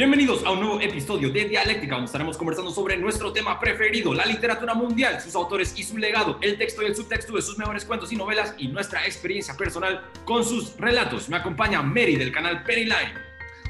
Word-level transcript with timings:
Bienvenidos 0.00 0.42
a 0.46 0.52
un 0.52 0.60
nuevo 0.60 0.80
episodio 0.80 1.28
de 1.28 1.44
Dialéctica, 1.44 1.96
donde 1.96 2.06
estaremos 2.06 2.38
conversando 2.38 2.70
sobre 2.70 2.96
nuestro 2.96 3.34
tema 3.34 3.60
preferido, 3.60 4.14
la 4.14 4.24
literatura 4.24 4.72
mundial, 4.72 5.20
sus 5.20 5.34
autores 5.34 5.78
y 5.78 5.82
su 5.82 5.98
legado, 5.98 6.38
el 6.40 6.56
texto 6.56 6.82
y 6.82 6.86
el 6.86 6.96
subtexto 6.96 7.34
de 7.34 7.42
sus 7.42 7.58
mejores 7.58 7.84
cuentos 7.84 8.10
y 8.10 8.16
novelas 8.16 8.54
y 8.56 8.68
nuestra 8.68 9.04
experiencia 9.04 9.54
personal 9.58 10.10
con 10.24 10.42
sus 10.42 10.74
relatos. 10.78 11.28
Me 11.28 11.36
acompaña 11.36 11.82
Mary 11.82 12.16
del 12.16 12.32
canal 12.32 12.64
Line. 12.66 13.12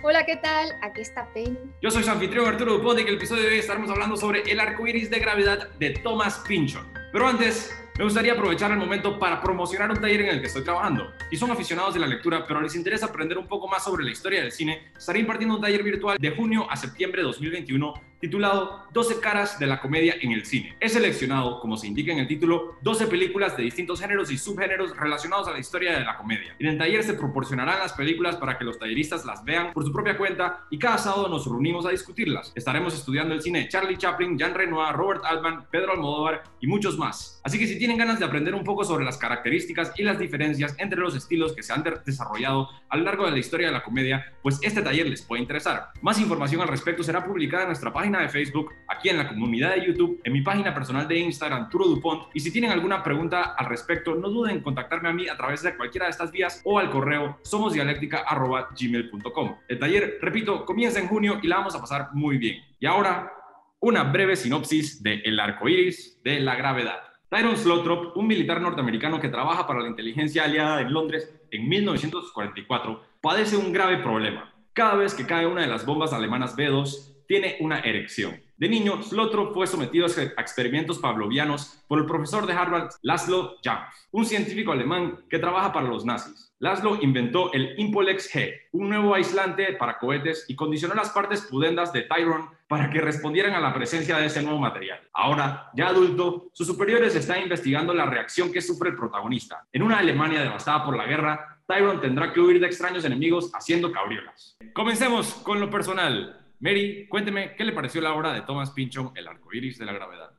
Hola, 0.04 0.24
¿qué 0.24 0.36
tal? 0.36 0.72
Aquí 0.82 1.00
está 1.00 1.28
Penny. 1.32 1.58
Yo 1.82 1.90
soy 1.90 2.04
su 2.04 2.10
anfitrión 2.12 2.46
Arturo 2.46 2.74
Dupont 2.74 3.00
y 3.00 3.02
en 3.02 3.08
el 3.08 3.14
episodio 3.16 3.42
de 3.42 3.48
hoy 3.48 3.58
estaremos 3.58 3.90
hablando 3.90 4.16
sobre 4.16 4.42
el 4.42 4.60
arco 4.60 4.86
iris 4.86 5.10
de 5.10 5.18
gravedad 5.18 5.68
de 5.80 5.90
Thomas 5.90 6.44
Pynchon. 6.46 6.86
Pero 7.10 7.26
antes, 7.26 7.74
me 8.00 8.04
gustaría 8.04 8.32
aprovechar 8.32 8.70
el 8.70 8.78
momento 8.78 9.18
para 9.18 9.42
promocionar 9.42 9.90
un 9.90 10.00
taller 10.00 10.22
en 10.22 10.28
el 10.28 10.40
que 10.40 10.46
estoy 10.46 10.64
trabajando. 10.64 11.12
Si 11.28 11.36
son 11.36 11.50
aficionados 11.50 11.92
de 11.92 12.00
la 12.00 12.06
lectura, 12.06 12.46
pero 12.46 12.62
les 12.62 12.74
interesa 12.74 13.04
aprender 13.04 13.36
un 13.36 13.46
poco 13.46 13.68
más 13.68 13.84
sobre 13.84 14.04
la 14.04 14.10
historia 14.10 14.40
del 14.40 14.52
cine, 14.52 14.90
estaré 14.96 15.18
impartiendo 15.18 15.56
un 15.56 15.60
taller 15.60 15.82
virtual 15.82 16.16
de 16.18 16.30
junio 16.30 16.66
a 16.70 16.76
septiembre 16.76 17.20
de 17.20 17.26
2021 17.26 17.92
titulado 18.20 18.84
12 18.92 19.20
caras 19.20 19.58
de 19.58 19.66
la 19.66 19.80
comedia 19.80 20.14
en 20.20 20.32
el 20.32 20.44
cine. 20.44 20.76
He 20.78 20.88
seleccionado, 20.88 21.60
como 21.60 21.76
se 21.76 21.86
indica 21.86 22.12
en 22.12 22.18
el 22.18 22.28
título, 22.28 22.76
12 22.82 23.06
películas 23.06 23.56
de 23.56 23.62
distintos 23.62 24.00
géneros 24.00 24.30
y 24.30 24.38
subgéneros 24.38 24.96
relacionados 24.96 25.48
a 25.48 25.52
la 25.52 25.58
historia 25.58 25.98
de 25.98 26.04
la 26.04 26.16
comedia. 26.16 26.54
En 26.58 26.66
el 26.66 26.78
taller 26.78 27.02
se 27.02 27.14
proporcionarán 27.14 27.78
las 27.78 27.94
películas 27.94 28.36
para 28.36 28.58
que 28.58 28.64
los 28.64 28.78
talleristas 28.78 29.24
las 29.24 29.42
vean 29.44 29.72
por 29.72 29.84
su 29.84 29.92
propia 29.92 30.18
cuenta 30.18 30.66
y 30.70 30.78
cada 30.78 30.98
sábado 30.98 31.28
nos 31.28 31.46
reunimos 31.46 31.86
a 31.86 31.90
discutirlas. 31.90 32.52
Estaremos 32.54 32.94
estudiando 32.94 33.34
el 33.34 33.40
cine 33.40 33.68
Charlie 33.68 33.96
Chaplin, 33.96 34.36
Jean 34.38 34.54
Renoir, 34.54 34.94
Robert 34.94 35.24
Altman, 35.24 35.66
Pedro 35.70 35.92
Almodóvar 35.92 36.42
y 36.60 36.66
muchos 36.66 36.98
más. 36.98 37.40
Así 37.42 37.58
que 37.58 37.66
si 37.66 37.78
tienen 37.78 37.96
ganas 37.96 38.18
de 38.18 38.26
aprender 38.26 38.54
un 38.54 38.64
poco 38.64 38.84
sobre 38.84 39.04
las 39.04 39.16
características 39.16 39.92
y 39.96 40.02
las 40.02 40.18
diferencias 40.18 40.74
entre 40.78 41.00
los 41.00 41.16
estilos 41.16 41.54
que 41.54 41.62
se 41.62 41.72
han 41.72 41.84
desarrollado 42.04 42.68
a 42.88 42.96
lo 42.96 43.04
largo 43.04 43.24
de 43.24 43.32
la 43.32 43.38
historia 43.38 43.68
de 43.68 43.72
la 43.72 43.82
comedia, 43.82 44.26
pues 44.42 44.58
este 44.62 44.82
taller 44.82 45.06
les 45.06 45.22
puede 45.22 45.40
interesar. 45.40 45.90
Más 46.02 46.20
información 46.20 46.60
al 46.60 46.68
respecto 46.68 47.02
será 47.02 47.24
publicada 47.24 47.62
en 47.62 47.68
nuestra 47.68 47.92
página 47.92 48.09
de 48.18 48.28
Facebook, 48.28 48.74
aquí 48.88 49.08
en 49.08 49.18
la 49.18 49.28
comunidad 49.28 49.76
de 49.76 49.86
YouTube, 49.86 50.20
en 50.24 50.32
mi 50.32 50.40
página 50.42 50.74
personal 50.74 51.06
de 51.06 51.16
Instagram, 51.18 51.70
Turo 51.70 51.86
Dupont. 51.86 52.24
Y 52.34 52.40
si 52.40 52.50
tienen 52.50 52.72
alguna 52.72 53.04
pregunta 53.04 53.54
al 53.56 53.66
respecto, 53.66 54.16
no 54.16 54.28
duden 54.28 54.56
en 54.56 54.62
contactarme 54.62 55.08
a 55.08 55.12
mí 55.12 55.28
a 55.28 55.36
través 55.36 55.62
de 55.62 55.76
cualquiera 55.76 56.06
de 56.06 56.10
estas 56.10 56.32
vías 56.32 56.60
o 56.64 56.76
al 56.78 56.90
correo 56.90 57.38
somosdialéctica.gmail.com. 57.42 59.56
El 59.68 59.78
taller, 59.78 60.18
repito, 60.20 60.64
comienza 60.64 60.98
en 60.98 61.06
junio 61.06 61.38
y 61.42 61.46
la 61.46 61.58
vamos 61.58 61.76
a 61.76 61.80
pasar 61.80 62.08
muy 62.12 62.38
bien. 62.38 62.64
Y 62.80 62.86
ahora, 62.86 63.32
una 63.78 64.02
breve 64.02 64.34
sinopsis 64.36 65.00
de 65.02 65.20
El 65.24 65.38
arco 65.38 65.68
iris 65.68 66.20
de 66.22 66.40
la 66.40 66.56
gravedad. 66.56 67.10
Tyron 67.30 67.56
Slothrop, 67.56 68.16
un 68.16 68.26
militar 68.26 68.60
norteamericano 68.60 69.20
que 69.20 69.28
trabaja 69.28 69.66
para 69.66 69.80
la 69.80 69.88
inteligencia 69.88 70.44
aliada 70.44 70.80
en 70.80 70.92
Londres 70.92 71.32
en 71.52 71.68
1944, 71.68 73.02
padece 73.20 73.56
un 73.56 73.72
grave 73.72 73.98
problema. 73.98 74.52
Cada 74.72 74.96
vez 74.96 75.14
que 75.14 75.26
cae 75.26 75.46
una 75.46 75.62
de 75.62 75.68
las 75.68 75.86
bombas 75.86 76.12
alemanas 76.12 76.56
B-2, 76.56 77.09
tiene 77.30 77.58
una 77.60 77.78
erección. 77.78 78.40
De 78.56 78.68
niño, 78.68 79.04
Slothrop 79.04 79.54
fue 79.54 79.68
sometido 79.68 80.04
a 80.04 80.40
experimentos 80.42 80.98
pavlovianos 80.98 81.80
por 81.86 82.00
el 82.00 82.04
profesor 82.04 82.44
de 82.44 82.54
Harvard, 82.54 82.90
Laszlo 83.02 83.54
Jahn, 83.62 83.84
un 84.10 84.26
científico 84.26 84.72
alemán 84.72 85.20
que 85.30 85.38
trabaja 85.38 85.72
para 85.72 85.86
los 85.86 86.04
nazis. 86.04 86.52
Laszlo 86.58 86.98
inventó 87.00 87.52
el 87.52 87.78
Impolex 87.78 88.34
G, 88.34 88.52
un 88.72 88.88
nuevo 88.88 89.14
aislante 89.14 89.74
para 89.74 89.98
cohetes, 89.98 90.44
y 90.48 90.56
condicionó 90.56 90.94
las 90.94 91.10
partes 91.10 91.42
pudendas 91.42 91.92
de 91.92 92.02
Tyrone 92.02 92.48
para 92.66 92.90
que 92.90 93.00
respondieran 93.00 93.54
a 93.54 93.60
la 93.60 93.72
presencia 93.72 94.16
de 94.16 94.26
ese 94.26 94.42
nuevo 94.42 94.58
material. 94.58 94.98
Ahora, 95.12 95.70
ya 95.76 95.86
adulto, 95.86 96.48
sus 96.52 96.66
superiores 96.66 97.14
están 97.14 97.42
investigando 97.42 97.94
la 97.94 98.06
reacción 98.06 98.50
que 98.50 98.60
sufre 98.60 98.90
el 98.90 98.96
protagonista. 98.96 99.68
En 99.72 99.84
una 99.84 99.98
Alemania 99.98 100.40
devastada 100.40 100.84
por 100.84 100.96
la 100.96 101.06
guerra, 101.06 101.60
Tyrone 101.68 102.00
tendrá 102.00 102.32
que 102.32 102.40
huir 102.40 102.58
de 102.58 102.66
extraños 102.66 103.04
enemigos 103.04 103.52
haciendo 103.54 103.92
cabriolas. 103.92 104.56
Comencemos 104.72 105.34
con 105.34 105.60
lo 105.60 105.70
personal. 105.70 106.39
Mary, 106.60 107.08
cuénteme, 107.08 107.56
¿qué 107.56 107.64
le 107.64 107.72
pareció 107.72 108.02
la 108.02 108.14
obra 108.14 108.34
de 108.34 108.42
Thomas 108.42 108.70
Pynchon, 108.70 109.12
El 109.16 109.26
arco 109.26 109.52
iris 109.52 109.78
de 109.78 109.86
la 109.86 109.94
gravedad? 109.94 110.30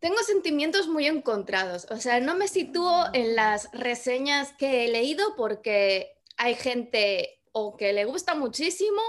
Tengo 0.00 0.16
sentimientos 0.18 0.88
muy 0.88 1.06
encontrados. 1.06 1.86
O 1.90 1.96
sea, 1.96 2.20
no 2.20 2.34
me 2.34 2.48
sitúo 2.48 3.04
en 3.12 3.36
las 3.36 3.68
reseñas 3.72 4.54
que 4.54 4.84
he 4.84 4.88
leído 4.88 5.36
porque 5.36 6.16
hay 6.38 6.54
gente 6.54 7.40
o 7.52 7.76
que 7.76 7.92
le 7.92 8.06
gusta 8.06 8.34
muchísimo 8.34 9.02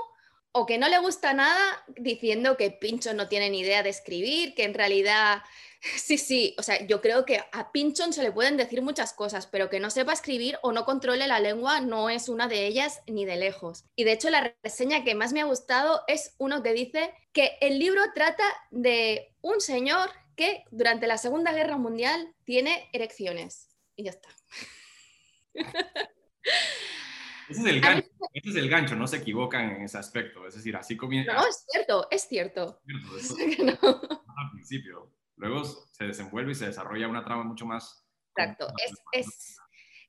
o 0.52 0.66
que 0.66 0.78
no 0.78 0.90
le 0.90 1.00
gusta 1.00 1.34
nada 1.34 1.86
diciendo 1.96 2.58
que 2.58 2.72
Pynchon 2.72 3.16
no 3.16 3.30
tiene 3.30 3.50
ni 3.50 3.62
idea 3.62 3.82
de 3.82 3.90
escribir, 3.90 4.54
que 4.54 4.66
en 4.66 4.74
realidad 4.74 5.44
Sí, 5.82 6.18
sí, 6.18 6.56
o 6.58 6.64
sea, 6.64 6.86
yo 6.86 7.00
creo 7.00 7.26
que 7.26 7.40
a 7.52 7.72
Pinchon 7.72 8.12
se 8.12 8.22
le 8.22 8.34
pueden 8.34 8.58
decir 8.58 8.82
muchas 8.82 9.14
cosas, 9.14 9.48
pero 9.48 9.70
que 9.70 9.80
no 9.80 9.90
sepa 9.90 10.12
escribir 10.12 10.58
o 10.62 10.74
no 10.74 10.84
controle 10.84 11.26
la 11.26 11.40
lengua 11.40 11.80
no 11.80 12.10
es 12.10 12.28
una 12.28 12.50
de 12.50 12.68
ellas 12.68 13.02
ni 13.08 13.26
de 13.26 13.38
lejos. 13.38 13.86
Y 13.96 14.04
de 14.04 14.12
hecho 14.12 14.30
la 14.30 14.54
reseña 14.62 15.06
que 15.06 15.16
más 15.16 15.32
me 15.32 15.40
ha 15.42 15.46
gustado 15.46 16.02
es 16.08 16.36
uno 16.38 16.64
que 16.64 16.74
dice 16.74 17.14
que 17.32 17.58
el 17.62 17.80
libro 17.80 18.02
trata 18.14 18.44
de 18.72 19.34
un 19.42 19.62
señor 19.62 20.10
que 20.36 20.66
durante 20.72 21.08
la 21.08 21.18
Segunda 21.18 21.54
Guerra 21.54 21.78
Mundial 21.78 22.36
tiene 22.44 22.90
erecciones. 22.92 23.70
Y 23.96 24.04
ya 24.04 24.12
está. 24.12 24.30
Ese 27.50 27.62
es 27.62 27.66
el 27.66 27.82
gancho, 27.82 28.08
ese 28.32 28.50
es 28.50 28.56
el 28.58 28.70
gancho, 28.70 28.96
no 28.96 29.08
se 29.08 29.18
equivocan 29.18 29.72
en 29.72 29.82
ese 29.82 29.98
aspecto. 29.98 30.46
Es 30.46 30.54
decir, 30.54 30.76
así 30.76 30.96
comienza. 30.96 31.34
No, 31.34 31.48
es 31.48 31.66
cierto, 31.68 32.08
es 32.12 32.28
cierto. 32.28 32.80
Es 33.18 33.36
cierto 33.36 33.84
Al 34.38 34.52
principio. 34.52 35.12
Luego 35.40 35.64
se 35.64 36.04
desenvuelve 36.04 36.52
y 36.52 36.56
se 36.56 36.68
desarrolla 36.68 37.08
una 37.08 37.24
trama 37.24 37.44
mucho 37.44 37.66
más... 37.66 38.06
Exacto, 38.36 38.68
es, 39.12 39.58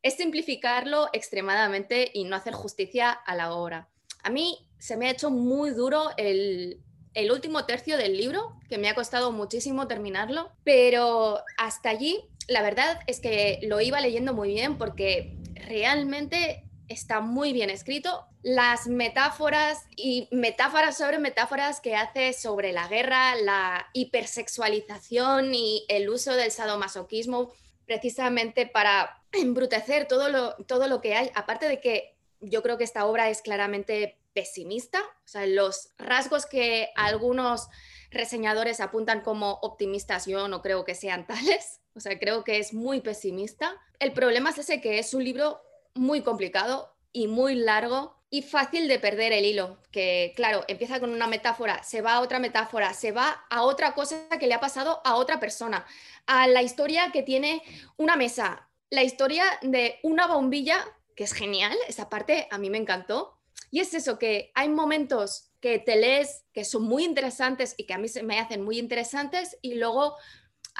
es, 0.02 0.16
simplificarlo 0.16 1.08
extremadamente 1.12 2.10
y 2.12 2.24
no 2.24 2.36
hacer 2.36 2.52
justicia 2.52 3.10
a 3.10 3.34
la 3.34 3.54
obra. 3.54 3.88
A 4.22 4.30
mí 4.30 4.68
se 4.78 4.96
me 4.96 5.06
ha 5.06 5.10
hecho 5.10 5.30
muy 5.30 5.70
duro 5.70 6.10
el, 6.16 6.82
el 7.14 7.30
último 7.30 7.64
tercio 7.64 7.96
del 7.96 8.16
libro, 8.16 8.58
que 8.68 8.78
me 8.78 8.88
ha 8.88 8.94
costado 8.94 9.32
muchísimo 9.32 9.86
terminarlo, 9.86 10.52
pero 10.64 11.41
hasta 11.56 11.91
allí 11.91 12.28
la 12.48 12.62
verdad 12.62 13.00
es 13.06 13.20
que 13.20 13.60
lo 13.62 13.80
iba 13.80 14.00
leyendo 14.00 14.34
muy 14.34 14.48
bien 14.48 14.76
porque 14.76 15.38
realmente 15.54 16.69
está 16.90 17.20
muy 17.20 17.52
bien 17.52 17.70
escrito. 17.70 18.26
Las 18.42 18.88
metáforas 18.88 19.86
y 19.96 20.28
metáforas 20.32 20.98
sobre 20.98 21.18
metáforas 21.18 21.80
que 21.80 21.94
hace 21.94 22.32
sobre 22.32 22.72
la 22.72 22.88
guerra, 22.88 23.36
la 23.36 23.88
hipersexualización 23.92 25.54
y 25.54 25.86
el 25.88 26.10
uso 26.10 26.34
del 26.34 26.50
sadomasoquismo 26.50 27.52
precisamente 27.86 28.66
para 28.66 29.22
embrutecer 29.32 30.06
todo 30.08 30.28
lo, 30.28 30.54
todo 30.66 30.88
lo 30.88 31.00
que 31.00 31.14
hay. 31.14 31.30
Aparte 31.34 31.68
de 31.68 31.80
que 31.80 32.16
yo 32.40 32.62
creo 32.62 32.76
que 32.76 32.84
esta 32.84 33.06
obra 33.06 33.30
es 33.30 33.40
claramente 33.40 34.18
pesimista, 34.32 35.00
o 35.00 35.28
sea, 35.28 35.46
los 35.46 35.90
rasgos 35.98 36.46
que 36.46 36.90
algunos 36.96 37.68
reseñadores 38.10 38.80
apuntan 38.80 39.20
como 39.20 39.58
optimistas, 39.62 40.26
yo 40.26 40.48
no 40.48 40.62
creo 40.62 40.84
que 40.84 40.94
sean 40.94 41.26
tales, 41.26 41.80
o 41.94 42.00
sea, 42.00 42.18
creo 42.18 42.42
que 42.42 42.58
es 42.58 42.72
muy 42.72 43.00
pesimista. 43.00 43.76
El 43.98 44.12
problema 44.12 44.50
es 44.50 44.58
ese 44.58 44.80
que 44.80 44.98
es 44.98 45.14
un 45.14 45.24
libro 45.24 45.60
muy 45.94 46.22
complicado 46.22 46.94
y 47.12 47.26
muy 47.26 47.54
largo 47.54 48.20
y 48.30 48.42
fácil 48.42 48.86
de 48.86 49.00
perder 49.00 49.32
el 49.32 49.44
hilo, 49.44 49.78
que 49.90 50.32
claro, 50.36 50.64
empieza 50.68 51.00
con 51.00 51.10
una 51.10 51.26
metáfora, 51.26 51.82
se 51.82 52.00
va 52.00 52.14
a 52.14 52.20
otra 52.20 52.38
metáfora, 52.38 52.94
se 52.94 53.10
va 53.10 53.44
a 53.50 53.62
otra 53.62 53.92
cosa 53.94 54.28
que 54.38 54.46
le 54.46 54.54
ha 54.54 54.60
pasado 54.60 55.00
a 55.04 55.16
otra 55.16 55.40
persona, 55.40 55.84
a 56.26 56.46
la 56.46 56.62
historia 56.62 57.10
que 57.12 57.24
tiene 57.24 57.62
una 57.96 58.14
mesa, 58.14 58.68
la 58.88 59.02
historia 59.02 59.44
de 59.62 59.98
una 60.04 60.28
bombilla, 60.28 60.84
que 61.16 61.24
es 61.24 61.32
genial, 61.32 61.76
esa 61.88 62.08
parte 62.08 62.46
a 62.52 62.58
mí 62.58 62.70
me 62.70 62.78
encantó, 62.78 63.36
y 63.72 63.80
es 63.80 63.94
eso, 63.94 64.18
que 64.18 64.52
hay 64.54 64.68
momentos 64.68 65.50
que 65.60 65.78
te 65.78 65.96
lees 65.96 66.44
que 66.52 66.64
son 66.64 66.82
muy 66.82 67.04
interesantes 67.04 67.74
y 67.76 67.84
que 67.84 67.94
a 67.94 67.98
mí 67.98 68.08
se 68.08 68.22
me 68.22 68.38
hacen 68.38 68.62
muy 68.62 68.78
interesantes 68.78 69.58
y 69.60 69.74
luego 69.74 70.16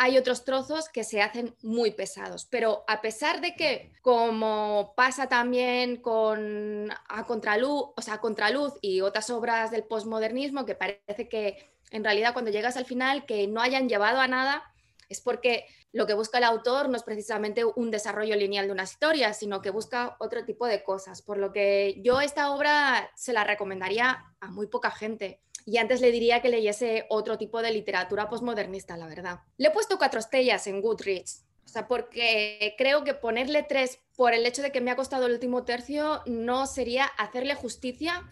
hay 0.03 0.17
otros 0.17 0.47
trozos 0.47 0.89
que 0.89 1.05
se 1.05 1.21
hacen 1.21 1.55
muy 1.61 1.91
pesados. 1.91 2.47
Pero 2.47 2.85
a 2.89 3.03
pesar 3.03 3.43
de 3.43 3.55
que, 3.55 3.93
como 4.01 4.95
pasa 4.97 5.29
también 5.29 5.97
con 5.99 6.89
a 7.07 7.27
contraluz, 7.27 7.91
o 7.95 8.01
sea, 8.01 8.17
contraluz 8.17 8.73
y 8.81 9.03
otras 9.03 9.29
obras 9.29 9.71
del 9.71 9.85
posmodernismo, 9.85 10.65
que 10.65 10.75
parece 10.75 11.29
que 11.29 11.71
en 11.91 12.03
realidad 12.03 12.33
cuando 12.33 12.51
llegas 12.51 12.79
al 12.79 12.87
final 12.87 13.27
que 13.27 13.47
no 13.47 13.61
hayan 13.61 13.91
llevado 13.91 14.21
a 14.21 14.27
nada, 14.27 14.73
es 15.11 15.21
porque 15.21 15.67
lo 15.93 16.07
que 16.07 16.15
busca 16.15 16.39
el 16.39 16.45
autor 16.45 16.89
no 16.89 16.97
es 16.97 17.03
precisamente 17.03 17.67
un 17.67 17.91
desarrollo 17.91 18.37
lineal 18.37 18.69
de 18.69 18.73
una 18.73 18.85
historia, 18.85 19.35
sino 19.35 19.61
que 19.61 19.69
busca 19.69 20.17
otro 20.19 20.47
tipo 20.47 20.67
de 20.67 20.83
cosas. 20.83 21.21
Por 21.21 21.37
lo 21.37 21.53
que 21.53 22.01
yo 22.03 22.23
esta 22.23 22.53
obra 22.53 23.11
se 23.17 23.35
la 23.35 23.45
recomendaría 23.45 24.25
a 24.41 24.51
muy 24.51 24.67
poca 24.67 24.91
gente 24.91 25.43
y 25.71 25.79
antes 25.79 26.01
le 26.01 26.11
diría 26.11 26.43
que 26.43 26.49
leyese 26.49 27.07
otro 27.11 27.39
tipo 27.39 27.63
de 27.63 27.71
literatura 27.71 28.29
postmodernista, 28.29 28.97
la 28.97 29.07
verdad. 29.07 29.41
Le 29.57 29.69
he 29.69 29.71
puesto 29.71 29.99
cuatro 29.99 30.19
estrellas 30.19 30.67
en 30.67 30.81
Goodreads, 30.81 31.45
o 31.65 31.69
sea, 31.69 31.87
porque 31.87 32.75
creo 32.77 33.05
que 33.05 33.15
ponerle 33.15 33.63
tres 33.63 34.01
por 34.17 34.35
el 34.35 34.45
hecho 34.47 34.63
de 34.63 34.73
que 34.73 34.81
me 34.81 34.91
ha 34.91 34.97
costado 34.97 35.27
el 35.27 35.33
último 35.33 35.65
tercio 35.65 36.23
no 36.27 36.67
sería 36.67 37.05
hacerle 37.05 37.55
justicia 37.55 38.29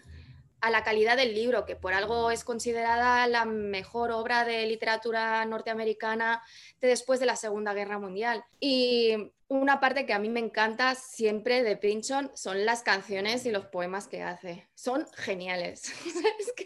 a 0.59 0.69
la 0.69 0.83
calidad 0.83 1.15
del 1.15 1.33
libro, 1.33 1.65
que 1.65 1.77
por 1.77 1.93
algo 1.93 2.29
es 2.31 2.43
considerada 2.43 3.25
la 3.27 3.45
mejor 3.45 4.11
obra 4.11 4.43
de 4.43 4.65
literatura 4.65 5.45
norteamericana 5.45 6.43
de 6.81 6.89
después 6.89 7.21
de 7.21 7.25
la 7.25 7.37
Segunda 7.37 7.73
Guerra 7.73 7.99
Mundial. 7.99 8.43
Y 8.59 9.31
una 9.49 9.79
parte 9.79 10.05
que 10.05 10.13
a 10.13 10.19
mí 10.19 10.29
me 10.29 10.39
encanta 10.39 10.95
siempre 10.95 11.63
de 11.63 11.75
Pynchon 11.75 12.31
son 12.35 12.65
las 12.65 12.83
canciones 12.83 13.45
y 13.45 13.51
los 13.51 13.65
poemas 13.65 14.07
que 14.07 14.21
hace. 14.21 14.69
Son 14.75 15.05
geniales. 15.15 15.91
es 16.39 16.53
que 16.55 16.65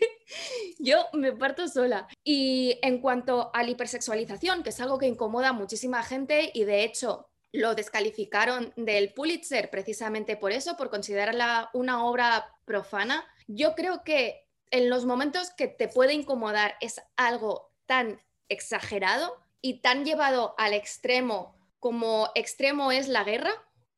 Yo 0.80 1.07
me 1.13 1.31
parto 1.31 1.68
sola. 1.68 2.07
Y 2.24 2.77
en 2.81 3.00
cuanto 3.00 3.51
a 3.53 3.63
la 3.63 3.69
hipersexualización, 3.69 4.63
que 4.63 4.69
es 4.69 4.81
algo 4.81 5.00
que 5.00 5.07
incomoda 5.07 5.50
a 5.50 5.53
muchísima 5.53 6.03
gente 6.03 6.51
y 6.53 6.65
de 6.65 6.83
hecho 6.83 7.30
lo 7.53 7.74
descalificaron 7.74 8.74
del 8.75 9.13
Pulitzer 9.13 9.69
precisamente 9.69 10.36
por 10.36 10.51
eso, 10.51 10.75
por 10.75 10.89
considerarla 10.89 11.69
una 11.74 12.06
obra 12.06 12.51
profana, 12.65 13.25
yo 13.47 13.75
creo 13.75 14.03
que 14.03 14.47
en 14.71 14.89
los 14.89 15.06
momentos 15.06 15.51
que 15.51 15.68
te 15.68 15.88
puede 15.88 16.13
incomodar 16.13 16.75
es 16.81 17.01
algo 17.15 17.71
tan 17.86 18.19
exagerado 18.50 19.38
y 19.62 19.81
tan 19.81 20.03
llevado 20.03 20.56
al 20.57 20.74
extremo 20.74 21.56
como 21.83 22.30
extremo 22.33 22.94
es 22.94 23.09
la 23.09 23.25
guerra, 23.25 23.51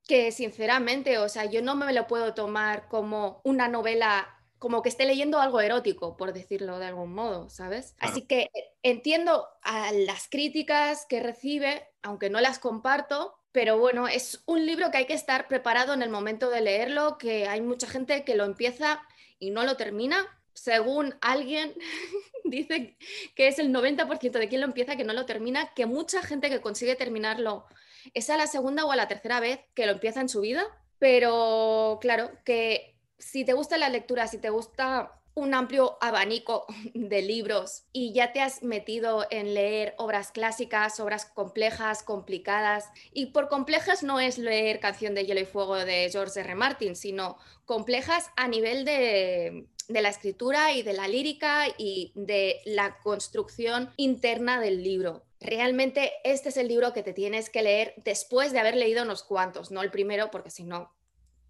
que 0.07 0.31
sinceramente, 0.31 1.19
o 1.19 1.29
sea, 1.29 1.45
yo 1.45 1.61
no 1.61 1.75
me 1.75 1.93
lo 1.93 2.07
puedo 2.07 2.33
tomar 2.33 2.87
como 2.87 3.41
una 3.43 3.67
novela 3.67 4.27
como 4.57 4.81
que 4.81 4.89
esté 4.89 5.05
leyendo 5.05 5.39
algo 5.39 5.61
erótico, 5.61 6.17
por 6.17 6.33
decirlo 6.33 6.79
de 6.79 6.87
algún 6.87 7.13
modo, 7.13 7.47
¿sabes? 7.51 7.93
Así 7.99 8.23
que 8.23 8.49
entiendo 8.81 9.47
a 9.61 9.91
las 9.91 10.27
críticas 10.27 11.05
que 11.07 11.19
recibe, 11.19 11.87
aunque 12.01 12.31
no 12.31 12.41
las 12.41 12.57
comparto, 12.57 13.35
pero 13.51 13.77
bueno, 13.77 14.07
es 14.07 14.41
un 14.47 14.65
libro 14.65 14.89
que 14.89 14.97
hay 14.97 15.05
que 15.05 15.13
estar 15.13 15.47
preparado 15.47 15.93
en 15.93 16.01
el 16.01 16.09
momento 16.09 16.49
de 16.49 16.61
leerlo, 16.61 17.19
que 17.19 17.47
hay 17.47 17.61
mucha 17.61 17.87
gente 17.87 18.23
que 18.23 18.33
lo 18.33 18.45
empieza 18.45 18.99
y 19.37 19.51
no 19.51 19.63
lo 19.63 19.77
termina. 19.77 20.25
Según 20.55 21.15
alguien 21.21 21.75
dice 22.43 22.97
que 23.35 23.47
es 23.47 23.59
el 23.59 23.71
90% 23.71 24.31
de 24.31 24.47
quien 24.47 24.61
lo 24.61 24.67
empieza 24.67 24.95
que 24.95 25.03
no 25.03 25.13
lo 25.13 25.25
termina, 25.25 25.73
que 25.75 25.85
mucha 25.85 26.23
gente 26.23 26.49
que 26.49 26.61
consigue 26.61 26.95
terminarlo 26.95 27.65
es 28.13 28.29
a 28.29 28.37
la 28.37 28.47
segunda 28.47 28.85
o 28.85 28.91
a 28.91 28.95
la 28.95 29.07
tercera 29.07 29.39
vez 29.39 29.59
que 29.75 29.85
lo 29.85 29.93
empieza 29.93 30.21
en 30.21 30.29
su 30.29 30.41
vida, 30.41 30.65
pero 30.97 31.99
claro, 32.01 32.31
que 32.43 32.95
si 33.19 33.45
te 33.45 33.53
gusta 33.53 33.77
la 33.77 33.89
lectura, 33.89 34.27
si 34.27 34.37
te 34.37 34.49
gusta 34.49 35.21
un 35.35 35.53
amplio 35.53 35.97
abanico 36.01 36.65
de 36.93 37.21
libros 37.21 37.83
y 37.91 38.13
ya 38.13 38.31
te 38.33 38.41
has 38.41 38.63
metido 38.63 39.27
en 39.29 39.53
leer 39.53 39.93
obras 39.97 40.31
clásicas, 40.31 40.99
obras 40.99 41.25
complejas, 41.25 42.03
complicadas, 42.03 42.85
y 43.13 43.27
por 43.27 43.49
complejas 43.49 44.01
no 44.01 44.19
es 44.19 44.37
leer 44.37 44.79
Canción 44.79 45.13
de 45.13 45.25
Hielo 45.25 45.41
y 45.41 45.45
Fuego 45.45 45.75
de 45.75 46.09
George 46.11 46.39
R. 46.39 46.55
Martin, 46.55 46.95
sino 46.95 47.37
complejas 47.65 48.31
a 48.35 48.47
nivel 48.47 48.85
de, 48.85 49.67
de 49.87 50.01
la 50.01 50.09
escritura 50.09 50.71
y 50.71 50.83
de 50.83 50.93
la 50.93 51.07
lírica 51.07 51.65
y 51.77 52.11
de 52.15 52.61
la 52.65 52.97
construcción 52.99 53.91
interna 53.97 54.59
del 54.59 54.83
libro. 54.83 55.23
Realmente 55.39 56.13
este 56.23 56.49
es 56.49 56.57
el 56.57 56.67
libro 56.67 56.93
que 56.93 57.03
te 57.03 57.13
tienes 57.13 57.49
que 57.49 57.61
leer 57.61 57.93
después 57.97 58.51
de 58.51 58.59
haber 58.59 58.75
leído 58.75 59.03
unos 59.03 59.23
cuantos, 59.23 59.69
no 59.69 59.81
el 59.81 59.91
primero, 59.91 60.31
porque 60.31 60.49
si 60.49 60.63
no, 60.63 60.91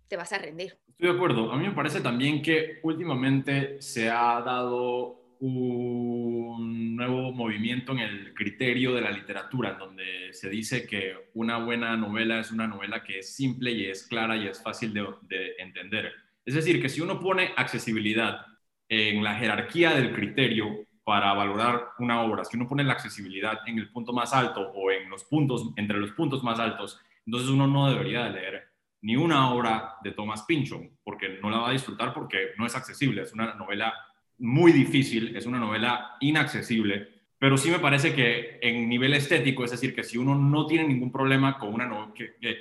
te 0.08 0.18
vas 0.18 0.32
a 0.34 0.38
rendir. 0.38 0.78
Estoy 0.88 1.10
de 1.10 1.14
acuerdo. 1.14 1.52
A 1.52 1.58
mí 1.58 1.68
me 1.68 1.74
parece 1.74 2.02
también 2.02 2.42
que 2.42 2.80
últimamente 2.84 3.82
se 3.82 4.10
ha 4.10 4.42
dado 4.42 5.26
un 5.40 6.96
nuevo 6.96 7.32
movimiento 7.34 7.92
en 7.92 8.00
el 8.00 8.34
criterio 8.34 8.94
de 8.94 9.02
la 9.02 9.12
literatura, 9.12 9.74
donde 9.74 10.30
se 10.32 10.50
dice 10.50 10.88
que 10.88 11.30
una 11.34 11.58
buena 11.58 11.98
novela 11.98 12.40
es 12.40 12.52
una 12.52 12.68
novela 12.68 13.04
que 13.04 13.20
es 13.20 13.36
simple 13.36 13.72
y 13.72 13.86
es 13.86 14.08
clara 14.08 14.38
y 14.38 14.48
es 14.48 14.62
fácil 14.62 14.94
de, 14.94 15.06
de 15.24 15.56
entender. 15.60 16.14
Es 16.46 16.56
decir, 16.56 16.82
que 16.82 16.90
si 16.90 17.02
uno 17.02 17.20
pone 17.20 17.52
accesibilidad 17.58 18.46
en 18.88 19.24
la 19.24 19.36
jerarquía 19.36 19.94
del 19.94 20.14
criterio 20.14 20.86
para 21.04 21.34
valorar 21.34 21.90
una 22.00 22.22
obra, 22.22 22.46
si 22.46 22.56
uno 22.56 22.68
pone 22.68 22.84
la 22.84 22.94
accesibilidad 22.94 23.60
en 23.68 23.78
el 23.80 23.92
punto 23.92 24.14
más 24.14 24.34
alto 24.34 24.62
o 24.62 24.92
en 24.92 25.10
los 25.10 25.24
puntos, 25.26 25.74
entre 25.76 26.00
los 26.00 26.12
puntos 26.12 26.44
más 26.44 26.60
altos, 26.60 27.00
entonces 27.26 27.50
uno 27.50 27.68
no 27.68 27.90
debería 27.90 28.26
de 28.26 28.32
leer 28.32 28.75
ni 29.06 29.16
una 29.16 29.52
obra 29.52 29.98
de 30.02 30.14
Thomas 30.14 30.46
Pynchon, 30.48 30.90
porque 31.04 31.38
no 31.40 31.52
la 31.52 31.60
va 31.60 31.70
a 31.70 31.74
disfrutar 31.74 32.12
porque 32.12 32.54
no 32.58 32.66
es 32.66 32.76
accesible. 32.76 33.22
Es 33.22 33.34
una 33.34 33.54
novela 33.54 33.94
muy 34.40 34.72
difícil, 34.72 35.38
es 35.38 35.46
una 35.46 35.60
novela 35.60 36.16
inaccesible, 36.22 37.08
pero 37.38 37.56
sí 37.56 37.70
me 37.70 37.78
parece 37.78 38.16
que 38.16 38.58
en 38.64 38.90
nivel 38.90 39.14
estético, 39.14 39.64
es 39.64 39.70
decir, 39.70 39.94
que 39.94 40.04
si 40.04 40.18
uno 40.18 40.34
no 40.34 40.66
tiene 40.66 40.88
ningún 40.88 41.12
problema 41.12 41.60
con 41.60 41.72
una 41.76 41.88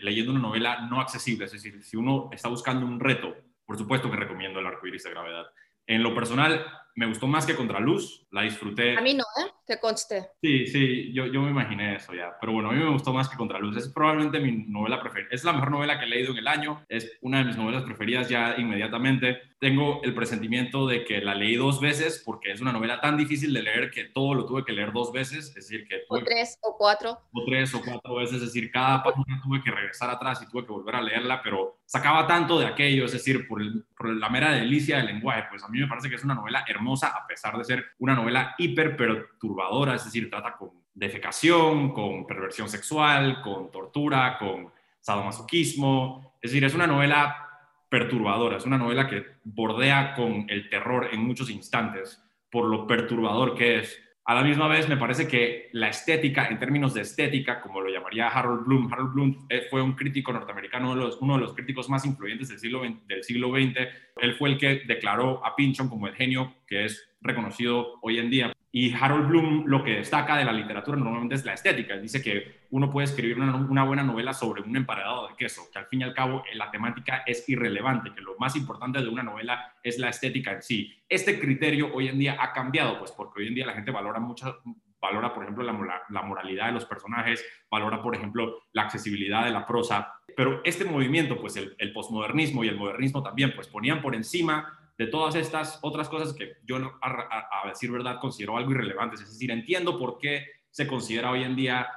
leyendo 0.02 0.32
una 0.32 0.42
novela 0.42 0.86
no 0.86 1.00
accesible, 1.00 1.46
es 1.46 1.52
decir, 1.52 1.82
si 1.82 1.96
uno 1.96 2.28
está 2.30 2.50
buscando 2.50 2.84
un 2.84 3.00
reto, 3.00 3.34
por 3.64 3.78
supuesto 3.78 4.10
que 4.10 4.18
recomiendo 4.18 4.60
el 4.60 4.66
arco 4.66 4.86
iris 4.86 5.04
de 5.04 5.10
gravedad. 5.12 5.46
En 5.86 6.02
lo 6.02 6.14
personal, 6.14 6.62
me 6.96 7.06
gustó 7.06 7.26
más 7.26 7.44
que 7.44 7.56
Contraluz, 7.56 8.26
la 8.30 8.42
disfruté. 8.42 8.96
A 8.96 9.00
mí 9.00 9.14
no, 9.14 9.24
¿eh? 9.44 9.50
Que 9.66 9.78
conste. 9.80 10.30
Sí, 10.40 10.66
sí, 10.66 11.12
yo, 11.12 11.26
yo 11.26 11.42
me 11.42 11.50
imaginé 11.50 11.96
eso 11.96 12.14
ya. 12.14 12.36
Pero 12.40 12.52
bueno, 12.52 12.70
a 12.70 12.72
mí 12.72 12.82
me 12.82 12.90
gustó 12.90 13.12
más 13.12 13.28
que 13.28 13.36
Contraluz. 13.36 13.76
Es 13.76 13.88
probablemente 13.88 14.38
mi 14.38 14.64
novela 14.68 15.00
preferida. 15.00 15.28
Es 15.32 15.44
la 15.44 15.52
mejor 15.52 15.70
novela 15.70 15.98
que 15.98 16.04
he 16.04 16.08
leído 16.08 16.32
en 16.32 16.38
el 16.38 16.48
año. 16.48 16.84
Es 16.88 17.18
una 17.20 17.38
de 17.38 17.44
mis 17.44 17.56
novelas 17.56 17.82
preferidas 17.82 18.28
ya 18.28 18.54
inmediatamente. 18.58 19.40
Tengo 19.58 20.02
el 20.02 20.14
presentimiento 20.14 20.86
de 20.86 21.04
que 21.04 21.20
la 21.20 21.34
leí 21.34 21.56
dos 21.56 21.80
veces 21.80 22.22
porque 22.24 22.52
es 22.52 22.60
una 22.60 22.72
novela 22.72 23.00
tan 23.00 23.16
difícil 23.16 23.52
de 23.52 23.62
leer 23.62 23.90
que 23.90 24.04
todo 24.04 24.34
lo 24.34 24.44
tuve 24.46 24.64
que 24.64 24.72
leer 24.72 24.92
dos 24.92 25.12
veces. 25.12 25.48
Es 25.48 25.54
decir, 25.54 25.86
que... 25.88 26.02
o 26.08 26.18
tres 26.22 26.58
o 26.62 26.76
cuatro. 26.76 27.18
O 27.32 27.44
tres 27.44 27.74
o 27.74 27.80
cuatro 27.82 28.16
veces. 28.16 28.36
Es 28.36 28.52
decir, 28.52 28.70
cada 28.70 29.02
página 29.02 29.40
tuve 29.42 29.62
que 29.62 29.70
regresar 29.70 30.10
atrás 30.10 30.42
y 30.42 30.50
tuve 30.50 30.66
que 30.66 30.72
volver 30.72 30.96
a 30.96 31.02
leerla, 31.02 31.42
pero 31.42 31.78
sacaba 31.86 32.26
tanto 32.26 32.58
de 32.58 32.66
aquello. 32.66 33.06
Es 33.06 33.12
decir, 33.12 33.48
por, 33.48 33.62
por 33.96 34.14
la 34.14 34.28
mera 34.28 34.52
delicia 34.52 34.98
del 34.98 35.06
lenguaje. 35.06 35.44
Pues 35.48 35.62
a 35.64 35.68
mí 35.68 35.78
me 35.78 35.86
parece 35.86 36.08
que 36.10 36.16
es 36.16 36.24
una 36.24 36.34
novela 36.34 36.64
hermosa 36.68 37.08
a 37.08 37.26
pesar 37.26 37.56
de 37.56 37.64
ser 37.64 37.84
una 37.98 38.14
novela 38.14 38.54
hiper 38.58 38.96
perturbadora, 38.96 39.94
es 39.94 40.04
decir, 40.04 40.28
trata 40.28 40.56
con 40.56 40.70
defecación, 40.94 41.92
con 41.92 42.26
perversión 42.26 42.68
sexual, 42.68 43.40
con 43.42 43.70
tortura, 43.70 44.38
con 44.38 44.72
sadomasoquismo, 45.00 46.34
es 46.40 46.50
decir, 46.50 46.64
es 46.64 46.74
una 46.74 46.86
novela 46.86 47.53
perturbadora, 47.94 48.56
es 48.56 48.66
una 48.66 48.76
novela 48.76 49.06
que 49.06 49.24
bordea 49.44 50.14
con 50.16 50.46
el 50.48 50.68
terror 50.68 51.10
en 51.12 51.20
muchos 51.20 51.48
instantes 51.48 52.20
por 52.50 52.64
lo 52.64 52.88
perturbador 52.88 53.54
que 53.54 53.78
es. 53.78 54.00
A 54.24 54.34
la 54.34 54.42
misma 54.42 54.66
vez, 54.66 54.88
me 54.88 54.96
parece 54.96 55.28
que 55.28 55.68
la 55.74 55.90
estética, 55.90 56.48
en 56.48 56.58
términos 56.58 56.92
de 56.92 57.02
estética, 57.02 57.60
como 57.60 57.80
lo 57.80 57.90
llamaría 57.90 58.26
Harold 58.26 58.64
Bloom, 58.66 58.92
Harold 58.92 59.12
Bloom 59.12 59.46
eh, 59.48 59.66
fue 59.70 59.80
un 59.80 59.92
crítico 59.92 60.32
norteamericano, 60.32 60.90
uno 60.90 61.00
de 61.00 61.06
los, 61.06 61.18
uno 61.20 61.34
de 61.34 61.42
los 61.42 61.54
críticos 61.54 61.88
más 61.88 62.04
influyentes 62.04 62.48
del 62.48 62.58
siglo, 62.58 62.82
del 63.06 63.22
siglo 63.22 63.50
XX. 63.50 63.78
Él 64.16 64.34
fue 64.34 64.50
el 64.50 64.58
que 64.58 64.82
declaró 64.86 65.44
a 65.44 65.56
Pynchon 65.56 65.88
como 65.88 66.06
el 66.06 66.14
genio 66.14 66.54
que 66.66 66.84
es 66.84 67.08
reconocido 67.20 67.98
hoy 68.02 68.18
en 68.18 68.30
día. 68.30 68.52
Y 68.70 68.92
Harold 68.92 69.28
Bloom 69.28 69.64
lo 69.66 69.84
que 69.84 69.96
destaca 69.96 70.36
de 70.36 70.44
la 70.44 70.52
literatura 70.52 70.96
normalmente 70.96 71.36
es 71.36 71.44
la 71.44 71.54
estética. 71.54 71.96
dice 71.96 72.20
que 72.20 72.64
uno 72.70 72.90
puede 72.90 73.04
escribir 73.04 73.38
una, 73.38 73.84
buena 73.84 74.02
novela 74.02 74.32
sobre 74.32 74.62
un 74.62 74.76
emparedado 74.76 75.28
de 75.28 75.36
queso, 75.36 75.62
que 75.72 75.78
al 75.78 75.86
fin 75.86 76.00
y 76.00 76.04
al 76.04 76.12
cabo 76.12 76.42
eh, 76.50 76.56
la 76.56 76.72
temática 76.72 77.22
es 77.24 77.48
irrelevante, 77.48 78.12
que 78.12 78.20
lo 78.20 78.36
más 78.38 78.56
importante 78.56 79.00
de 79.00 79.08
una 79.08 79.22
novela 79.22 79.74
es 79.80 79.98
la 80.00 80.08
estética 80.08 80.52
en 80.52 80.62
sí. 80.62 80.92
Este 81.08 81.38
criterio 81.38 81.94
hoy 81.94 82.08
en 82.08 82.18
día 82.18 82.36
ha 82.40 82.52
cambiado, 82.52 82.98
pues 82.98 83.12
porque 83.12 83.42
hoy 83.42 83.48
en 83.48 83.54
día 83.54 83.66
la 83.66 83.74
gente 83.74 83.92
valora 83.92 84.18
mucho, 84.18 84.60
valora 85.00 85.32
por 85.32 85.42
ejemplo 85.42 85.62
la, 85.62 86.22
moralidad 86.22 86.66
de 86.66 86.72
los 86.72 86.86
personajes, 86.86 87.44
valora 87.70 88.02
por 88.02 88.16
ejemplo 88.16 88.62
la 88.72 88.82
accesibilidad 88.82 89.44
de 89.44 89.50
la 89.50 89.66
prosa, 89.66 90.13
pero 90.36 90.60
este 90.64 90.84
movimiento, 90.84 91.40
pues 91.40 91.56
el, 91.56 91.74
el 91.78 91.92
posmodernismo 91.92 92.64
y 92.64 92.68
el 92.68 92.76
modernismo 92.76 93.22
también, 93.22 93.54
pues 93.54 93.68
ponían 93.68 94.00
por 94.00 94.14
encima 94.14 94.78
de 94.96 95.06
todas 95.06 95.34
estas 95.34 95.78
otras 95.82 96.08
cosas 96.08 96.32
que 96.34 96.56
yo, 96.64 96.76
a, 97.02 97.68
decir 97.68 97.90
verdad, 97.90 98.20
considero 98.20 98.56
algo 98.56 98.72
irrelevantes. 98.72 99.20
Es 99.20 99.30
decir, 99.30 99.50
entiendo 99.50 99.98
por 99.98 100.18
qué 100.18 100.46
se 100.70 100.86
considera 100.86 101.30
hoy 101.30 101.42
en 101.42 101.56
día 101.56 101.88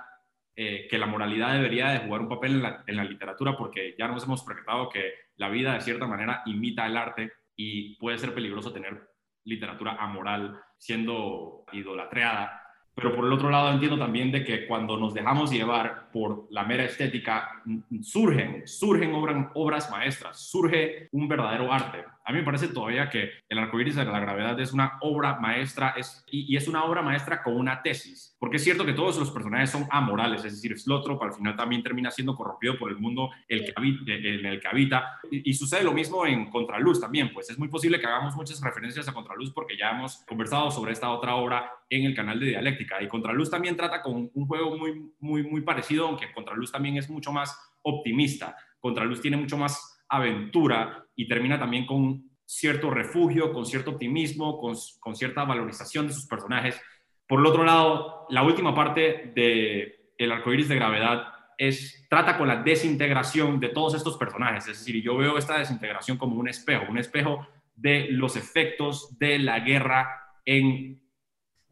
eh, 0.56 0.88
que 0.90 0.98
la 0.98 1.06
moralidad 1.06 1.54
debería 1.54 1.90
de 1.90 2.00
jugar 2.00 2.22
un 2.22 2.30
papel 2.30 2.54
en 2.54 2.64
la, 2.64 2.84
en 2.88 2.96
la, 2.96 3.04
literatura, 3.04 3.56
porque 3.56 3.96
ya 3.98 4.08
nos 4.08 4.24
hemos 4.24 4.44
percatado 4.44 4.90
que 4.90 5.14
la 5.36 5.50
vida 5.50 5.74
de 5.74 5.82
cierta 5.82 6.08
manera 6.08 6.42
imita 6.46 6.88
el 6.88 6.98
arte 6.98 7.32
y 7.56 7.96
puede 7.98 8.18
ser 8.18 8.34
peligroso 8.34 8.74
tener 8.74 9.10
literatura 9.44 9.98
amoral 10.00 10.60
siendo 10.78 11.66
idolatreada 11.72 12.67
pero 12.98 13.16
por 13.16 13.26
el 13.26 13.34
otro 13.34 13.52
lado 13.52 13.72
entiendo 13.72 13.96
también 13.96 14.32
de 14.32 14.44
que 14.44 14.66
cuando 14.66 14.98
nos 14.98 15.14
dejamos 15.14 15.52
llevar 15.52 16.10
por 16.12 16.48
la 16.50 16.64
mera 16.64 16.84
estética, 16.84 17.62
surgen, 18.02 18.68
surgen 18.68 19.14
obras, 19.14 19.52
obras 19.54 19.92
maestras, 19.92 20.40
surge 20.40 21.08
un 21.12 21.28
verdadero 21.28 21.72
arte. 21.72 22.04
A 22.28 22.34
mí 22.34 22.40
me 22.40 22.44
parece 22.44 22.68
todavía 22.68 23.10
que 23.10 23.32
El 23.48 23.58
arcoíris 23.58 23.96
de 23.96 24.04
la 24.04 24.20
gravedad 24.20 24.60
es 24.60 24.74
una 24.74 24.98
obra 25.00 25.40
maestra 25.40 25.94
es, 25.96 26.26
y, 26.30 26.58
es 26.58 26.68
una 26.68 26.84
obra 26.84 27.02
maestra 27.02 27.42
con 27.42 27.56
una 27.56 27.82
tesis, 27.82 28.36
porque 28.38 28.58
es 28.58 28.66
cierto 28.66 28.86
que 28.86 28.92
todos 28.92 29.18
los 29.18 29.32
personajes 29.32 29.70
son 29.70 29.88
amorales, 29.90 30.44
es 30.44 30.56
decir, 30.56 30.78
Slotrop 30.78 31.24
al 31.24 31.34
final 31.34 31.56
también 31.56 31.84
termina 31.84 32.12
siendo 32.12 32.36
corrompido 32.36 32.78
por 32.78 32.92
el 32.92 32.98
mundo 32.98 33.32
el 33.48 33.64
que 33.64 33.72
habita, 33.74 34.12
en 34.12 34.46
el 34.46 34.60
que 34.60 34.68
habita, 34.68 35.20
y, 35.32 35.50
y, 35.50 35.54
sucede 35.54 35.86
lo 35.86 35.94
mismo 35.94 36.26
en 36.26 36.50
Contraluz 36.50 37.00
también, 37.00 37.32
pues 37.34 37.50
es 37.50 37.58
muy 37.58 37.70
posible 37.70 37.98
que 37.98 38.08
hagamos 38.08 38.36
muchas 38.36 38.60
referencias 38.60 39.08
a 39.08 39.14
Contraluz 39.14 39.54
porque 39.54 39.78
ya 39.78 39.92
hemos 39.92 40.18
conversado 40.28 40.70
sobre 40.70 40.92
esta 40.92 41.10
otra 41.12 41.36
obra 41.36 41.72
en 41.90 42.04
el 42.04 42.14
canal 42.14 42.42
de 42.42 42.48
Dialéctica, 42.48 43.02
y 43.02 43.08
Contraluz 43.08 43.50
también 43.50 43.78
trata 43.78 44.02
con 44.02 44.30
un 44.34 44.48
juego 44.48 44.78
muy, 44.78 45.14
muy, 45.20 45.44
muy 45.44 45.62
parecido, 45.62 46.08
aunque 46.08 46.34
Contraluz 46.34 46.74
también 46.74 46.98
es 46.98 47.10
mucho 47.10 47.32
más 47.32 47.58
optimista, 47.84 48.58
Contraluz 48.82 49.22
tiene 49.22 49.38
mucho 49.38 49.58
más 49.58 49.97
aventura 50.10 51.06
y 51.16 51.28
termina 51.28 51.60
también 51.60 51.86
con 51.86 52.28
cierto 52.46 52.90
refugio, 52.90 53.52
con 53.52 53.66
cierto 53.66 53.92
optimismo, 53.92 54.58
con, 54.58 55.16
cierta 55.16 55.44
valorización 55.44 56.08
de 56.08 56.14
sus 56.14 56.26
personajes. 56.26 56.82
Por 57.28 57.42
el 57.42 57.46
otro 57.46 57.64
lado, 57.64 58.26
la 58.30 58.44
última 58.44 58.74
parte 58.74 59.32
de 59.36 60.12
El 60.18 60.32
arcoíris 60.32 60.70
de 60.70 60.76
gravedad 60.76 61.28
es, 61.58 62.08
trata 62.10 62.38
con 62.38 62.48
la 62.48 62.64
desintegración 62.64 63.60
de 63.60 63.70
todos 63.70 63.96
estos 63.96 64.18
personajes. 64.18 64.68
Es 64.68 64.80
decir, 64.80 65.04
yo 65.04 65.18
veo 65.18 65.38
esta 65.38 65.60
desintegración 65.60 66.18
como 66.18 66.38
un 66.38 66.48
espejo, 66.48 66.86
un 66.90 66.98
espejo 66.98 67.46
de 67.76 68.08
los 68.12 68.36
efectos 68.36 69.18
de 69.20 69.40
la 69.40 69.60
guerra 69.60 70.08
en, 70.46 71.02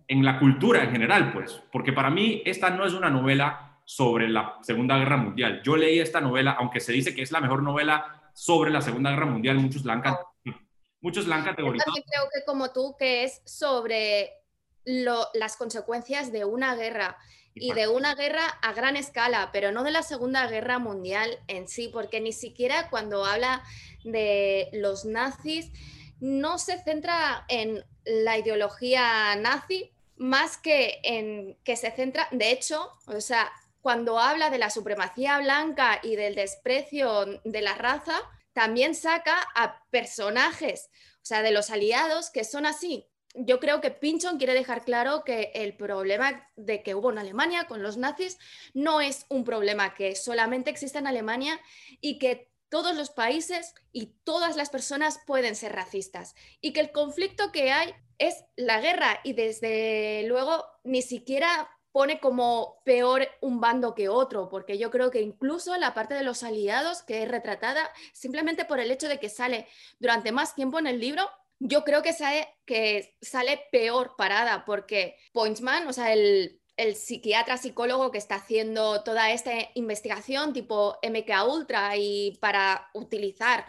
en 0.07 0.25
la 0.25 0.39
cultura 0.39 0.83
en 0.83 0.91
general, 0.91 1.31
pues, 1.31 1.63
porque 1.71 1.93
para 1.93 2.09
mí 2.09 2.41
esta 2.45 2.69
no 2.69 2.85
es 2.85 2.93
una 2.93 3.09
novela 3.09 3.79
sobre 3.85 4.27
la 4.27 4.57
Segunda 4.61 4.97
Guerra 4.97 5.17
Mundial. 5.17 5.61
Yo 5.63 5.77
leí 5.77 5.99
esta 5.99 6.19
novela, 6.19 6.55
aunque 6.59 6.79
se 6.79 6.91
dice 6.91 7.15
que 7.15 7.21
es 7.21 7.31
la 7.31 7.39
mejor 7.39 7.63
novela 7.63 8.24
sobre 8.35 8.69
la 8.69 8.81
Segunda 8.81 9.11
Guerra 9.11 9.25
Mundial, 9.27 9.57
muchos 9.57 9.85
la 9.85 9.93
han, 9.93 10.03
muchos 10.99 11.25
la 11.25 11.37
han 11.37 11.45
categorizado. 11.45 11.95
Yo 11.95 12.03
creo 12.03 12.29
que 12.33 12.43
como 12.45 12.71
tú, 12.71 12.95
que 12.99 13.23
es 13.23 13.41
sobre 13.45 14.29
las 14.83 15.55
consecuencias 15.55 16.31
de 16.31 16.43
una 16.43 16.75
guerra 16.75 17.17
y 17.55 17.71
de 17.71 17.87
una 17.87 18.13
guerra 18.13 18.45
a 18.61 18.73
gran 18.73 18.97
escala, 18.97 19.49
pero 19.53 19.71
no 19.71 19.83
de 19.83 19.91
la 19.91 20.03
Segunda 20.03 20.45
Guerra 20.47 20.77
Mundial 20.77 21.39
en 21.47 21.69
sí, 21.69 21.89
porque 21.91 22.19
ni 22.19 22.33
siquiera 22.33 22.89
cuando 22.89 23.23
habla 23.23 23.63
de 24.03 24.69
los 24.73 25.05
nazis 25.05 25.71
no 26.19 26.57
se 26.57 26.77
centra 26.83 27.45
en 27.47 27.85
la 28.03 28.37
ideología 28.37 29.35
nazi 29.37 29.93
más 30.17 30.57
que 30.57 30.99
en 31.03 31.57
que 31.63 31.77
se 31.77 31.91
centra, 31.91 32.27
de 32.31 32.51
hecho, 32.51 32.91
o 33.07 33.21
sea, 33.21 33.49
cuando 33.85 34.19
habla 34.19 34.49
de 34.49 34.57
la 34.57 34.71
supremacía 34.71 35.37
blanca 35.37 35.99
y 36.01 36.15
del 36.15 36.33
desprecio 36.33 37.39
de 37.43 37.61
la 37.61 37.75
raza, 37.75 38.19
también 38.51 38.95
saca 38.95 39.37
a 39.53 39.83
personajes, 39.91 40.89
o 41.17 41.25
sea, 41.25 41.43
de 41.43 41.51
los 41.51 41.69
aliados 41.69 42.31
que 42.31 42.43
son 42.45 42.65
así, 42.65 43.07
yo 43.35 43.59
creo 43.59 43.81
que 43.81 43.91
Pinchon 43.91 44.39
quiere 44.39 44.55
dejar 44.55 44.85
claro 44.85 45.23
que 45.23 45.51
el 45.53 45.77
problema 45.77 46.49
de 46.55 46.81
que 46.81 46.95
hubo 46.95 47.11
en 47.11 47.19
Alemania 47.19 47.67
con 47.67 47.83
los 47.83 47.95
nazis 47.95 48.39
no 48.73 49.01
es 49.01 49.27
un 49.29 49.43
problema 49.43 49.93
que 49.93 50.15
solamente 50.15 50.71
existe 50.71 50.97
en 50.97 51.05
Alemania 51.05 51.61
y 52.01 52.17
que 52.17 52.51
todos 52.69 52.95
los 52.95 53.11
países 53.11 53.75
y 53.91 54.15
todas 54.23 54.55
las 54.55 54.71
personas 54.71 55.19
pueden 55.27 55.55
ser 55.55 55.73
racistas 55.73 56.33
y 56.59 56.73
que 56.73 56.79
el 56.79 56.91
conflicto 56.91 57.51
que 57.51 57.71
hay 57.71 57.93
es 58.17 58.45
la 58.55 58.81
guerra 58.81 59.19
y 59.23 59.33
desde 59.33 60.23
luego 60.27 60.65
ni 60.83 61.03
siquiera 61.03 61.69
pone 61.95 62.19
como 62.19 62.81
peor 62.83 63.25
un 63.39 63.61
bando 63.61 63.95
que 63.95 64.09
otro, 64.09 64.49
porque 64.49 64.77
yo 64.77 64.91
creo 64.91 65.11
que 65.11 65.21
incluso 65.21 65.77
la 65.77 65.93
parte 65.93 66.13
de 66.13 66.23
los 66.23 66.43
aliados 66.43 67.03
que 67.03 67.23
es 67.23 67.29
retratada 67.29 67.89
simplemente 68.11 68.65
por 68.65 68.81
el 68.81 68.91
hecho 68.91 69.07
de 69.07 69.17
que 69.17 69.29
sale 69.29 69.65
durante 69.97 70.33
más 70.33 70.55
tiempo 70.55 70.77
en 70.77 70.87
el 70.87 70.99
libro 70.99 71.25
yo 71.59 71.85
creo 71.85 72.01
que 72.01 72.11
sale, 72.11 72.49
que 72.65 73.15
sale 73.21 73.61
peor 73.71 74.17
parada 74.17 74.65
porque 74.65 75.15
Pointsman, 75.31 75.87
o 75.87 75.93
sea, 75.93 76.11
el, 76.11 76.59
el 76.75 76.97
psiquiatra 76.97 77.55
psicólogo 77.55 78.11
que 78.11 78.17
está 78.17 78.35
haciendo 78.35 79.01
toda 79.03 79.31
esta 79.31 79.51
investigación 79.75 80.51
tipo 80.51 80.97
MK 81.01 81.47
Ultra 81.47 81.95
y 81.95 82.37
para 82.41 82.89
utilizar 82.93 83.65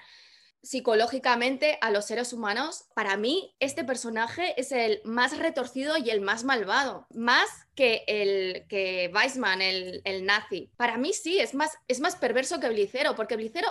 psicológicamente 0.62 1.78
a 1.80 1.90
los 1.90 2.06
seres 2.06 2.32
humanos, 2.32 2.86
para 2.94 3.16
mí 3.16 3.54
este 3.60 3.84
personaje 3.84 4.60
es 4.60 4.72
el 4.72 5.00
más 5.04 5.38
retorcido 5.38 5.96
y 5.96 6.10
el 6.10 6.20
más 6.20 6.44
malvado, 6.44 7.06
más 7.14 7.48
que 7.74 8.04
el 8.08 8.66
que 8.68 9.10
Weissman, 9.14 9.62
el, 9.62 10.02
el 10.04 10.26
nazi. 10.26 10.70
Para 10.76 10.96
mí 10.96 11.12
sí, 11.12 11.38
es 11.38 11.54
más, 11.54 11.78
es 11.86 12.00
más 12.00 12.16
perverso 12.16 12.58
que 12.58 12.68
Blicero, 12.68 13.14
porque 13.14 13.36
Blicero 13.36 13.68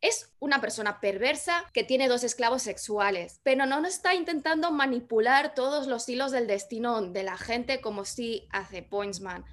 es 0.00 0.30
una 0.38 0.60
persona 0.60 1.00
perversa 1.00 1.64
que 1.72 1.82
tiene 1.82 2.08
dos 2.08 2.24
esclavos 2.24 2.60
sexuales, 2.62 3.40
pero 3.42 3.64
no 3.64 3.86
está 3.86 4.14
intentando 4.14 4.70
manipular 4.70 5.54
todos 5.54 5.86
los 5.86 6.06
hilos 6.08 6.30
del 6.30 6.46
destino 6.46 7.00
de 7.00 7.22
la 7.22 7.38
gente 7.38 7.80
como 7.80 8.04
sí 8.04 8.46
hace 8.50 8.82
Pointsman. 8.82 9.46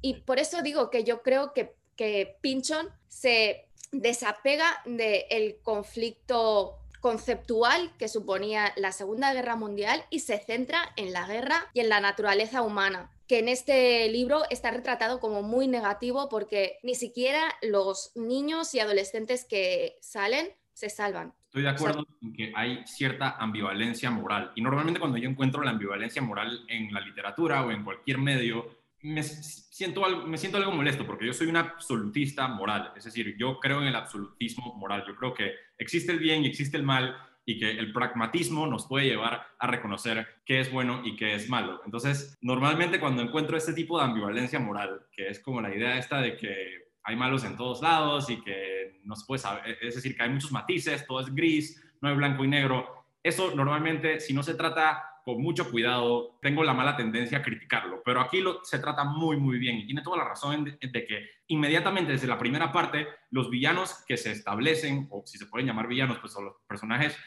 Y 0.00 0.22
por 0.22 0.40
eso 0.40 0.62
digo 0.62 0.90
que 0.90 1.04
yo 1.04 1.22
creo 1.22 1.52
que, 1.52 1.76
que 1.94 2.36
Pinchon 2.40 2.88
se 3.06 3.65
desapega 3.92 4.66
del 4.84 5.58
conflicto 5.62 6.78
conceptual 7.00 7.92
que 7.98 8.08
suponía 8.08 8.72
la 8.76 8.92
Segunda 8.92 9.32
Guerra 9.32 9.56
Mundial 9.56 10.04
y 10.10 10.20
se 10.20 10.38
centra 10.38 10.92
en 10.96 11.12
la 11.12 11.26
guerra 11.26 11.70
y 11.72 11.80
en 11.80 11.88
la 11.88 12.00
naturaleza 12.00 12.62
humana 12.62 13.10
que 13.26 13.38
en 13.40 13.48
este 13.48 14.08
libro 14.08 14.42
está 14.50 14.70
retratado 14.70 15.20
como 15.20 15.42
muy 15.42 15.66
negativo 15.68 16.28
porque 16.28 16.78
ni 16.82 16.94
siquiera 16.94 17.52
los 17.62 18.12
niños 18.14 18.74
y 18.74 18.80
adolescentes 18.80 19.44
que 19.44 19.96
salen 20.00 20.48
se 20.72 20.90
salvan. 20.90 21.32
Estoy 21.46 21.62
de 21.62 21.70
acuerdo 21.70 22.06
en 22.22 22.32
que 22.34 22.52
hay 22.54 22.86
cierta 22.86 23.36
ambivalencia 23.38 24.10
moral 24.10 24.52
y 24.54 24.62
normalmente 24.62 25.00
cuando 25.00 25.18
yo 25.18 25.28
encuentro 25.28 25.62
la 25.62 25.70
ambivalencia 25.70 26.20
moral 26.20 26.64
en 26.68 26.92
la 26.92 27.00
literatura 27.00 27.64
o 27.64 27.70
en 27.70 27.82
cualquier 27.82 28.18
medio, 28.18 28.76
me 29.06 29.22
siento, 29.22 30.04
algo, 30.04 30.26
me 30.26 30.36
siento 30.36 30.58
algo 30.58 30.72
molesto 30.72 31.06
porque 31.06 31.26
yo 31.26 31.32
soy 31.32 31.46
un 31.46 31.56
absolutista 31.56 32.48
moral, 32.48 32.92
es 32.96 33.04
decir, 33.04 33.36
yo 33.38 33.60
creo 33.60 33.80
en 33.80 33.86
el 33.86 33.94
absolutismo 33.94 34.74
moral, 34.74 35.04
yo 35.06 35.14
creo 35.14 35.32
que 35.32 35.52
existe 35.78 36.10
el 36.10 36.18
bien 36.18 36.42
y 36.42 36.48
existe 36.48 36.76
el 36.76 36.82
mal 36.82 37.16
y 37.44 37.60
que 37.60 37.70
el 37.70 37.92
pragmatismo 37.92 38.66
nos 38.66 38.86
puede 38.86 39.06
llevar 39.06 39.46
a 39.60 39.66
reconocer 39.68 40.26
qué 40.44 40.58
es 40.58 40.72
bueno 40.72 41.02
y 41.04 41.14
qué 41.14 41.36
es 41.36 41.48
malo. 41.48 41.80
Entonces, 41.84 42.36
normalmente 42.40 42.98
cuando 42.98 43.22
encuentro 43.22 43.56
este 43.56 43.72
tipo 43.72 43.96
de 43.96 44.06
ambivalencia 44.06 44.58
moral, 44.58 45.06
que 45.12 45.28
es 45.28 45.38
como 45.38 45.60
la 45.60 45.72
idea 45.72 45.98
esta 45.98 46.20
de 46.20 46.36
que 46.36 46.88
hay 47.04 47.14
malos 47.14 47.44
en 47.44 47.56
todos 47.56 47.82
lados 47.82 48.28
y 48.28 48.42
que 48.42 49.00
no 49.04 49.14
se 49.14 49.24
puede 49.24 49.38
saber, 49.38 49.78
es 49.80 49.94
decir, 49.94 50.16
que 50.16 50.24
hay 50.24 50.30
muchos 50.30 50.50
matices, 50.50 51.06
todo 51.06 51.20
es 51.20 51.32
gris, 51.32 51.80
no 52.00 52.08
hay 52.08 52.16
blanco 52.16 52.44
y 52.44 52.48
negro, 52.48 53.06
eso 53.22 53.54
normalmente, 53.54 54.18
si 54.18 54.34
no 54.34 54.42
se 54.42 54.54
trata 54.54 55.15
con 55.26 55.42
mucho 55.42 55.68
cuidado, 55.68 56.38
tengo 56.40 56.62
la 56.62 56.72
mala 56.72 56.96
tendencia 56.96 57.38
a 57.38 57.42
criticarlo, 57.42 58.00
pero 58.04 58.20
aquí 58.20 58.40
lo, 58.40 58.64
se 58.64 58.78
trata 58.78 59.02
muy, 59.02 59.36
muy 59.36 59.58
bien 59.58 59.76
y 59.76 59.84
tiene 59.84 60.00
toda 60.00 60.18
la 60.18 60.24
razón 60.24 60.62
de, 60.62 60.78
de, 60.80 61.04
que 61.04 61.28
inmediatamente 61.48 62.12
desde 62.12 62.28
la 62.28 62.38
primera 62.38 62.70
parte, 62.70 63.08
los 63.32 63.50
villanos 63.50 64.04
que 64.06 64.16
se 64.16 64.30
establecen, 64.30 65.08
o 65.10 65.24
si 65.26 65.36
se 65.36 65.46
pueden 65.46 65.66
llamar 65.66 65.88
villanos, 65.88 66.20
pues 66.20 66.32
son 66.32 66.44
los 66.44 66.54
personajes 66.68 67.18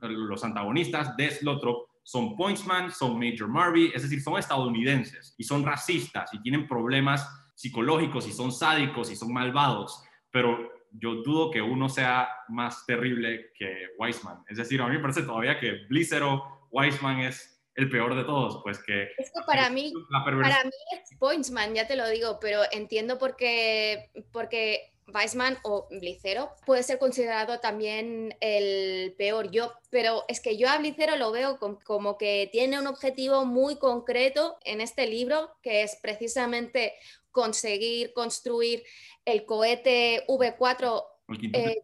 los 0.00 0.44
antagonistas 0.44 1.16
de 1.16 1.30
Slotrop 1.30 1.88
son 2.02 2.36
Pointsman, 2.36 2.90
son 2.90 3.20
Major 3.20 3.46
Marby, 3.46 3.92
es 3.94 4.02
decir, 4.02 4.20
son 4.20 4.36
estadounidenses 4.36 5.36
y 5.38 5.44
son 5.44 5.64
racistas 5.64 6.34
y 6.34 6.40
tienen 6.42 6.66
problemas 6.66 7.28
psicológicos 7.54 8.26
y 8.26 8.32
son 8.32 8.50
sádicos 8.50 9.12
y 9.12 9.16
son 9.16 9.32
malvados, 9.32 10.02
pero 10.32 10.72
yo 10.92 11.22
dudo 11.22 11.52
que 11.52 11.62
uno 11.62 11.88
sea 11.88 12.28
más 12.48 12.84
terrible 12.84 13.52
que 13.56 13.90
Weisman. 13.96 14.42
Es 14.48 14.58
decir, 14.58 14.82
a 14.82 14.88
mí 14.88 14.96
me 14.96 15.00
parece 15.00 15.22
todavía 15.22 15.60
que 15.60 15.84
Blizzero, 15.88 16.59
Weisman 16.70 17.20
es 17.20 17.60
el 17.74 17.88
peor 17.88 18.14
de 18.14 18.24
todos, 18.24 18.60
pues 18.62 18.78
que... 18.82 19.04
Es 19.16 19.30
que 19.30 19.42
para 19.46 19.70
mí, 19.70 19.92
para 20.10 20.64
mí 20.64 20.70
es 20.92 21.16
Pointsman, 21.18 21.74
ya 21.74 21.86
te 21.86 21.96
lo 21.96 22.08
digo, 22.08 22.38
pero 22.40 22.62
entiendo 22.72 23.18
por 23.18 23.36
qué, 23.36 24.10
porque 24.32 24.92
Weissman 25.14 25.58
o 25.62 25.88
Blicero 25.90 26.50
puede 26.66 26.82
ser 26.82 26.98
considerado 26.98 27.60
también 27.60 28.36
el 28.40 29.14
peor 29.16 29.50
yo, 29.50 29.72
pero 29.90 30.24
es 30.28 30.40
que 30.40 30.56
yo 30.56 30.68
a 30.68 30.78
Blicero 30.78 31.16
lo 31.16 31.32
veo 31.32 31.58
como 31.58 32.18
que 32.18 32.48
tiene 32.52 32.78
un 32.78 32.86
objetivo 32.86 33.44
muy 33.44 33.76
concreto 33.76 34.58
en 34.64 34.80
este 34.80 35.06
libro, 35.06 35.50
que 35.62 35.82
es 35.82 35.96
precisamente 36.02 36.94
conseguir 37.30 38.12
construir 38.12 38.82
el 39.24 39.44
cohete 39.44 40.24
V4 40.26 41.04
eh, 41.52 41.76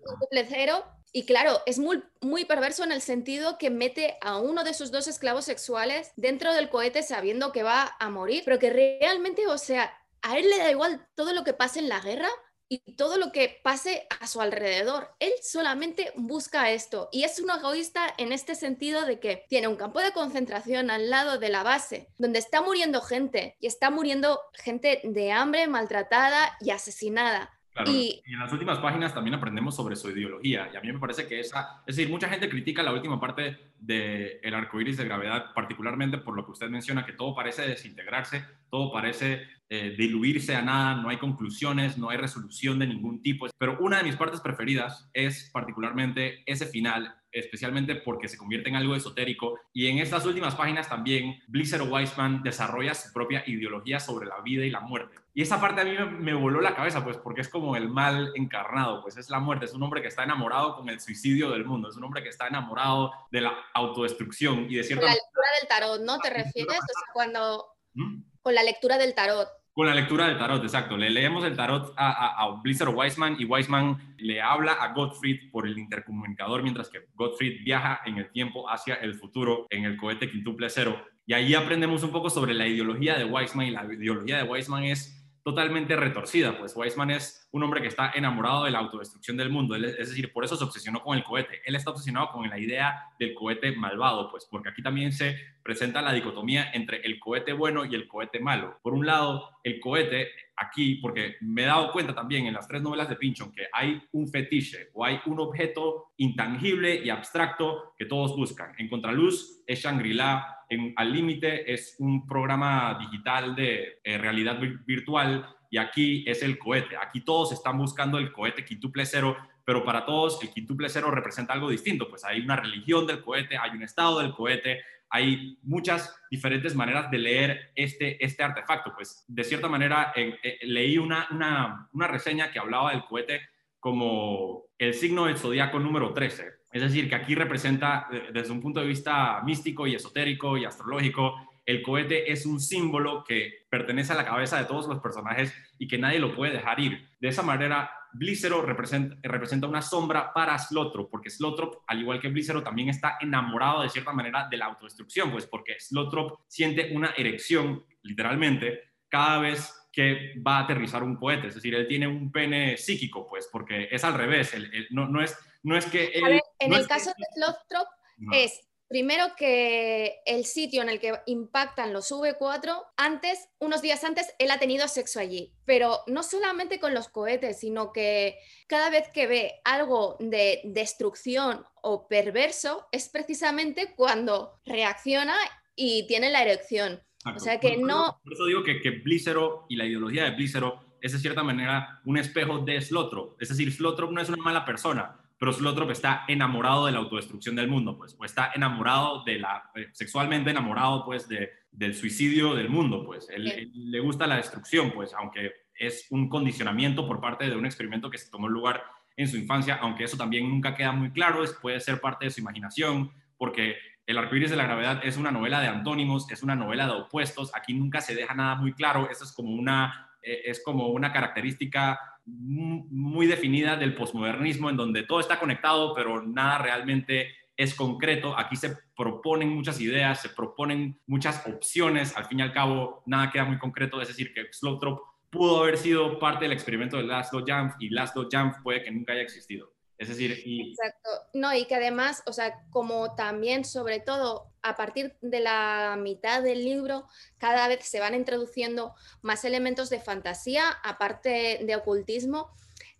cero. 0.48 0.84
Y 1.16 1.24
claro, 1.24 1.62
es 1.64 1.78
muy, 1.78 2.02
muy 2.20 2.44
perverso 2.44 2.84
en 2.84 2.92
el 2.92 3.00
sentido 3.00 3.56
que 3.56 3.70
mete 3.70 4.18
a 4.20 4.36
uno 4.36 4.64
de 4.64 4.74
sus 4.74 4.90
dos 4.90 5.08
esclavos 5.08 5.46
sexuales 5.46 6.12
dentro 6.16 6.52
del 6.52 6.68
cohete 6.68 7.02
sabiendo 7.02 7.52
que 7.52 7.62
va 7.62 7.96
a 7.98 8.10
morir, 8.10 8.42
pero 8.44 8.58
que 8.58 8.68
realmente, 8.68 9.46
o 9.46 9.56
sea, 9.56 9.96
a 10.20 10.36
él 10.36 10.50
le 10.50 10.58
da 10.58 10.70
igual 10.70 11.08
todo 11.14 11.32
lo 11.32 11.42
que 11.42 11.54
pase 11.54 11.78
en 11.78 11.88
la 11.88 12.00
guerra 12.00 12.28
y 12.68 12.80
todo 12.96 13.16
lo 13.16 13.32
que 13.32 13.60
pase 13.64 14.06
a 14.20 14.26
su 14.26 14.42
alrededor. 14.42 15.08
Él 15.18 15.32
solamente 15.42 16.12
busca 16.16 16.70
esto 16.70 17.08
y 17.12 17.24
es 17.24 17.40
un 17.40 17.48
egoísta 17.48 18.12
en 18.18 18.32
este 18.32 18.54
sentido 18.54 19.06
de 19.06 19.18
que 19.18 19.46
tiene 19.48 19.68
un 19.68 19.76
campo 19.76 20.00
de 20.00 20.12
concentración 20.12 20.90
al 20.90 21.08
lado 21.08 21.38
de 21.38 21.48
la 21.48 21.62
base 21.62 22.10
donde 22.18 22.40
está 22.40 22.60
muriendo 22.60 23.00
gente 23.00 23.56
y 23.58 23.68
está 23.68 23.88
muriendo 23.88 24.38
gente 24.52 25.00
de 25.02 25.32
hambre, 25.32 25.66
maltratada 25.66 26.58
y 26.60 26.72
asesinada. 26.72 27.55
Y, 27.84 28.22
en 28.24 28.38
las 28.38 28.52
últimas 28.52 28.78
páginas 28.78 29.12
también 29.12 29.34
aprendemos 29.34 29.76
sobre 29.76 29.96
su 29.96 30.10
ideología 30.10 30.70
y 30.72 30.76
a 30.76 30.80
mí 30.80 30.92
me 30.92 30.98
parece 30.98 31.26
que 31.26 31.40
esa, 31.40 31.82
es 31.86 31.96
decir, 31.96 32.10
mucha 32.10 32.28
gente 32.28 32.48
critica 32.48 32.82
la 32.82 32.92
última 32.92 33.20
parte 33.20 33.58
del 33.78 34.38
el 34.42 34.54
arco 34.54 34.80
iris 34.80 34.96
de 34.96 35.04
gravedad, 35.04 35.52
particularmente 35.54 36.18
por 36.18 36.36
lo 36.36 36.44
que 36.44 36.52
usted 36.52 36.68
menciona, 36.68 37.04
que 37.04 37.12
todo 37.12 37.34
parece 37.34 37.62
desintegrarse, 37.62 38.44
todo 38.70 38.92
parece 38.92 39.42
eh, 39.68 39.94
diluirse 39.98 40.54
a 40.54 40.62
nada, 40.62 41.02
no 41.02 41.08
hay 41.08 41.16
conclusiones, 41.16 41.98
no 41.98 42.10
hay 42.10 42.18
resolución 42.18 42.78
de 42.78 42.86
ningún 42.86 43.20
tipo. 43.20 43.46
Pero 43.58 43.76
una 43.80 43.98
de 43.98 44.04
mis 44.04 44.16
partes 44.16 44.40
preferidas 44.40 45.10
es 45.12 45.50
particularmente 45.52 46.42
ese 46.46 46.66
final, 46.66 47.16
especialmente 47.38 47.96
porque 47.96 48.28
se 48.28 48.38
convierte 48.38 48.68
en 48.68 48.76
algo 48.76 48.94
esotérico. 48.94 49.58
Y 49.72 49.88
en 49.88 49.98
estas 49.98 50.24
últimas 50.26 50.54
páginas 50.54 50.88
también 50.88 51.42
Blizzard 51.46 51.88
Weissman 51.88 52.42
desarrolla 52.42 52.94
su 52.94 53.12
propia 53.12 53.42
ideología 53.46 54.00
sobre 54.00 54.26
la 54.26 54.40
vida 54.40 54.64
y 54.64 54.70
la 54.70 54.80
muerte. 54.80 55.16
Y 55.34 55.42
esa 55.42 55.60
parte 55.60 55.82
a 55.82 55.84
mí 55.84 55.94
me, 56.18 56.34
voló 56.34 56.60
la 56.60 56.74
cabeza, 56.74 57.04
pues 57.04 57.18
porque 57.18 57.42
es 57.42 57.48
como 57.48 57.76
el 57.76 57.88
mal 57.88 58.32
encarnado, 58.34 59.02
pues 59.02 59.16
es 59.18 59.28
la 59.28 59.38
muerte, 59.38 59.66
es 59.66 59.74
un 59.74 59.82
hombre 59.82 60.00
que 60.00 60.08
está 60.08 60.24
enamorado 60.24 60.76
con 60.76 60.88
el 60.88 60.98
suicidio 60.98 61.50
del 61.50 61.66
mundo, 61.66 61.90
es 61.90 61.96
un 61.96 62.04
hombre 62.04 62.22
que 62.22 62.30
está 62.30 62.46
enamorado 62.46 63.12
de 63.30 63.42
la 63.42 63.54
autodestrucción 63.74 64.66
y 64.70 64.76
de 64.76 64.84
cierta... 64.84 65.04
La 65.04 65.12
lectura 65.12 65.46
del 65.60 65.68
tarot, 65.68 66.00
¿no? 66.00 66.18
¿Te 66.20 66.30
refieres? 66.30 66.78
O 66.78 66.98
sea, 66.98 67.12
cuando... 67.12 67.66
¿Mm? 67.92 68.22
con 68.46 68.54
la 68.54 68.62
lectura 68.62 68.96
del 68.96 69.12
tarot. 69.12 69.48
Con 69.76 69.86
la 69.86 69.94
lectura 69.94 70.26
del 70.26 70.38
tarot, 70.38 70.62
exacto. 70.62 70.96
Le 70.96 71.10
leemos 71.10 71.44
el 71.44 71.54
tarot 71.54 71.92
a, 71.98 72.42
a, 72.42 72.62
Blizzard 72.62 72.94
Wiseman 72.94 73.36
y 73.38 73.44
Wiseman 73.44 74.14
le 74.16 74.40
habla 74.40 74.72
a 74.72 74.94
Gottfried 74.94 75.50
por 75.50 75.66
el 75.66 75.76
intercomunicador 75.76 76.62
mientras 76.62 76.88
que 76.88 77.00
Gottfried 77.14 77.62
viaja 77.62 78.00
en 78.06 78.16
el 78.16 78.30
tiempo 78.30 78.70
hacia 78.70 78.94
el 78.94 79.16
futuro 79.16 79.66
en 79.68 79.84
el 79.84 79.98
cohete 79.98 80.30
quintuple 80.30 80.70
cero. 80.70 81.04
Y 81.26 81.34
ahí 81.34 81.54
aprendemos 81.54 82.02
un 82.02 82.10
poco 82.10 82.30
sobre 82.30 82.54
la 82.54 82.66
ideología 82.66 83.18
de 83.18 83.26
Wiseman 83.26 83.66
y 83.66 83.70
la 83.72 83.84
ideología 83.84 84.38
de 84.38 84.44
Wiseman 84.44 84.84
es 84.84 85.15
totalmente 85.46 85.94
retorcida, 85.94 86.58
pues 86.58 86.74
Weissman 86.74 87.12
es 87.12 87.48
un 87.52 87.62
hombre 87.62 87.80
que 87.80 87.86
está 87.86 88.10
enamorado 88.16 88.64
de 88.64 88.72
la 88.72 88.80
autodestrucción 88.80 89.36
del 89.36 89.48
mundo, 89.48 89.76
es 89.76 89.96
decir, 89.96 90.32
por 90.32 90.44
eso 90.44 90.56
se 90.56 90.64
obsesionó 90.64 91.04
con 91.04 91.16
el 91.16 91.22
cohete, 91.22 91.62
él 91.64 91.76
está 91.76 91.92
obsesionado 91.92 92.32
con 92.32 92.50
la 92.50 92.58
idea 92.58 93.04
del 93.16 93.32
cohete 93.32 93.70
malvado, 93.70 94.28
pues 94.28 94.44
porque 94.50 94.70
aquí 94.70 94.82
también 94.82 95.12
se 95.12 95.36
presenta 95.62 96.02
la 96.02 96.12
dicotomía 96.12 96.72
entre 96.72 97.00
el 97.02 97.20
cohete 97.20 97.52
bueno 97.52 97.84
y 97.84 97.94
el 97.94 98.08
cohete 98.08 98.40
malo. 98.40 98.80
Por 98.82 98.92
un 98.92 99.06
lado, 99.06 99.60
el 99.62 99.78
cohete 99.78 100.32
aquí, 100.56 100.96
porque 100.96 101.36
me 101.40 101.62
he 101.62 101.66
dado 101.66 101.92
cuenta 101.92 102.12
también 102.12 102.46
en 102.46 102.54
las 102.54 102.66
tres 102.66 102.82
novelas 102.82 103.08
de 103.08 103.14
Pinchon 103.14 103.52
que 103.52 103.68
hay 103.72 104.02
un 104.10 104.26
fetiche 104.26 104.90
o 104.94 105.04
hay 105.04 105.20
un 105.26 105.38
objeto 105.38 106.12
intangible 106.16 107.02
y 107.04 107.08
abstracto 107.08 107.94
que 107.96 108.06
todos 108.06 108.34
buscan. 108.36 108.74
En 108.78 108.88
Contraluz 108.88 109.62
es 109.64 109.80
Shangri-La, 109.80 110.55
en 110.68 110.92
Al 110.96 111.12
Límite 111.12 111.72
es 111.72 111.96
un 111.98 112.26
programa 112.26 112.98
digital 112.98 113.54
de 113.54 114.00
eh, 114.02 114.18
realidad 114.18 114.58
virtual 114.84 115.46
y 115.70 115.78
aquí 115.78 116.24
es 116.26 116.42
el 116.42 116.58
cohete. 116.58 116.96
Aquí 116.96 117.20
todos 117.20 117.52
están 117.52 117.78
buscando 117.78 118.18
el 118.18 118.32
cohete 118.32 118.64
quintuple 118.64 119.04
cero, 119.06 119.36
pero 119.64 119.84
para 119.84 120.04
todos 120.04 120.42
el 120.42 120.50
quintuple 120.50 120.88
cero 120.88 121.10
representa 121.10 121.52
algo 121.52 121.70
distinto. 121.70 122.08
Pues 122.08 122.24
hay 122.24 122.40
una 122.40 122.56
religión 122.56 123.06
del 123.06 123.22
cohete, 123.22 123.56
hay 123.56 123.70
un 123.70 123.82
estado 123.82 124.20
del 124.20 124.32
cohete, 124.32 124.82
hay 125.08 125.58
muchas 125.62 126.14
diferentes 126.30 126.74
maneras 126.74 127.10
de 127.10 127.18
leer 127.18 127.72
este, 127.74 128.24
este 128.24 128.42
artefacto. 128.42 128.92
Pues 128.94 129.24
de 129.28 129.44
cierta 129.44 129.68
manera 129.68 130.12
eh, 130.16 130.58
leí 130.62 130.98
una, 130.98 131.28
una, 131.30 131.88
una 131.92 132.06
reseña 132.06 132.50
que 132.50 132.58
hablaba 132.58 132.90
del 132.90 133.04
cohete 133.04 133.40
como 133.78 134.64
el 134.78 134.94
signo 134.94 135.26
del 135.26 135.38
zodiaco 135.38 135.78
número 135.78 136.12
13 136.12 136.65
es 136.76 136.82
decir, 136.82 137.08
que 137.08 137.14
aquí 137.14 137.34
representa 137.34 138.06
eh, 138.12 138.28
desde 138.32 138.52
un 138.52 138.60
punto 138.60 138.80
de 138.80 138.86
vista 138.86 139.40
místico 139.42 139.86
y 139.86 139.94
esotérico 139.94 140.56
y 140.58 140.64
astrológico, 140.64 141.34
el 141.64 141.82
cohete 141.82 142.30
es 142.30 142.46
un 142.46 142.60
símbolo 142.60 143.24
que 143.24 143.66
pertenece 143.68 144.12
a 144.12 144.16
la 144.16 144.24
cabeza 144.24 144.58
de 144.58 144.66
todos 144.66 144.86
los 144.86 145.00
personajes 145.00 145.52
y 145.78 145.88
que 145.88 145.98
nadie 145.98 146.18
lo 146.18 146.34
puede 146.34 146.52
dejar 146.52 146.78
ir. 146.78 147.08
De 147.18 147.28
esa 147.28 147.42
manera, 147.42 147.90
Blícero 148.12 148.62
representa, 148.62 149.66
una 149.66 149.82
sombra 149.82 150.32
para 150.32 150.58
Slotrop, 150.58 151.10
porque 151.10 151.30
Slotrop, 151.30 151.82
al 151.86 152.00
igual 152.00 152.20
que 152.20 152.28
Blícero, 152.28 152.62
también 152.62 152.90
está 152.90 153.16
enamorado 153.20 153.82
de 153.82 153.88
cierta 153.88 154.12
manera 154.12 154.46
de 154.48 154.56
la 154.56 154.66
autodestrucción, 154.66 155.32
pues 155.32 155.46
porque 155.46 155.80
Slotrop 155.80 156.40
siente 156.46 156.90
una 156.92 157.14
erección, 157.16 157.84
literalmente, 158.02 158.92
cada 159.08 159.40
vez 159.40 159.88
que 159.96 160.34
va 160.46 160.58
a 160.58 160.64
aterrizar 160.64 161.02
un 161.02 161.16
cohete. 161.16 161.46
Es 161.46 161.54
decir, 161.54 161.74
él 161.74 161.88
tiene 161.88 162.06
un 162.06 162.30
pene 162.30 162.76
psíquico, 162.76 163.26
pues, 163.26 163.48
porque 163.50 163.88
es 163.90 164.04
al 164.04 164.12
revés. 164.12 164.54
no, 164.90 165.22
es, 165.22 165.38
no 165.66 165.76
es 165.76 165.84
que... 165.86 166.12
en 166.60 166.72
el 166.72 166.86
caso 166.86 167.10
de 167.10 167.24
Slothrop 167.34 167.88
es 168.32 168.66
Primero 168.88 169.34
que 169.36 170.20
el 170.26 170.44
sitio 170.44 170.80
en 170.80 170.88
el 170.88 171.00
que 171.00 171.12
impactan 171.26 171.92
los 171.92 172.12
V4, 172.12 172.84
antes, 172.96 173.48
unos 173.58 173.82
días 173.82 174.04
antes, 174.04 174.32
él 174.38 174.52
ha 174.52 174.60
tenido 174.60 174.86
sexo 174.86 175.18
allí. 175.18 175.52
Pero 175.64 176.02
no 176.06 176.22
solamente 176.22 176.78
con 176.78 176.94
los 176.94 177.08
cohetes, 177.08 177.58
sino 177.58 177.92
que 177.92 178.38
cada 178.68 178.90
vez 178.90 179.08
que 179.12 179.26
ve 179.26 179.54
algo 179.64 180.16
de 180.20 180.60
destrucción 180.64 181.64
o 181.82 182.06
perverso, 182.06 182.86
es 182.92 183.08
precisamente 183.08 183.94
cuando 183.96 184.60
reacciona 184.64 185.34
y 185.74 186.06
tiene 186.06 186.30
la 186.30 186.42
erección. 186.42 187.00
O 187.24 187.40
sea 187.40 187.58
que 187.58 187.76
no... 187.76 188.20
Por 188.22 188.34
eso 188.34 188.46
digo 188.46 188.62
que, 188.62 188.80
que 188.80 188.90
Blícero 188.90 189.66
y 189.68 189.74
la 189.74 189.84
ideología 189.84 190.24
de 190.24 190.30
Blícero 190.30 190.80
es 191.00 191.10
de 191.10 191.18
cierta 191.18 191.42
manera 191.42 192.00
un 192.04 192.18
espejo 192.18 192.60
de 192.60 192.80
Slotrop. 192.80 193.42
Es 193.42 193.48
decir, 193.48 193.72
Slotrop 193.72 194.12
no 194.12 194.20
es 194.20 194.28
una 194.28 194.42
mala 194.42 194.64
persona, 194.64 195.25
pero 195.38 195.52
Slotrop 195.52 195.90
está 195.90 196.24
enamorado 196.28 196.86
de 196.86 196.92
la 196.92 196.98
autodestrucción 196.98 197.56
del 197.56 197.68
mundo, 197.68 197.96
pues, 197.96 198.16
o 198.18 198.24
está 198.24 198.52
enamorado 198.54 199.22
de 199.24 199.38
la, 199.38 199.70
eh, 199.74 199.88
sexualmente 199.92 200.50
enamorado, 200.50 201.04
pues, 201.04 201.28
de, 201.28 201.50
del 201.70 201.94
suicidio 201.94 202.54
del 202.54 202.68
mundo, 202.68 203.04
pues. 203.04 203.28
Él, 203.30 203.70
le 203.74 204.00
gusta 204.00 204.26
la 204.26 204.36
destrucción, 204.36 204.92
pues, 204.92 205.12
aunque 205.14 205.52
es 205.78 206.06
un 206.10 206.28
condicionamiento 206.28 207.06
por 207.06 207.20
parte 207.20 207.48
de 207.48 207.56
un 207.56 207.66
experimento 207.66 208.10
que 208.10 208.18
se 208.18 208.30
tomó 208.30 208.48
lugar 208.48 208.82
en 209.16 209.28
su 209.28 209.36
infancia, 209.36 209.78
aunque 209.80 210.04
eso 210.04 210.16
también 210.16 210.48
nunca 210.48 210.74
queda 210.74 210.92
muy 210.92 211.10
claro, 211.10 211.44
es, 211.44 211.52
puede 211.52 211.80
ser 211.80 212.00
parte 212.00 212.26
de 212.26 212.30
su 212.30 212.40
imaginación, 212.40 213.12
porque 213.36 213.76
el 214.06 214.18
arcoíris 214.18 214.50
de 214.50 214.56
la 214.56 214.64
gravedad 214.64 215.00
es 215.04 215.16
una 215.16 215.32
novela 215.32 215.60
de 215.60 215.66
antónimos, 215.66 216.30
es 216.30 216.42
una 216.42 216.54
novela 216.54 216.86
de 216.86 216.92
opuestos. 216.92 217.50
Aquí 217.54 217.74
nunca 217.74 218.00
se 218.00 218.14
deja 218.14 218.34
nada 218.34 218.54
muy 218.54 218.72
claro. 218.72 219.10
Eso 219.10 219.24
es 219.24 219.32
como 219.32 219.50
una, 219.52 220.10
eh, 220.22 220.42
es 220.46 220.62
como 220.64 220.88
una 220.88 221.12
característica 221.12 221.98
muy 222.26 223.26
definida 223.26 223.76
del 223.76 223.94
posmodernismo, 223.94 224.68
en 224.68 224.76
donde 224.76 225.04
todo 225.04 225.20
está 225.20 225.38
conectado, 225.38 225.94
pero 225.94 226.22
nada 226.22 226.58
realmente 226.58 227.34
es 227.56 227.74
concreto. 227.74 228.38
Aquí 228.38 228.56
se 228.56 228.76
proponen 228.96 229.48
muchas 229.50 229.80
ideas, 229.80 230.20
se 230.20 230.28
proponen 230.28 231.00
muchas 231.06 231.46
opciones. 231.46 232.16
Al 232.16 232.26
fin 232.26 232.40
y 232.40 232.42
al 232.42 232.52
cabo, 232.52 233.02
nada 233.06 233.30
queda 233.30 233.44
muy 233.44 233.58
concreto. 233.58 234.00
Es 234.00 234.08
decir, 234.08 234.32
que 234.34 234.46
Slotrop 234.52 235.00
pudo 235.30 235.62
haber 235.62 235.76
sido 235.76 236.18
parte 236.18 236.44
del 236.44 236.52
experimento 236.52 236.96
de 236.96 237.04
Laszlo 237.04 237.44
Jamf 237.46 237.74
y 237.78 237.90
Laszlo 237.90 238.28
Jamf 238.30 238.56
puede 238.62 238.82
que 238.82 238.90
nunca 238.90 239.12
haya 239.12 239.22
existido. 239.22 239.75
Es 239.98 240.08
decir, 240.08 240.42
y... 240.44 240.70
Exacto. 240.70 241.08
No, 241.32 241.54
y 241.54 241.64
que 241.66 241.74
además, 241.74 242.22
o 242.26 242.32
sea, 242.32 242.62
como 242.70 243.14
también, 243.14 243.64
sobre 243.64 244.00
todo, 244.00 244.50
a 244.62 244.76
partir 244.76 245.16
de 245.22 245.40
la 245.40 245.96
mitad 245.98 246.42
del 246.42 246.64
libro, 246.64 247.08
cada 247.38 247.66
vez 247.68 247.86
se 247.86 248.00
van 248.00 248.14
introduciendo 248.14 248.94
más 249.22 249.44
elementos 249.44 249.88
de 249.88 250.00
fantasía, 250.00 250.68
aparte 250.82 251.60
de 251.62 251.76
ocultismo, 251.76 252.50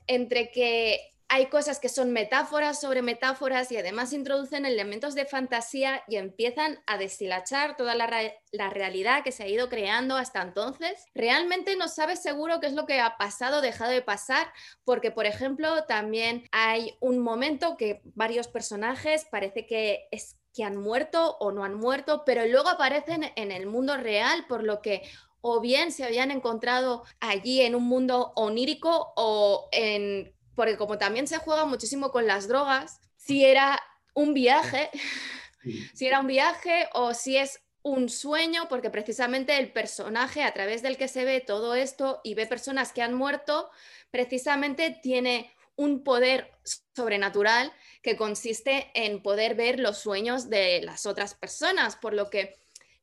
entre 0.06 0.50
que 0.50 1.15
hay 1.28 1.46
cosas 1.46 1.80
que 1.80 1.88
son 1.88 2.12
metáforas 2.12 2.80
sobre 2.80 3.02
metáforas 3.02 3.72
y 3.72 3.76
además 3.76 4.12
introducen 4.12 4.64
elementos 4.64 5.14
de 5.14 5.26
fantasía 5.26 6.02
y 6.08 6.16
empiezan 6.16 6.78
a 6.86 6.98
deshilachar 6.98 7.76
toda 7.76 7.94
la, 7.94 8.06
realidad 8.70 9.24
que 9.24 9.32
se 9.32 9.42
ha 9.42 9.48
ido 9.48 9.68
creando 9.68 10.16
hasta 10.16 10.40
entonces. 10.40 11.04
Realmente 11.14 11.74
no 11.76 11.88
sabes 11.88 12.22
seguro 12.22 12.60
qué 12.60 12.68
es 12.68 12.74
lo 12.74 12.86
que 12.86 13.00
ha 13.00 13.16
pasado, 13.16 13.60
dejado 13.60 13.90
de 13.90 14.02
pasar, 14.02 14.52
porque 14.84 15.10
por 15.10 15.26
ejemplo 15.26 15.84
también 15.84 16.44
hay 16.52 16.96
un 17.00 17.18
momento 17.18 17.76
que 17.76 18.00
varios 18.14 18.48
personajes 18.48 19.26
parece 19.30 19.66
que 19.66 20.08
es 20.10 20.36
que 20.54 20.64
han 20.64 20.76
muerto 20.76 21.36
o 21.38 21.52
no 21.52 21.64
han 21.64 21.74
muerto, 21.74 22.22
pero 22.24 22.46
luego 22.46 22.70
aparecen 22.70 23.30
en 23.36 23.52
el 23.52 23.66
mundo 23.66 23.96
real, 23.98 24.46
por 24.48 24.62
lo 24.62 24.80
que 24.80 25.02
o 25.42 25.60
bien 25.60 25.92
se 25.92 26.04
habían 26.04 26.30
encontrado 26.30 27.04
allí 27.20 27.60
en 27.60 27.74
un 27.74 27.84
mundo 27.84 28.32
onírico 28.34 29.12
o 29.16 29.68
en 29.70 30.34
porque 30.56 30.76
como 30.76 30.98
también 30.98 31.28
se 31.28 31.38
juega 31.38 31.64
muchísimo 31.66 32.10
con 32.10 32.26
las 32.26 32.48
drogas, 32.48 33.00
si 33.16 33.44
era 33.44 33.80
un 34.14 34.34
viaje, 34.34 34.90
si 35.94 36.06
era 36.08 36.18
un 36.18 36.26
viaje 36.26 36.88
o 36.94 37.14
si 37.14 37.36
es 37.36 37.60
un 37.82 38.08
sueño, 38.08 38.66
porque 38.68 38.90
precisamente 38.90 39.56
el 39.58 39.70
personaje 39.70 40.42
a 40.42 40.52
través 40.52 40.82
del 40.82 40.96
que 40.96 41.06
se 41.06 41.24
ve 41.24 41.40
todo 41.40 41.76
esto 41.76 42.20
y 42.24 42.34
ve 42.34 42.46
personas 42.46 42.92
que 42.92 43.02
han 43.02 43.14
muerto, 43.14 43.70
precisamente 44.10 44.98
tiene 45.00 45.54
un 45.76 46.02
poder 46.02 46.50
sobrenatural 46.96 47.72
que 48.02 48.16
consiste 48.16 48.90
en 48.94 49.22
poder 49.22 49.54
ver 49.54 49.78
los 49.78 49.98
sueños 49.98 50.48
de 50.48 50.80
las 50.82 51.06
otras 51.06 51.34
personas, 51.34 51.94
por 51.96 52.14
lo 52.14 52.28
que 52.28 52.56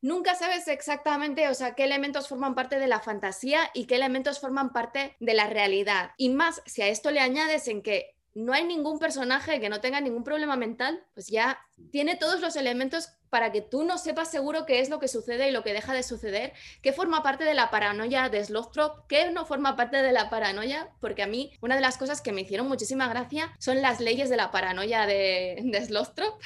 nunca 0.04 0.36
sabes 0.36 0.68
exactamente, 0.68 1.48
o 1.48 1.54
sea, 1.56 1.74
qué 1.74 1.86
elementos 1.86 2.28
forman 2.28 2.54
parte 2.54 2.78
de 2.78 2.88
la 2.88 3.00
fantasía 3.00 3.72
y 3.74 3.86
qué 3.86 3.96
elementos 3.96 4.40
forman 4.40 4.72
parte 4.72 5.16
de 5.20 5.34
la 5.34 5.48
realidad. 5.48 6.12
Y 6.18 6.30
más, 6.30 6.62
si 6.66 6.84
a 6.84 6.90
esto 6.90 7.10
le 7.10 7.22
añades 7.22 7.68
en 7.68 7.82
que 7.82 8.13
no 8.36 8.54
hay 8.54 8.64
ningún 8.66 9.00
personaje 9.00 9.60
que 9.60 9.70
no 9.70 9.82
tenga 9.82 10.02
ningún 10.02 10.24
problema 10.24 10.56
mental, 10.56 11.04
pues 11.14 11.28
ya 11.28 11.60
tiene 11.92 12.16
todos 12.16 12.42
los 12.42 12.56
elementos 12.56 13.10
para 13.30 13.52
que 13.52 13.62
tú 13.62 13.84
no 13.84 13.98
sepas 13.98 14.30
seguro 14.30 14.66
qué 14.66 14.80
es 14.80 14.90
lo 14.90 15.00
que 15.00 15.08
sucede 15.08 15.50
y 15.50 15.52
lo 15.52 15.64
que 15.64 15.74
deja 15.74 15.94
de 15.94 16.04
suceder, 16.04 16.54
qué 16.82 16.94
forma 16.94 17.24
parte 17.24 17.44
de 17.44 17.56
la 17.56 17.72
paranoia 17.72 18.30
de 18.30 18.44
Slothrop, 18.44 19.08
qué 19.08 19.32
no 19.32 19.46
forma 19.46 19.76
parte 19.76 19.98
de 19.98 20.12
la 20.12 20.30
paranoia, 20.30 20.92
porque 21.00 21.24
a 21.24 21.28
mí 21.28 21.52
una 21.62 21.76
de 21.76 21.82
las 21.82 21.98
cosas 21.98 22.22
que 22.22 22.32
me 22.32 22.42
hicieron 22.42 22.68
muchísima 22.68 23.08
gracia 23.08 23.52
son 23.60 23.82
las 23.82 24.00
leyes 24.00 24.30
de 24.30 24.38
la 24.38 24.52
paranoia 24.52 25.08
de, 25.08 25.60
de 25.64 25.86
Slothrop. 25.86 26.40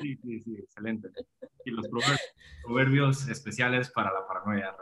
Sí, 0.00 0.16
sí, 0.16 0.40
sí, 0.40 0.56
excelente. 0.58 1.08
Y 1.64 1.70
los 1.70 1.86
proverbios 2.64 3.28
especiales 3.28 3.90
para 3.90 4.12
la 4.12 4.26
paranoia, 4.26 4.74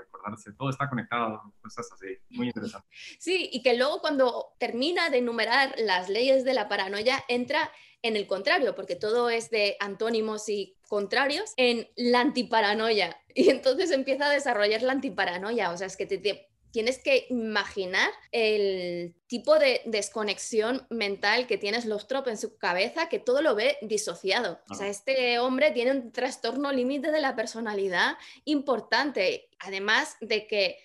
todo 0.57 0.71
está 0.71 0.89
conectado, 0.89 1.43
cosas 1.63 1.91
así, 1.93 2.19
muy 2.31 2.49
interesante. 2.49 2.87
Sí, 3.19 3.49
y 3.53 3.63
que 3.63 3.75
luego 3.75 4.01
cuando 4.01 4.55
termina 4.59 5.11
de 5.11 5.19
enumerar 5.19 5.75
las 5.79 6.09
leyes 6.09 6.45
de 6.45 6.55
la 6.55 6.69
paranoia, 6.69 7.25
entra 7.29 7.71
en 8.03 8.17
el 8.17 8.27
contrario, 8.27 8.75
porque 8.75 8.97
todo 8.97 9.31
es 9.31 9.51
de 9.51 9.77
antónimos 9.81 10.49
y 10.49 10.77
contrarios, 10.89 11.53
en 11.57 11.89
la 11.97 12.21
antiparanoia. 12.21 13.17
Y 13.33 13.49
entonces 13.49 13.93
empieza 13.93 14.27
a 14.27 14.31
desarrollar 14.31 14.83
la 14.83 14.91
antiparanoia, 14.91 15.71
o 15.71 15.77
sea, 15.77 15.87
es 15.87 15.97
que 15.97 16.05
te 16.05 16.19
tienes 16.73 16.99
que 16.99 17.27
imaginar 17.31 18.11
el 18.33 19.15
tipo 19.27 19.59
de 19.59 19.83
desconexión 19.87 20.87
mental 20.91 21.47
que 21.47 21.59
tienes 21.59 21.85
Lostrop 21.85 22.29
en 22.29 22.39
su 22.39 22.57
cabeza, 22.57 23.09
que 23.09 23.19
todo 23.19 23.43
lo 23.43 23.55
ve 23.55 23.79
disociado. 23.83 24.61
O 24.71 24.75
sea, 24.75 24.89
este 24.89 25.39
hombre 25.39 25.71
tiene 25.73 25.93
un 25.93 26.13
trastorno 26.13 26.73
límite 26.73 27.11
de 27.11 27.21
la 27.21 27.37
personalidad 27.37 28.17
importante, 28.45 29.49
además 29.59 30.17
de 30.21 30.47
que 30.47 30.79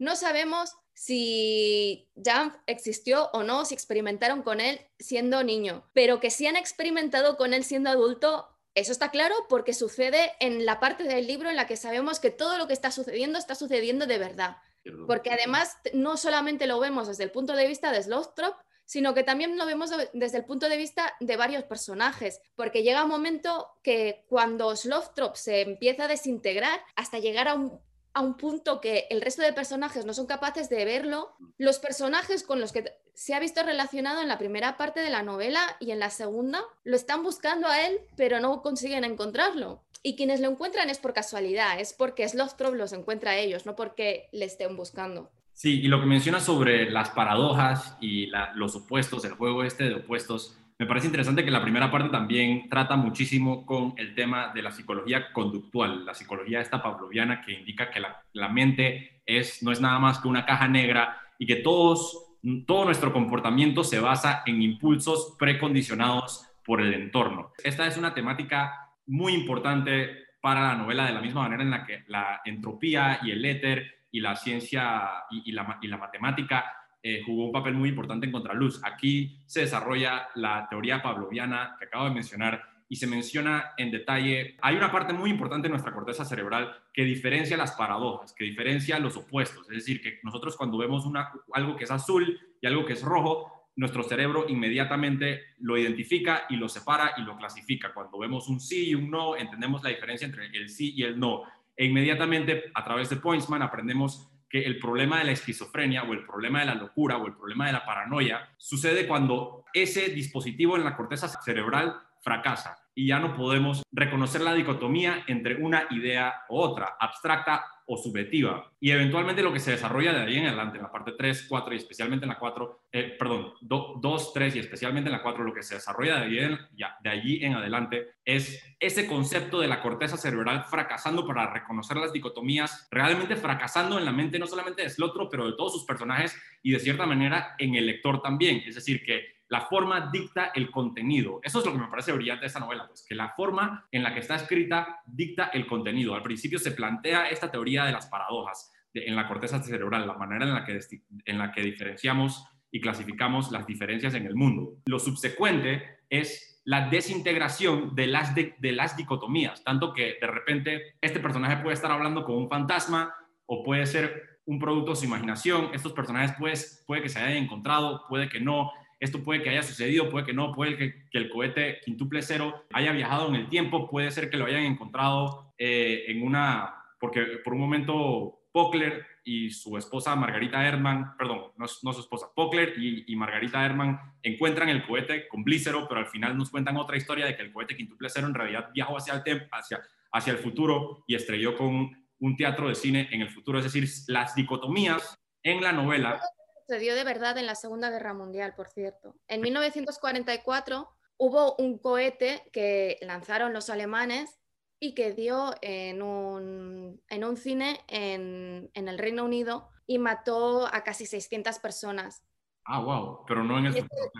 No 0.00 0.14
sabemos 0.14 0.70
si 0.94 2.08
Jan 2.24 2.56
existió 2.66 3.30
o 3.32 3.42
no, 3.42 3.64
si 3.64 3.74
experimentaron 3.74 4.42
con 4.42 4.60
él 4.60 4.80
siendo 4.98 5.42
niño, 5.42 5.88
pero 5.92 6.20
que 6.20 6.30
sí 6.30 6.46
han 6.46 6.56
experimentado 6.56 7.36
con 7.36 7.52
él 7.52 7.64
siendo 7.64 7.90
adulto, 7.90 8.48
eso 8.74 8.92
está 8.92 9.10
claro 9.10 9.34
porque 9.48 9.74
sucede 9.74 10.32
en 10.38 10.64
la 10.64 10.78
parte 10.78 11.04
del 11.04 11.26
libro 11.26 11.50
en 11.50 11.56
la 11.56 11.66
que 11.66 11.76
sabemos 11.76 12.20
que 12.20 12.30
todo 12.30 12.58
lo 12.58 12.68
que 12.68 12.72
está 12.72 12.92
sucediendo 12.92 13.38
está 13.38 13.56
sucediendo 13.56 14.06
de 14.06 14.18
verdad. 14.18 14.58
Porque 15.06 15.30
además 15.30 15.76
no 15.92 16.16
solamente 16.16 16.66
lo 16.66 16.80
vemos 16.80 17.08
desde 17.08 17.24
el 17.24 17.30
punto 17.30 17.54
de 17.54 17.66
vista 17.66 17.92
de 17.92 18.02
Slothrop, 18.02 18.56
sino 18.84 19.12
que 19.12 19.22
también 19.22 19.58
lo 19.58 19.66
vemos 19.66 19.90
desde 20.14 20.38
el 20.38 20.46
punto 20.46 20.68
de 20.68 20.78
vista 20.78 21.14
de 21.20 21.36
varios 21.36 21.64
personajes, 21.64 22.40
porque 22.56 22.82
llega 22.82 23.04
un 23.04 23.10
momento 23.10 23.68
que 23.82 24.24
cuando 24.28 24.74
Slothrop 24.74 25.36
se 25.36 25.60
empieza 25.60 26.04
a 26.04 26.08
desintegrar 26.08 26.80
hasta 26.96 27.18
llegar 27.18 27.48
a 27.48 27.54
un, 27.54 27.80
a 28.18 28.20
un 28.20 28.36
punto 28.36 28.80
que 28.80 29.06
el 29.10 29.20
resto 29.20 29.42
de 29.42 29.52
personajes 29.52 30.04
no 30.04 30.12
son 30.12 30.26
capaces 30.26 30.68
de 30.68 30.84
verlo, 30.84 31.36
los 31.56 31.78
personajes 31.78 32.42
con 32.42 32.60
los 32.60 32.72
que 32.72 32.92
se 33.14 33.32
ha 33.32 33.38
visto 33.38 33.62
relacionado 33.62 34.20
en 34.20 34.26
la 34.26 34.38
primera 34.38 34.76
parte 34.76 34.98
de 34.98 35.08
la 35.08 35.22
novela 35.22 35.60
y 35.78 35.92
en 35.92 36.00
la 36.00 36.10
segunda 36.10 36.60
lo 36.82 36.96
están 36.96 37.22
buscando 37.22 37.68
a 37.68 37.86
él, 37.86 38.00
pero 38.16 38.40
no 38.40 38.60
consiguen 38.60 39.04
encontrarlo. 39.04 39.84
Y 40.02 40.16
quienes 40.16 40.40
lo 40.40 40.50
encuentran 40.50 40.90
es 40.90 40.98
por 40.98 41.12
casualidad, 41.12 41.78
es 41.78 41.92
porque 41.92 42.28
Slothrop 42.28 42.74
los 42.74 42.92
encuentra 42.92 43.32
a 43.32 43.36
ellos, 43.36 43.66
no 43.66 43.76
porque 43.76 44.28
le 44.32 44.46
estén 44.46 44.76
buscando. 44.76 45.30
Sí, 45.52 45.80
y 45.80 45.86
lo 45.86 46.00
que 46.00 46.06
menciona 46.06 46.40
sobre 46.40 46.90
las 46.90 47.10
paradojas 47.10 47.96
y 48.00 48.32
los 48.56 48.74
opuestos, 48.74 49.24
el 49.26 49.34
juego 49.34 49.62
este 49.62 49.84
de 49.84 49.94
opuestos, 49.94 50.58
me 50.78 50.86
parece 50.86 51.08
interesante 51.08 51.44
que 51.44 51.50
la 51.50 51.60
primera 51.60 51.90
parte 51.90 52.08
también 52.08 52.68
trata 52.68 52.94
muchísimo 52.94 53.66
con 53.66 53.94
el 53.96 54.14
tema 54.14 54.52
de 54.54 54.62
la 54.62 54.70
psicología 54.70 55.32
conductual, 55.32 56.06
la 56.06 56.14
psicología 56.14 56.60
esta 56.60 56.80
pavloviana 56.80 57.42
que 57.42 57.52
indica 57.52 57.90
que 57.90 58.00
la, 58.00 58.48
mente 58.48 59.22
es, 59.26 59.60
no 59.62 59.72
es 59.72 59.80
nada 59.80 59.98
más 59.98 60.20
que 60.20 60.28
una 60.28 60.46
caja 60.46 60.68
negra 60.68 61.20
y 61.36 61.46
que 61.46 61.56
todos, 61.56 62.36
todo 62.64 62.84
nuestro 62.84 63.12
comportamiento 63.12 63.82
se 63.82 63.98
basa 63.98 64.44
en 64.46 64.62
impulsos 64.62 65.34
precondicionados 65.36 66.46
por 66.64 66.80
el 66.80 66.94
entorno. 66.94 67.52
Esta 67.64 67.86
es 67.88 67.96
una 67.96 68.14
temática 68.14 68.90
muy 69.06 69.34
importante 69.34 70.26
para 70.40 70.68
la 70.68 70.74
novela 70.76 71.06
de 71.06 71.12
la 71.12 71.20
misma 71.20 71.42
manera 71.42 71.64
en 71.64 71.70
la 71.70 71.84
que 71.84 72.04
la 72.06 72.40
entropía 72.44 73.18
y 73.24 73.32
el 73.32 73.44
éter 73.44 73.98
y 74.12 74.20
la 74.20 74.36
ciencia 74.36 75.24
y, 75.30 75.50
la, 75.50 75.78
y 75.82 75.88
la, 75.88 75.96
matemática 75.96 76.72
eh, 77.02 77.22
jugó 77.24 77.46
un 77.46 77.52
papel 77.52 77.74
muy 77.74 77.90
importante 77.90 78.26
en 78.26 78.32
Contraluz. 78.32 78.80
Aquí 78.84 79.40
se 79.46 79.60
desarrolla 79.60 80.28
la 80.34 80.66
teoría 80.68 81.02
pavloviana 81.02 81.76
que 81.78 81.86
acabo 81.86 82.06
de 82.06 82.14
mencionar 82.14 82.62
y 82.88 82.96
se 82.96 83.06
menciona 83.06 83.72
en 83.76 83.90
detalle, 83.90 84.56
hay 84.62 84.76
una 84.76 84.90
parte 84.90 85.12
muy 85.12 85.30
importante 85.30 85.66
en 85.66 85.72
nuestra 85.72 85.92
corteza 85.92 86.24
cerebral 86.24 86.74
que 86.92 87.04
diferencia 87.04 87.56
las 87.56 87.72
paradojas, 87.72 88.32
que 88.32 88.44
diferencia 88.44 88.98
los 88.98 89.16
opuestos. 89.16 89.68
Es 89.70 89.76
decir, 89.76 90.00
que 90.00 90.20
nosotros 90.22 90.56
cuando 90.56 90.78
vemos 90.78 91.04
una, 91.04 91.30
algo 91.52 91.76
que 91.76 91.84
es 91.84 91.90
azul 91.90 92.40
y 92.60 92.66
algo 92.66 92.86
que 92.86 92.94
es 92.94 93.02
rojo, 93.02 93.52
nuestro 93.76 94.02
cerebro 94.02 94.46
inmediatamente 94.48 95.42
lo 95.60 95.76
identifica 95.76 96.46
y 96.48 96.56
lo 96.56 96.68
separa 96.68 97.12
y 97.18 97.22
lo 97.22 97.36
clasifica. 97.36 97.92
Cuando 97.92 98.18
vemos 98.18 98.48
un 98.48 98.58
sí 98.58 98.88
y 98.88 98.94
un 98.94 99.10
no, 99.10 99.36
entendemos 99.36 99.82
la 99.84 99.90
diferencia 99.90 100.26
entre 100.26 100.46
el 100.46 100.68
sí 100.70 100.94
y 100.96 101.02
el 101.02 101.18
no 101.20 101.44
e 101.78 101.84
inmediatamente 101.84 102.64
a 102.74 102.82
través 102.82 103.08
de 103.08 103.16
Pointsman 103.16 103.62
aprendemos 103.62 104.28
que 104.48 104.64
el 104.64 104.78
problema 104.78 105.18
de 105.18 105.24
la 105.24 105.32
esquizofrenia 105.32 106.04
o 106.04 106.12
el 106.12 106.24
problema 106.24 106.60
de 106.60 106.66
la 106.66 106.74
locura 106.74 107.16
o 107.16 107.26
el 107.26 107.34
problema 107.34 107.66
de 107.66 107.72
la 107.72 107.84
paranoia 107.84 108.48
sucede 108.56 109.06
cuando 109.06 109.64
ese 109.74 110.08
dispositivo 110.08 110.76
en 110.76 110.84
la 110.84 110.96
corteza 110.96 111.28
cerebral 111.28 112.00
fracasa 112.20 112.78
y 112.94 113.06
ya 113.06 113.20
no 113.20 113.34
podemos 113.34 113.82
reconocer 113.92 114.40
la 114.40 114.54
dicotomía 114.54 115.24
entre 115.26 115.56
una 115.56 115.86
idea 115.90 116.42
u 116.48 116.58
otra, 116.58 116.96
abstracta 116.98 117.64
o 117.88 117.96
subjetiva. 117.96 118.70
Y 118.78 118.90
eventualmente 118.90 119.42
lo 119.42 119.52
que 119.52 119.60
se 119.60 119.72
desarrolla 119.72 120.12
de 120.12 120.20
ahí 120.20 120.36
en 120.36 120.46
adelante, 120.46 120.76
en 120.76 120.82
la 120.82 120.92
parte 120.92 121.12
3, 121.12 121.46
4 121.48 121.74
y 121.74 121.76
especialmente 121.78 122.26
en 122.26 122.28
la 122.28 122.38
4, 122.38 122.82
eh, 122.92 123.16
perdón, 123.18 123.54
2, 123.62 124.32
3 124.34 124.56
y 124.56 124.58
especialmente 124.58 125.08
en 125.08 125.16
la 125.16 125.22
4, 125.22 125.42
lo 125.42 125.54
que 125.54 125.62
se 125.62 125.76
desarrolla 125.76 126.20
de, 126.20 126.26
ahí 126.26 126.58
ya, 126.76 126.96
de 127.02 127.10
allí 127.10 127.44
en 127.44 127.54
adelante 127.54 128.08
es 128.24 128.62
ese 128.78 129.06
concepto 129.06 129.58
de 129.58 129.68
la 129.68 129.80
corteza 129.80 130.18
cerebral 130.18 130.64
fracasando 130.64 131.26
para 131.26 131.50
reconocer 131.50 131.96
las 131.96 132.12
dicotomías, 132.12 132.86
realmente 132.90 133.36
fracasando 133.36 133.98
en 133.98 134.04
la 134.04 134.12
mente 134.12 134.38
no 134.38 134.46
solamente 134.46 134.82
de 134.82 134.90
Slotro, 134.90 135.30
pero 135.30 135.46
de 135.46 135.56
todos 135.56 135.72
sus 135.72 135.84
personajes 135.84 136.36
y 136.62 136.72
de 136.72 136.80
cierta 136.80 137.06
manera 137.06 137.54
en 137.58 137.74
el 137.74 137.86
lector 137.86 138.20
también. 138.20 138.62
Es 138.66 138.74
decir, 138.74 139.02
que 139.02 139.37
la 139.48 139.62
forma 139.62 140.10
dicta 140.12 140.52
el 140.54 140.70
contenido. 140.70 141.40
Eso 141.42 141.60
es 141.60 141.66
lo 141.66 141.72
que 141.72 141.78
me 141.78 141.88
parece 141.88 142.12
brillante 142.12 142.42
de 142.42 142.48
esta 142.48 142.60
novela, 142.60 142.86
pues 142.86 143.04
que 143.06 143.14
la 143.14 143.30
forma 143.30 143.86
en 143.90 144.02
la 144.02 144.12
que 144.12 144.20
está 144.20 144.36
escrita 144.36 145.00
dicta 145.06 145.50
el 145.52 145.66
contenido. 145.66 146.14
Al 146.14 146.22
principio 146.22 146.58
se 146.58 146.72
plantea 146.72 147.28
esta 147.28 147.50
teoría 147.50 147.84
de 147.84 147.92
las 147.92 148.06
paradojas 148.06 148.72
en 148.92 149.16
la 149.16 149.26
corteza 149.26 149.62
cerebral, 149.62 150.06
la 150.06 150.14
manera 150.14 150.44
en 150.44 150.54
la, 150.54 150.64
que, 150.64 150.78
en 151.24 151.38
la 151.38 151.52
que 151.52 151.62
diferenciamos 151.62 152.46
y 152.70 152.80
clasificamos 152.80 153.50
las 153.50 153.66
diferencias 153.66 154.14
en 154.14 154.26
el 154.26 154.34
mundo. 154.34 154.76
Lo 154.86 154.98
subsecuente 154.98 156.00
es 156.10 156.60
la 156.64 156.88
desintegración 156.88 157.94
de 157.94 158.06
las, 158.06 158.34
de, 158.34 158.54
las 158.60 158.96
dicotomías, 158.96 159.64
tanto 159.64 159.94
que 159.94 160.18
de 160.20 160.26
repente 160.26 160.96
este 161.00 161.20
personaje 161.20 161.62
puede 161.62 161.74
estar 161.74 161.90
hablando 161.90 162.24
con 162.24 162.36
un 162.36 162.48
fantasma 162.48 163.14
o 163.46 163.62
puede 163.62 163.86
ser 163.86 164.40
un 164.44 164.58
producto 164.58 164.90
de 164.90 164.96
su 164.96 165.04
imaginación, 165.06 165.70
estos 165.72 165.92
personajes 165.92 166.34
pues, 166.38 166.84
puede 166.86 167.02
que 167.02 167.08
se 167.08 167.20
hayan 167.20 167.44
encontrado, 167.44 168.04
puede 168.08 168.28
que 168.28 168.40
no, 168.40 168.70
esto 169.00 169.22
puede 169.22 169.42
que 169.42 169.50
haya 169.50 169.62
sucedido, 169.62 170.10
puede 170.10 170.26
que 170.26 170.32
no, 170.32 170.52
puede 170.52 170.76
que, 170.76 171.08
el 171.12 171.30
cohete 171.30 171.80
quintuple 171.84 172.22
cero 172.22 172.64
haya 172.72 172.92
viajado 172.92 173.28
en 173.28 173.36
el 173.36 173.48
tiempo, 173.48 173.88
puede 173.88 174.10
ser 174.10 174.30
que 174.30 174.36
lo 174.36 174.46
hayan 174.46 174.64
encontrado 174.64 175.52
eh, 175.58 176.04
en 176.08 176.22
una, 176.22 176.74
porque 176.98 177.22
por 177.44 177.54
un 177.54 177.60
momento 177.60 178.38
Pockler 178.52 179.06
y 179.24 179.50
su 179.50 179.76
esposa 179.76 180.16
Margarita 180.16 180.66
Herman, 180.66 181.16
perdón, 181.16 181.52
no, 181.56 181.68
su 181.68 182.00
esposa, 182.00 182.26
Pockler 182.34 182.74
y, 182.78 183.14
Margarita 183.14 183.64
Herman 183.64 184.00
encuentran 184.22 184.68
el 184.68 184.84
cohete 184.86 185.28
con 185.28 185.44
Blícero, 185.44 185.86
pero 185.86 186.00
al 186.00 186.06
final 186.06 186.36
nos 186.36 186.50
cuentan 186.50 186.76
otra 186.76 186.96
historia 186.96 187.26
de 187.26 187.36
que 187.36 187.42
el 187.42 187.52
cohete 187.52 187.76
quintuple 187.76 188.08
cero 188.08 188.26
en 188.26 188.34
realidad 188.34 188.70
viajó 188.72 188.96
hacia 188.96 189.22
el, 189.24 189.48
hacia, 189.52 189.80
hacia 190.12 190.32
el 190.32 190.38
futuro 190.38 191.04
y 191.06 191.14
estrelló 191.14 191.56
con 191.56 191.90
un 192.20 192.36
teatro 192.36 192.68
de 192.68 192.74
cine 192.74 193.08
en 193.12 193.20
el 193.20 193.30
futuro. 193.30 193.58
Es 193.58 193.64
decir, 193.64 193.88
las 194.08 194.34
dicotomías 194.34 195.18
en 195.42 195.62
la 195.62 195.72
novela 195.72 196.20
sucedió 196.68 196.94
de 196.94 197.04
verdad 197.04 197.38
en 197.38 197.46
la 197.46 197.54
Segunda 197.54 197.88
Guerra 197.88 198.12
Mundial, 198.12 198.54
por 198.54 198.68
cierto. 198.68 199.14
En 199.26 199.40
1944 199.40 200.86
hubo 201.16 201.56
un 201.56 201.78
cohete 201.78 202.42
que 202.52 202.98
lanzaron 203.00 203.54
los 203.54 203.70
alemanes 203.70 204.38
y 204.78 204.94
que 204.94 205.12
dio 205.12 205.54
en 205.62 206.02
un, 206.02 207.02
en 207.08 207.24
un 207.24 207.36
cine 207.38 207.80
en, 207.88 208.70
en, 208.74 208.88
el 208.88 208.98
Reino 208.98 209.24
Unido 209.24 209.70
y 209.86 209.98
mató 209.98 210.66
a 210.66 210.84
casi 210.84 211.06
600 211.06 211.58
personas. 211.58 212.22
Ah, 212.66 212.80
wow, 212.80 213.24
pero 213.26 213.42
no 213.42 213.58
en 213.58 213.66
el 213.66 213.72
futuro. 213.72 214.10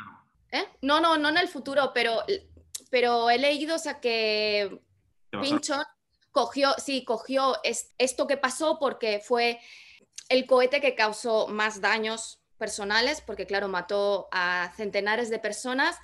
¿Eh? 0.50 0.64
No, 0.80 1.00
no, 1.00 1.18
no 1.18 1.28
en 1.28 1.36
el 1.36 1.48
futuro, 1.48 1.92
pero, 1.92 2.22
pero 2.90 3.28
he 3.28 3.38
leído 3.38 3.76
o 3.76 3.78
sea, 3.78 4.00
que 4.00 4.80
Pinchon 5.30 5.84
cogió, 6.32 6.72
sí, 6.78 7.04
cogió 7.04 7.56
esto 7.62 8.26
que 8.26 8.38
pasó 8.38 8.78
porque 8.78 9.20
fue 9.22 9.60
el 10.28 10.46
cohete 10.46 10.80
que 10.80 10.94
causó 10.94 11.48
más 11.48 11.80
daños 11.80 12.40
personales, 12.58 13.20
porque 13.20 13.46
claro, 13.46 13.68
mató 13.68 14.28
a 14.32 14.72
centenares 14.76 15.30
de 15.30 15.38
personas 15.38 15.96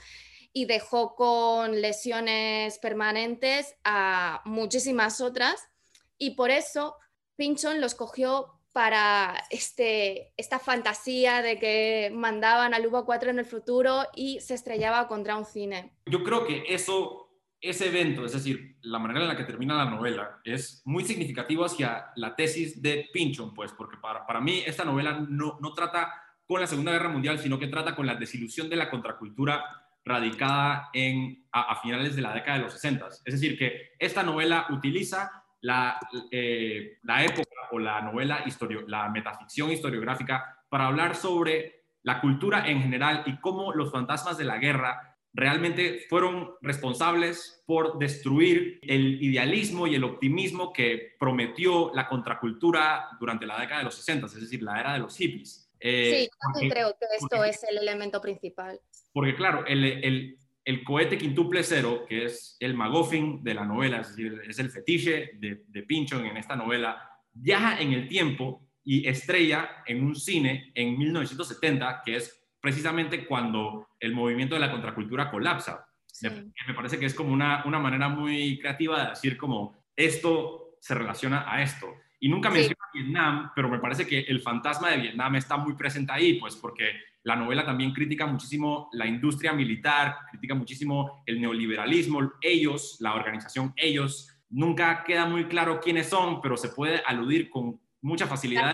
y 0.52 0.66
dejó 0.66 1.16
con 1.16 1.80
lesiones 1.80 2.78
permanentes 2.78 3.74
a 3.84 4.40
muchísimas 4.44 5.20
otras. 5.20 5.68
Y 6.16 6.36
por 6.36 6.50
eso 6.50 6.96
Pinchon 7.36 7.80
los 7.80 7.94
cogió 7.94 8.60
para 8.72 9.44
este, 9.50 10.32
esta 10.36 10.58
fantasía 10.58 11.42
de 11.42 11.58
que 11.58 12.10
mandaban 12.12 12.74
al 12.74 12.86
UBA 12.86 13.04
4 13.04 13.30
en 13.30 13.38
el 13.38 13.44
futuro 13.44 14.04
y 14.14 14.40
se 14.40 14.54
estrellaba 14.54 15.06
contra 15.06 15.36
un 15.36 15.44
cine. 15.44 15.92
Yo 16.06 16.24
creo 16.24 16.44
que 16.44 16.64
eso 16.68 17.23
ese 17.64 17.88
evento, 17.88 18.24
es 18.24 18.32
decir, 18.32 18.76
la 18.82 18.98
manera 18.98 19.22
en 19.22 19.28
la 19.28 19.36
que 19.36 19.44
termina 19.44 19.74
la 19.74 19.90
novela, 19.90 20.40
es 20.44 20.82
muy 20.84 21.04
significativo 21.04 21.64
hacia 21.64 22.12
la 22.16 22.36
tesis 22.36 22.82
de 22.82 23.08
Pinchon, 23.12 23.54
pues, 23.54 23.72
porque 23.72 23.96
para, 23.96 24.26
para 24.26 24.40
mí 24.40 24.62
esta 24.66 24.84
novela 24.84 25.24
no, 25.28 25.58
no 25.60 25.72
trata 25.72 26.12
con 26.46 26.60
la 26.60 26.66
Segunda 26.66 26.92
Guerra 26.92 27.08
Mundial, 27.08 27.38
sino 27.38 27.58
que 27.58 27.68
trata 27.68 27.96
con 27.96 28.06
la 28.06 28.16
desilusión 28.16 28.68
de 28.68 28.76
la 28.76 28.90
contracultura 28.90 29.64
radicada 30.04 30.90
en, 30.92 31.46
a, 31.52 31.76
finales 31.76 32.14
de 32.14 32.22
la 32.22 32.34
década 32.34 32.58
de 32.58 32.64
los 32.64 32.74
60. 32.74 33.08
Es 33.24 33.34
decir, 33.34 33.56
que 33.56 33.92
esta 33.98 34.22
novela 34.22 34.66
utiliza 34.70 35.44
la, 35.62 35.98
eh, 36.30 36.98
la 37.02 37.24
época 37.24 37.48
o 37.70 37.78
la 37.78 38.02
novela, 38.02 38.42
historio, 38.44 38.84
la 38.86 39.08
metaficción 39.08 39.70
historiográfica 39.70 40.64
para 40.68 40.86
hablar 40.86 41.16
sobre 41.16 41.84
la 42.02 42.20
cultura 42.20 42.68
en 42.68 42.82
general 42.82 43.22
y 43.24 43.38
cómo 43.40 43.72
los 43.72 43.90
fantasmas 43.90 44.36
de 44.36 44.44
la 44.44 44.58
guerra 44.58 45.13
realmente 45.34 46.06
fueron 46.08 46.54
responsables 46.62 47.62
por 47.66 47.98
destruir 47.98 48.78
el 48.82 49.20
idealismo 49.20 49.86
y 49.86 49.96
el 49.96 50.04
optimismo 50.04 50.72
que 50.72 51.16
prometió 51.18 51.90
la 51.92 52.08
contracultura 52.08 53.08
durante 53.18 53.44
la 53.44 53.60
década 53.60 53.80
de 53.80 53.84
los 53.84 53.96
60, 53.96 54.26
es 54.26 54.40
decir, 54.40 54.62
la 54.62 54.80
era 54.80 54.92
de 54.92 55.00
los 55.00 55.16
hippies. 55.16 55.68
Eh, 55.80 56.28
sí, 56.54 56.68
creo 56.70 56.96
que 56.98 57.06
esto 57.20 57.44
es 57.44 57.64
el 57.64 57.78
elemento 57.78 58.20
principal. 58.20 58.80
Porque 59.12 59.34
claro, 59.34 59.66
el, 59.66 59.84
el, 59.84 60.38
el, 60.64 60.84
cohete 60.84 61.18
quintuple 61.18 61.62
cero, 61.64 62.06
que 62.08 62.26
es 62.26 62.56
el 62.60 62.74
McGuffin 62.74 63.42
de 63.42 63.54
la 63.54 63.64
novela, 63.64 64.00
es 64.00 64.08
decir, 64.08 64.40
es 64.48 64.58
el 64.60 64.70
fetiche 64.70 65.32
de, 65.34 65.64
de 65.66 65.82
Pinchon 65.82 66.24
en 66.26 66.36
esta 66.36 66.54
novela, 66.54 67.10
viaja 67.32 67.80
en 67.80 67.92
el 67.92 68.08
tiempo 68.08 68.62
y 68.84 69.06
estrella 69.08 69.82
en 69.84 70.04
un 70.04 70.14
cine 70.14 70.70
en 70.74 70.96
1970, 70.96 72.02
que 72.04 72.16
es 72.16 72.43
precisamente 72.64 73.26
cuando 73.26 73.88
el 74.00 74.14
movimiento 74.14 74.54
de 74.54 74.62
la 74.62 74.70
contracultura 74.70 75.30
colapsa. 75.30 75.86
Me, 76.22 76.72
parece 76.74 76.98
que 76.98 77.04
es 77.04 77.12
como 77.12 77.30
una, 77.30 77.62
una 77.66 77.78
manera 77.78 78.08
muy 78.08 78.58
creativa 78.58 79.02
de 79.02 79.10
decir 79.10 79.36
como 79.36 79.76
esto 79.94 80.78
se 80.80 80.94
relaciona 80.94 81.44
a 81.46 81.62
esto. 81.62 81.88
Y 82.20 82.30
nunca 82.30 82.48
menciona 82.48 82.80
Vietnam, 82.94 83.52
pero 83.54 83.68
me 83.68 83.80
parece 83.80 84.06
que 84.06 84.20
el 84.20 84.40
fantasma 84.40 84.88
de 84.88 84.96
Vietnam 84.96 85.36
está 85.36 85.58
muy 85.58 85.74
presente 85.74 86.10
ahí, 86.10 86.40
pues 86.40 86.56
porque 86.56 86.90
la 87.24 87.36
novela 87.36 87.66
también 87.66 87.92
critica 87.92 88.26
muchísimo 88.26 88.88
la 88.92 89.06
industria 89.06 89.52
militar, 89.52 90.16
critica 90.30 90.54
muchísimo 90.54 91.22
el 91.26 91.42
neoliberalismo, 91.42 92.32
ellos, 92.40 92.96
la 93.00 93.14
organización 93.14 93.74
ellos, 93.76 94.34
nunca 94.48 95.04
queda 95.04 95.26
muy 95.26 95.48
claro 95.48 95.80
quiénes 95.80 96.08
son, 96.08 96.40
pero 96.40 96.56
se 96.56 96.70
puede 96.70 97.02
aludir 97.04 97.50
con 97.50 97.78
mucha 98.04 98.26
facilidad. 98.26 98.72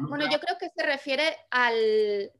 bueno, 0.00 0.30
yo 0.30 0.38
creo 0.38 0.58
que 0.58 0.68
se 0.68 0.84
refiere 0.84 1.34
al 1.50 2.30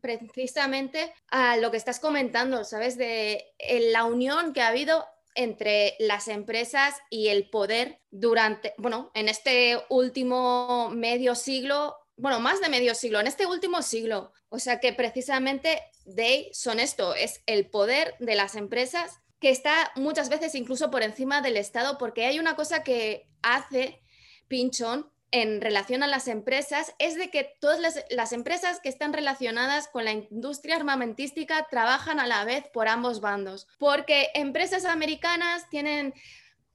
precisamente 0.00 1.12
a 1.28 1.56
lo 1.56 1.70
que 1.70 1.78
estás 1.78 2.00
comentando, 2.00 2.64
¿sabes? 2.64 2.98
De 2.98 3.54
la 3.92 4.04
unión 4.04 4.52
que 4.52 4.60
ha 4.60 4.68
habido 4.68 5.06
entre 5.34 5.94
las 5.98 6.28
empresas 6.28 6.94
y 7.08 7.28
el 7.28 7.48
poder 7.48 8.00
durante, 8.10 8.74
bueno, 8.76 9.10
en 9.14 9.28
este 9.28 9.78
último 9.88 10.90
medio 10.90 11.34
siglo, 11.34 11.96
bueno, 12.16 12.40
más 12.40 12.60
de 12.60 12.68
medio 12.68 12.94
siglo, 12.94 13.20
en 13.20 13.26
este 13.26 13.46
último 13.46 13.80
siglo. 13.80 14.32
O 14.50 14.58
sea 14.58 14.80
que 14.80 14.92
precisamente 14.92 15.82
de 16.04 16.50
son 16.52 16.78
esto, 16.78 17.14
es 17.14 17.42
el 17.46 17.70
poder 17.70 18.14
de 18.18 18.34
las 18.34 18.54
empresas 18.54 19.20
que 19.40 19.50
está 19.50 19.92
muchas 19.96 20.28
veces 20.28 20.54
incluso 20.54 20.90
por 20.90 21.02
encima 21.02 21.40
del 21.40 21.56
Estado, 21.56 21.96
porque 21.96 22.26
hay 22.26 22.38
una 22.38 22.54
cosa 22.54 22.82
que 22.82 23.28
hace 23.42 24.02
Pinchón 24.48 25.10
en 25.32 25.60
relación 25.60 26.02
a 26.02 26.06
las 26.06 26.28
empresas 26.28 26.94
es 26.98 27.16
de 27.16 27.30
que 27.30 27.56
todas 27.60 27.80
las, 28.10 28.32
empresas 28.32 28.80
que 28.80 28.88
están 28.88 29.12
relacionadas 29.12 29.88
con 29.88 30.04
la 30.04 30.12
industria 30.12 30.76
armamentística 30.76 31.66
trabajan 31.70 32.20
a 32.20 32.26
la 32.26 32.44
vez 32.44 32.64
por 32.72 32.88
ambos 32.88 33.20
bandos, 33.20 33.66
porque 33.78 34.30
empresas 34.34 34.84
americanas 34.84 35.68
tienen 35.68 36.14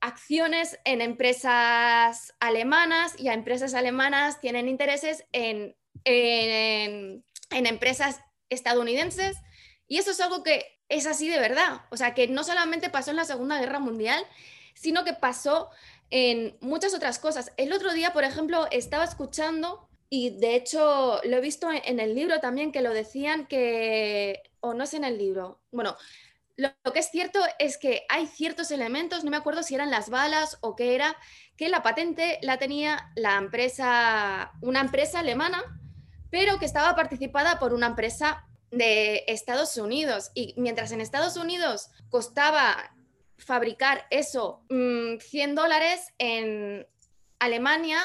acciones 0.02 0.80
en 0.84 1.02
empresas 1.02 2.34
alemanas 2.40 3.14
y 3.18 3.30
a 3.30 3.34
empresas 3.34 3.74
alemanas 3.74 4.42
tienen 4.42 4.68
intereses 4.68 5.26
en, 5.32 5.76
en, 6.04 7.24
en 7.52 7.66
empresas 7.66 8.20
estadounidenses 8.50 9.38
y 9.88 9.98
eso 9.98 10.12
es 10.12 10.20
algo 10.20 10.44
que 10.44 10.66
es 10.90 11.06
así 11.06 11.30
de 11.30 11.40
verdad, 11.40 11.82
o 11.90 11.98
sea 11.98 12.14
que 12.14 12.28
no 12.28 12.44
solamente 12.44 12.90
pasó 12.90 13.12
en 13.12 13.18
la 13.18 13.26
Segunda 13.26 13.60
Guerra 13.60 13.80
Mundial, 13.80 14.26
sino 14.74 15.04
que 15.04 15.14
pasó 15.14 15.70
en 16.12 16.58
muchas 16.62 16.94
otras 16.94 17.18
cosas. 17.18 17.52
El 17.58 17.74
otro 17.74 17.94
día, 17.94 18.14
por 18.14 18.24
ejemplo, 18.24 18.68
estaba 18.70 19.06
escuchando 19.06 19.90
y 20.10 20.38
de 20.38 20.56
hecho 20.56 21.22
lo 21.24 21.38
he 21.38 21.42
visto 21.42 21.70
en 21.72 22.00
el 22.00 22.14
libro 22.14 22.40
también 22.40 22.72
que 22.72 22.82
lo 22.82 22.94
decían 22.94 23.48
que, 23.48 24.44
o 24.60 24.74
no 24.74 24.84
es 24.84 24.94
en 24.94 25.06
el 25.06 25.18
libro, 25.18 25.62
bueno, 25.72 25.96
lo, 26.58 26.72
que 26.94 27.00
es 27.00 27.10
cierto 27.10 27.40
es 27.60 27.78
que 27.78 28.04
hay 28.10 28.28
ciertos 28.28 28.72
elementos, 28.72 29.24
no 29.24 29.32
me 29.32 29.38
acuerdo 29.38 29.64
si 29.64 29.74
eran 29.74 29.90
las 29.90 30.10
balas 30.10 30.58
o 30.62 30.76
qué 30.76 30.96
era, 30.96 31.16
que 31.58 31.70
la 31.70 31.82
patente 31.82 32.40
la 32.42 32.58
tenía 32.58 33.12
la 33.16 33.38
empresa, 33.38 34.52
una 34.62 34.82
empresa 34.82 35.20
alemana, 35.20 35.64
pero 36.30 36.60
que 36.60 36.66
estaba 36.66 36.96
participada 36.96 37.58
por 37.58 37.74
una 37.74 37.88
empresa 37.88 38.46
de 38.70 39.24
Estados 39.28 39.78
Unidos. 39.78 40.32
Y 40.34 40.54
mientras 40.58 40.92
en 40.92 41.02
Estados 41.02 41.38
Unidos 41.38 41.90
costaba 42.10 42.94
fabricar 43.46 44.06
eso 44.10 44.64
100 44.70 45.20
mm, 45.52 45.56
dólares 45.56 46.14
en 46.18 46.88
Alemania 47.40 47.98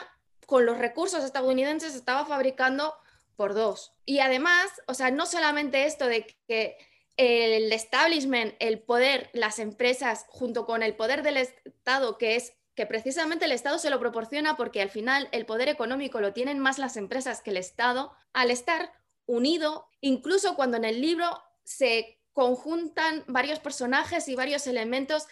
con 0.46 0.64
los 0.64 0.78
recursos 0.78 1.24
estadounidenses 1.24 1.94
estaba 1.94 2.24
fabricando 2.24 2.94
por 3.36 3.54
dos. 3.54 3.92
Y 4.04 4.20
además, 4.20 4.70
o 4.86 4.94
sea, 4.94 5.10
no 5.10 5.26
solamente 5.26 5.84
esto 5.84 6.06
de 6.06 6.26
que 6.48 6.76
el 7.16 7.72
establishment, 7.72 8.54
el 8.60 8.80
poder, 8.80 9.30
las 9.32 9.58
empresas, 9.58 10.24
junto 10.28 10.66
con 10.66 10.82
el 10.82 10.94
poder 10.94 11.22
del 11.22 11.36
Estado, 11.36 12.18
que 12.18 12.36
es 12.36 12.54
que 12.74 12.86
precisamente 12.86 13.46
el 13.46 13.52
Estado 13.52 13.78
se 13.78 13.90
lo 13.90 13.98
proporciona 13.98 14.56
porque 14.56 14.82
al 14.82 14.90
final 14.90 15.28
el 15.32 15.46
poder 15.46 15.68
económico 15.68 16.20
lo 16.20 16.34
tienen 16.34 16.58
más 16.58 16.78
las 16.78 16.96
empresas 16.96 17.40
que 17.40 17.50
el 17.50 17.56
Estado, 17.56 18.12
al 18.32 18.50
estar 18.50 18.92
unido, 19.24 19.88
incluso 20.00 20.56
cuando 20.56 20.76
en 20.76 20.84
el 20.84 21.00
libro 21.00 21.42
se 21.64 22.20
conjuntan 22.36 23.24
varios 23.28 23.60
personajes 23.60 24.28
y 24.28 24.34
varios 24.34 24.66
elementos 24.66 25.26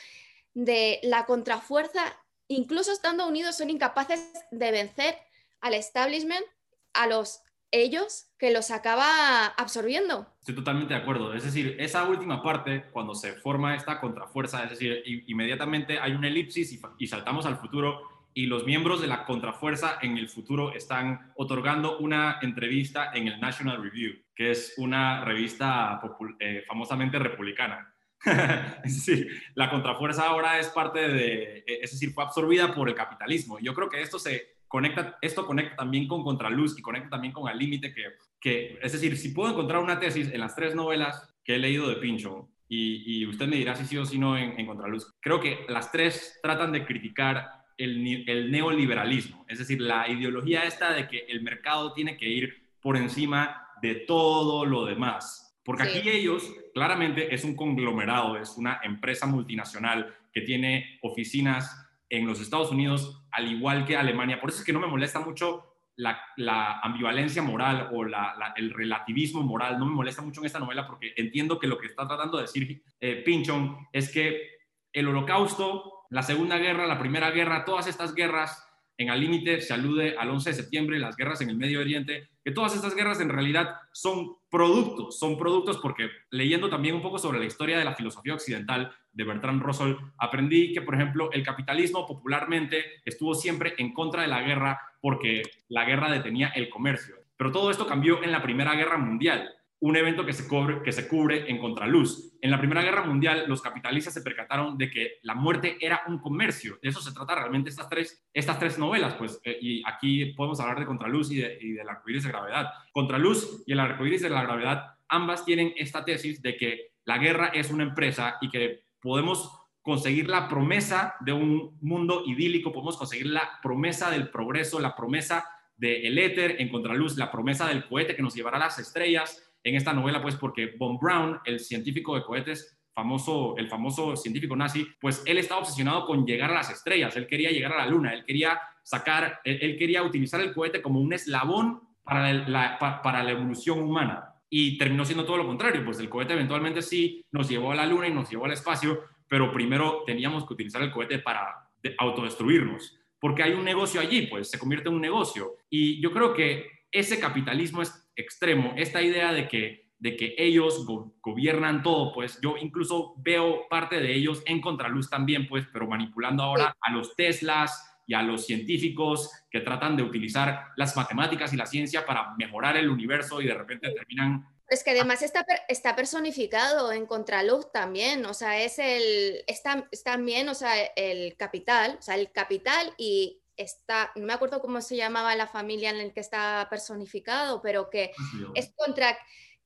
de 0.54 1.00
la 1.02 1.26
contrafuerza, 1.26 2.00
incluso 2.48 2.92
estando 2.92 3.28
unidos 3.28 3.58
son 3.58 3.68
incapaces 3.68 4.32
de 4.50 4.70
vencer 4.72 5.14
al 5.60 5.74
establishment, 5.74 6.46
a 6.94 7.06
los 7.06 7.42
ellos 7.72 8.28
que 8.38 8.52
los 8.52 8.70
acaba 8.70 9.48
absorbiendo. 9.48 10.26
Estoy 10.40 10.54
totalmente 10.54 10.94
de 10.94 11.00
acuerdo. 11.00 11.34
Es 11.34 11.44
decir, 11.44 11.76
esa 11.78 12.08
última 12.08 12.42
parte, 12.42 12.86
cuando 12.90 13.14
se 13.14 13.34
forma 13.34 13.74
esta 13.74 14.00
contrafuerza, 14.00 14.64
es 14.64 14.70
decir, 14.70 15.02
inmediatamente 15.26 15.98
hay 15.98 16.12
una 16.12 16.28
elipsis 16.28 16.80
y 16.98 17.06
saltamos 17.06 17.44
al 17.44 17.58
futuro 17.58 18.13
y 18.34 18.46
los 18.46 18.66
miembros 18.66 19.00
de 19.00 19.06
la 19.06 19.24
contrafuerza 19.24 19.98
en 20.02 20.18
el 20.18 20.28
futuro 20.28 20.74
están 20.74 21.32
otorgando 21.36 21.98
una 21.98 22.38
entrevista 22.42 23.12
en 23.14 23.28
el 23.28 23.40
National 23.40 23.80
Review, 23.80 24.12
que 24.34 24.50
es 24.50 24.74
una 24.76 25.24
revista 25.24 26.00
eh, 26.40 26.64
famosamente 26.66 27.18
republicana. 27.20 27.94
es 28.84 29.06
decir, 29.06 29.28
la 29.54 29.70
contrafuerza 29.70 30.26
ahora 30.26 30.58
es 30.58 30.68
parte 30.68 31.08
de, 31.08 31.58
eh, 31.58 31.64
es 31.82 31.92
decir, 31.92 32.10
fue 32.10 32.24
absorbida 32.24 32.74
por 32.74 32.88
el 32.88 32.96
capitalismo. 32.96 33.60
Yo 33.60 33.72
creo 33.72 33.88
que 33.88 34.02
esto 34.02 34.18
se 34.18 34.56
conecta, 34.66 35.16
esto 35.22 35.46
conecta 35.46 35.76
también 35.76 36.08
con 36.08 36.24
Contraluz 36.24 36.76
y 36.76 36.82
conecta 36.82 37.10
también 37.10 37.32
con 37.32 37.48
Al 37.48 37.58
Límite, 37.58 37.94
que, 37.94 38.02
que, 38.40 38.78
es 38.82 38.92
decir, 38.92 39.16
si 39.16 39.28
puedo 39.28 39.52
encontrar 39.52 39.80
una 39.80 40.00
tesis 40.00 40.32
en 40.32 40.40
las 40.40 40.56
tres 40.56 40.74
novelas 40.74 41.32
que 41.44 41.54
he 41.54 41.58
leído 41.58 41.88
de 41.88 41.96
Pincho, 41.96 42.48
y, 42.66 43.24
usted 43.26 43.46
me 43.46 43.56
dirá 43.56 43.76
si 43.76 43.84
sí 43.84 43.96
o 43.96 44.04
si 44.04 44.18
no 44.18 44.36
en, 44.36 44.58
en 44.58 44.66
Contraluz, 44.66 45.12
creo 45.20 45.40
que 45.40 45.64
las 45.68 45.92
tres 45.92 46.40
tratan 46.42 46.72
de 46.72 46.84
criticar 46.84 47.53
el, 47.76 48.50
neoliberalismo, 48.50 49.44
es 49.48 49.58
decir, 49.58 49.80
la 49.80 50.08
ideología 50.08 50.64
esta 50.64 50.92
de 50.92 51.08
que 51.08 51.26
el 51.28 51.42
mercado 51.42 51.92
tiene 51.92 52.16
que 52.16 52.28
ir 52.28 52.70
por 52.80 52.96
encima 52.96 53.68
de 53.82 53.94
todo 53.94 54.64
lo 54.64 54.84
demás. 54.84 55.58
Porque 55.64 55.84
aquí 55.84 56.08
ellos, 56.08 56.52
claramente, 56.74 57.34
es 57.34 57.42
un 57.44 57.56
conglomerado, 57.56 58.36
es 58.36 58.56
una 58.56 58.80
empresa 58.82 59.26
multinacional 59.26 60.14
que 60.32 60.42
tiene 60.42 60.98
oficinas 61.02 61.88
en 62.10 62.26
los 62.26 62.40
Estados 62.40 62.70
Unidos, 62.70 63.24
al 63.30 63.50
igual 63.50 63.86
que 63.86 63.96
Alemania. 63.96 64.40
Por 64.40 64.50
eso 64.50 64.60
es 64.60 64.64
que 64.64 64.72
no 64.72 64.80
me 64.80 64.86
molesta 64.86 65.20
mucho 65.20 65.74
la, 65.96 66.80
ambivalencia 66.82 67.42
moral 67.42 67.90
o 67.92 68.04
el 68.04 68.70
relativismo 68.72 69.42
moral, 69.42 69.78
no 69.78 69.86
me 69.86 69.94
molesta 69.94 70.22
mucho 70.22 70.40
en 70.40 70.46
esta 70.46 70.58
novela 70.58 70.86
porque 70.86 71.14
entiendo 71.16 71.58
que 71.58 71.66
lo 71.66 71.78
que 71.78 71.86
está 71.86 72.06
tratando 72.06 72.36
de 72.36 72.42
decir 72.42 72.82
eh, 73.00 73.22
Pinchon 73.24 73.88
es 73.92 74.12
que 74.12 74.54
el 74.92 75.08
holocausto 75.08 75.93
la 76.14 76.22
Segunda 76.22 76.58
Guerra, 76.58 76.86
la 76.86 77.00
Primera 77.00 77.32
Guerra, 77.32 77.64
todas 77.64 77.88
estas 77.88 78.14
guerras, 78.14 78.64
en 78.96 79.10
al 79.10 79.18
límite 79.18 79.60
se 79.60 79.74
alude 79.74 80.14
al 80.16 80.30
11 80.30 80.50
de 80.50 80.54
septiembre, 80.54 81.00
las 81.00 81.16
guerras 81.16 81.40
en 81.40 81.50
el 81.50 81.56
Medio 81.56 81.80
Oriente, 81.80 82.28
que 82.44 82.52
todas 82.52 82.72
estas 82.76 82.94
guerras 82.94 83.20
en 83.20 83.30
realidad 83.30 83.74
son 83.90 84.36
productos, 84.48 85.18
son 85.18 85.36
productos 85.36 85.78
porque 85.78 86.10
leyendo 86.30 86.70
también 86.70 86.94
un 86.94 87.02
poco 87.02 87.18
sobre 87.18 87.40
la 87.40 87.46
historia 87.46 87.76
de 87.76 87.84
la 87.84 87.96
filosofía 87.96 88.34
occidental 88.34 88.94
de 89.10 89.24
Bertrand 89.24 89.60
Russell, 89.60 89.96
aprendí 90.16 90.72
que, 90.72 90.82
por 90.82 90.94
ejemplo, 90.94 91.32
el 91.32 91.42
capitalismo 91.42 92.06
popularmente 92.06 92.84
estuvo 93.04 93.34
siempre 93.34 93.74
en 93.78 93.92
contra 93.92 94.22
de 94.22 94.28
la 94.28 94.42
guerra 94.42 94.80
porque 95.00 95.42
la 95.66 95.84
guerra 95.84 96.12
detenía 96.12 96.50
el 96.50 96.70
comercio. 96.70 97.16
Pero 97.36 97.50
todo 97.50 97.72
esto 97.72 97.88
cambió 97.88 98.22
en 98.22 98.30
la 98.30 98.40
Primera 98.40 98.76
Guerra 98.76 98.98
Mundial 98.98 99.52
un 99.80 99.96
evento 99.96 100.24
que 100.24 100.32
se, 100.32 100.48
cubre, 100.48 100.82
que 100.82 100.92
se 100.92 101.08
cubre 101.08 101.50
en 101.50 101.58
contraluz. 101.58 102.32
En 102.40 102.50
la 102.50 102.58
Primera 102.58 102.82
Guerra 102.82 103.04
Mundial, 103.04 103.44
los 103.46 103.60
capitalistas 103.60 104.14
se 104.14 104.22
percataron 104.22 104.78
de 104.78 104.90
que 104.90 105.18
la 105.22 105.34
muerte 105.34 105.76
era 105.80 106.02
un 106.06 106.18
comercio. 106.18 106.78
De 106.82 106.88
eso 106.88 107.00
se 107.00 107.12
trata 107.12 107.34
realmente 107.34 107.70
estas 107.70 107.88
tres, 107.88 108.24
estas 108.32 108.58
tres 108.58 108.78
novelas, 108.78 109.14
pues, 109.14 109.40
eh, 109.44 109.58
y 109.60 109.82
aquí 109.86 110.26
podemos 110.34 110.60
hablar 110.60 110.80
de 110.80 110.86
Contraluz 110.86 111.30
y, 111.30 111.36
de, 111.36 111.58
y 111.60 111.72
del 111.72 111.88
arcoíris 111.88 112.24
de 112.24 112.30
gravedad. 112.30 112.68
Contraluz 112.92 113.62
y 113.66 113.72
el 113.72 113.80
arcoíris 113.80 114.22
de 114.22 114.30
la 114.30 114.42
gravedad, 114.42 114.94
ambas 115.08 115.44
tienen 115.44 115.74
esta 115.76 116.04
tesis 116.04 116.40
de 116.40 116.56
que 116.56 116.92
la 117.04 117.18
guerra 117.18 117.48
es 117.48 117.70
una 117.70 117.82
empresa 117.82 118.38
y 118.40 118.48
que 118.48 118.84
podemos 119.00 119.50
conseguir 119.82 120.30
la 120.30 120.48
promesa 120.48 121.14
de 121.20 121.34
un 121.34 121.76
mundo 121.82 122.22
idílico, 122.24 122.72
podemos 122.72 122.96
conseguir 122.96 123.26
la 123.26 123.60
promesa 123.62 124.10
del 124.10 124.30
progreso, 124.30 124.80
la 124.80 124.96
promesa 124.96 125.44
del 125.76 126.16
éter 126.18 126.56
en 126.58 126.70
contraluz, 126.70 127.18
la 127.18 127.30
promesa 127.30 127.68
del 127.68 127.86
cohete 127.86 128.16
que 128.16 128.22
nos 128.22 128.34
llevará 128.34 128.56
a 128.56 128.60
las 128.60 128.78
estrellas, 128.78 129.53
en 129.64 129.74
esta 129.74 129.92
novela, 129.92 130.22
pues 130.22 130.36
porque 130.36 130.74
Von 130.78 130.98
Braun, 130.98 131.40
el 131.44 131.58
científico 131.58 132.14
de 132.14 132.22
cohetes, 132.22 132.78
famoso, 132.92 133.56
el 133.56 133.68
famoso 133.68 134.14
científico 134.14 134.54
nazi, 134.54 134.86
pues 135.00 135.22
él 135.26 135.38
estaba 135.38 135.60
obsesionado 135.60 136.06
con 136.06 136.24
llegar 136.24 136.50
a 136.50 136.54
las 136.54 136.70
estrellas, 136.70 137.16
él 137.16 137.26
quería 137.26 137.50
llegar 137.50 137.72
a 137.72 137.78
la 137.78 137.86
luna, 137.86 138.12
él 138.12 138.24
quería 138.24 138.60
sacar, 138.82 139.40
él, 139.44 139.76
quería 139.76 140.02
utilizar 140.02 140.40
el 140.40 140.52
cohete 140.52 140.80
como 140.80 141.00
un 141.00 141.12
eslabón 141.12 141.80
para 142.04 142.32
la, 142.32 142.78
para 142.78 143.24
la 143.24 143.30
evolución 143.32 143.82
humana. 143.82 144.30
Y 144.48 144.78
terminó 144.78 145.04
siendo 145.04 145.24
todo 145.24 145.38
lo 145.38 145.46
contrario, 145.46 145.84
pues 145.84 145.98
el 145.98 146.08
cohete 146.08 146.34
eventualmente 146.34 146.82
sí 146.82 147.24
nos 147.32 147.48
llevó 147.48 147.72
a 147.72 147.74
la 147.74 147.86
luna 147.86 148.06
y 148.06 148.12
nos 148.12 148.30
llevó 148.30 148.44
al 148.44 148.52
espacio, 148.52 149.00
pero 149.26 149.52
primero 149.52 150.04
teníamos 150.06 150.46
que 150.46 150.54
utilizar 150.54 150.82
el 150.82 150.92
cohete 150.92 151.18
para 151.18 151.68
autodestruirnos 151.98 153.00
porque 153.24 153.42
hay 153.42 153.54
un 153.54 153.64
negocio 153.64 154.02
allí, 154.02 154.26
pues 154.26 154.50
se 154.50 154.58
convierte 154.58 154.90
en 154.90 154.96
un 154.96 155.00
negocio. 155.00 155.56
Y 155.70 155.98
yo 155.98 156.12
creo 156.12 156.34
que 156.34 156.68
ese 156.92 157.18
capitalismo 157.18 157.80
es 157.80 158.03
extremo, 158.16 158.74
esta 158.76 159.02
idea 159.02 159.32
de 159.32 159.48
que, 159.48 159.90
de 159.98 160.16
que 160.16 160.34
ellos 160.38 160.86
gobiernan 161.20 161.82
todo, 161.82 162.12
pues 162.12 162.40
yo 162.40 162.56
incluso 162.56 163.14
veo 163.18 163.68
parte 163.68 164.00
de 164.00 164.14
ellos 164.14 164.42
en 164.46 164.60
contraluz 164.60 165.08
también, 165.08 165.46
pues, 165.46 165.66
pero 165.72 165.86
manipulando 165.86 166.42
ahora 166.42 166.76
a 166.80 166.92
los 166.92 167.14
Teslas 167.16 167.90
y 168.06 168.14
a 168.14 168.22
los 168.22 168.46
científicos 168.46 169.30
que 169.50 169.60
tratan 169.60 169.96
de 169.96 170.02
utilizar 170.02 170.68
las 170.76 170.96
matemáticas 170.96 171.52
y 171.52 171.56
la 171.56 171.66
ciencia 171.66 172.04
para 172.04 172.34
mejorar 172.36 172.76
el 172.76 172.90
universo 172.90 173.40
y 173.40 173.46
de 173.46 173.54
repente 173.54 173.90
terminan 173.92 174.46
es 174.68 174.82
que 174.82 174.90
además 174.92 175.22
está, 175.22 175.44
está 175.68 175.94
personificado 175.94 176.90
en 176.90 177.06
Contraluz 177.06 177.70
también, 177.70 178.24
o 178.24 178.32
sea, 178.32 178.62
es 178.62 178.78
el, 178.78 179.44
está, 179.46 179.88
también, 180.04 180.48
o 180.48 180.54
sea, 180.54 180.72
el 180.96 181.36
capital, 181.36 181.96
o 181.98 182.02
sea, 182.02 182.14
el 182.14 182.32
capital 182.32 182.94
y 182.96 183.42
está, 183.56 184.12
no 184.16 184.26
me 184.26 184.32
acuerdo 184.32 184.60
cómo 184.60 184.80
se 184.80 184.96
llamaba 184.96 185.34
la 185.36 185.46
familia 185.46 185.90
en 185.90 185.98
la 185.98 186.12
que 186.12 186.20
está 186.20 186.66
personificado, 186.70 187.62
pero 187.62 187.90
que 187.90 188.12
es 188.54 188.72
contra 188.76 189.16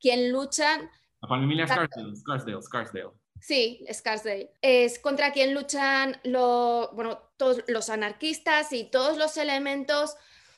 quien 0.01 0.33
luchan. 0.33 0.91
La 1.21 1.29
familia 1.29 1.67
Scarsdale, 1.67 2.17
Scarsdale, 2.17 2.63
Scarsdale. 2.63 3.11
Sí, 3.41 3.85
Scarsdale. 3.93 4.53
Es 4.63 4.99
contra 4.99 5.33
quien 5.33 5.55
luchan 5.55 6.21
los, 6.25 6.93
bueno, 6.95 7.21
todos 7.37 7.65
los 7.69 7.89
anarquistas 7.91 8.73
y 8.73 8.85
todos 8.85 9.17
los 9.17 9.37
elementos 9.37 10.17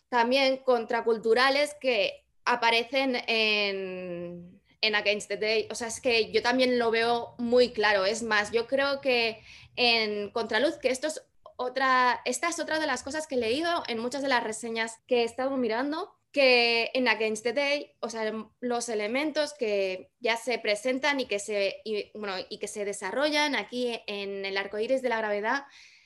también 0.09 0.59
contraculturales 0.59 1.75
que 1.81 2.27
aparecen 2.45 3.17
en, 3.27 4.61
en 4.81 4.95
Against 4.95 5.29
the 5.29 5.37
Day. 5.37 5.69
O 5.71 5.75
sea, 5.75 5.89
es 5.89 6.01
que 6.01 6.33
yo 6.33 6.43
también 6.43 6.79
lo 6.79 6.91
veo 6.91 7.35
muy 7.39 7.73
claro. 7.73 8.05
Es 8.05 8.23
más, 8.23 8.51
yo 8.51 8.67
creo 8.67 9.01
que 9.01 9.43
en 9.77 10.31
Contraluz, 10.31 10.77
que 10.79 10.91
esto 10.91 11.07
es 11.07 11.23
otra, 11.61 12.23
esta 12.25 12.49
es 12.49 12.59
otra 12.59 12.79
de 12.79 12.87
las 12.87 13.03
cosas 13.03 13.27
que 13.27 13.35
he 13.35 13.39
leído 13.39 13.83
en 13.87 13.99
muchas 13.99 14.23
de 14.23 14.29
las 14.29 14.43
reseñas 14.43 14.97
que 15.07 15.21
he 15.21 15.25
estado 15.25 15.59
mirando, 15.59 16.17
que 16.33 16.91
en 16.95 17.07
Against 17.07 17.43
the 17.43 17.53
Day, 17.53 17.93
o 18.01 18.09
sea, 18.09 18.33
los 18.61 18.89
elementos 18.89 19.53
que 19.53 20.11
ya 20.21 20.39
se 20.39 20.59
presentan 20.59 21.21
y 21.21 21.27
que 21.27 21.39
se, 21.39 21.83
bueno, 22.15 22.35
y 22.49 22.59
que 22.59 22.67
se 22.67 22.87
desarrollan 22.87 23.57
aquí 23.57 24.01
en 24.07 24.47
el 24.47 24.57
arco 24.57 24.79
iris 24.79 25.03
de 25.03 25.11
la 25.11 25.19
gravedad 25.19 25.65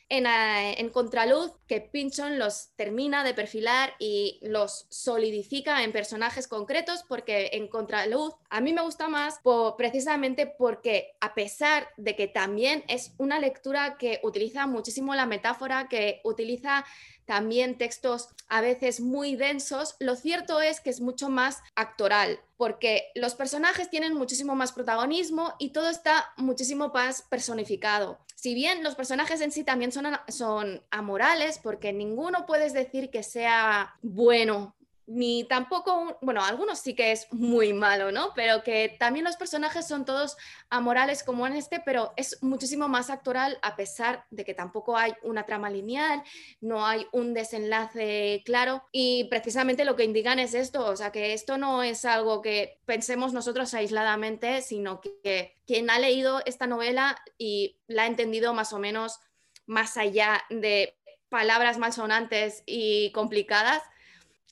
en, 0.08 0.90
Contraluz 0.90 1.52
que 1.66 1.80
Pinchon 1.80 2.38
los 2.38 2.70
termina 2.76 3.24
de 3.24 3.34
perfilar 3.34 3.94
y 3.98 4.38
los 4.42 4.86
solidifica 4.90 5.82
en 5.82 5.92
personajes 5.92 6.46
concretos 6.46 7.04
porque 7.08 7.50
en 7.54 7.68
Contraluz 7.68 8.34
a 8.50 8.60
mí 8.60 8.72
me 8.72 8.82
gusta 8.82 9.08
más 9.08 9.40
precisamente 9.76 10.46
porque 10.46 11.14
a 11.20 11.34
pesar 11.34 11.88
de 11.96 12.16
que 12.16 12.28
también 12.28 12.84
es 12.88 13.12
una 13.18 13.38
lectura 13.38 13.96
que 13.98 14.20
utiliza 14.22 14.66
muchísimo 14.66 15.14
la 15.14 15.26
metáfora, 15.26 15.88
que 15.88 16.20
utiliza 16.22 16.84
también 17.26 17.78
textos 17.78 18.28
a 18.48 18.60
veces 18.60 19.00
muy 19.00 19.36
densos, 19.36 19.96
lo 19.98 20.16
cierto 20.16 20.60
es 20.60 20.80
que 20.80 20.90
es 20.90 21.00
mucho 21.00 21.28
más 21.28 21.62
actoral, 21.74 22.40
porque 22.56 23.10
los 23.14 23.34
personajes 23.34 23.90
tienen 23.90 24.14
muchísimo 24.14 24.54
más 24.54 24.72
protagonismo 24.72 25.54
y 25.58 25.70
todo 25.70 25.88
está 25.88 26.32
muchísimo 26.36 26.88
más 26.88 27.22
personificado. 27.22 28.18
Si 28.34 28.54
bien 28.54 28.82
los 28.82 28.94
personajes 28.94 29.40
en 29.40 29.52
sí 29.52 29.64
también 29.64 29.92
son, 29.92 30.06
son 30.28 30.82
amorales, 30.90 31.58
porque 31.62 31.92
ninguno 31.92 32.46
puedes 32.46 32.72
decir 32.72 33.10
que 33.10 33.22
sea 33.22 33.94
bueno 34.02 34.74
ni 35.06 35.44
tampoco, 35.44 36.18
bueno, 36.22 36.42
algunos 36.42 36.78
sí 36.78 36.94
que 36.94 37.12
es 37.12 37.26
muy 37.32 37.72
malo, 37.72 38.10
¿no? 38.10 38.32
Pero 38.34 38.62
que 38.62 38.96
también 38.98 39.24
los 39.24 39.36
personajes 39.36 39.86
son 39.86 40.04
todos 40.04 40.36
amorales 40.70 41.22
como 41.22 41.46
en 41.46 41.54
este, 41.54 41.80
pero 41.80 42.12
es 42.16 42.42
muchísimo 42.42 42.88
más 42.88 43.10
actoral 43.10 43.58
a 43.62 43.76
pesar 43.76 44.26
de 44.30 44.44
que 44.44 44.54
tampoco 44.54 44.96
hay 44.96 45.12
una 45.22 45.44
trama 45.44 45.70
lineal, 45.70 46.22
no 46.60 46.86
hay 46.86 47.06
un 47.12 47.34
desenlace 47.34 48.42
claro 48.44 48.84
y 48.92 49.24
precisamente 49.24 49.84
lo 49.84 49.96
que 49.96 50.04
indican 50.04 50.38
es 50.38 50.54
esto, 50.54 50.86
o 50.86 50.96
sea, 50.96 51.12
que 51.12 51.32
esto 51.34 51.58
no 51.58 51.82
es 51.82 52.04
algo 52.04 52.40
que 52.40 52.80
pensemos 52.86 53.32
nosotros 53.32 53.74
aisladamente, 53.74 54.62
sino 54.62 55.00
que 55.00 55.54
quien 55.66 55.90
ha 55.90 55.98
leído 55.98 56.42
esta 56.46 56.66
novela 56.66 57.16
y 57.38 57.78
la 57.86 58.04
ha 58.04 58.06
entendido 58.06 58.54
más 58.54 58.72
o 58.72 58.78
menos 58.78 59.20
más 59.66 59.96
allá 59.96 60.42
de 60.50 60.96
palabras 61.28 61.78
malsonantes 61.78 62.62
y 62.66 63.10
complicadas, 63.12 63.82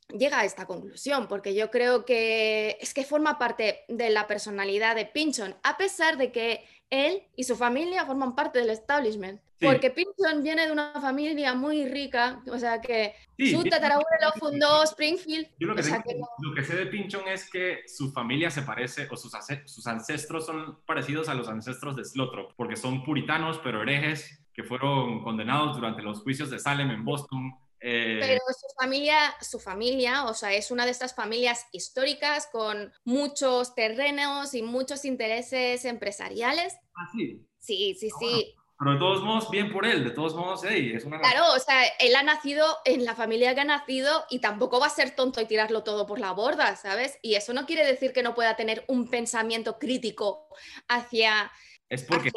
llega 0.09 0.41
a 0.41 0.45
esta 0.45 0.67
conclusión, 0.67 1.27
porque 1.29 1.55
yo 1.55 1.71
creo 1.71 2.05
que 2.05 2.77
es 2.81 2.95
que 2.95 3.05
forma 3.05 3.39
parte 3.39 3.85
de 3.89 4.11
la 4.11 4.27
personalidad 4.27 4.97
de 4.97 5.07
Pinchon, 5.07 5.55
a 5.63 5.77
pesar 5.77 6.17
de 6.17 6.33
que 6.33 6.65
él 6.91 7.23
y 7.37 7.45
su 7.45 7.57
familia 7.57 8.05
forman 8.05 8.35
parte 8.35 8.59
del 8.59 8.71
establishment. 8.71 9.41
Porque 9.59 9.91
Pinchon 9.91 10.43
viene 10.43 10.67
de 10.67 10.73
una 10.73 10.93
familia 11.01 11.55
muy 11.55 11.87
rica, 11.87 12.43
o 12.51 12.59
sea 12.59 12.81
que 12.81 13.15
su 13.39 13.63
tatarabuelo 13.63 14.33
fundó 14.37 14.83
Springfield. 14.83 15.47
Yo 15.59 15.69
lo 15.69 15.77
que, 15.77 15.85
sé 16.65 16.77
de 16.77 16.87
Pinchon 16.87 17.29
es 17.29 17.49
que 17.49 17.83
su 17.87 18.11
familia 18.11 18.51
se 18.51 18.63
parece, 18.63 19.07
o 19.09 19.17
sus, 19.17 19.33
sus 19.67 19.87
ancestros 19.87 20.47
son 20.47 20.81
parecidos 20.85 21.29
a 21.29 21.35
los 21.35 21.49
ancestros 21.49 21.95
de 21.95 22.05
Slothrop, 22.05 22.53
porque 22.57 22.75
son 22.75 23.05
puritanos, 23.05 23.61
pero 23.63 23.83
herejes, 23.83 24.45
que 24.53 24.65
fueron 24.65 25.23
condenados 25.23 25.77
durante 25.77 26.03
los 26.03 26.23
juicios 26.23 26.51
de 26.51 26.59
Salem 26.59 26.91
en 26.91 27.05
Boston 27.05 27.55
eh, 27.83 28.19
Pero 28.21 28.41
su 28.49 28.67
familia, 28.81 29.35
su 29.41 29.59
familia, 29.59 30.25
o 30.27 30.35
sea, 30.35 30.53
es 30.53 30.71
una 30.71 30.85
de 30.85 30.93
estas 30.93 31.15
familias 31.15 31.67
históricas 31.73 32.49
con 32.53 32.93
muchos 33.05 33.75
terrenos 33.75 34.55
y 34.55 34.63
muchos 34.63 35.05
intereses 35.05 35.85
empresariales. 35.85 36.75
Ah, 36.95 37.09
sí. 37.13 37.45
Sí, 37.59 37.97
sí, 37.99 38.11
sí. 38.19 38.55
Pero 38.79 38.95
de 38.95 38.99
todos 38.99 39.23
modos, 39.23 39.49
bien 39.49 39.73
por 39.73 39.87
él, 39.87 40.03
de 40.03 40.11
todos 40.11 40.35
modos, 40.35 40.65
es 40.65 41.05
una... 41.05 41.21
Claro, 41.21 41.55
o 41.55 41.59
sea, 41.61 41.85
él 42.01 42.17
ha 42.17 42.25
nacido 42.25 42.67
en 42.85 43.05
la 43.05 43.15
familia 43.15 43.55
que 43.55 43.61
ha 43.61 43.65
nacido 43.65 44.25
y 44.29 44.41
tampoco 44.41 44.81
va 44.81 44.87
a 44.87 44.91
ser 44.91 45.15
tonto 45.15 45.41
y 45.41 45.47
tirarlo 45.47 45.85
todo 45.85 46.05
por 46.05 46.19
la 46.19 46.33
borda, 46.33 46.75
¿sabes? 46.75 47.17
Y 47.23 47.37
eso 47.37 47.53
no 47.53 47.65
quiere 47.65 47.87
decir 47.87 48.13
que 48.13 48.25
no 48.25 48.35
pueda 48.35 48.57
tener 48.57 48.85
un 48.89 49.09
pensamiento 49.09 49.79
crítico 49.79 50.49
hacia 50.89 51.53
es 51.93 52.05
porque, 52.05 52.31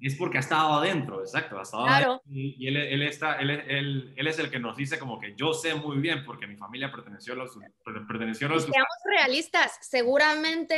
es 0.00 0.16
porque 0.16 0.38
ha 0.38 0.40
estado 0.40 0.74
adentro, 0.74 1.20
exacto, 1.20 1.58
ha 1.58 1.62
estado 1.62 1.84
claro. 1.84 2.22
y, 2.26 2.66
él, 2.66 2.76
él, 2.76 3.02
está, 3.02 3.36
él, 3.36 3.50
él, 3.50 4.12
él, 4.16 4.26
es 4.26 4.38
el 4.40 4.50
que 4.50 4.58
nos 4.58 4.76
dice 4.76 4.98
como 4.98 5.20
que 5.20 5.36
yo 5.36 5.54
sé 5.54 5.76
muy 5.76 5.98
bien 5.98 6.24
porque 6.24 6.48
mi 6.48 6.56
familia 6.56 6.90
perteneció 6.90 7.34
a 7.34 7.36
los... 7.36 7.56
Perteneció 7.84 8.48
a 8.48 8.50
los 8.50 8.64
Seamos 8.64 8.96
realistas, 9.04 9.78
seguramente 9.80 10.76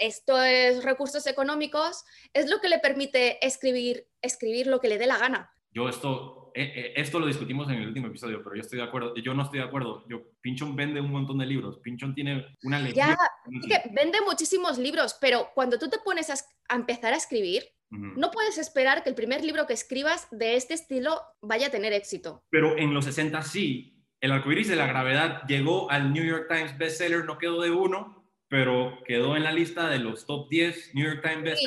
esto 0.00 0.42
es 0.42 0.82
recursos 0.82 1.28
económicos, 1.28 2.04
es 2.32 2.50
lo 2.50 2.60
que 2.60 2.68
le 2.68 2.80
permite 2.80 3.44
escribir, 3.46 4.08
escribir 4.20 4.66
lo 4.66 4.80
que 4.80 4.88
le 4.88 4.98
dé 4.98 5.06
la 5.06 5.18
gana. 5.18 5.52
Yo 5.72 5.88
esto, 5.88 6.50
eh, 6.56 6.72
eh, 6.74 6.92
esto 6.96 7.20
lo 7.20 7.26
discutimos 7.26 7.68
en 7.68 7.76
el 7.76 7.86
último 7.86 8.08
episodio, 8.08 8.42
pero 8.42 8.56
yo 8.56 8.62
estoy 8.62 8.78
de 8.78 8.84
acuerdo, 8.84 9.14
yo 9.14 9.32
no 9.34 9.44
estoy 9.44 9.60
de 9.60 9.66
acuerdo. 9.66 10.04
Yo, 10.08 10.22
Pinchon 10.40 10.74
vende 10.74 11.00
un 11.00 11.12
montón 11.12 11.38
de 11.38 11.46
libros, 11.46 11.78
Pinchon 11.78 12.12
tiene 12.12 12.56
una 12.64 12.80
lectura. 12.80 13.16
Ya, 13.16 13.82
que 13.82 13.90
vende 13.92 14.18
muchísimos 14.26 14.76
libros, 14.78 15.16
pero 15.20 15.50
cuando 15.54 15.78
tú 15.78 15.88
te 15.88 15.98
pones 16.00 16.28
a, 16.30 16.34
empezar 16.76 17.12
a 17.12 17.16
escribir, 17.16 17.64
no 17.90 18.30
puedes 18.30 18.56
esperar 18.56 19.02
que 19.02 19.08
el 19.08 19.16
primer 19.16 19.44
libro 19.44 19.66
que 19.66 19.72
escribas 19.72 20.28
de 20.30 20.54
este 20.54 20.74
estilo 20.74 21.20
vaya 21.42 21.66
a 21.66 21.70
tener 21.70 21.92
éxito. 21.92 22.44
Pero 22.48 22.78
en 22.78 22.94
los 22.94 23.04
60 23.04 23.42
sí. 23.42 23.96
El 24.20 24.32
arcoiris 24.32 24.68
de 24.68 24.76
la 24.76 24.86
gravedad 24.86 25.42
llegó 25.48 25.90
al 25.90 26.12
New 26.12 26.24
York 26.24 26.46
Times 26.48 26.78
bestseller, 26.78 27.24
no 27.24 27.38
quedó 27.38 27.62
de 27.62 27.70
uno, 27.70 28.30
pero 28.48 28.98
quedó 29.06 29.36
en 29.36 29.42
la 29.42 29.50
lista 29.50 29.88
de 29.88 29.98
los 29.98 30.26
top 30.26 30.48
10 30.50 30.94
New 30.94 31.04
York 31.04 31.22
Times 31.22 31.42
Best. 31.42 31.62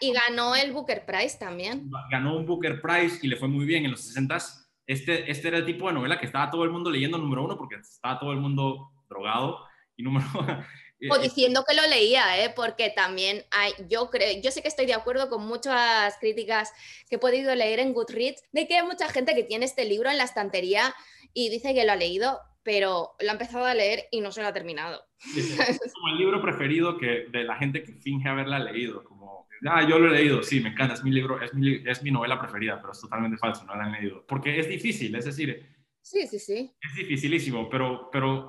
Y, 0.00 0.12
ganó 0.12 0.54
el 0.54 0.72
Booker 0.72 1.06
Prize 1.06 1.38
también. 1.38 1.90
Ganó 2.10 2.36
un 2.36 2.44
Booker 2.44 2.82
Prize 2.82 3.20
y 3.22 3.28
le 3.28 3.36
fue 3.36 3.48
muy 3.48 3.64
bien 3.64 3.84
en 3.84 3.92
los 3.92 4.02
60 4.02 4.38
este, 4.86 5.30
este 5.30 5.48
era 5.48 5.58
el 5.58 5.66
tipo 5.66 5.86
de 5.86 5.94
novela 5.94 6.18
que 6.18 6.26
estaba 6.26 6.50
todo 6.50 6.64
el 6.64 6.70
mundo 6.70 6.90
leyendo 6.90 7.16
número 7.16 7.44
uno 7.44 7.56
porque 7.56 7.76
estaba 7.76 8.18
todo 8.18 8.32
el 8.32 8.40
mundo 8.40 8.92
drogado 9.08 9.64
y 9.96 10.02
número 10.02 10.26
o 11.10 11.18
diciendo 11.18 11.64
que 11.68 11.74
lo 11.74 11.86
leía, 11.86 12.44
¿eh? 12.44 12.52
porque 12.54 12.90
también 12.90 13.44
hay, 13.50 13.72
yo 13.88 14.10
creo, 14.10 14.40
yo 14.42 14.50
sé 14.50 14.62
que 14.62 14.68
estoy 14.68 14.86
de 14.86 14.94
acuerdo 14.94 15.28
con 15.28 15.46
muchas 15.46 16.16
críticas 16.18 16.72
que 17.08 17.16
he 17.16 17.18
podido 17.18 17.54
leer 17.54 17.80
en 17.80 17.92
Goodreads, 17.92 18.42
de 18.52 18.66
que 18.66 18.78
hay 18.78 18.86
mucha 18.86 19.08
gente 19.08 19.34
que 19.34 19.42
tiene 19.42 19.64
este 19.64 19.84
libro 19.84 20.10
en 20.10 20.18
la 20.18 20.24
estantería 20.24 20.94
y 21.32 21.50
dice 21.50 21.74
que 21.74 21.84
lo 21.84 21.92
ha 21.92 21.96
leído, 21.96 22.38
pero 22.62 23.10
lo 23.20 23.28
ha 23.28 23.32
empezado 23.32 23.66
a 23.66 23.74
leer 23.74 24.04
y 24.10 24.20
no 24.20 24.32
se 24.32 24.40
lo 24.40 24.48
ha 24.48 24.52
terminado. 24.52 25.02
Es 25.36 25.56
como 25.94 26.08
el 26.08 26.18
libro 26.18 26.40
preferido 26.40 26.96
que, 26.96 27.26
de 27.30 27.44
la 27.44 27.56
gente 27.56 27.82
que 27.82 27.92
finge 27.94 28.28
haberla 28.28 28.58
leído, 28.58 29.04
como, 29.04 29.48
ah, 29.66 29.86
yo 29.86 29.98
lo 29.98 30.10
he 30.12 30.16
leído, 30.16 30.42
sí, 30.42 30.60
me 30.60 30.70
encanta, 30.70 30.94
es 30.94 31.04
mi 31.04 31.10
libro, 31.10 31.40
es 31.42 31.52
mi, 31.54 31.82
es 31.84 32.02
mi 32.02 32.10
novela 32.10 32.38
preferida, 32.38 32.80
pero 32.80 32.92
es 32.92 33.00
totalmente 33.00 33.36
falso, 33.36 33.64
no 33.64 33.74
la 33.74 33.84
han 33.84 33.92
leído, 33.92 34.24
porque 34.26 34.58
es 34.58 34.68
difícil, 34.68 35.14
es 35.14 35.26
decir, 35.26 35.73
Sí, 36.04 36.26
sí, 36.26 36.38
sí. 36.38 36.70
Es 36.82 36.94
dificilísimo, 36.96 37.70
pero, 37.70 38.10
pero 38.12 38.46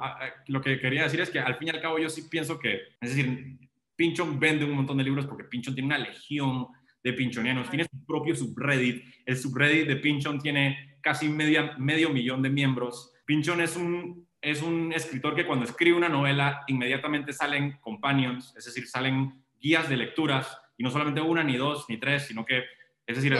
lo 0.48 0.60
que 0.60 0.78
quería 0.78 1.04
decir 1.04 1.22
es 1.22 1.30
que 1.30 1.40
al 1.40 1.56
fin 1.56 1.70
y 1.70 1.72
al 1.72 1.80
cabo 1.80 1.98
yo 1.98 2.10
sí 2.10 2.24
pienso 2.30 2.60
que, 2.60 2.82
es 3.00 3.16
decir, 3.16 3.58
Pinchon 3.96 4.38
vende 4.38 4.66
un 4.66 4.74
montón 4.74 4.98
de 4.98 5.06
libros 5.06 5.26
porque 5.26 5.46
Pinchon 5.46 5.74
tiene 5.74 5.88
una 5.88 5.98
legión 5.98 6.68
de 7.02 7.14
pinchonianos, 7.14 7.70
tiene 7.70 7.86
su 7.86 8.06
propio 8.06 8.36
subreddit, 8.36 9.06
el 9.26 9.38
subreddit 9.38 9.88
de 9.88 9.96
Pinchon 9.96 10.38
tiene 10.40 10.98
casi 11.00 11.30
media, 11.30 11.78
medio 11.78 12.10
millón 12.10 12.42
de 12.42 12.50
miembros, 12.50 13.14
Pinchon 13.26 13.62
es 13.62 13.78
un, 13.78 14.28
es 14.42 14.62
un 14.62 14.92
escritor 14.92 15.34
que 15.34 15.46
cuando 15.46 15.64
escribe 15.64 15.96
una 15.96 16.10
novela 16.10 16.62
inmediatamente 16.68 17.32
salen 17.32 17.78
companions, 17.80 18.54
es 18.58 18.66
decir, 18.66 18.86
salen 18.86 19.46
guías 19.62 19.88
de 19.88 19.96
lecturas, 19.96 20.60
y 20.78 20.84
no 20.84 20.92
solamente 20.92 21.22
una, 21.22 21.42
ni 21.42 21.56
dos, 21.56 21.86
ni 21.88 21.98
tres, 21.98 22.28
sino 22.28 22.46
que, 22.46 22.64
es 23.08 23.16
decir, 23.16 23.34
el 23.34 23.40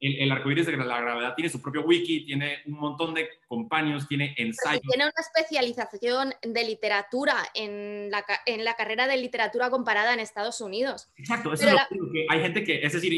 el, 0.00 0.22
el 0.22 0.32
arcoíris 0.32 0.66
de 0.66 0.76
la 0.76 1.00
gravedad 1.00 1.34
tiene 1.34 1.50
su 1.50 1.60
propio 1.60 1.82
wiki, 1.82 2.24
tiene 2.24 2.62
un 2.66 2.78
montón 2.80 3.14
de 3.14 3.28
compañeros, 3.46 4.08
tiene 4.08 4.34
ensayos. 4.38 4.80
Tiene 4.82 5.04
una 5.04 5.12
especialización 5.18 6.32
de 6.42 6.64
literatura 6.64 7.36
en 7.54 8.10
la, 8.10 8.24
en 8.46 8.64
la 8.64 8.74
carrera 8.74 9.06
de 9.06 9.18
literatura 9.18 9.68
comparada 9.70 10.14
en 10.14 10.20
Estados 10.20 10.60
Unidos. 10.60 11.10
Exacto, 11.16 11.52
eso 11.52 11.68
es 11.68 11.74
lo 11.74 12.12
que 12.12 12.26
hay 12.30 12.40
gente 12.40 12.64
que, 12.64 12.82
es 12.82 12.92
decir, 12.94 13.12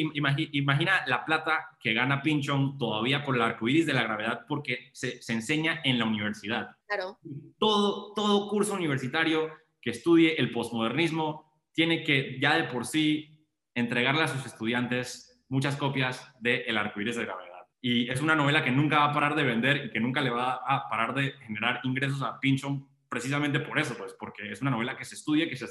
imagina, 0.53 1.05
la 1.07 1.25
plata 1.25 1.69
que 1.81 1.95
gana 1.95 2.21
Pinchon 2.23 2.77
todavía 2.79 3.25
por 3.25 3.37
el 3.37 3.43
arcoíris 3.43 3.87
de 3.87 3.95
la 3.95 4.03
gravedad 4.03 4.45
porque 4.49 4.91
se, 4.93 5.23
se 5.23 5.33
enseña 5.33 5.81
en 5.85 5.99
la 5.99 6.05
universidad. 6.05 6.77
Claro. 6.87 7.19
Todo, 7.59 8.13
todo 8.15 8.49
curso 8.49 8.75
universitario 8.75 9.51
que 9.81 9.91
estudie 9.91 10.35
el 10.35 10.51
posmodernismo 10.51 11.53
tiene 11.73 12.03
que 12.03 12.39
ya 12.41 12.57
de 12.57 12.65
por 12.65 12.87
sí 12.87 13.47
entregarle 13.75 14.25
a 14.25 14.29
sus 14.29 14.45
estudiantes 14.45 15.32
muchas 15.53 15.77
copias 15.77 16.33
de 16.41 16.63
El 16.63 16.79
arcoíris 16.79 17.17
de 17.17 17.27
gravedad. 17.27 17.67
Y 17.83 18.11
es 18.11 18.23
una 18.23 18.35
novela 18.35 18.65
que 18.65 18.71
nunca 18.71 19.01
va 19.01 19.11
a 19.11 19.13
parar 19.13 19.35
de 19.35 19.45
vender 19.45 19.85
y 19.85 19.91
que 19.91 20.01
nunca 20.01 20.23
le 20.23 20.31
va 20.31 20.61
a 20.67 20.89
parar 20.89 21.15
de 21.15 21.33
generar 21.45 21.81
ingresos 21.85 22.23
a 22.23 22.41
Pinchon 22.41 22.89
precisamente 23.09 23.61
por 23.61 23.79
eso, 23.79 23.95
pues, 23.99 24.15
porque 24.19 24.51
es 24.51 24.63
una 24.63 24.71
novela 24.71 24.97
que 24.97 25.05
se 25.05 25.15
estudia 25.15 25.45
y 25.45 25.51
que 25.51 25.57
se, 25.57 25.67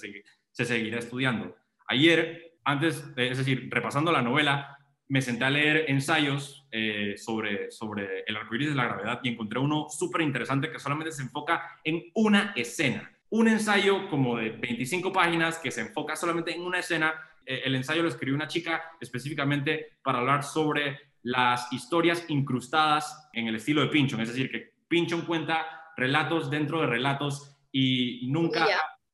se 0.52 0.66
seguirá 0.66 1.00
estudiando. 1.00 1.56
Ayer, 1.88 2.54
antes, 2.64 3.12
es 3.18 3.38
decir, 3.40 3.70
repasando 3.72 4.12
la 4.12 4.22
novela, 4.22 4.78
me 5.08 5.22
senté 5.22 5.46
a 5.46 5.50
leer 5.50 5.86
ensayos 5.90 6.68
eh, 6.72 7.16
sobre, 7.18 7.72
sobre 7.72 8.24
el 8.28 8.38
arcoíris 8.38 8.70
de 8.70 8.76
la 8.76 8.86
gravedad 8.86 9.20
y 9.24 9.30
encontré 9.30 9.60
uno 9.60 9.88
súper 9.90 10.22
interesante 10.22 10.72
que 10.72 10.78
solamente 10.78 11.12
se 11.12 11.24
enfoca 11.24 11.80
en 11.84 12.04
una 12.14 12.54
escena. 12.56 13.12
Un 13.30 13.48
ensayo 13.48 14.10
como 14.10 14.38
de 14.38 14.52
25 14.52 15.12
páginas 15.12 15.58
que 15.58 15.72
se 15.72 15.82
enfoca 15.82 16.16
solamente 16.16 16.54
en 16.54 16.62
una 16.62 16.80
escena 16.80 17.16
el 17.46 17.76
ensayo 17.76 18.04
lo 18.04 18.10
escribió 18.10 18.36
una 18.36 18.48
chica 18.48 18.84
específicamente 19.00 19.98
para 20.04 20.20
hablar 20.20 20.44
sobre 20.44 21.00
las 21.24 21.72
historias 21.72 22.26
incrustadas 22.30 23.30
en 23.34 23.48
el 23.48 23.56
estilo 23.56 23.82
de 23.82 23.88
Pinchon, 23.88 24.22
es 24.22 24.30
decir, 24.30 24.50
que 24.50 24.74
Pinchon 24.88 25.22
cuenta 25.22 25.66
relatos 25.96 26.50
dentro 26.50 26.82
de 26.82 26.88
relatos 26.88 27.58
y 27.72 28.28
nunca... 28.30 28.68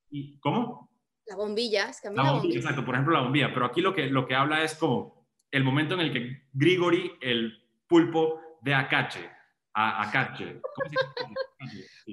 Y, 0.10 0.40
¿Cómo? 0.40 0.90
La 1.26 1.36
bombilla, 1.36 1.90
es 1.90 2.00
que 2.00 2.08
a 2.08 2.12
mí 2.12 2.18
la, 2.18 2.32
bombilla, 2.32 2.56
Exacto, 2.56 2.86
por 2.86 2.96
ejemplo 2.96 3.14
la 3.14 3.24
bombilla, 3.24 3.54
pero 3.54 3.66
aquí 3.66 3.82
lo 3.82 3.94
que, 3.94 4.08
lo 4.08 4.26
que 4.26 4.36
habla 4.36 4.64
es 4.64 4.76
como 4.76 5.28
el 5.52 5.66
momento 5.66 5.96
en 5.96 6.00
el 6.00 6.14
que 6.14 6.48
Grigori, 6.54 7.12
el 7.20 7.62
pulpo, 7.88 8.42
ve 8.62 8.74
a 8.74 8.88
Cache, 8.88 9.30
a, 9.74 10.02
a 10.04 10.38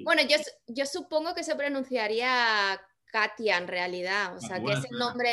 Bueno, 0.03 0.21
yo, 0.23 0.35
yo 0.67 0.85
supongo 0.85 1.33
que 1.33 1.43
se 1.43 1.55
pronunciaría 1.55 2.79
Katia 3.15 3.57
en 3.57 3.67
realidad, 3.69 4.35
o 4.35 4.41
sea, 4.41 4.61
que 4.61 4.73
es 4.73 4.83
el 4.91 4.99
nombre... 4.99 5.29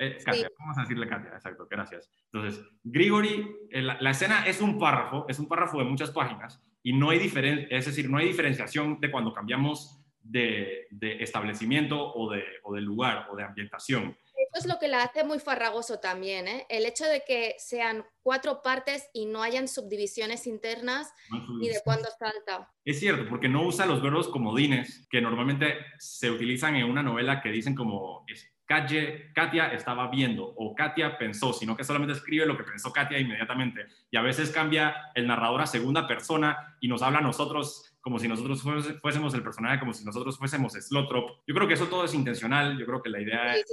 Eh, 0.00 0.16
Katia, 0.24 0.48
vamos 0.58 0.78
a 0.78 0.80
decirle 0.80 1.06
Katia, 1.06 1.32
exacto, 1.34 1.68
gracias. 1.70 2.10
Entonces, 2.32 2.64
Grigori, 2.82 3.46
eh, 3.70 3.82
la, 3.82 4.10
escena 4.10 4.46
es 4.46 4.62
un 4.62 4.78
párrafo, 4.78 5.26
es 5.28 5.38
un 5.38 5.46
párrafo 5.46 5.78
de 5.80 5.84
muchas 5.84 6.10
páginas 6.12 6.62
y 6.82 6.94
no 6.94 7.10
hay 7.10 7.18
diferencia, 7.18 7.68
es 7.76 7.84
decir, 7.84 8.08
no 8.08 8.16
hay 8.16 8.28
diferenciación 8.28 9.00
de 9.00 9.10
cuando 9.10 9.34
cambiamos 9.34 10.02
de, 10.22 10.86
de 10.92 11.22
establecimiento 11.22 12.14
o 12.14 12.32
de, 12.32 12.42
o 12.62 12.74
de 12.74 12.80
lugar 12.80 13.26
o 13.30 13.36
de 13.36 13.44
ambientación 13.44 14.16
es 14.54 14.66
lo 14.66 14.78
que 14.78 14.88
la 14.88 15.02
hace 15.02 15.24
muy 15.24 15.38
farragoso 15.38 15.98
también, 15.98 16.48
¿eh? 16.48 16.66
el 16.68 16.86
hecho 16.86 17.04
de 17.04 17.24
que 17.26 17.56
sean 17.58 18.04
cuatro 18.22 18.62
partes 18.62 19.08
y 19.12 19.26
no 19.26 19.42
hayan 19.42 19.68
subdivisiones 19.68 20.46
internas 20.46 21.12
y 21.60 21.68
de 21.68 21.80
cuándo 21.84 22.08
salta. 22.18 22.70
Es 22.84 23.00
cierto, 23.00 23.28
porque 23.28 23.48
no 23.48 23.66
usa 23.66 23.86
los 23.86 24.02
verbos 24.02 24.28
comodines 24.28 25.06
que 25.10 25.20
normalmente 25.20 25.76
se 25.98 26.30
utilizan 26.30 26.76
en 26.76 26.84
una 26.84 27.02
novela 27.02 27.40
que 27.42 27.50
dicen 27.50 27.74
como 27.74 28.24
Katia 28.66 29.72
estaba 29.72 30.08
viendo 30.08 30.44
o 30.44 30.74
Katia 30.74 31.18
pensó, 31.18 31.52
sino 31.52 31.76
que 31.76 31.84
solamente 31.84 32.14
escribe 32.14 32.46
lo 32.46 32.56
que 32.56 32.64
pensó 32.64 32.92
Katia 32.92 33.18
inmediatamente. 33.18 33.86
Y 34.10 34.16
a 34.16 34.22
veces 34.22 34.50
cambia 34.50 35.10
el 35.14 35.26
narrador 35.26 35.60
a 35.60 35.66
segunda 35.66 36.06
persona 36.06 36.76
y 36.80 36.88
nos 36.88 37.02
habla 37.02 37.18
a 37.18 37.22
nosotros 37.22 37.94
como 38.00 38.18
si 38.18 38.28
nosotros 38.28 38.62
fuésemos 39.00 39.32
el 39.32 39.42
personaje, 39.42 39.80
como 39.80 39.94
si 39.94 40.04
nosotros 40.04 40.36
fuésemos 40.36 40.74
Slotrop. 40.74 41.40
Yo 41.46 41.54
creo 41.54 41.66
que 41.66 41.72
eso 41.72 41.86
todo 41.86 42.04
es 42.04 42.12
intencional, 42.12 42.78
yo 42.78 42.84
creo 42.84 43.02
que 43.02 43.08
la 43.08 43.20
idea 43.20 43.56
es... 43.56 43.64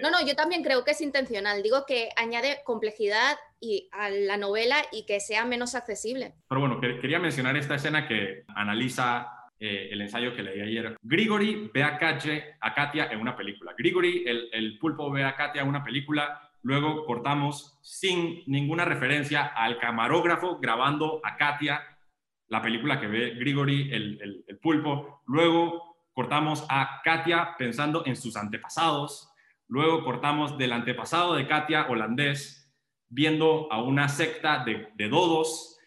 No, 0.00 0.10
no, 0.10 0.24
yo 0.26 0.34
también 0.34 0.62
creo 0.62 0.84
que 0.84 0.92
es 0.92 1.00
intencional. 1.00 1.62
Digo 1.62 1.84
que 1.86 2.10
añade 2.16 2.60
complejidad 2.64 3.36
y, 3.60 3.88
a 3.92 4.10
la 4.10 4.36
novela 4.36 4.76
y 4.90 5.04
que 5.06 5.20
sea 5.20 5.44
menos 5.44 5.74
accesible. 5.74 6.34
Pero 6.48 6.60
bueno, 6.60 6.80
quería 6.80 7.18
mencionar 7.18 7.56
esta 7.56 7.74
escena 7.74 8.06
que 8.06 8.44
analiza 8.54 9.28
eh, 9.58 9.90
el 9.92 10.00
ensayo 10.00 10.34
que 10.34 10.42
leí 10.42 10.60
ayer. 10.60 10.96
Grigori 11.02 11.70
ve 11.72 11.82
a, 11.82 11.98
a 12.60 12.74
Katia 12.74 13.06
en 13.12 13.20
una 13.20 13.36
película. 13.36 13.74
Grigori, 13.76 14.24
el, 14.26 14.48
el 14.52 14.78
pulpo, 14.78 15.10
ve 15.10 15.24
a 15.24 15.36
Katia 15.36 15.62
en 15.62 15.68
una 15.68 15.84
película. 15.84 16.50
Luego 16.62 17.04
cortamos 17.04 17.78
sin 17.82 18.42
ninguna 18.46 18.84
referencia 18.84 19.46
al 19.46 19.78
camarógrafo 19.78 20.58
grabando 20.58 21.20
a 21.24 21.36
Katia, 21.36 21.82
la 22.48 22.62
película 22.62 23.00
que 23.00 23.06
ve 23.06 23.30
Grigori, 23.34 23.92
el, 23.92 24.44
el 24.46 24.58
pulpo. 24.58 25.22
Luego 25.26 25.96
cortamos 26.12 26.64
a 26.68 27.00
Katia 27.02 27.54
pensando 27.56 28.04
en 28.06 28.16
sus 28.16 28.36
antepasados, 28.36 29.31
Luego 29.72 30.04
cortamos 30.04 30.58
del 30.58 30.70
antepasado 30.70 31.34
de 31.34 31.46
Katia, 31.46 31.86
holandés, 31.88 32.70
viendo 33.08 33.72
a 33.72 33.82
una 33.82 34.06
secta 34.06 34.66
de, 34.66 35.08
dodos, 35.08 35.78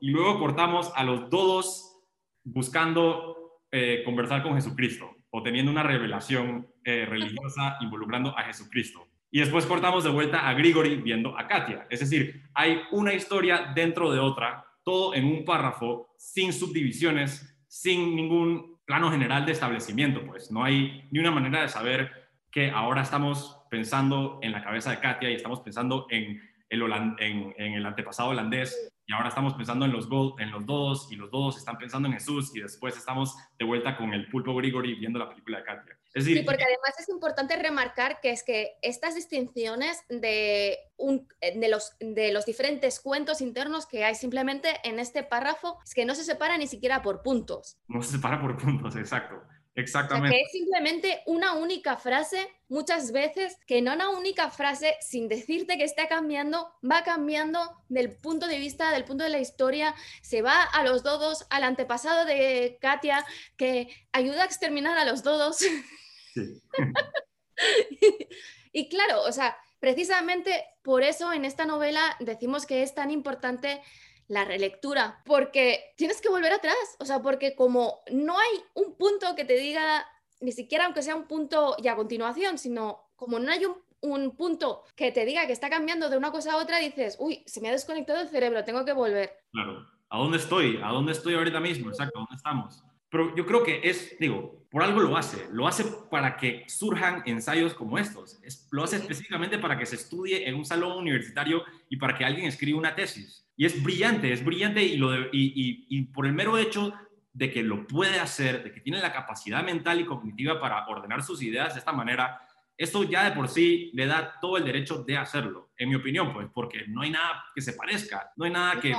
y 0.00 0.10
luego 0.10 0.38
cortamos 0.38 0.92
a 0.94 1.02
los 1.02 1.28
dodos 1.30 1.98
buscando 2.44 3.58
eh, 3.72 4.02
conversar 4.04 4.44
con 4.44 4.54
Jesucristo 4.54 5.16
o 5.30 5.42
teniendo 5.42 5.72
una 5.72 5.82
revelación 5.82 6.68
eh, 6.84 7.06
religiosa 7.06 7.76
involucrando 7.80 8.38
a 8.38 8.44
Jesucristo. 8.44 9.08
Y 9.32 9.40
después 9.40 9.66
cortamos 9.66 10.04
de 10.04 10.10
vuelta 10.10 10.48
a 10.48 10.54
Grigori 10.54 10.94
viendo 10.94 11.36
a 11.36 11.48
Katia. 11.48 11.88
Es 11.90 11.98
decir, 11.98 12.40
hay 12.54 12.82
una 12.92 13.14
historia 13.14 13.72
dentro 13.74 14.12
de 14.12 14.20
otra, 14.20 14.64
todo 14.84 15.12
en 15.12 15.24
un 15.24 15.44
párrafo, 15.44 16.14
sin 16.16 16.52
subdivisiones, 16.52 17.58
sin 17.66 18.14
ningún 18.14 18.75
plano 18.86 19.10
general 19.10 19.44
de 19.44 19.52
establecimiento, 19.52 20.24
pues 20.24 20.50
no 20.50 20.64
hay 20.64 21.06
ni 21.10 21.18
una 21.18 21.32
manera 21.32 21.62
de 21.62 21.68
saber 21.68 22.30
que 22.50 22.70
ahora 22.70 23.02
estamos 23.02 23.60
pensando 23.68 24.38
en 24.42 24.52
la 24.52 24.62
cabeza 24.62 24.90
de 24.90 25.00
Katia 25.00 25.30
y 25.30 25.34
estamos 25.34 25.60
pensando 25.60 26.06
en 26.08 26.40
el, 26.70 27.86
antepasado 27.86 28.30
holandés 28.30 28.92
y 29.06 29.12
ahora 29.12 29.28
estamos 29.28 29.54
pensando 29.54 29.84
en 29.84 29.92
los, 29.92 30.08
dos 30.08 31.12
y 31.12 31.16
los 31.16 31.30
dos 31.30 31.58
están 31.58 31.76
pensando 31.78 32.08
en 32.08 32.14
Jesús 32.14 32.54
y 32.56 32.60
después 32.60 32.96
estamos 32.96 33.36
de 33.58 33.64
vuelta 33.64 33.96
con 33.96 34.14
el 34.14 34.28
pulpo 34.28 34.54
Grigori 34.54 34.94
viendo 34.94 35.18
la 35.18 35.28
película 35.28 35.58
de 35.58 35.64
Katia. 35.64 35.95
Es 36.16 36.24
decir, 36.24 36.38
sí, 36.38 36.44
porque 36.44 36.64
además 36.64 36.98
es 36.98 37.10
importante 37.10 37.56
remarcar 37.56 38.20
que 38.22 38.30
es 38.30 38.42
que 38.42 38.78
estas 38.80 39.14
distinciones 39.14 39.98
de, 40.08 40.78
un, 40.96 41.28
de, 41.42 41.68
los, 41.68 41.92
de 42.00 42.32
los 42.32 42.46
diferentes 42.46 43.00
cuentos 43.00 43.42
internos 43.42 43.84
que 43.84 44.02
hay 44.02 44.14
simplemente 44.14 44.80
en 44.82 44.98
este 44.98 45.24
párrafo 45.24 45.78
es 45.84 45.92
que 45.92 46.06
no 46.06 46.14
se 46.14 46.24
separa 46.24 46.56
ni 46.56 46.68
siquiera 46.68 47.02
por 47.02 47.20
puntos. 47.20 47.76
No 47.86 48.02
se 48.02 48.12
separa 48.12 48.40
por 48.40 48.56
puntos, 48.56 48.96
exacto. 48.96 49.42
Exactamente. 49.74 50.34
que 50.34 50.42
es 50.42 50.52
simplemente 50.52 51.22
una 51.26 51.52
única 51.52 51.98
frase, 51.98 52.48
muchas 52.70 53.12
veces, 53.12 53.58
que 53.66 53.82
no 53.82 53.92
una 53.92 54.08
única 54.08 54.48
frase, 54.48 54.94
sin 55.02 55.28
decirte 55.28 55.76
que 55.76 55.84
está 55.84 56.08
cambiando, 56.08 56.72
va 56.82 57.04
cambiando 57.04 57.60
del 57.90 58.10
punto 58.16 58.46
de 58.46 58.58
vista, 58.58 58.90
del 58.90 59.04
punto 59.04 59.24
de 59.24 59.28
la 59.28 59.38
historia, 59.38 59.94
se 60.22 60.40
va 60.40 60.62
a 60.62 60.82
los 60.82 61.02
dodos, 61.02 61.46
al 61.50 61.62
antepasado 61.62 62.24
de 62.24 62.78
Katia, 62.80 63.22
que 63.58 63.88
ayuda 64.12 64.44
a 64.44 64.46
exterminar 64.46 64.96
a 64.96 65.04
los 65.04 65.22
dodos. 65.22 65.58
y 68.72 68.88
claro, 68.88 69.22
o 69.22 69.32
sea, 69.32 69.56
precisamente 69.80 70.64
por 70.82 71.02
eso 71.02 71.32
en 71.32 71.44
esta 71.44 71.66
novela 71.66 72.16
decimos 72.20 72.66
que 72.66 72.82
es 72.82 72.94
tan 72.94 73.10
importante 73.10 73.80
la 74.28 74.44
relectura, 74.44 75.22
porque 75.24 75.94
tienes 75.96 76.20
que 76.20 76.28
volver 76.28 76.52
atrás, 76.52 76.76
o 76.98 77.04
sea, 77.04 77.22
porque 77.22 77.54
como 77.54 78.00
no 78.10 78.38
hay 78.38 78.60
un 78.74 78.96
punto 78.96 79.36
que 79.36 79.44
te 79.44 79.56
diga, 79.56 80.04
ni 80.40 80.52
siquiera 80.52 80.86
aunque 80.86 81.02
sea 81.02 81.14
un 81.14 81.28
punto 81.28 81.76
y 81.78 81.88
a 81.88 81.96
continuación, 81.96 82.58
sino 82.58 83.10
como 83.14 83.38
no 83.38 83.52
hay 83.52 83.64
un, 83.64 83.76
un 84.00 84.36
punto 84.36 84.82
que 84.96 85.12
te 85.12 85.24
diga 85.24 85.46
que 85.46 85.52
está 85.52 85.70
cambiando 85.70 86.10
de 86.10 86.16
una 86.16 86.32
cosa 86.32 86.52
a 86.52 86.56
otra, 86.56 86.78
dices, 86.78 87.16
uy, 87.20 87.44
se 87.46 87.60
me 87.60 87.68
ha 87.68 87.72
desconectado 87.72 88.20
el 88.20 88.28
cerebro, 88.28 88.64
tengo 88.64 88.84
que 88.84 88.92
volver. 88.92 89.32
Claro, 89.52 89.86
¿a 90.08 90.18
dónde 90.18 90.38
estoy? 90.38 90.80
¿A 90.82 90.88
dónde 90.88 91.12
estoy 91.12 91.34
ahorita 91.34 91.60
mismo? 91.60 91.90
Exacto, 91.90 92.18
¿a 92.18 92.22
dónde 92.22 92.36
estamos? 92.36 92.82
Pero 93.16 93.34
yo 93.34 93.46
creo 93.46 93.64
que 93.64 93.80
es, 93.82 94.14
digo, 94.20 94.66
por 94.70 94.82
algo 94.82 95.00
lo 95.00 95.16
hace. 95.16 95.48
Lo 95.50 95.66
hace 95.66 95.86
para 96.10 96.36
que 96.36 96.64
surjan 96.68 97.22
ensayos 97.24 97.72
como 97.72 97.96
estos. 97.96 98.38
lo 98.72 98.84
hace 98.84 98.96
específicamente 98.96 99.58
para 99.58 99.78
que 99.78 99.86
se 99.86 99.96
estudie 99.96 100.46
en 100.46 100.54
un 100.54 100.66
salón 100.66 100.98
universitario 100.98 101.64
y 101.88 101.96
para 101.96 102.14
que 102.14 102.26
alguien 102.26 102.46
escriba 102.46 102.78
una 102.78 102.94
tesis. 102.94 103.48
Y 103.56 103.64
es 103.64 103.82
brillante, 103.82 104.34
es 104.34 104.44
brillante 104.44 104.82
y, 104.82 104.98
lo 104.98 105.14
y, 105.32 106.02
por 106.12 106.26
el 106.26 106.34
mero 106.34 106.58
hecho 106.58 106.92
de 107.32 107.50
que 107.50 107.62
lo 107.62 107.86
puede 107.86 108.20
hacer, 108.20 108.62
de 108.62 108.70
que 108.70 108.82
tiene 108.82 109.00
la 109.00 109.14
capacidad 109.14 109.64
mental 109.64 109.98
y 109.98 110.04
cognitiva 110.04 110.60
para 110.60 110.86
ordenar 110.86 111.22
sus 111.22 111.42
ideas 111.42 111.72
de 111.72 111.78
esta 111.78 111.92
manera, 111.92 112.42
eso 112.76 113.02
ya 113.02 113.24
de 113.24 113.34
por 113.34 113.48
sí 113.48 113.90
le 113.94 114.04
da 114.04 114.38
todo 114.42 114.58
el 114.58 114.64
derecho 114.66 115.04
de 115.04 115.16
hacerlo. 115.16 115.65
En 115.78 115.88
mi 115.88 115.94
opinión, 115.94 116.32
pues, 116.32 116.48
porque 116.54 116.86
no 116.88 117.02
hay 117.02 117.10
nada 117.10 117.44
que 117.54 117.60
se 117.60 117.72
parezca, 117.72 118.32
no 118.36 118.44
hay 118.44 118.50
nada 118.50 118.80
que... 118.80 118.92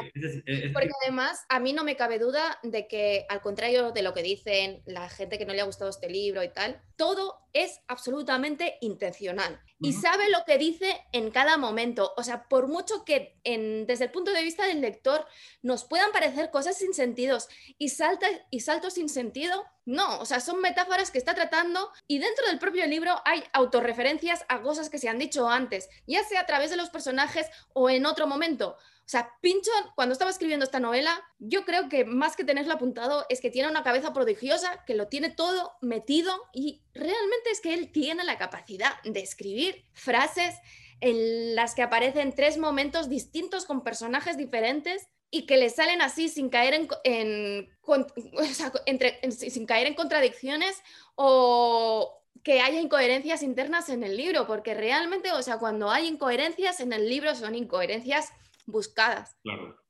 porque 0.73 0.89
además, 1.03 1.45
a 1.49 1.59
mí 1.59 1.73
no 1.73 1.83
me 1.83 1.95
cabe 1.95 2.19
duda 2.19 2.59
de 2.63 2.87
que, 2.87 3.25
al 3.29 3.41
contrario 3.41 3.91
de 3.91 4.01
lo 4.01 4.13
que 4.13 4.23
dicen 4.23 4.83
la 4.85 5.09
gente 5.09 5.37
que 5.37 5.45
no 5.45 5.53
le 5.53 5.61
ha 5.61 5.65
gustado 5.65 5.89
este 5.89 6.09
libro 6.09 6.43
y 6.43 6.49
tal, 6.49 6.81
todo 6.95 7.47
es 7.53 7.79
absolutamente 7.87 8.77
intencional. 8.81 9.59
Y 9.79 9.93
sabe 9.93 10.29
lo 10.29 10.39
que 10.45 10.57
dice 10.57 10.99
en 11.11 11.29
cada 11.29 11.57
momento. 11.57 12.13
O 12.17 12.23
sea, 12.23 12.47
por 12.47 12.67
mucho 12.67 13.05
que 13.05 13.39
desde 13.43 14.05
el 14.05 14.11
punto 14.11 14.31
de 14.31 14.41
vista 14.41 14.65
del 14.65 14.81
lector 14.81 15.25
nos 15.61 15.85
puedan 15.85 16.11
parecer 16.11 16.49
cosas 16.49 16.77
sin 16.77 16.93
sentidos 16.93 17.47
y, 17.77 17.89
salta, 17.89 18.27
y 18.49 18.61
saltos 18.61 18.95
sin 18.95 19.07
sentido, 19.07 19.65
no, 19.87 20.19
o 20.19 20.25
sea, 20.25 20.41
son 20.41 20.59
metáforas 20.59 21.11
que 21.11 21.17
está 21.17 21.33
tratando 21.33 21.89
y 22.07 22.19
dentro 22.19 22.45
del 22.47 22.59
propio 22.59 22.85
libro 22.85 23.15
hay 23.23 23.41
autorreferencias 23.53 24.43
a 24.49 24.61
cosas 24.61 24.89
que 24.89 24.97
se 24.97 25.07
han 25.07 25.17
dicho 25.17 25.49
antes, 25.49 25.87
ya 26.05 26.25
sea 26.25 26.41
a 26.41 26.45
través 26.45 26.69
de 26.69 26.75
los 26.75 26.89
personajes 26.89 27.47
o 27.71 27.89
en 27.89 28.05
otro 28.05 28.27
momento. 28.27 28.71
O 28.71 29.09
sea, 29.09 29.31
Pinchon, 29.39 29.91
cuando 29.95 30.11
estaba 30.11 30.29
escribiendo 30.29 30.65
esta 30.65 30.81
novela, 30.81 31.23
yo 31.39 31.63
creo 31.63 31.87
que 31.87 32.03
más 32.03 32.35
que 32.35 32.43
tenerlo 32.43 32.73
apuntado 32.73 33.25
es 33.29 33.39
que 33.39 33.49
tiene 33.49 33.69
una 33.69 33.81
cabeza 33.81 34.11
prodigiosa, 34.11 34.83
que 34.85 34.95
lo 34.95 35.07
tiene 35.07 35.29
todo 35.29 35.77
metido 35.79 36.33
y 36.51 36.81
realmente 36.93 37.49
es 37.49 37.61
que 37.61 37.73
él 37.73 37.89
tiene 37.89 38.25
la 38.25 38.37
capacidad 38.37 39.01
de 39.05 39.21
escribir 39.21 39.85
frases 39.93 40.53
en 40.99 41.55
las 41.55 41.75
que 41.75 41.83
aparecen 41.83 42.35
tres 42.35 42.57
momentos 42.57 43.07
distintos 43.07 43.63
con 43.63 43.85
personajes 43.85 44.35
diferentes 44.35 45.07
y 45.29 45.45
que 45.45 45.57
le 45.57 45.69
salen 45.69 46.01
así 46.01 46.29
sin 46.29 46.49
caer 46.49 46.73
en, 47.03 47.69
entre, 48.85 49.31
sin 49.31 49.65
caer 49.65 49.87
en 49.87 49.93
contradicciones 49.93 50.81
o 51.15 52.23
que 52.43 52.61
haya 52.61 52.79
incoherencias 52.79 53.43
internas 53.43 53.89
en 53.89 54.03
el 54.03 54.15
libro, 54.15 54.47
porque 54.47 54.73
realmente, 54.73 55.31
o 55.33 55.41
sea, 55.41 55.57
cuando 55.57 55.91
hay 55.91 56.07
incoherencias 56.07 56.79
en 56.79 56.93
el 56.93 57.09
libro 57.09 57.35
son 57.35 57.55
incoherencias 57.55 58.31
buscadas. 58.65 59.35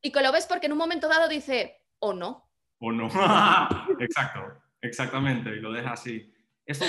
Y 0.01 0.11
que 0.11 0.21
lo 0.21 0.31
ves 0.31 0.47
porque 0.47 0.65
en 0.65 0.71
un 0.71 0.77
momento 0.77 1.07
dado 1.07 1.27
dice, 1.27 1.81
o 1.99 2.13
no. 2.13 2.49
O 2.79 2.91
no. 2.91 3.05
Exacto, 3.99 4.39
exactamente, 4.81 5.49
y 5.49 5.59
lo 5.59 5.71
deja 5.71 5.91
así. 5.91 6.33
Eso 6.65 6.83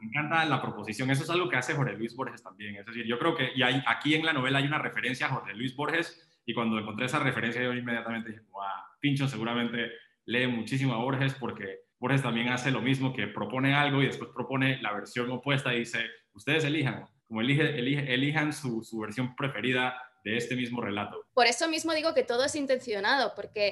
me 0.00 0.06
encanta, 0.08 0.44
la 0.46 0.60
proposición, 0.60 1.10
eso 1.10 1.22
es 1.22 1.30
algo 1.30 1.48
que 1.48 1.56
hace 1.56 1.74
Jorge 1.74 1.92
Luis 1.92 2.16
Borges 2.16 2.42
también. 2.42 2.76
Es 2.76 2.86
decir, 2.86 3.06
yo 3.06 3.18
creo 3.18 3.36
que 3.36 3.52
y 3.54 3.62
hay, 3.62 3.82
aquí 3.86 4.14
en 4.14 4.26
la 4.26 4.32
novela 4.32 4.58
hay 4.58 4.66
una 4.66 4.78
referencia 4.78 5.26
a 5.26 5.30
Jorge 5.30 5.54
Luis 5.54 5.76
Borges, 5.76 6.28
y 6.44 6.54
cuando 6.54 6.78
encontré 6.78 7.06
esa 7.06 7.18
referencia 7.18 7.62
yo 7.62 7.72
inmediatamente 7.72 8.30
dije, 8.30 8.42
wow, 8.50 8.62
Pincho 9.00 9.28
seguramente 9.28 9.92
lee 10.24 10.46
muchísimo 10.46 10.94
a 10.94 10.98
Borges 10.98 11.34
porque 11.34 11.80
Borges 11.98 12.22
también 12.22 12.48
hace 12.48 12.70
lo 12.70 12.80
mismo, 12.80 13.12
que 13.12 13.28
propone 13.28 13.74
algo 13.74 14.02
y 14.02 14.06
después 14.06 14.30
propone 14.34 14.80
la 14.82 14.92
versión 14.92 15.30
opuesta 15.30 15.72
y 15.74 15.80
dice, 15.80 16.00
ustedes 16.34 16.64
elijan, 16.64 17.04
como 17.28 17.40
elige, 17.40 17.78
elijan 18.12 18.52
su, 18.52 18.82
su 18.82 18.98
versión 18.98 19.36
preferida 19.36 19.94
de 20.24 20.36
este 20.36 20.56
mismo 20.56 20.80
relato. 20.80 21.24
Por 21.32 21.46
eso 21.46 21.68
mismo 21.68 21.92
digo 21.94 22.14
que 22.14 22.24
todo 22.24 22.44
es 22.44 22.54
intencionado, 22.54 23.34
porque 23.36 23.70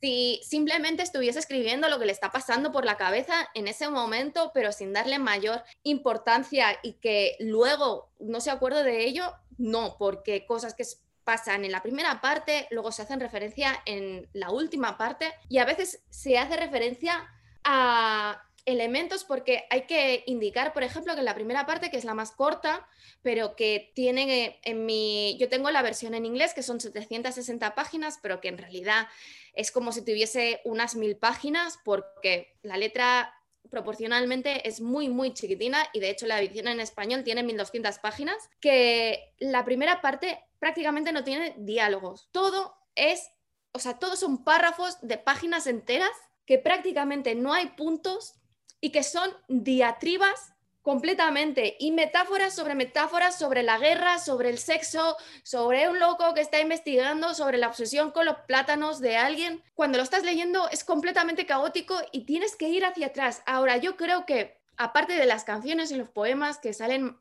si 0.00 0.40
simplemente 0.44 1.02
estuviese 1.02 1.38
escribiendo 1.38 1.88
lo 1.88 1.98
que 1.98 2.06
le 2.06 2.12
está 2.12 2.30
pasando 2.30 2.70
por 2.70 2.84
la 2.84 2.96
cabeza 2.96 3.48
en 3.54 3.66
ese 3.66 3.88
momento, 3.88 4.52
pero 4.54 4.72
sin 4.72 4.92
darle 4.92 5.18
mayor 5.18 5.62
importancia 5.82 6.78
y 6.82 6.94
que 6.94 7.36
luego 7.40 8.12
no 8.20 8.40
se 8.40 8.50
acuerde 8.50 8.84
de 8.84 9.04
ello, 9.06 9.32
no, 9.56 9.96
porque 9.98 10.46
cosas 10.46 10.74
que 10.74 10.84
pasan 11.28 11.66
en 11.66 11.72
la 11.72 11.82
primera 11.82 12.22
parte, 12.22 12.66
luego 12.70 12.90
se 12.90 13.02
hacen 13.02 13.20
referencia 13.20 13.82
en 13.84 14.30
la 14.32 14.48
última 14.48 14.96
parte 14.96 15.30
y 15.50 15.58
a 15.58 15.66
veces 15.66 16.02
se 16.08 16.38
hace 16.38 16.56
referencia 16.56 17.28
a 17.64 18.42
elementos 18.64 19.24
porque 19.24 19.66
hay 19.68 19.82
que 19.82 20.24
indicar, 20.26 20.72
por 20.72 20.84
ejemplo, 20.84 21.12
que 21.12 21.18
en 21.18 21.26
la 21.26 21.34
primera 21.34 21.66
parte, 21.66 21.90
que 21.90 21.98
es 21.98 22.06
la 22.06 22.14
más 22.14 22.30
corta, 22.30 22.88
pero 23.20 23.56
que 23.56 23.92
tiene 23.94 24.46
eh, 24.46 24.60
en 24.62 24.86
mi, 24.86 25.36
yo 25.38 25.50
tengo 25.50 25.70
la 25.70 25.82
versión 25.82 26.14
en 26.14 26.24
inglés, 26.24 26.54
que 26.54 26.62
son 26.62 26.80
760 26.80 27.74
páginas, 27.74 28.18
pero 28.22 28.40
que 28.40 28.48
en 28.48 28.56
realidad 28.56 29.06
es 29.52 29.70
como 29.70 29.92
si 29.92 30.00
tuviese 30.00 30.62
unas 30.64 30.96
mil 30.96 31.18
páginas, 31.18 31.78
porque 31.84 32.56
la 32.62 32.78
letra 32.78 33.34
proporcionalmente 33.68 34.66
es 34.66 34.80
muy, 34.80 35.10
muy 35.10 35.34
chiquitina 35.34 35.86
y 35.92 36.00
de 36.00 36.08
hecho 36.08 36.26
la 36.26 36.40
edición 36.40 36.68
en 36.68 36.80
español 36.80 37.22
tiene 37.22 37.42
1200 37.42 37.98
páginas, 37.98 38.48
que 38.60 39.34
la 39.40 39.66
primera 39.66 40.00
parte 40.00 40.38
prácticamente 40.58 41.12
no 41.12 41.24
tiene 41.24 41.54
diálogos, 41.58 42.28
todo 42.32 42.76
es, 42.94 43.30
o 43.72 43.78
sea, 43.78 43.98
todos 43.98 44.20
son 44.20 44.44
párrafos 44.44 44.98
de 45.02 45.18
páginas 45.18 45.66
enteras 45.66 46.10
que 46.44 46.58
prácticamente 46.58 47.34
no 47.34 47.52
hay 47.52 47.68
puntos 47.68 48.34
y 48.80 48.90
que 48.90 49.02
son 49.02 49.30
diatribas 49.48 50.52
completamente 50.88 51.76
y 51.78 51.92
metáforas 51.92 52.54
sobre 52.54 52.74
metáforas 52.74 53.38
sobre 53.38 53.62
la 53.62 53.78
guerra, 53.78 54.18
sobre 54.18 54.48
el 54.48 54.56
sexo, 54.56 55.18
sobre 55.42 55.86
un 55.90 55.98
loco 55.98 56.32
que 56.32 56.40
está 56.40 56.60
investigando 56.60 57.34
sobre 57.34 57.58
la 57.58 57.68
obsesión 57.68 58.10
con 58.10 58.24
los 58.24 58.36
plátanos 58.46 58.98
de 58.98 59.18
alguien. 59.18 59.62
Cuando 59.74 59.98
lo 59.98 60.04
estás 60.04 60.24
leyendo 60.24 60.66
es 60.70 60.84
completamente 60.84 61.44
caótico 61.44 62.00
y 62.10 62.24
tienes 62.24 62.56
que 62.56 62.70
ir 62.70 62.86
hacia 62.86 63.08
atrás. 63.08 63.42
Ahora, 63.44 63.76
yo 63.76 63.98
creo 63.98 64.24
que 64.24 64.58
aparte 64.78 65.12
de 65.12 65.26
las 65.26 65.44
canciones 65.44 65.90
y 65.90 65.96
los 65.96 66.08
poemas 66.08 66.58
que 66.58 66.72
salen 66.72 67.18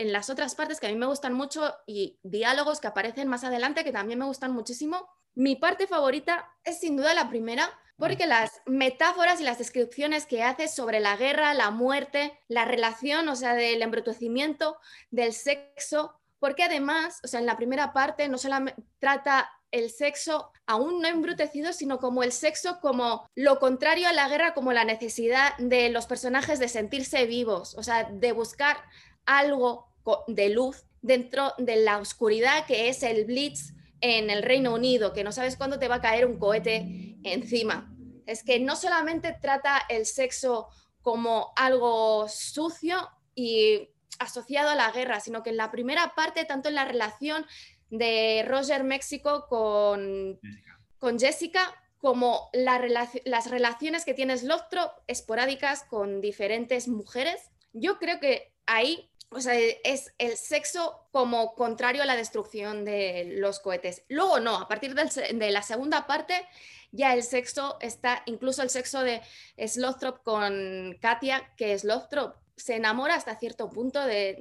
en 0.00 0.12
las 0.12 0.30
otras 0.30 0.54
partes 0.54 0.80
que 0.80 0.86
a 0.86 0.90
mí 0.90 0.96
me 0.96 1.06
gustan 1.06 1.34
mucho 1.34 1.74
y 1.86 2.18
diálogos 2.22 2.80
que 2.80 2.86
aparecen 2.86 3.28
más 3.28 3.44
adelante 3.44 3.84
que 3.84 3.92
también 3.92 4.18
me 4.18 4.24
gustan 4.24 4.52
muchísimo, 4.52 5.06
mi 5.34 5.56
parte 5.56 5.86
favorita 5.86 6.48
es 6.64 6.80
sin 6.80 6.96
duda 6.96 7.12
la 7.12 7.28
primera 7.28 7.70
porque 7.98 8.26
las 8.26 8.62
metáforas 8.64 9.42
y 9.42 9.44
las 9.44 9.58
descripciones 9.58 10.24
que 10.24 10.42
hace 10.42 10.68
sobre 10.68 11.00
la 11.00 11.16
guerra, 11.16 11.52
la 11.52 11.70
muerte, 11.70 12.32
la 12.48 12.64
relación, 12.64 13.28
o 13.28 13.36
sea, 13.36 13.52
del 13.54 13.82
embrutecimiento, 13.82 14.78
del 15.10 15.34
sexo, 15.34 16.18
porque 16.38 16.62
además, 16.62 17.20
o 17.22 17.28
sea, 17.28 17.40
en 17.40 17.46
la 17.46 17.58
primera 17.58 17.92
parte 17.92 18.26
no 18.28 18.38
solamente 18.38 18.82
trata 18.98 19.50
el 19.70 19.90
sexo 19.90 20.50
aún 20.66 21.02
no 21.02 21.08
embrutecido, 21.08 21.74
sino 21.74 21.98
como 21.98 22.22
el 22.22 22.32
sexo 22.32 22.80
como 22.80 23.28
lo 23.34 23.58
contrario 23.58 24.08
a 24.08 24.14
la 24.14 24.28
guerra, 24.28 24.54
como 24.54 24.72
la 24.72 24.84
necesidad 24.84 25.56
de 25.58 25.90
los 25.90 26.06
personajes 26.06 26.58
de 26.58 26.68
sentirse 26.68 27.26
vivos, 27.26 27.74
o 27.76 27.82
sea, 27.82 28.04
de 28.04 28.32
buscar 28.32 28.78
algo 29.26 29.89
de 30.28 30.48
luz 30.48 30.84
dentro 31.02 31.54
de 31.58 31.76
la 31.76 31.98
oscuridad 31.98 32.66
que 32.66 32.88
es 32.88 33.02
el 33.02 33.24
blitz 33.24 33.72
en 34.00 34.30
el 34.30 34.42
Reino 34.42 34.74
Unido, 34.74 35.12
que 35.12 35.24
no 35.24 35.32
sabes 35.32 35.56
cuándo 35.56 35.78
te 35.78 35.88
va 35.88 35.96
a 35.96 36.00
caer 36.00 36.26
un 36.26 36.38
cohete 36.38 37.18
encima. 37.22 37.94
Es 38.26 38.42
que 38.44 38.60
no 38.60 38.76
solamente 38.76 39.36
trata 39.40 39.82
el 39.88 40.06
sexo 40.06 40.68
como 41.02 41.52
algo 41.56 42.28
sucio 42.28 43.08
y 43.34 43.88
asociado 44.18 44.70
a 44.70 44.74
la 44.74 44.90
guerra, 44.90 45.20
sino 45.20 45.42
que 45.42 45.50
en 45.50 45.56
la 45.56 45.70
primera 45.70 46.14
parte, 46.14 46.44
tanto 46.44 46.68
en 46.68 46.74
la 46.74 46.84
relación 46.84 47.46
de 47.88 48.44
Roger 48.46 48.84
México 48.84 49.46
con 49.48 50.38
Jessica, 50.40 50.78
con 50.98 51.18
Jessica 51.18 51.74
como 51.98 52.50
las 52.52 53.50
relaciones 53.50 54.04
que 54.04 54.14
tiene 54.14 54.36
Slothrop 54.36 54.90
esporádicas 55.06 55.84
con 55.84 56.20
diferentes 56.20 56.88
mujeres, 56.88 57.50
yo 57.72 57.98
creo 57.98 58.20
que 58.20 58.54
ahí 58.66 59.09
o 59.30 59.40
sea, 59.40 59.54
es 59.84 60.12
el 60.18 60.36
sexo 60.36 61.06
como 61.12 61.54
contrario 61.54 62.02
a 62.02 62.06
la 62.06 62.16
destrucción 62.16 62.84
de 62.84 63.34
los 63.36 63.60
cohetes. 63.60 64.02
Luego 64.08 64.40
no, 64.40 64.56
a 64.56 64.68
partir 64.68 64.94
de 64.94 65.50
la 65.50 65.62
segunda 65.62 66.06
parte 66.06 66.46
ya 66.92 67.14
el 67.14 67.22
sexo 67.22 67.78
está, 67.80 68.22
incluso 68.26 68.62
el 68.62 68.70
sexo 68.70 69.02
de 69.02 69.22
Slothrop 69.56 70.22
con 70.24 70.98
Katia, 71.00 71.54
que 71.56 71.78
Slothrop 71.78 72.34
se 72.60 72.76
enamora 72.76 73.14
hasta 73.14 73.36
cierto 73.36 73.70
punto 73.70 74.04
de, 74.04 74.36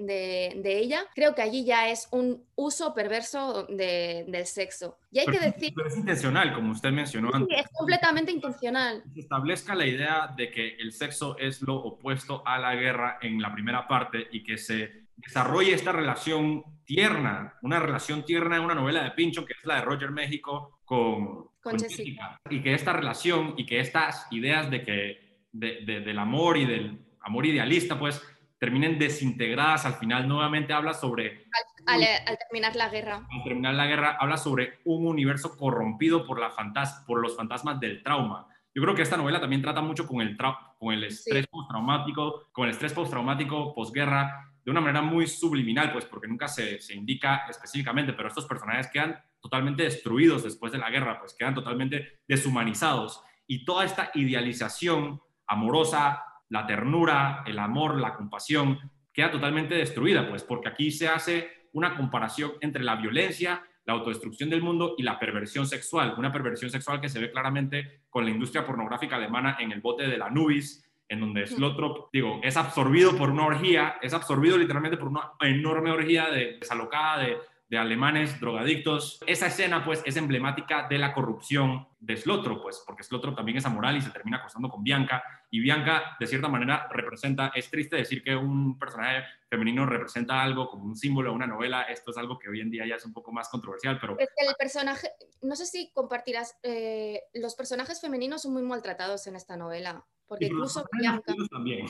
ella, 0.63 1.05
creo 1.15 1.33
que 1.35 1.41
allí 1.41 1.65
ya 1.65 1.89
es 1.89 2.07
un 2.11 2.43
uso 2.55 2.93
perverso 2.93 3.65
del 3.69 4.45
sexo. 4.45 4.97
Y 5.11 5.19
hay 5.19 5.27
que 5.27 5.39
decir... 5.39 5.73
Pero 5.75 5.87
es 5.87 5.97
intencional, 5.97 6.53
como 6.53 6.71
usted 6.71 6.91
mencionó 6.91 7.29
antes. 7.33 7.59
es 7.59 7.67
completamente 7.71 8.31
intencional. 8.31 9.03
Se 9.13 9.21
establezca 9.21 9.75
la 9.75 9.85
idea 9.85 10.33
de 10.35 10.51
que 10.51 10.75
el 10.75 10.91
sexo 10.91 11.37
es 11.37 11.61
lo 11.61 11.75
opuesto 11.75 12.43
a 12.45 12.59
la 12.59 12.75
guerra 12.75 13.17
en 13.21 13.41
la 13.41 13.53
primera 13.53 13.87
parte 13.87 14.27
y 14.31 14.43
que 14.43 14.57
se 14.57 15.07
desarrolle 15.15 15.73
esta 15.73 15.91
relación 15.91 16.63
tierna, 16.85 17.57
una 17.61 17.79
relación 17.79 18.25
tierna 18.25 18.57
en 18.57 18.63
una 18.63 18.75
novela 18.75 19.03
de 19.03 19.11
Pincho, 19.11 19.45
que 19.45 19.53
es 19.53 19.65
la 19.65 19.75
de 19.75 19.81
Roger 19.81 20.11
México 20.11 20.79
con, 20.85 21.49
con, 21.61 21.79
Jessica. 21.79 22.39
Y 22.49 22.61
que 22.61 22.73
esta 22.73 22.93
relación 22.93 23.53
y 23.57 23.65
que 23.65 23.79
estas 23.79 24.27
ideas 24.31 24.69
de 24.69 24.83
que 24.83 25.29
del 25.51 26.19
amor 26.19 26.57
y 26.57 26.65
del 26.65 27.08
amor 27.29 27.45
idealista, 27.45 27.97
pues 27.97 28.21
terminen 28.59 28.99
desintegradas. 28.99 29.85
Al 29.85 29.93
final 29.93 30.27
nuevamente 30.27 30.73
habla 30.73 30.93
sobre... 30.93 31.47
Al, 31.85 32.01
terminar 32.37 32.75
la 32.75 32.89
guerra. 32.89 33.27
Al 33.31 33.43
terminar 33.43 33.73
la 33.73 33.87
guerra 33.87 34.17
habla 34.19 34.37
sobre 34.37 34.79
un 34.83 35.07
universo 35.07 35.57
corrompido 35.57 36.25
por, 36.25 36.39
la 36.39 36.51
fantas 36.51 37.03
por 37.07 37.21
los 37.21 37.35
fantasmas 37.35 37.79
del 37.79 38.03
trauma. 38.03 38.47
Yo 38.75 38.83
creo 38.83 38.93
que 38.93 39.01
esta 39.01 39.17
novela 39.17 39.39
también 39.39 39.61
trata 39.61 39.81
mucho 39.81 40.05
con 40.05 40.21
el, 40.21 40.37
con 40.77 40.93
el 40.93 41.05
estrés 41.05 41.47
postraumático, 41.47 42.49
con 42.51 42.65
el 42.65 42.71
estrés 42.71 42.93
postraumático 42.93 43.73
posguerra, 43.73 44.51
de 44.63 44.71
una 44.71 44.81
manera 44.81 45.01
muy 45.01 45.25
subliminal, 45.25 45.91
pues 45.91 46.05
porque 46.05 46.27
nunca 46.27 46.47
se, 46.47 46.79
se 46.79 46.93
indica 46.93 47.45
específicamente, 47.49 48.13
pero 48.13 48.27
estos 48.27 48.45
personajes 48.45 48.87
quedan 48.91 49.19
totalmente 49.39 49.83
destruidos 49.83 50.43
después 50.43 50.71
de 50.71 50.77
la 50.77 50.89
guerra, 50.91 51.19
pues 51.19 51.33
quedan 51.33 51.55
totalmente 51.55 52.19
deshumanizados. 52.27 53.23
Y 53.47 53.65
toda 53.65 53.85
esta 53.85 54.11
idealización 54.13 55.21
amorosa, 55.47 56.23
la 56.49 56.65
ternura, 56.67 57.43
el 57.45 57.59
amor, 57.59 57.99
la 57.99 58.13
compasión, 58.13 58.79
queda 59.13 59.31
totalmente 59.31 59.75
destruida, 59.75 60.27
pues 60.27 60.43
porque 60.43 60.69
aquí 60.69 60.91
se 60.91 61.07
hace 61.07 61.49
una 61.73 61.95
comparación 61.95 62.53
entre 62.61 62.83
la 62.83 62.95
violencia, 62.95 63.63
la 63.85 63.93
autodestrucción 63.93 64.49
del 64.49 64.61
mundo 64.61 64.95
y 64.97 65.03
la 65.03 65.19
perversión 65.19 65.65
sexual. 65.67 66.15
Una 66.17 66.31
perversión 66.31 66.69
sexual 66.69 67.01
que 67.01 67.09
se 67.09 67.19
ve 67.19 67.31
claramente 67.31 68.01
con 68.09 68.25
la 68.25 68.31
industria 68.31 68.65
pornográfica 68.65 69.15
alemana 69.15 69.57
en 69.59 69.71
el 69.71 69.81
bote 69.81 70.07
de 70.07 70.17
la 70.17 70.29
Nubis, 70.29 70.85
en 71.07 71.21
donde 71.21 71.47
Slotrop, 71.47 72.09
digo, 72.13 72.39
es 72.43 72.55
absorbido 72.55 73.17
por 73.17 73.31
una 73.31 73.47
orgía, 73.47 73.97
es 74.01 74.13
absorbido 74.13 74.57
literalmente 74.57 74.97
por 74.97 75.07
una 75.07 75.31
enorme 75.41 75.91
orgía 75.91 76.29
de, 76.29 76.57
desalocada 76.59 77.23
de 77.23 77.37
de 77.69 77.77
alemanes 77.77 78.39
drogadictos. 78.39 79.19
Esa 79.27 79.47
escena, 79.47 79.85
pues, 79.85 80.01
es 80.03 80.17
emblemática 80.17 80.87
de 80.89 80.97
la 80.97 81.13
corrupción 81.13 81.87
de 81.99 82.17
Slotro, 82.17 82.61
pues, 82.61 82.83
porque 82.85 83.03
Slotro 83.03 83.35
también 83.35 83.59
es 83.59 83.65
amoral 83.65 83.95
y 83.95 84.01
se 84.01 84.09
termina 84.09 84.37
acostando 84.37 84.69
con 84.69 84.83
Bianca. 84.83 85.23
Y 85.51 85.59
Bianca, 85.59 86.17
de 86.19 86.25
cierta 86.25 86.47
manera, 86.47 86.87
representa, 86.91 87.51
es 87.53 87.69
triste 87.69 87.95
decir 87.95 88.23
que 88.23 88.35
un 88.35 88.79
personaje 88.79 89.23
femenino 89.47 89.85
representa 89.85 90.41
algo 90.41 90.67
como 90.67 90.85
un 90.85 90.95
símbolo 90.95 91.29
de 91.29 91.35
una 91.35 91.45
novela. 91.45 91.83
Esto 91.83 92.09
es 92.09 92.17
algo 92.17 92.39
que 92.39 92.49
hoy 92.49 92.61
en 92.61 92.71
día 92.71 92.87
ya 92.87 92.95
es 92.95 93.05
un 93.05 93.13
poco 93.13 93.31
más 93.31 93.49
controversial, 93.49 93.99
pero... 94.01 94.17
El 94.19 94.55
personaje, 94.57 95.11
no 95.43 95.55
sé 95.55 95.67
si 95.67 95.91
compartirás, 95.93 96.57
eh, 96.63 97.21
los 97.35 97.53
personajes 97.53 98.01
femeninos 98.01 98.41
son 98.41 98.53
muy 98.53 98.63
maltratados 98.63 99.27
en 99.27 99.35
esta 99.35 99.57
novela, 99.57 100.03
porque 100.27 100.45
incluso 100.45 100.83
Bianca... 100.91 101.35
También. 101.51 101.87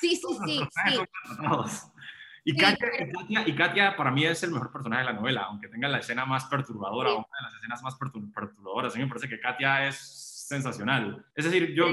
Sí, 0.00 0.16
sí, 0.16 0.38
sí. 0.44 0.60
sí. 0.88 0.98
Y, 2.44 2.56
Katia, 2.56 2.88
y, 3.46 3.54
Katia, 3.54 3.96
para 3.96 4.10
mí 4.10 4.24
es 4.24 4.42
el 4.42 4.50
mejor 4.50 4.70
personaje 4.70 5.00
de 5.00 5.12
la 5.12 5.14
novela, 5.14 5.44
aunque 5.44 5.68
tenga 5.68 5.88
la 5.88 5.98
escena 5.98 6.26
más 6.26 6.44
perturbadora, 6.44 7.14
una 7.14 7.24
de 7.24 7.44
las 7.44 7.54
escenas 7.54 7.82
más 7.82 7.94
perturbadoras. 7.96 8.94
A 8.94 8.98
mí 8.98 9.04
me 9.04 9.08
parece 9.08 9.28
que 9.28 9.40
Katia 9.40 9.88
es 9.88 9.96
sensacional. 9.96 11.24
Es 11.34 11.46
decir, 11.46 11.74
yo... 11.74 11.86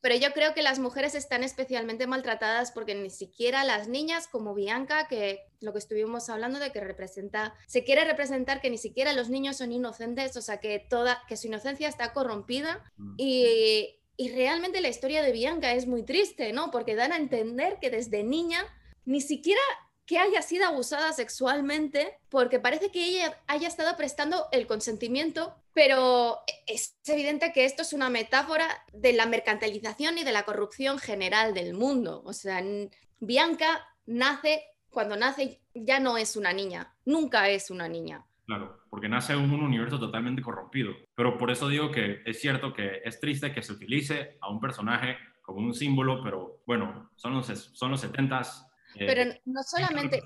Pero 0.00 0.16
yo, 0.16 0.32
creo 0.32 0.52
que 0.52 0.62
las 0.62 0.80
mujeres 0.80 1.14
están 1.14 1.44
especialmente 1.44 2.08
maltratadas 2.08 2.72
porque 2.72 2.96
ni 2.96 3.08
siquiera 3.08 3.62
las 3.62 3.86
niñas 3.86 4.26
como 4.26 4.52
Bianca, 4.52 5.06
que 5.06 5.46
lo 5.60 5.72
que 5.72 5.78
estuvimos 5.78 6.28
hablando 6.28 6.58
de 6.58 6.72
que 6.72 6.80
representa, 6.80 7.54
se 7.68 7.84
quiere 7.84 8.04
representar 8.04 8.60
que 8.60 8.68
ni 8.68 8.78
siquiera 8.78 9.12
los 9.12 9.30
niños 9.30 9.58
son 9.58 9.70
inocentes, 9.70 10.36
o 10.36 10.42
sea, 10.42 10.58
que, 10.58 10.80
toda, 10.80 11.22
que 11.28 11.36
su 11.36 11.46
inocencia 11.46 11.88
está 11.88 12.12
corrompida 12.12 12.82
mm. 12.96 13.14
y, 13.16 14.00
y 14.16 14.32
realmente 14.32 14.80
la 14.80 14.88
historia 14.88 15.22
de 15.22 15.30
Bianca 15.30 15.72
es 15.72 15.86
muy 15.86 16.02
triste, 16.02 16.52
¿no? 16.52 16.72
Porque 16.72 16.96
dan 16.96 17.12
a 17.12 17.16
entender 17.16 17.78
que 17.80 17.90
desde 17.90 18.24
niña 18.24 18.64
ni 19.04 19.20
siquiera 19.20 19.62
que 20.06 20.18
haya 20.18 20.42
sido 20.42 20.66
abusada 20.66 21.12
sexualmente, 21.12 22.18
porque 22.28 22.58
parece 22.58 22.90
que 22.90 23.04
ella 23.04 23.38
haya 23.46 23.68
estado 23.68 23.96
prestando 23.96 24.48
el 24.52 24.66
consentimiento, 24.66 25.54
pero 25.74 26.40
es 26.66 26.96
evidente 27.06 27.52
que 27.52 27.64
esto 27.64 27.82
es 27.82 27.92
una 27.92 28.10
metáfora 28.10 28.66
de 28.92 29.12
la 29.12 29.26
mercantilización 29.26 30.18
y 30.18 30.24
de 30.24 30.32
la 30.32 30.44
corrupción 30.44 30.98
general 30.98 31.54
del 31.54 31.74
mundo. 31.74 32.22
O 32.24 32.32
sea, 32.32 32.62
Bianca 33.20 33.86
nace, 34.06 34.64
cuando 34.90 35.16
nace 35.16 35.60
ya 35.74 36.00
no 36.00 36.18
es 36.18 36.36
una 36.36 36.52
niña, 36.52 36.94
nunca 37.04 37.48
es 37.48 37.70
una 37.70 37.88
niña. 37.88 38.26
Claro, 38.44 38.80
porque 38.90 39.08
nace 39.08 39.32
en 39.32 39.50
un 39.50 39.62
universo 39.62 39.98
totalmente 39.98 40.42
corrompido. 40.42 40.92
Pero 41.14 41.38
por 41.38 41.50
eso 41.50 41.68
digo 41.68 41.90
que 41.90 42.22
es 42.26 42.40
cierto 42.40 42.74
que 42.74 43.00
es 43.04 43.20
triste 43.20 43.52
que 43.52 43.62
se 43.62 43.72
utilice 43.72 44.36
a 44.40 44.50
un 44.50 44.60
personaje 44.60 45.16
como 45.42 45.60
un 45.60 45.74
símbolo, 45.74 46.22
pero 46.22 46.62
bueno, 46.66 47.10
son 47.16 47.34
los, 47.34 47.46
son 47.46 47.90
los 47.92 48.04
70s, 48.04 48.48
eh, 48.48 48.71
Pero 48.98 49.32
no 49.46 49.62
solamente... 49.62 50.22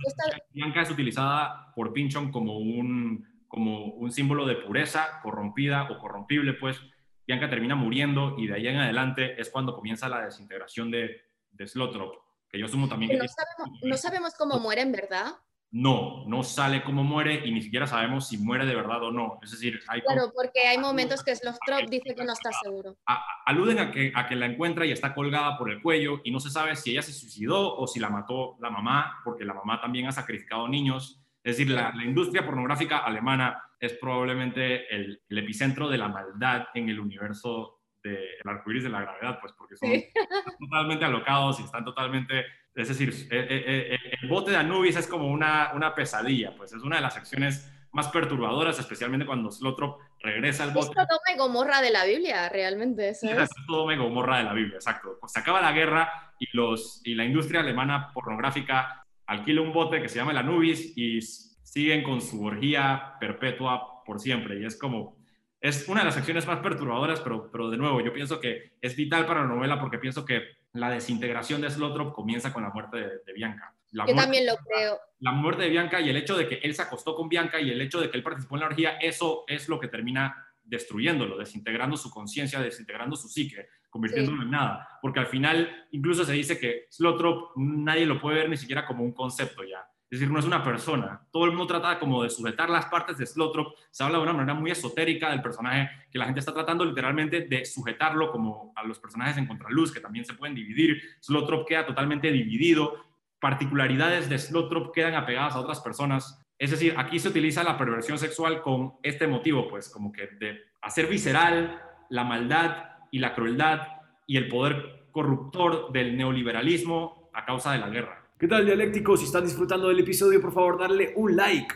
Bianca 0.50 0.82
es 0.82 0.90
utilizada 0.90 1.72
por 1.74 1.92
Pinchon 1.92 2.30
como 2.30 2.58
un, 2.58 3.44
como 3.48 3.86
un 3.86 4.10
símbolo 4.10 4.46
de 4.46 4.56
pureza, 4.56 5.20
corrompida 5.22 5.88
o 5.90 5.98
corrompible, 5.98 6.54
pues 6.54 6.80
Bianca 7.26 7.48
termina 7.48 7.74
muriendo 7.74 8.36
y 8.38 8.46
de 8.46 8.54
ahí 8.54 8.68
en 8.68 8.76
adelante 8.76 9.40
es 9.40 9.50
cuando 9.50 9.74
comienza 9.74 10.08
la 10.08 10.24
desintegración 10.24 10.90
de, 10.90 11.22
de 11.50 11.66
Slotrop, 11.66 12.14
que 12.48 12.58
yo 12.58 12.66
asumo 12.66 12.88
también... 12.88 13.18
No, 13.18 13.24
sabemos, 13.26 13.80
no 13.82 13.96
sabemos 13.96 14.34
cómo 14.36 14.58
muere 14.58 14.82
en 14.82 14.92
verdad. 14.92 15.32
No, 15.78 16.24
no 16.26 16.42
sale 16.42 16.82
cómo 16.82 17.04
muere 17.04 17.42
y 17.44 17.52
ni 17.52 17.60
siquiera 17.60 17.86
sabemos 17.86 18.28
si 18.28 18.38
muere 18.38 18.64
de 18.64 18.74
verdad 18.74 19.02
o 19.02 19.12
no. 19.12 19.38
Es 19.42 19.50
decir, 19.50 19.78
hay 19.88 20.00
Claro, 20.00 20.32
porque 20.34 20.66
hay 20.66 20.78
momentos 20.78 21.22
que 21.22 21.36
Slotrop 21.36 21.90
dice 21.90 22.14
que 22.14 22.24
no 22.24 22.32
está 22.32 22.50
seguro. 22.62 22.96
aluden 23.44 23.80
a 23.80 23.90
que, 23.90 24.10
a 24.14 24.26
que 24.26 24.36
la 24.36 24.46
encuentra 24.46 24.86
y 24.86 24.92
está 24.92 25.14
colgada 25.14 25.58
por 25.58 25.70
el 25.70 25.82
cuello 25.82 26.22
y 26.24 26.30
no 26.30 26.40
se 26.40 26.48
sabe 26.48 26.76
si 26.76 26.92
ella 26.92 27.02
se 27.02 27.12
suicidó 27.12 27.76
o 27.76 27.86
si 27.86 28.00
la 28.00 28.08
mató 28.08 28.56
la 28.58 28.70
mamá, 28.70 29.20
porque 29.22 29.44
la 29.44 29.52
mamá 29.52 29.78
también 29.78 30.06
ha 30.06 30.12
sacrificado 30.12 30.66
niños. 30.66 31.20
Es 31.44 31.58
decir, 31.58 31.70
la, 31.70 31.92
industria 32.02 32.46
pornográfica 32.46 33.00
alemana 33.00 33.62
es 33.78 33.92
probablemente 33.92 34.88
el, 34.94 35.20
epicentro 35.28 35.90
de 35.90 35.98
la 35.98 36.08
maldad 36.08 36.68
en 36.72 36.88
el 36.88 36.98
universo 36.98 37.75
de 38.10 38.18
arcoíris 38.44 38.84
de 38.84 38.90
la 38.90 39.02
gravedad, 39.02 39.38
pues 39.40 39.52
porque 39.52 39.76
son 39.76 39.90
totalmente 40.60 41.04
alocados 41.04 41.60
y 41.60 41.64
están 41.64 41.84
totalmente 41.84 42.44
es 42.76 42.88
decir, 42.88 43.08
eh, 43.30 43.46
eh, 43.48 43.94
eh, 43.94 43.98
el 44.20 44.28
bote 44.28 44.50
de 44.50 44.58
Anubis 44.58 44.96
es 44.96 45.06
como 45.06 45.28
una, 45.28 45.72
una 45.74 45.94
pesadilla, 45.94 46.54
pues 46.54 46.74
es 46.74 46.82
una 46.82 46.96
de 46.96 47.02
las 47.02 47.14
secciones 47.14 47.72
más 47.90 48.08
perturbadoras, 48.08 48.78
especialmente 48.78 49.24
cuando 49.24 49.50
Slotrop 49.50 49.98
regresa 50.20 50.64
al 50.64 50.72
bote. 50.72 50.90
Es 50.90 51.08
todo 51.08 51.18
Gomorra 51.38 51.80
de 51.80 51.90
la 51.90 52.04
Biblia, 52.04 52.50
realmente. 52.50 53.08
Eso 53.08 53.26
es, 53.30 53.38
es 53.38 53.50
todo 53.66 53.84
Gomorra 53.96 54.38
de 54.38 54.44
la 54.44 54.52
Biblia, 54.52 54.76
exacto. 54.76 55.16
Pues 55.18 55.32
se 55.32 55.40
acaba 55.40 55.62
la 55.62 55.72
guerra 55.72 56.34
y, 56.38 56.54
los, 56.54 57.00
y 57.04 57.14
la 57.14 57.24
industria 57.24 57.60
alemana 57.60 58.12
pornográfica 58.12 59.06
alquila 59.26 59.62
un 59.62 59.72
bote 59.72 60.02
que 60.02 60.10
se 60.10 60.16
llama 60.16 60.32
el 60.32 60.38
Anubis 60.38 60.92
y 60.98 61.22
siguen 61.22 62.02
con 62.02 62.20
su 62.20 62.44
orgía 62.44 63.14
perpetua 63.18 64.04
por 64.04 64.20
siempre. 64.20 64.60
Y 64.60 64.66
es 64.66 64.78
como, 64.78 65.16
es 65.60 65.88
una 65.88 66.00
de 66.00 66.06
las 66.06 66.14
secciones 66.14 66.46
más 66.46 66.60
perturbadoras, 66.60 67.20
pero, 67.20 67.50
pero 67.50 67.70
de 67.70 67.76
nuevo, 67.76 68.00
yo 68.00 68.12
pienso 68.12 68.40
que 68.40 68.76
es 68.80 68.94
vital 68.94 69.26
para 69.26 69.40
la 69.40 69.46
novela 69.46 69.80
porque 69.80 69.98
pienso 69.98 70.24
que 70.24 70.56
la 70.72 70.90
desintegración 70.90 71.60
de 71.60 71.70
Slotrop 71.70 72.14
comienza 72.14 72.52
con 72.52 72.62
la 72.62 72.70
muerte 72.70 72.98
de, 73.24 73.32
Bianca. 73.32 73.74
Yo 73.90 74.14
también 74.14 74.46
lo 74.46 74.56
creo. 74.56 74.98
La 75.20 75.32
muerte 75.32 75.62
de 75.62 75.70
Bianca 75.70 76.00
y 76.00 76.10
el 76.10 76.16
hecho 76.16 76.36
de 76.36 76.48
que 76.48 76.56
él 76.56 76.74
se 76.74 76.82
acostó 76.82 77.14
con 77.14 77.28
Bianca 77.28 77.60
y 77.60 77.70
el 77.70 77.80
hecho 77.80 78.00
de 78.00 78.10
que 78.10 78.16
él 78.16 78.22
participó 78.22 78.56
en 78.56 78.60
la 78.60 78.66
orgía, 78.66 78.98
eso 78.98 79.44
es 79.46 79.68
lo 79.68 79.80
que 79.80 79.88
termina 79.88 80.46
destruyéndolo, 80.62 81.38
desintegrando 81.38 81.96
su 81.96 82.10
conciencia, 82.10 82.60
desintegrando 82.60 83.16
su 83.16 83.28
psique, 83.28 83.68
convirtiéndolo 83.88 84.42
en 84.42 84.50
nada. 84.50 84.86
Porque 85.00 85.20
al 85.20 85.26
final 85.26 85.86
incluso 85.92 86.24
se 86.24 86.32
dice 86.32 86.58
que 86.58 86.86
Slotrop 86.90 87.56
nadie 87.56 88.04
lo 88.04 88.20
puede 88.20 88.38
ver 88.38 88.50
ni 88.50 88.56
siquiera 88.56 88.84
como 88.84 89.04
un 89.04 89.12
concepto 89.12 89.64
ya. 89.64 89.86
Es 90.08 90.20
decir, 90.20 90.32
no 90.32 90.38
es 90.38 90.44
una 90.44 90.62
persona. 90.62 91.26
Todo 91.32 91.46
el 91.46 91.50
mundo 91.50 91.66
trata 91.66 91.98
como 91.98 92.22
de 92.22 92.30
sujetar 92.30 92.70
las 92.70 92.86
partes 92.86 93.18
de 93.18 93.26
Slotrop. 93.26 93.74
Se 93.90 94.04
habla 94.04 94.18
de 94.18 94.22
una 94.22 94.32
manera 94.32 94.54
muy 94.54 94.70
esotérica 94.70 95.30
del 95.30 95.42
personaje, 95.42 95.90
que 96.12 96.18
la 96.18 96.26
gente 96.26 96.38
está 96.38 96.54
tratando 96.54 96.84
literalmente 96.84 97.40
de 97.40 97.64
sujetarlo 97.64 98.30
como 98.30 98.72
a 98.76 98.84
los 98.84 99.00
personajes 99.00 99.36
en 99.36 99.46
contraluz, 99.46 99.92
que 99.92 99.98
también 99.98 100.24
se 100.24 100.34
pueden 100.34 100.54
dividir. 100.54 101.02
Slotrop 101.20 101.66
queda 101.66 101.86
totalmente 101.86 102.30
dividido. 102.30 103.04
Particularidades 103.40 104.28
de 104.28 104.38
Slotrop 104.38 104.94
quedan 104.94 105.14
apegadas 105.14 105.56
a 105.56 105.60
otras 105.60 105.80
personas. 105.80 106.40
Es 106.56 106.70
decir, 106.70 106.94
aquí 106.96 107.18
se 107.18 107.28
utiliza 107.28 107.64
la 107.64 107.76
perversión 107.76 108.18
sexual 108.18 108.62
con 108.62 108.94
este 109.02 109.26
motivo, 109.26 109.68
pues 109.68 109.88
como 109.88 110.12
que 110.12 110.28
de 110.28 110.60
hacer 110.82 111.08
visceral 111.08 111.82
la 112.10 112.22
maldad 112.22 112.90
y 113.10 113.18
la 113.18 113.34
crueldad 113.34 113.88
y 114.26 114.36
el 114.36 114.46
poder 114.46 115.08
corruptor 115.10 115.92
del 115.92 116.16
neoliberalismo 116.16 117.30
a 117.34 117.44
causa 117.44 117.72
de 117.72 117.78
la 117.78 117.88
guerra. 117.88 118.25
¿Qué 118.38 118.48
tal, 118.48 118.66
dialécticos? 118.66 119.20
Si 119.20 119.26
están 119.26 119.44
disfrutando 119.44 119.88
del 119.88 120.00
episodio, 120.00 120.42
por 120.42 120.52
favor, 120.52 120.78
darle 120.78 121.14
un 121.16 121.34
like. 121.34 121.74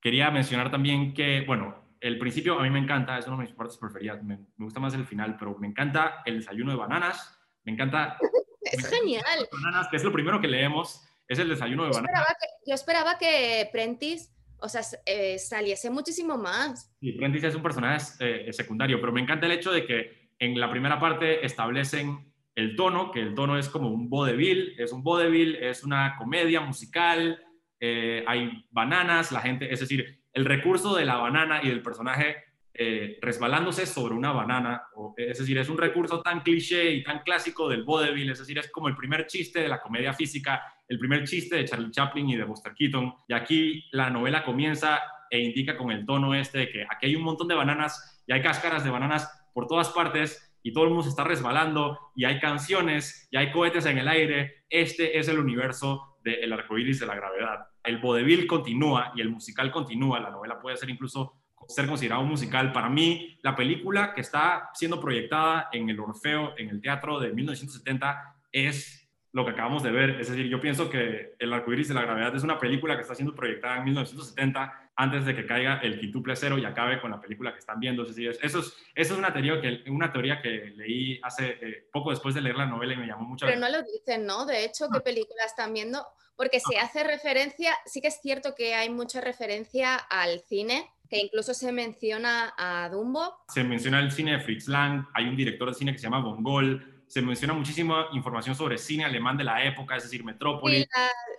Quería 0.00 0.30
mencionar 0.30 0.70
también 0.70 1.12
que, 1.12 1.42
bueno, 1.44 1.96
el 2.00 2.18
principio 2.18 2.56
a 2.56 2.62
mí 2.62 2.70
me 2.70 2.78
encanta, 2.78 3.18
es 3.18 3.26
una 3.26 3.36
de 3.36 3.42
mis 3.42 3.52
partes 3.52 3.78
preferidas. 3.78 4.22
Me, 4.22 4.38
gusta 4.58 4.78
más 4.78 4.94
el 4.94 5.04
final, 5.04 5.36
pero 5.36 5.58
me 5.58 5.66
encanta 5.66 6.22
el 6.24 6.38
desayuno 6.38 6.70
de 6.70 6.76
bananas. 6.76 7.36
Me 7.64 7.72
encanta. 7.72 8.16
es 8.60 8.88
genial. 8.88 9.24
Bananas, 9.50 9.88
que 9.90 9.96
es 9.96 10.04
lo 10.04 10.12
primero 10.12 10.40
que 10.40 10.46
leemos, 10.46 11.04
es 11.26 11.40
el 11.40 11.48
desayuno 11.48 11.82
de 11.82 11.90
bananas. 11.90 12.28
yo 12.64 12.74
esperaba 12.74 13.18
que 13.18 13.68
Prentice 13.72 14.30
o 14.58 14.68
sea, 14.68 14.82
eh, 15.04 15.36
saliese 15.40 15.90
muchísimo 15.90 16.38
más. 16.38 16.94
Sí, 17.00 17.10
Prentice 17.10 17.48
es 17.48 17.56
un 17.56 17.62
personaje 17.64 18.04
eh, 18.20 18.52
secundario, 18.52 19.00
pero 19.00 19.12
me 19.12 19.20
encanta 19.20 19.46
el 19.46 19.52
hecho 19.52 19.72
de 19.72 19.84
que 19.84 20.30
en 20.38 20.60
la 20.60 20.70
primera 20.70 21.00
parte 21.00 21.44
establecen 21.44 22.31
el 22.54 22.76
tono, 22.76 23.10
que 23.10 23.20
el 23.20 23.34
tono 23.34 23.58
es 23.58 23.68
como 23.68 23.88
un 23.88 24.08
vodevil, 24.08 24.74
es 24.78 24.92
un 24.92 25.02
vodevil, 25.02 25.56
es 25.56 25.84
una 25.84 26.16
comedia 26.16 26.60
musical, 26.60 27.42
eh, 27.80 28.24
hay 28.26 28.64
bananas, 28.70 29.32
la 29.32 29.40
gente, 29.40 29.72
es 29.72 29.80
decir, 29.80 30.22
el 30.32 30.44
recurso 30.44 30.94
de 30.94 31.04
la 31.04 31.16
banana 31.16 31.60
y 31.62 31.68
del 31.68 31.82
personaje 31.82 32.36
eh, 32.74 33.18
resbalándose 33.20 33.84
sobre 33.84 34.14
una 34.14 34.32
banana, 34.32 34.84
es 35.16 35.38
decir, 35.38 35.58
es 35.58 35.68
un 35.68 35.76
recurso 35.76 36.22
tan 36.22 36.40
cliché 36.40 36.90
y 36.92 37.02
tan 37.02 37.18
clásico 37.20 37.68
del 37.68 37.84
vodevil, 37.84 38.30
es 38.30 38.38
decir, 38.38 38.58
es 38.58 38.70
como 38.70 38.88
el 38.88 38.96
primer 38.96 39.26
chiste 39.26 39.60
de 39.60 39.68
la 39.68 39.80
comedia 39.80 40.14
física, 40.14 40.62
el 40.88 40.98
primer 40.98 41.24
chiste 41.24 41.56
de 41.56 41.64
Charlie 41.64 41.90
Chaplin 41.90 42.30
y 42.30 42.36
de 42.36 42.44
Buster 42.44 42.72
Keaton, 42.74 43.14
y 43.28 43.34
aquí 43.34 43.88
la 43.92 44.08
novela 44.08 44.42
comienza 44.42 45.00
e 45.30 45.40
indica 45.40 45.76
con 45.76 45.90
el 45.90 46.04
tono 46.06 46.34
este 46.34 46.58
de 46.58 46.68
que 46.70 46.82
aquí 46.82 47.06
hay 47.06 47.16
un 47.16 47.24
montón 47.24 47.48
de 47.48 47.54
bananas 47.54 48.22
y 48.26 48.32
hay 48.32 48.42
cáscaras 48.42 48.84
de 48.84 48.90
bananas 48.90 49.48
por 49.52 49.66
todas 49.66 49.88
partes 49.90 50.51
y 50.62 50.72
todo 50.72 50.84
el 50.84 50.90
mundo 50.90 51.08
está 51.08 51.24
resbalando 51.24 51.98
y 52.14 52.24
hay 52.24 52.38
canciones 52.38 53.28
y 53.30 53.36
hay 53.36 53.50
cohetes 53.52 53.86
en 53.86 53.98
el 53.98 54.08
aire. 54.08 54.64
Este 54.68 55.18
es 55.18 55.28
el 55.28 55.38
universo 55.38 56.18
del 56.22 56.50
de 56.50 56.54
arco 56.54 56.78
iris 56.78 57.00
de 57.00 57.06
la 57.06 57.16
gravedad. 57.16 57.66
El 57.82 57.98
vodevil 57.98 58.46
continúa 58.46 59.12
y 59.14 59.20
el 59.20 59.30
musical 59.30 59.70
continúa. 59.72 60.20
La 60.20 60.30
novela 60.30 60.60
puede 60.60 60.76
ser 60.76 60.90
incluso 60.90 61.42
ser 61.68 61.86
considerado 61.86 62.22
un 62.22 62.28
musical. 62.28 62.72
Para 62.72 62.88
mí, 62.88 63.38
la 63.42 63.56
película 63.56 64.14
que 64.14 64.20
está 64.20 64.70
siendo 64.74 65.00
proyectada 65.00 65.68
en 65.72 65.88
el 65.88 65.98
Orfeo, 65.98 66.54
en 66.56 66.68
el 66.70 66.80
teatro 66.80 67.18
de 67.20 67.32
1970, 67.32 68.36
es 68.52 69.08
lo 69.32 69.44
que 69.44 69.52
acabamos 69.52 69.82
de 69.82 69.90
ver. 69.90 70.20
Es 70.20 70.28
decir, 70.28 70.46
yo 70.48 70.60
pienso 70.60 70.90
que 70.90 71.34
El 71.38 71.52
arcoíris 71.52 71.88
de 71.88 71.94
la 71.94 72.02
gravedad 72.02 72.34
es 72.36 72.42
una 72.42 72.58
película 72.58 72.96
que 72.96 73.02
está 73.02 73.14
siendo 73.14 73.34
proyectada 73.34 73.78
en 73.78 73.84
1970 73.84 74.81
antes 74.96 75.24
de 75.24 75.34
que 75.34 75.46
caiga 75.46 75.80
el 75.82 75.98
quintuple 75.98 76.36
cero 76.36 76.58
y 76.58 76.64
acabe 76.64 77.00
con 77.00 77.10
la 77.10 77.20
película 77.20 77.52
que 77.52 77.58
están 77.58 77.80
viendo. 77.80 78.02
Eso 78.02 78.30
es, 78.30 78.38
eso 78.42 78.74
es 78.94 79.10
una, 79.10 79.32
teoría 79.32 79.60
que, 79.60 79.90
una 79.90 80.12
teoría 80.12 80.42
que 80.42 80.72
leí 80.76 81.18
hace 81.22 81.58
eh, 81.60 81.88
poco 81.92 82.10
después 82.10 82.34
de 82.34 82.42
leer 82.42 82.56
la 82.56 82.66
novela 82.66 82.94
y 82.94 82.96
me 82.96 83.06
llamó 83.06 83.24
mucho 83.24 83.46
Pero 83.46 83.58
no 83.58 83.70
lo 83.70 83.82
dicen, 83.82 84.26
¿no? 84.26 84.44
De 84.44 84.64
hecho, 84.64 84.88
¿qué 84.92 85.00
película 85.00 85.44
están 85.44 85.72
viendo? 85.72 86.06
Porque 86.36 86.60
se 86.60 86.78
hace 86.78 87.04
referencia, 87.04 87.74
sí 87.86 88.00
que 88.00 88.08
es 88.08 88.20
cierto 88.20 88.54
que 88.54 88.74
hay 88.74 88.90
mucha 88.90 89.20
referencia 89.20 89.96
al 89.96 90.40
cine, 90.40 90.90
que 91.08 91.18
incluso 91.18 91.54
se 91.54 91.72
menciona 91.72 92.54
a 92.56 92.88
Dumbo. 92.88 93.44
Se 93.48 93.64
menciona 93.64 94.00
el 94.00 94.10
cine 94.10 94.32
de 94.32 94.40
Fritz 94.40 94.66
Lang, 94.68 95.06
hay 95.14 95.26
un 95.26 95.36
director 95.36 95.68
de 95.68 95.74
cine 95.74 95.92
que 95.92 95.98
se 95.98 96.04
llama 96.04 96.20
Bongol, 96.20 96.91
se 97.12 97.20
menciona 97.20 97.52
muchísima 97.52 98.08
información 98.14 98.56
sobre 98.56 98.78
cine 98.78 99.04
alemán 99.04 99.36
de 99.36 99.44
la 99.44 99.66
época, 99.66 99.98
es 99.98 100.04
decir, 100.04 100.24
Metrópolis. 100.24 100.88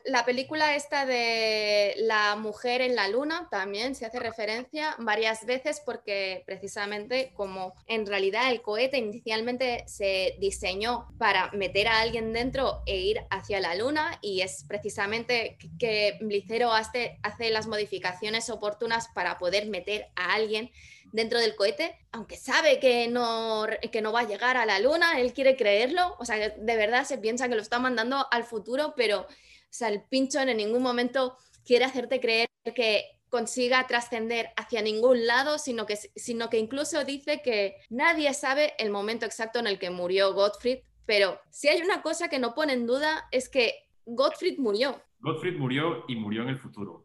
la, 0.05 0.23
película 0.23 0.75
esta 0.75 1.07
de 1.07 1.95
La 1.97 2.35
mujer 2.35 2.81
en 2.81 2.93
la 2.93 3.07
luna 3.07 3.47
también 3.49 3.95
se 3.95 4.05
hace 4.05 4.19
referencia 4.19 4.95
varias 4.99 5.47
veces 5.47 5.81
porque 5.83 6.43
precisamente 6.45 7.31
como 7.33 7.73
en 7.87 8.05
realidad 8.05 8.51
el 8.51 8.61
cohete 8.61 8.99
inicialmente 8.99 9.83
se 9.87 10.35
diseñó 10.39 11.07
para 11.17 11.49
meter 11.53 11.87
a 11.87 12.01
alguien 12.01 12.33
dentro 12.33 12.83
e 12.85 12.99
ir 12.99 13.21
hacia 13.31 13.59
la 13.59 13.73
luna 13.73 14.19
y 14.21 14.41
es 14.41 14.65
precisamente 14.67 15.57
que 15.79 16.19
Blicero 16.21 16.71
hace, 16.71 17.17
hace 17.23 17.49
las 17.49 17.65
modificaciones 17.65 18.51
oportunas 18.51 19.07
para 19.15 19.39
poder 19.39 19.65
meter 19.65 20.05
a 20.15 20.35
alguien 20.35 20.69
dentro 21.13 21.39
del 21.39 21.55
cohete, 21.55 21.95
aunque 22.11 22.35
sabe 22.35 22.79
que 22.79 23.07
no, 23.07 23.65
que 23.91 24.01
no 24.01 24.11
va 24.11 24.21
a 24.21 24.27
llegar 24.27 24.57
a 24.57 24.65
la 24.65 24.79
luna, 24.79 25.21
él 25.21 25.31
quiere 25.31 25.55
creerlo, 25.55 26.17
o 26.19 26.25
sea, 26.25 26.49
de 26.49 26.75
verdad 26.75 27.05
se 27.05 27.19
piensa 27.19 27.47
que 27.47 27.55
lo 27.55 27.61
está 27.61 27.79
mandando 27.79 28.25
al 28.31 28.43
futuro, 28.43 28.93
pero 28.97 29.21
o 29.21 29.27
sea, 29.69 29.89
el 29.89 30.01
pinchón 30.03 30.49
en 30.49 30.57
ningún 30.57 30.81
momento 30.81 31.37
quiere 31.63 31.85
hacerte 31.85 32.19
creer 32.19 32.49
que 32.75 33.19
consiga 33.29 33.85
trascender 33.87 34.49
hacia 34.55 34.81
ningún 34.81 35.25
lado, 35.25 35.59
sino 35.59 35.85
que, 35.85 35.95
sino 35.95 36.49
que 36.49 36.57
incluso 36.57 37.03
dice 37.05 37.41
que 37.43 37.75
nadie 37.89 38.33
sabe 38.33 38.73
el 38.79 38.89
momento 38.89 39.25
exacto 39.25 39.59
en 39.59 39.67
el 39.67 39.79
que 39.79 39.91
murió 39.91 40.33
Gottfried, 40.33 40.79
pero 41.05 41.39
si 41.51 41.67
hay 41.67 41.81
una 41.81 42.01
cosa 42.01 42.27
que 42.27 42.39
no 42.39 42.55
pone 42.55 42.73
en 42.73 42.87
duda 42.87 43.27
es 43.31 43.49
que 43.49 43.87
Gottfried 44.05 44.57
murió. 44.57 45.01
Gottfried 45.19 45.57
murió 45.57 46.05
y 46.07 46.15
murió 46.15 46.41
en 46.41 46.49
el 46.49 46.59
futuro 46.59 47.02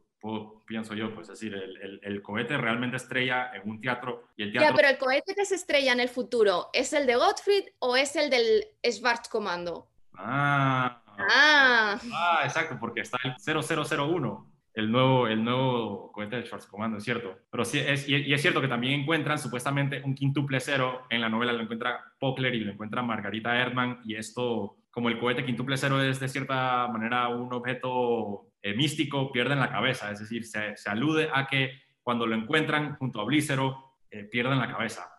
pienso 0.66 0.94
yo, 0.94 1.14
pues 1.14 1.28
es 1.28 1.38
decir, 1.38 1.54
el, 1.54 2.00
el, 2.02 2.22
cohete 2.22 2.56
realmente 2.56 2.96
estrella 2.96 3.50
en 3.54 3.68
un 3.68 3.80
teatro 3.80 4.28
y 4.36 4.42
el 4.42 4.52
teatro... 4.52 4.70
Ya, 4.70 4.76
pero 4.76 4.88
el 4.88 4.98
cohete 4.98 5.34
que 5.34 5.44
se 5.44 5.54
estrella 5.54 5.92
en 5.92 6.00
el 6.00 6.08
futuro, 6.08 6.68
¿es 6.72 6.92
el 6.92 7.06
de 7.06 7.16
Gottfried 7.16 7.64
o 7.78 7.96
es 7.96 8.16
el 8.16 8.30
del 8.30 8.66
Schwarzkommando? 8.84 9.86
Ah, 10.14 11.00
ah. 11.18 11.98
ah, 12.12 12.40
exacto, 12.44 12.76
porque 12.80 13.02
está 13.02 13.18
el 13.22 13.34
0001, 13.38 14.52
el 14.74 14.90
nuevo, 14.90 15.28
el 15.28 15.44
nuevo 15.44 16.10
cohete 16.12 16.36
de 16.36 16.42
Schwarzkommando, 16.42 16.98
es 16.98 17.04
cierto. 17.04 17.38
Pero 17.50 17.64
sí, 17.64 17.78
es, 17.78 18.08
y, 18.08 18.32
es 18.32 18.42
cierto 18.42 18.60
que 18.60 18.68
también 18.68 19.00
encuentran 19.00 19.38
supuestamente 19.38 20.02
un 20.04 20.14
quintuple 20.14 20.58
cero 20.58 21.06
en 21.10 21.20
la 21.20 21.28
novela, 21.28 21.52
lo 21.52 21.62
encuentra 21.62 22.12
Pockler 22.18 22.54
y 22.54 22.60
lo 22.60 22.72
encuentra 22.72 23.02
Margarita 23.02 23.56
Erdmann, 23.56 24.00
y 24.04 24.16
esto, 24.16 24.78
como 24.90 25.08
el 25.08 25.20
cohete 25.20 25.44
quintuple 25.44 25.76
cero 25.76 26.02
es 26.02 26.18
de 26.18 26.28
cierta 26.28 26.88
manera 26.88 27.28
un 27.28 27.52
objeto 27.52 28.47
eh, 28.62 28.74
místico 28.74 29.30
pierden 29.30 29.60
la 29.60 29.70
cabeza, 29.70 30.10
es 30.10 30.20
decir, 30.20 30.44
se, 30.44 30.74
alude 30.86 31.28
a 31.32 31.46
que 31.46 31.82
cuando 32.02 32.26
lo 32.26 32.34
encuentran 32.34 32.96
junto 32.96 33.20
a 33.20 33.24
Blícero 33.24 33.96
eh, 34.10 34.24
pierden 34.24 34.58
la 34.58 34.70
cabeza. 34.70 35.10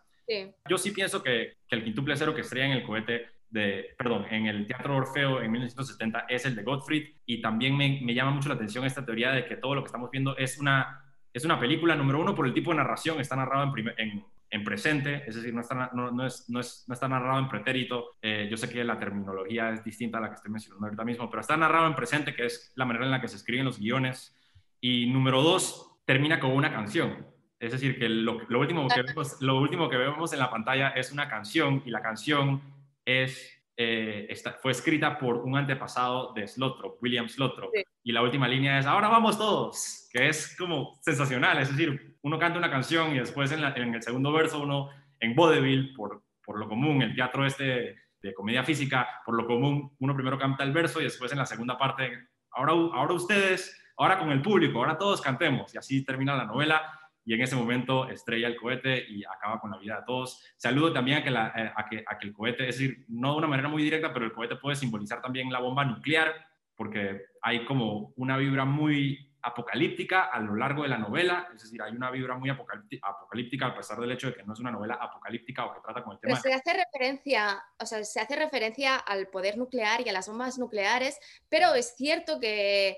Yo 0.70 0.78
sí 0.78 0.92
pienso 0.92 1.24
que, 1.24 1.58
el 1.70 1.84
quintuple 1.84 2.16
cero 2.16 2.36
que 2.36 2.42
estrella 2.42 2.68
en 2.68 2.72
el 2.74 2.84
cohete 2.84 3.28
de, 3.50 3.96
perdón, 3.98 4.26
en 4.30 4.46
el 4.46 4.68
Teatro 4.68 4.96
Orfeo 4.96 5.42
en 5.42 5.52
1970 5.52 6.26
es 6.30 6.46
el 6.46 6.56
de 6.56 6.64
Gottfried 6.64 7.16
y 7.26 7.42
también 7.42 7.76
me, 7.76 8.14
llama 8.14 8.32
mucho 8.32 8.50
la 8.50 8.56
atención 8.56 8.86
esta 8.86 9.06
teoría 9.06 9.32
de 9.32 9.46
que 9.46 9.56
todo 9.56 9.74
lo 9.74 9.82
que 9.82 9.88
estamos 9.88 10.12
viendo 10.12 10.38
es 10.38 10.60
una, 10.60 11.04
es 11.34 11.46
una 11.46 11.60
película, 11.60 11.96
número 11.96 12.22
uno, 12.22 12.36
por 12.36 12.46
el 12.46 12.54
tipo 12.54 12.72
de 12.72 12.78
narración, 12.78 13.20
está 13.20 13.36
narrado 13.36 13.74
en, 13.76 13.94
en, 13.98 14.26
en 14.52 14.64
presente, 14.64 15.24
es 15.28 15.36
decir, 15.36 15.54
no 15.54 15.62
está, 15.62 15.91
no, 15.93 16.26
es, 16.26 16.50
no, 16.50 16.60
es, 16.60 16.86
no 16.88 16.93
está 16.93 17.08
narrado 17.08 17.39
en 17.39 17.47
pretérito. 17.47 18.18
Eh, 18.22 18.47
yo 18.50 18.58
sé 18.58 18.70
que 18.70 18.84
la 18.84 18.97
terminología 18.97 19.72
es 19.72 19.84
distinta 19.84 20.18
a 20.18 20.22
la 20.22 20.30
que 20.30 20.36
estoy 20.36 20.52
mencionando 20.52 20.86
ahorita 20.86 21.06
mismo, 21.06 21.30
pero 21.30 21.41
está 21.41 21.56
narrado 21.56 21.88
en 21.88 21.95
presente, 21.95 22.34
que 22.34 22.45
es 22.45 22.72
la 22.76 22.86
manera 22.86 23.06
en 23.06 23.12
la 23.12 23.22
que 23.22 23.28
se 23.28 23.36
escriben 23.36 23.66
los 23.66 23.80
guiones. 23.80 24.36
Y 24.82 25.08
número 25.08 25.41
dos, 25.41 26.00
termina 26.06 26.39
con 26.39 26.52
una 26.52 26.72
canción. 26.72 27.28
Es 27.60 27.74
decir, 27.74 28.00
que 28.00 28.10
lo, 28.10 28.39
lo 28.47 28.60
último, 28.60 28.88
que 28.88 29.02
vemos, 29.02 29.41
lo 29.41 29.60
último 29.60 29.89
que 29.89 29.97
vemos 29.97 30.34
en 30.34 30.39
la 30.39 30.50
pantalla 30.50 30.89
es 30.89 31.12
una 31.12 31.28
canción 31.28 31.84
y 31.86 31.91
la 31.91 32.02
canción 32.02 32.62
es 33.06 33.60
eh, 33.82 34.36
fue 34.62 34.74
escrita 34.74 35.18
por 35.18 35.38
un 35.38 35.56
antepasado 35.56 36.34
de 36.34 36.45
Slothrop, 36.47 37.02
William 37.02 37.30
Slothrop. 37.30 37.72
Y 38.04 38.12
la 38.12 38.22
última 38.22 38.47
línea 38.47 38.78
es, 38.78 38.86
ahora 38.86 39.08
vamos 39.08 39.38
todos, 39.38 39.99
que 40.10 40.30
es 40.30 40.55
como 40.57 40.99
sensacional. 41.01 41.60
Es 41.60 41.70
decir, 41.70 42.18
uno 42.22 42.39
canta 42.39 42.60
una 42.60 42.72
canción 42.72 43.16
y 43.16 43.20
después 43.20 43.51
en, 43.51 43.64
el 43.64 44.03
segundo 44.03 44.32
verso 44.32 44.62
uno, 44.62 44.89
en 45.20 45.36
vaudeville, 45.36 45.93
por, 45.95 46.24
por 46.43 46.60
lo 46.60 46.68
común, 46.68 47.01
el 47.01 47.16
teatro 47.16 47.45
este 47.45 47.95
de 48.22 48.34
comedia 48.34 48.64
física, 48.64 49.07
por 49.26 49.36
lo 49.36 49.45
común, 49.45 49.95
uno 49.99 50.14
primero 50.14 50.38
canta 50.38 50.64
el 50.64 50.74
verso 50.74 50.99
y 50.99 51.05
después 51.05 51.32
en 51.32 51.38
la 51.38 51.45
segunda 51.45 51.78
parte, 51.78 52.28
ahora, 52.51 52.74
ahora 52.74 53.14
ustedes, 53.14 53.82
ahora 53.97 54.20
con 54.20 54.32
el 54.32 54.41
público, 54.41 54.80
ahora 54.80 54.97
todos 54.97 55.22
cantemos. 55.22 55.74
Y 55.74 55.78
así 55.78 56.03
termina 56.03 56.36
la 56.36 56.45
novela 56.45 56.99
y 57.24 57.34
en 57.34 57.41
ese 57.41 57.55
momento 57.55 58.10
estrella 58.10 58.47
el 58.47 58.55
cohete 58.55 59.05
y 59.07 59.24
acaba 59.24 59.60
con 59.60 59.72
la 59.72 59.78
vida 59.78 59.97
de 59.97 60.03
todos. 60.05 60.43
Saludo 60.57 60.91
también 60.91 61.20
a 61.20 61.24
que, 61.24 61.30
eh, 61.30 61.72
a 61.76 61.86
que, 61.89 62.03
a 62.05 62.18
que 62.18 62.28
el 62.28 62.34
cohete, 62.34 62.68
es 62.68 62.78
decir, 62.78 63.05
no 63.07 63.34
de 63.34 63.38
una 63.38 63.47
manera 63.47 63.70
muy 63.70 63.84
directa, 63.84 64.12
pero 64.12 64.26
el 64.26 64.34
cohete 64.34 64.55
puede 64.55 64.76
simbolizar 64.76 65.22
también 65.22 65.51
la 65.51 65.60
bomba 65.60 65.86
nuclear, 65.86 66.34
porque 66.76 67.22
hay 67.41 67.66
como 67.66 68.14
una 68.16 68.38
vibra 68.38 68.66
muy 68.66 69.29
apocalíptica 69.42 70.26
a 70.26 70.40
lo 70.40 70.56
largo 70.56 70.84
de 70.84 70.90
la 70.90 70.98
novela, 70.98 71.50
es 71.56 71.64
decir, 71.64 71.82
hay 71.82 71.94
una 71.94 72.12
vibra 72.12 72.38
muy 72.38 72.50
apocalíptica 72.50 73.68
a 73.68 73.76
pesar 73.76 74.00
del 74.00 74.12
hecho 74.12 74.28
de 74.28 74.36
que 74.36 74.44
no 74.44 74.54
es 74.54 74.60
una 74.60 74.72
novela 74.72 74.96
apocalíptica 74.96 75.66
o 75.66 75.74
que 75.74 75.82
trata 75.82 76.04
con 76.04 76.14
el 76.14 76.20
tema. 76.20 76.40
Pero 76.42 76.42
se 76.42 76.54
hace 76.54 76.78
referencia, 76.78 77.64
o 77.80 77.86
sea, 77.86 78.04
se 78.04 78.20
hace 78.20 78.36
referencia 78.36 78.96
al 78.98 79.28
poder 79.28 79.58
nuclear 79.58 80.02
y 80.02 80.10
a 80.10 80.14
las 80.14 80.28
bombas 80.28 80.58
nucleares, 80.58 81.20
pero 81.48 81.74
es 81.74 81.96
cierto 81.96 82.40
que 82.40 82.98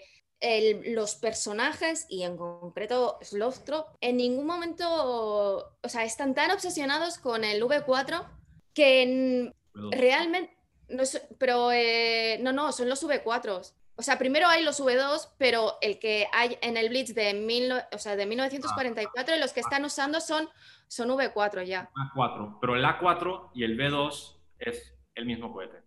los 0.88 1.16
personajes 1.16 2.08
y 2.10 2.24
en 2.24 2.36
concreto 2.36 3.20
Slothrop 3.22 3.96
en 4.02 4.18
ningún 4.18 4.48
momento, 4.48 5.78
o 5.82 5.90
sea, 5.90 6.04
están 6.04 6.34
tan 6.34 6.50
obsesionados 6.50 7.20
con 7.20 7.44
el 7.44 7.62
V4 7.62 8.28
que 8.74 9.54
realmente, 9.92 10.58
no, 10.90 11.04
pero 11.38 11.72
eh, 11.72 12.40
no, 12.42 12.52
no, 12.52 12.72
son 12.72 12.90
los 12.90 13.04
V4. 13.04 13.72
O 13.96 14.04
sea, 14.04 14.18
primero 14.18 14.48
hay 14.48 14.64
los 14.64 14.82
V2, 14.82 15.36
pero 15.38 15.78
el 15.82 16.00
que 16.00 16.28
hay 16.34 16.58
en 16.62 16.78
el 16.78 16.90
Blitz 16.90 17.14
de, 17.14 17.34
mil, 17.34 17.72
o 17.72 17.98
sea, 17.98 18.16
de 18.16 18.26
1944, 18.26 19.36
los 19.38 19.54
que 19.54 19.60
están 19.60 19.86
usando 19.86 20.22
son, 20.22 20.50
son 20.88 21.10
V4 21.10 21.64
ya. 21.64 21.90
A4, 22.16 22.58
pero 22.60 22.76
el 22.76 22.84
A4 22.84 23.52
y 23.54 23.64
el 23.64 23.78
V2 23.78 24.38
es 24.60 24.96
el 25.16 25.26
mismo 25.26 25.52
cohete. 25.52 25.84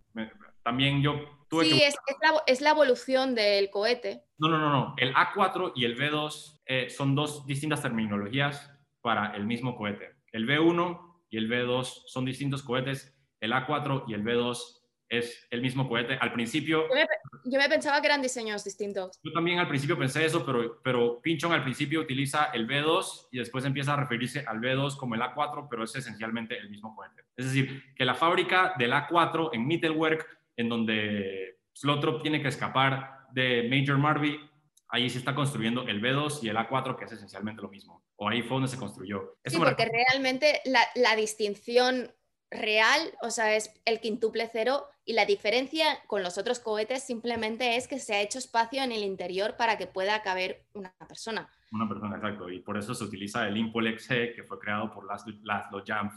También 0.63 1.03
yo 1.03 1.15
sí, 1.63 1.83
es, 1.83 1.95
es, 2.47 2.61
la, 2.61 2.71
evolución 2.71 3.35
del 3.35 3.71
cohete. 3.71 4.25
No, 4.39 4.49
no, 4.49 4.59
no, 4.59 4.71
no. 4.71 4.95
El 4.97 5.15
A4 5.15 5.73
y 5.75 5.85
el 5.85 5.97
B2 5.97 6.63
eh, 6.67 6.91
son 6.91 7.15
dos 7.15 7.47
distintas 7.47 7.83
terminologías 7.83 8.71
para 9.01 9.35
el 9.37 9.47
mismo 9.47 9.77
cohete. 9.77 10.17
El 10.33 10.47
B1 10.49 11.27
y 11.31 11.37
el 11.37 11.51
B2 11.51 12.05
son 12.07 12.25
distintos 12.25 12.63
cohetes. 12.63 13.15
El 13.41 13.53
A4 13.53 14.05
y 14.09 14.15
el 14.15 14.25
B2 14.25 14.57
es 15.19 15.47
el 15.51 15.61
mismo 15.61 15.89
cohete. 15.89 16.19
Al 16.21 16.33
principio... 16.33 16.85
Yo 17.45 17.59
me, 17.59 17.69
pensaba 17.69 18.01
que 18.01 18.07
eran 18.07 18.23
diseños 18.23 18.65
distintos. 18.65 19.21
Yo 19.23 19.33
también 19.33 19.59
al 19.59 19.69
principio 19.69 19.99
pensé 19.99 20.25
eso, 20.25 20.45
pero, 20.47 20.81
pero 20.83 21.21
Pinchon 21.21 21.53
al 21.53 21.63
principio 21.63 22.01
utiliza 22.01 22.47
el 22.55 22.67
B2 22.67 23.29
y 23.33 23.39
después 23.39 23.65
empieza 23.65 23.95
a 23.95 23.97
referirse 23.97 24.45
al 24.47 24.61
B2 24.61 24.97
como 24.97 25.15
el 25.15 25.21
A4, 25.21 25.67
pero 25.69 25.85
es 25.85 25.95
esencialmente 25.95 26.57
el 26.57 26.71
mismo 26.71 26.95
cohete. 26.95 27.23
Es 27.37 27.47
decir, 27.47 27.95
que 27.95 28.05
la 28.05 28.15
fábrica 28.15 28.75
del 28.79 28.93
A4 28.93 29.51
en 29.53 29.67
Mittelwerk 29.67 30.27
en 30.57 30.69
donde 30.69 31.59
Slothrop 31.73 32.23
tiene 32.23 32.41
que 32.41 32.49
escapar 32.49 33.27
de 33.33 33.69
Major 33.69 33.99
Marby, 33.99 34.39
ahí 34.89 35.11
se 35.11 35.19
está 35.19 35.35
construyendo 35.35 35.83
el 35.89 36.01
B2 36.01 36.43
y 36.43 36.49
el 36.49 36.57
A4, 36.57 36.97
que 36.97 37.05
es 37.05 37.13
esencialmente 37.13 37.63
lo 37.63 37.69
mismo. 37.69 38.05
O 38.17 38.29
ahí 38.29 38.43
fue 38.43 38.57
donde 38.57 38.69
se 38.69 38.79
construyó. 38.79 39.37
sí, 39.45 39.59
porque 39.59 39.87
realmente 39.87 40.61
la, 40.67 41.17
distinción 41.17 42.13
real, 42.51 43.01
o 43.23 43.31
sea, 43.31 43.57
es 43.57 43.73
el 43.85 44.01
quintuple 44.01 44.49
cero 44.53 44.87
y 45.05 45.13
la 45.15 45.27
diferencia 45.27 45.99
con 46.07 46.23
los 46.23 46.39
otros 46.39 46.61
cohetes 46.61 47.03
simplemente 47.03 47.77
es 47.77 47.89
que 47.89 47.99
se 47.99 48.15
ha 48.15 48.21
hecho 48.21 48.39
espacio 48.39 48.83
en 48.83 48.93
el 48.93 49.03
interior 49.03 49.57
para 49.57 49.77
que 49.77 49.87
pueda 49.87 50.23
caber 50.23 50.67
una 50.73 50.95
persona. 51.09 51.49
Una 51.73 51.89
persona, 51.89 52.17
exacto. 52.17 52.49
Y 52.49 52.61
por 52.61 52.79
eso 52.79 52.95
se 52.95 53.05
utiliza 53.05 53.47
el 53.49 53.57
Impolex 53.57 54.09
G, 54.09 54.35
que 54.35 54.45
fue 54.45 54.59
creado 54.59 54.93
por 54.93 55.07
las 55.07 55.25
los 55.71 55.83
Jamf 55.85 56.15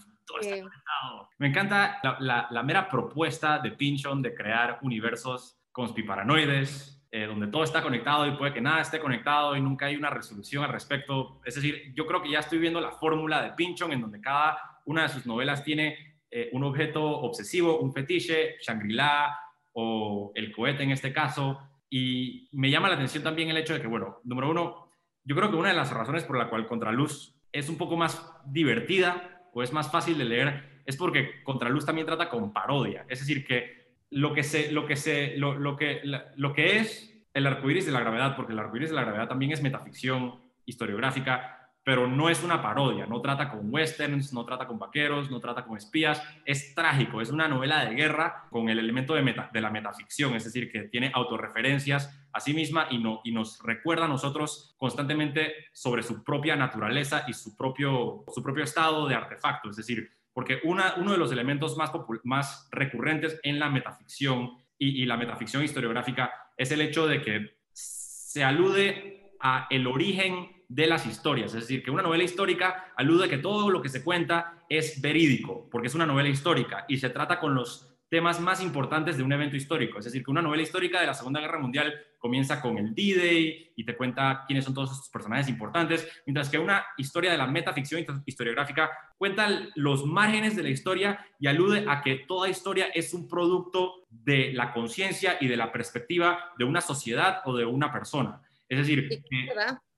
me 1.37 1.47
encanta 1.47 1.99
la, 2.19 2.63
mera 2.63 2.89
propuesta 2.89 3.59
de 3.59 3.71
Pinchon 3.71 4.21
de 4.21 4.33
crear 4.33 4.79
universos 4.81 5.59
conspiparanoides, 5.71 7.05
eh, 7.11 7.25
donde 7.25 7.47
todo 7.47 7.63
está 7.63 7.81
conectado 7.81 8.27
y 8.27 8.35
puede 8.35 8.53
que 8.53 8.61
nada 8.61 8.81
esté 8.81 8.99
conectado 8.99 9.55
y 9.55 9.61
nunca 9.61 9.85
hay 9.85 9.95
una 9.95 10.09
resolución 10.09 10.63
al 10.63 10.71
respecto. 10.71 11.39
Es 11.45 11.55
decir, 11.55 11.93
yo 11.95 12.05
creo 12.05 12.21
que 12.21 12.29
ya 12.29 12.39
estoy 12.39 12.59
viendo 12.59 12.81
la 12.81 12.91
fórmula 12.91 13.41
de 13.41 13.51
Pinchon 13.51 13.93
en 13.93 14.01
donde 14.01 14.19
cada 14.19 14.81
una 14.85 15.03
de 15.03 15.09
sus 15.09 15.25
novelas 15.25 15.63
tiene 15.63 16.06
eh, 16.29 16.49
un 16.51 16.63
objeto 16.63 17.03
obsesivo, 17.03 17.79
un 17.79 17.93
fetiche, 17.93 18.57
Shangri-La 18.61 19.39
o 19.73 20.31
el 20.35 20.51
cohete 20.51 20.83
en 20.83 20.91
este 20.91 21.13
caso. 21.13 21.59
Y 21.89 22.49
me 22.51 22.69
llama 22.69 22.89
la 22.89 22.95
atención 22.95 23.23
también 23.23 23.49
el 23.49 23.57
hecho 23.57 23.73
de 23.73 23.81
que, 23.81 23.87
bueno, 23.87 24.19
número 24.23 24.49
uno, 24.49 24.89
yo 25.23 25.35
creo 25.35 25.49
que 25.49 25.55
una 25.55 25.69
de 25.69 25.75
las 25.75 25.91
razones 25.91 26.23
por 26.23 26.37
la 26.37 26.49
cual 26.49 26.67
Contraluz 26.67 27.35
es 27.51 27.69
un 27.69 27.77
poco 27.77 27.95
más 27.95 28.31
divertida 28.45 29.49
o 29.53 29.63
es 29.63 29.73
más 29.73 29.91
fácil 29.91 30.17
de 30.17 30.25
leer 30.25 30.81
es 30.85 30.95
porque 30.95 31.43
Contraluz 31.43 31.85
también 31.85 32.07
trata 32.07 32.29
con 32.29 32.53
parodia. 32.53 33.05
Es 33.09 33.19
decir, 33.19 33.45
que 33.45 33.87
lo 34.09 34.33
que, 34.33 34.43
se, 34.43 34.71
lo 34.71 34.85
que, 34.85 34.95
se, 34.95 35.37
lo, 35.37 35.57
lo 35.57 35.75
que, 35.75 36.01
lo 36.35 36.53
que 36.53 36.77
es 36.77 37.13
el 37.33 37.45
arcoíris 37.45 37.85
de 37.85 37.91
la 37.91 37.99
gravedad, 37.99 38.35
porque 38.35 38.53
el 38.53 38.59
arcoíris 38.59 38.89
de 38.89 38.95
la 38.95 39.03
gravedad 39.03 39.27
también 39.27 39.51
es 39.51 39.61
metaficción 39.61 40.41
historiográfica, 40.65 41.56
pero 41.87 42.05
no 42.05 42.27
es 42.27 42.43
una 42.43 42.61
parodia, 42.61 43.05
no 43.05 43.21
trata 43.21 43.49
con 43.49 43.73
westerns, 43.73 44.33
no 44.33 44.43
trata 44.43 44.67
con 44.67 44.77
vaqueros, 44.77 45.31
no 45.31 45.39
trata 45.39 45.63
con 45.63 45.77
espías, 45.77 46.21
es 46.43 46.75
trágico, 46.75 47.21
es 47.21 47.29
una 47.29 47.47
novela 47.47 47.85
de 47.85 47.95
guerra 47.95 48.43
con 48.49 48.67
el 48.67 48.77
elemento 48.77 49.13
de, 49.13 49.23
de 49.53 49.61
la 49.61 49.69
metaficción, 49.69 50.35
es 50.35 50.43
decir, 50.43 50.69
que 50.69 50.81
tiene 50.89 51.13
autorreferencias 51.13 52.13
a 52.33 52.41
sí 52.41 52.53
misma 52.53 52.87
y, 52.91 52.97
no, 52.97 53.21
y 53.23 53.31
nos 53.31 53.63
recuerda 53.63 54.03
a 54.03 54.09
nosotros 54.09 54.75
constantemente 54.77 55.53
sobre 55.71 56.03
su 56.03 56.25
propia 56.25 56.57
naturaleza 56.57 57.23
y 57.25 57.31
su 57.31 57.55
propio, 57.55 58.25
su 58.35 58.43
propio 58.43 58.65
estado 58.65 59.07
de 59.07 59.15
artefacto, 59.15 59.69
es 59.69 59.77
decir, 59.77 60.11
porque 60.33 60.59
una, 60.65 60.95
uno 60.97 61.13
de 61.13 61.17
los 61.17 61.31
elementos 61.31 61.77
más, 61.77 61.93
más 62.25 62.67
recurrentes 62.69 63.39
en 63.43 63.59
la 63.59 63.69
metaficción 63.69 64.57
y, 64.77 65.03
y 65.03 65.05
la 65.05 65.15
metaficción 65.15 65.63
historiográfica 65.63 66.33
es 66.57 66.69
el 66.69 66.81
hecho 66.81 67.07
de 67.07 67.21
que 67.21 67.59
se 67.71 68.43
alude 68.43 69.31
a 69.39 69.67
el 69.69 69.87
origen 69.87 70.56
de 70.67 70.87
las 70.87 71.05
historias. 71.05 71.53
Es 71.53 71.61
decir, 71.61 71.83
que 71.83 71.91
una 71.91 72.03
novela 72.03 72.23
histórica 72.23 72.91
alude 72.95 73.25
a 73.25 73.29
que 73.29 73.37
todo 73.37 73.69
lo 73.69 73.81
que 73.81 73.89
se 73.89 74.03
cuenta 74.03 74.63
es 74.69 75.01
verídico, 75.01 75.69
porque 75.71 75.87
es 75.87 75.95
una 75.95 76.05
novela 76.05 76.29
histórica 76.29 76.85
y 76.87 76.97
se 76.97 77.09
trata 77.09 77.39
con 77.39 77.55
los 77.55 77.93
temas 78.09 78.39
más 78.39 78.61
importantes 78.61 79.17
de 79.17 79.23
un 79.23 79.33
evento 79.33 79.55
histórico. 79.57 79.99
Es 79.99 80.05
decir, 80.05 80.23
que 80.23 80.31
una 80.31 80.41
novela 80.41 80.63
histórica 80.63 81.01
de 81.01 81.07
la 81.07 81.13
Segunda 81.13 81.41
Guerra 81.41 81.59
Mundial 81.59 81.93
comienza 82.19 82.61
con 82.61 82.77
el 82.77 82.95
D-Day 82.95 83.73
y 83.75 83.85
te 83.85 83.97
cuenta 83.97 84.43
quiénes 84.47 84.63
son 84.63 84.73
todos 84.73 84.91
estos 84.91 85.09
personajes 85.09 85.49
importantes, 85.49 86.07
mientras 86.25 86.49
que 86.49 86.57
una 86.57 86.85
historia 86.97 87.31
de 87.31 87.37
la 87.37 87.47
metaficción 87.47 88.05
historiográfica 88.25 88.91
cuenta 89.17 89.49
los 89.75 90.05
márgenes 90.05 90.55
de 90.55 90.63
la 90.63 90.69
historia 90.69 91.25
y 91.39 91.47
alude 91.47 91.85
a 91.87 92.01
que 92.01 92.15
toda 92.27 92.49
historia 92.49 92.87
es 92.93 93.13
un 93.13 93.27
producto 93.27 94.07
de 94.09 94.53
la 94.53 94.71
conciencia 94.71 95.37
y 95.41 95.47
de 95.47 95.57
la 95.57 95.71
perspectiva 95.71 96.53
de 96.57 96.63
una 96.63 96.81
sociedad 96.81 97.41
o 97.45 97.55
de 97.55 97.65
una 97.65 97.91
persona. 97.91 98.41
Es 98.69 98.79
decir, 98.79 99.23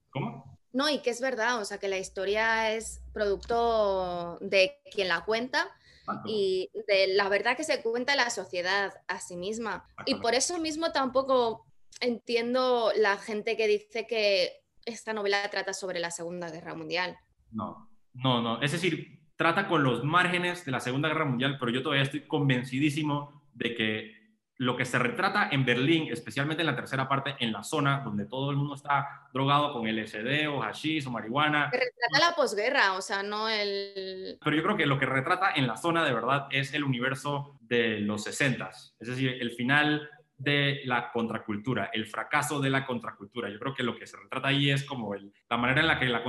¿cómo? 0.09 0.58
No, 0.71 0.89
y 0.89 0.99
que 0.99 1.09
es 1.09 1.21
verdad, 1.21 1.59
o 1.59 1.65
sea, 1.65 1.79
que 1.79 1.87
la 1.87 1.97
historia 1.97 2.73
es 2.73 3.01
producto 3.13 4.37
de 4.41 4.79
quien 4.91 5.07
la 5.07 5.25
cuenta 5.25 5.67
y 6.25 6.69
de 6.87 7.07
la 7.13 7.29
verdad 7.29 7.55
que 7.55 7.63
se 7.63 7.81
cuenta 7.81 8.15
la 8.15 8.29
sociedad 8.29 8.93
a 9.07 9.19
sí 9.19 9.35
misma. 9.35 9.85
Y 10.05 10.15
por 10.15 10.33
eso 10.33 10.59
mismo 10.59 10.91
tampoco 10.91 11.65
entiendo 12.01 12.91
la 12.95 13.17
gente 13.17 13.57
que 13.57 13.67
dice 13.67 14.07
que 14.07 14.63
esta 14.85 15.13
novela 15.13 15.47
trata 15.49 15.73
sobre 15.73 15.99
la 15.99 16.11
Segunda 16.11 16.49
Guerra 16.49 16.73
Mundial. 16.73 17.17
No, 17.51 17.89
no, 18.13 18.41
no. 18.41 18.61
Es 18.61 18.71
decir, 18.71 19.19
trata 19.35 19.67
con 19.67 19.83
los 19.83 20.03
márgenes 20.03 20.65
de 20.65 20.71
la 20.71 20.79
Segunda 20.79 21.09
Guerra 21.09 21.25
Mundial, 21.25 21.57
pero 21.59 21.71
yo 21.71 21.83
todavía 21.83 22.03
estoy 22.03 22.27
convencidísimo 22.27 23.43
de 23.53 23.75
que 23.75 24.18
lo 24.59 24.75
que 24.75 24.83
se 24.83 24.99
retrata 24.99 25.47
en 25.51 25.63
Berlín, 25.63 26.11
especialmente 26.11 26.63
en 26.63 26.67
la 26.67 26.75
tercera 26.75 27.07
parte, 27.07 27.35
en 27.39 27.53
la 27.53 27.63
zona 27.63 28.01
donde 28.03 28.25
todo 28.25 28.51
el 28.51 28.57
mundo 28.57 28.75
está 28.75 29.29
drogado 29.33 29.71
con 29.71 29.87
LSD 29.87 30.49
o 30.49 30.59
hashish 30.59 31.07
o 31.07 31.11
marihuana. 31.11 31.69
Que 31.71 31.77
retrata 31.77 32.29
la 32.29 32.35
posguerra, 32.35 32.93
o 32.93 33.01
sea, 33.01 33.23
no 33.23 33.47
el... 33.47 34.37
Pero 34.43 34.55
yo 34.55 34.61
creo 34.61 34.75
que 34.75 34.85
lo 34.85 34.99
que 34.99 35.05
retrata 35.05 35.53
en 35.55 35.65
la 35.65 35.77
zona 35.77 36.03
de 36.03 36.13
verdad 36.13 36.47
es 36.51 36.73
el 36.73 36.83
universo 36.83 37.57
de 37.61 38.01
los 38.01 38.23
60, 38.25 38.69
es 38.99 39.07
decir, 39.07 39.37
el 39.39 39.51
final 39.51 40.09
de 40.37 40.81
la 40.83 41.09
contracultura, 41.13 41.89
el 41.93 42.05
fracaso 42.05 42.59
de 42.59 42.69
la 42.69 42.85
contracultura. 42.85 43.49
Yo 43.49 43.59
creo 43.59 43.73
que 43.73 43.83
lo 43.83 43.95
que 43.95 44.07
se 44.07 44.17
retrata 44.17 44.49
ahí 44.49 44.71
es 44.71 44.83
como 44.83 45.15
la 45.15 45.57
manera 45.57 45.79
en 45.79 45.87
la 45.87 45.99
que 45.99 46.05
la, 46.05 46.21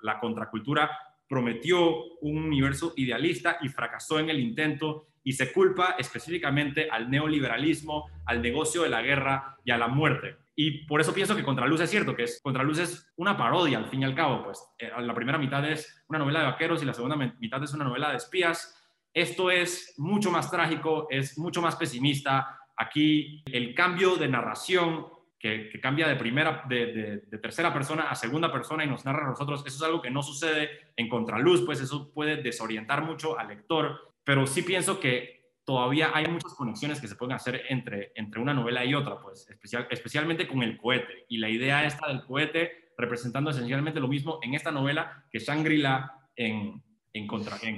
la 0.00 0.18
contracultura 0.18 0.90
prometió 1.28 2.04
un 2.22 2.38
universo 2.38 2.94
idealista 2.96 3.58
y 3.60 3.68
fracasó 3.68 4.18
en 4.18 4.30
el 4.30 4.40
intento 4.40 5.09
y 5.22 5.32
se 5.32 5.52
culpa 5.52 5.96
específicamente 5.98 6.88
al 6.90 7.10
neoliberalismo, 7.10 8.08
al 8.26 8.40
negocio 8.40 8.82
de 8.82 8.88
la 8.88 9.02
guerra 9.02 9.56
y 9.64 9.70
a 9.70 9.78
la 9.78 9.88
muerte. 9.88 10.36
Y 10.56 10.86
por 10.86 11.00
eso 11.00 11.14
pienso 11.14 11.36
que 11.36 11.44
Contraluz 11.44 11.80
es 11.80 11.90
cierto, 11.90 12.14
que 12.14 12.24
es, 12.24 12.40
Contraluz 12.42 12.78
es 12.78 13.12
una 13.16 13.36
parodia 13.36 13.78
al 13.78 13.88
fin 13.88 14.02
y 14.02 14.04
al 14.04 14.14
cabo, 14.14 14.44
pues 14.44 14.62
eh, 14.78 14.90
la 14.98 15.14
primera 15.14 15.38
mitad 15.38 15.64
es 15.64 16.04
una 16.08 16.18
novela 16.18 16.40
de 16.40 16.46
vaqueros 16.46 16.82
y 16.82 16.86
la 16.86 16.94
segunda 16.94 17.16
mitad 17.16 17.62
es 17.62 17.72
una 17.72 17.84
novela 17.84 18.10
de 18.10 18.16
espías. 18.16 18.76
Esto 19.12 19.50
es 19.50 19.94
mucho 19.98 20.30
más 20.30 20.50
trágico, 20.50 21.06
es 21.10 21.38
mucho 21.38 21.62
más 21.62 21.76
pesimista. 21.76 22.58
Aquí 22.76 23.42
el 23.46 23.74
cambio 23.74 24.16
de 24.16 24.28
narración 24.28 25.06
que, 25.38 25.70
cambia 25.80 26.06
de 26.06 26.16
primera, 26.16 26.64
de, 26.68 27.22
de, 27.26 27.38
tercera 27.38 27.72
persona 27.72 28.10
a 28.10 28.14
segunda 28.14 28.52
persona 28.52 28.84
y 28.84 28.86
nos 28.86 29.06
narra 29.06 29.24
a 29.24 29.30
nosotros, 29.30 29.64
eso 29.66 29.76
es 29.76 29.82
algo 29.82 30.02
que 30.02 30.10
no 30.10 30.22
sucede 30.22 30.92
en 30.96 31.08
Contraluz, 31.08 31.64
pues 31.64 31.80
eso 31.80 32.12
puede 32.12 32.36
desorientar 32.36 33.02
mucho 33.02 33.38
al 33.38 33.48
lector 33.48 34.09
pero 34.30 34.46
sí 34.46 34.62
pienso 34.62 35.00
que 35.00 35.56
todavía 35.64 36.12
hay 36.14 36.28
muchas 36.28 36.54
conexiones 36.54 37.00
que 37.00 37.08
se 37.08 37.16
pueden 37.16 37.34
hacer 37.34 37.62
entre, 37.68 38.12
entre 38.14 38.40
una 38.40 38.54
novela 38.54 38.84
y 38.84 38.94
otra, 38.94 39.20
pues 39.20 39.50
especial, 39.50 39.88
especialmente 39.90 40.46
con 40.46 40.62
el 40.62 40.78
cohete. 40.78 41.26
Y 41.28 41.38
la 41.38 41.48
idea 41.48 41.84
esta 41.84 42.06
del 42.06 42.24
cohete 42.24 42.92
representando 42.96 43.50
esencialmente 43.50 43.98
lo 43.98 44.06
mismo 44.06 44.38
en 44.42 44.54
esta 44.54 44.70
novela 44.70 45.26
que 45.32 45.40
Shangri-La 45.40 46.28
en, 46.36 46.80
en, 47.12 47.26
contra, 47.26 47.58
en 47.60 47.76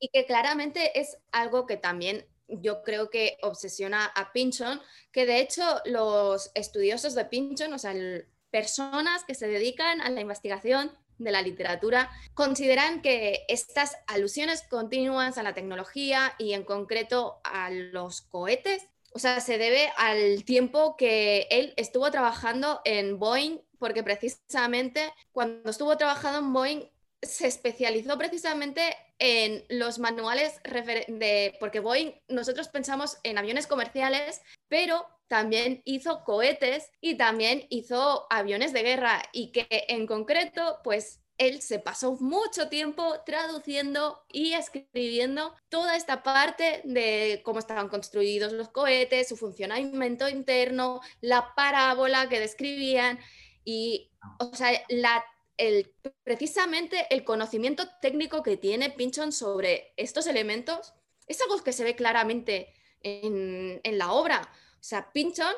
y, 0.00 0.08
que 0.08 0.26
claramente 0.26 0.98
es 0.98 1.16
algo 1.30 1.68
que 1.68 1.76
también 1.76 2.26
yo 2.48 2.82
creo 2.82 3.08
que 3.08 3.36
obsesiona 3.42 4.06
a 4.06 4.32
Pinchon, 4.32 4.80
que 5.12 5.24
de 5.24 5.38
hecho 5.38 5.62
los 5.84 6.50
estudiosos 6.56 7.14
de 7.14 7.26
Pinchon, 7.26 7.72
o 7.72 7.78
sea, 7.78 7.94
personas 8.50 9.22
que 9.22 9.36
se 9.36 9.46
dedican 9.46 10.00
a 10.00 10.10
la 10.10 10.20
investigación 10.20 10.90
de 11.20 11.30
la 11.30 11.42
literatura 11.42 12.10
consideran 12.34 13.02
que 13.02 13.44
estas 13.48 13.96
alusiones 14.06 14.62
continuas 14.62 15.38
a 15.38 15.42
la 15.42 15.54
tecnología 15.54 16.34
y 16.38 16.54
en 16.54 16.64
concreto 16.64 17.40
a 17.44 17.70
los 17.70 18.22
cohetes, 18.22 18.86
o 19.12 19.18
sea, 19.18 19.40
se 19.40 19.58
debe 19.58 19.90
al 19.96 20.44
tiempo 20.44 20.96
que 20.96 21.46
él 21.50 21.74
estuvo 21.76 22.10
trabajando 22.10 22.80
en 22.84 23.18
Boeing, 23.18 23.58
porque 23.78 24.02
precisamente 24.02 25.12
cuando 25.32 25.70
estuvo 25.70 25.96
trabajando 25.96 26.38
en 26.38 26.52
Boeing 26.52 26.82
se 27.22 27.46
especializó 27.46 28.16
precisamente 28.16 28.96
en 29.18 29.64
los 29.68 29.98
manuales 29.98 30.60
de, 30.64 31.54
porque 31.60 31.80
Boeing, 31.80 32.12
nosotros 32.28 32.68
pensamos 32.68 33.18
en 33.22 33.36
aviones 33.36 33.66
comerciales, 33.66 34.40
pero 34.68 35.06
también 35.30 35.80
hizo 35.84 36.24
cohetes 36.24 36.90
y 37.00 37.14
también 37.14 37.64
hizo 37.70 38.26
aviones 38.30 38.72
de 38.72 38.82
guerra 38.82 39.22
y 39.32 39.52
que 39.52 39.68
en 39.70 40.08
concreto, 40.08 40.80
pues 40.82 41.20
él 41.38 41.62
se 41.62 41.78
pasó 41.78 42.16
mucho 42.16 42.68
tiempo 42.68 43.14
traduciendo 43.24 44.24
y 44.28 44.54
escribiendo 44.54 45.54
toda 45.68 45.94
esta 45.94 46.24
parte 46.24 46.82
de 46.82 47.42
cómo 47.44 47.60
estaban 47.60 47.88
construidos 47.88 48.52
los 48.52 48.70
cohetes, 48.70 49.28
su 49.28 49.36
funcionamiento 49.36 50.28
interno, 50.28 51.00
la 51.20 51.54
parábola 51.54 52.28
que 52.28 52.40
describían 52.40 53.20
y, 53.64 54.10
o 54.40 54.52
sea, 54.56 54.72
el, 55.58 55.94
precisamente 56.24 57.06
el 57.08 57.22
conocimiento 57.22 57.84
técnico 58.02 58.42
que 58.42 58.56
tiene 58.56 58.90
Pinchon 58.90 59.30
sobre 59.30 59.94
estos 59.96 60.26
elementos 60.26 60.92
es 61.28 61.40
algo 61.40 61.62
que 61.62 61.72
se 61.72 61.84
ve 61.84 61.94
claramente 61.94 62.74
en, 63.00 63.80
en 63.84 63.96
la 63.96 64.10
obra. 64.10 64.50
O 64.80 64.82
sea, 64.82 65.12
Pinchon, 65.12 65.54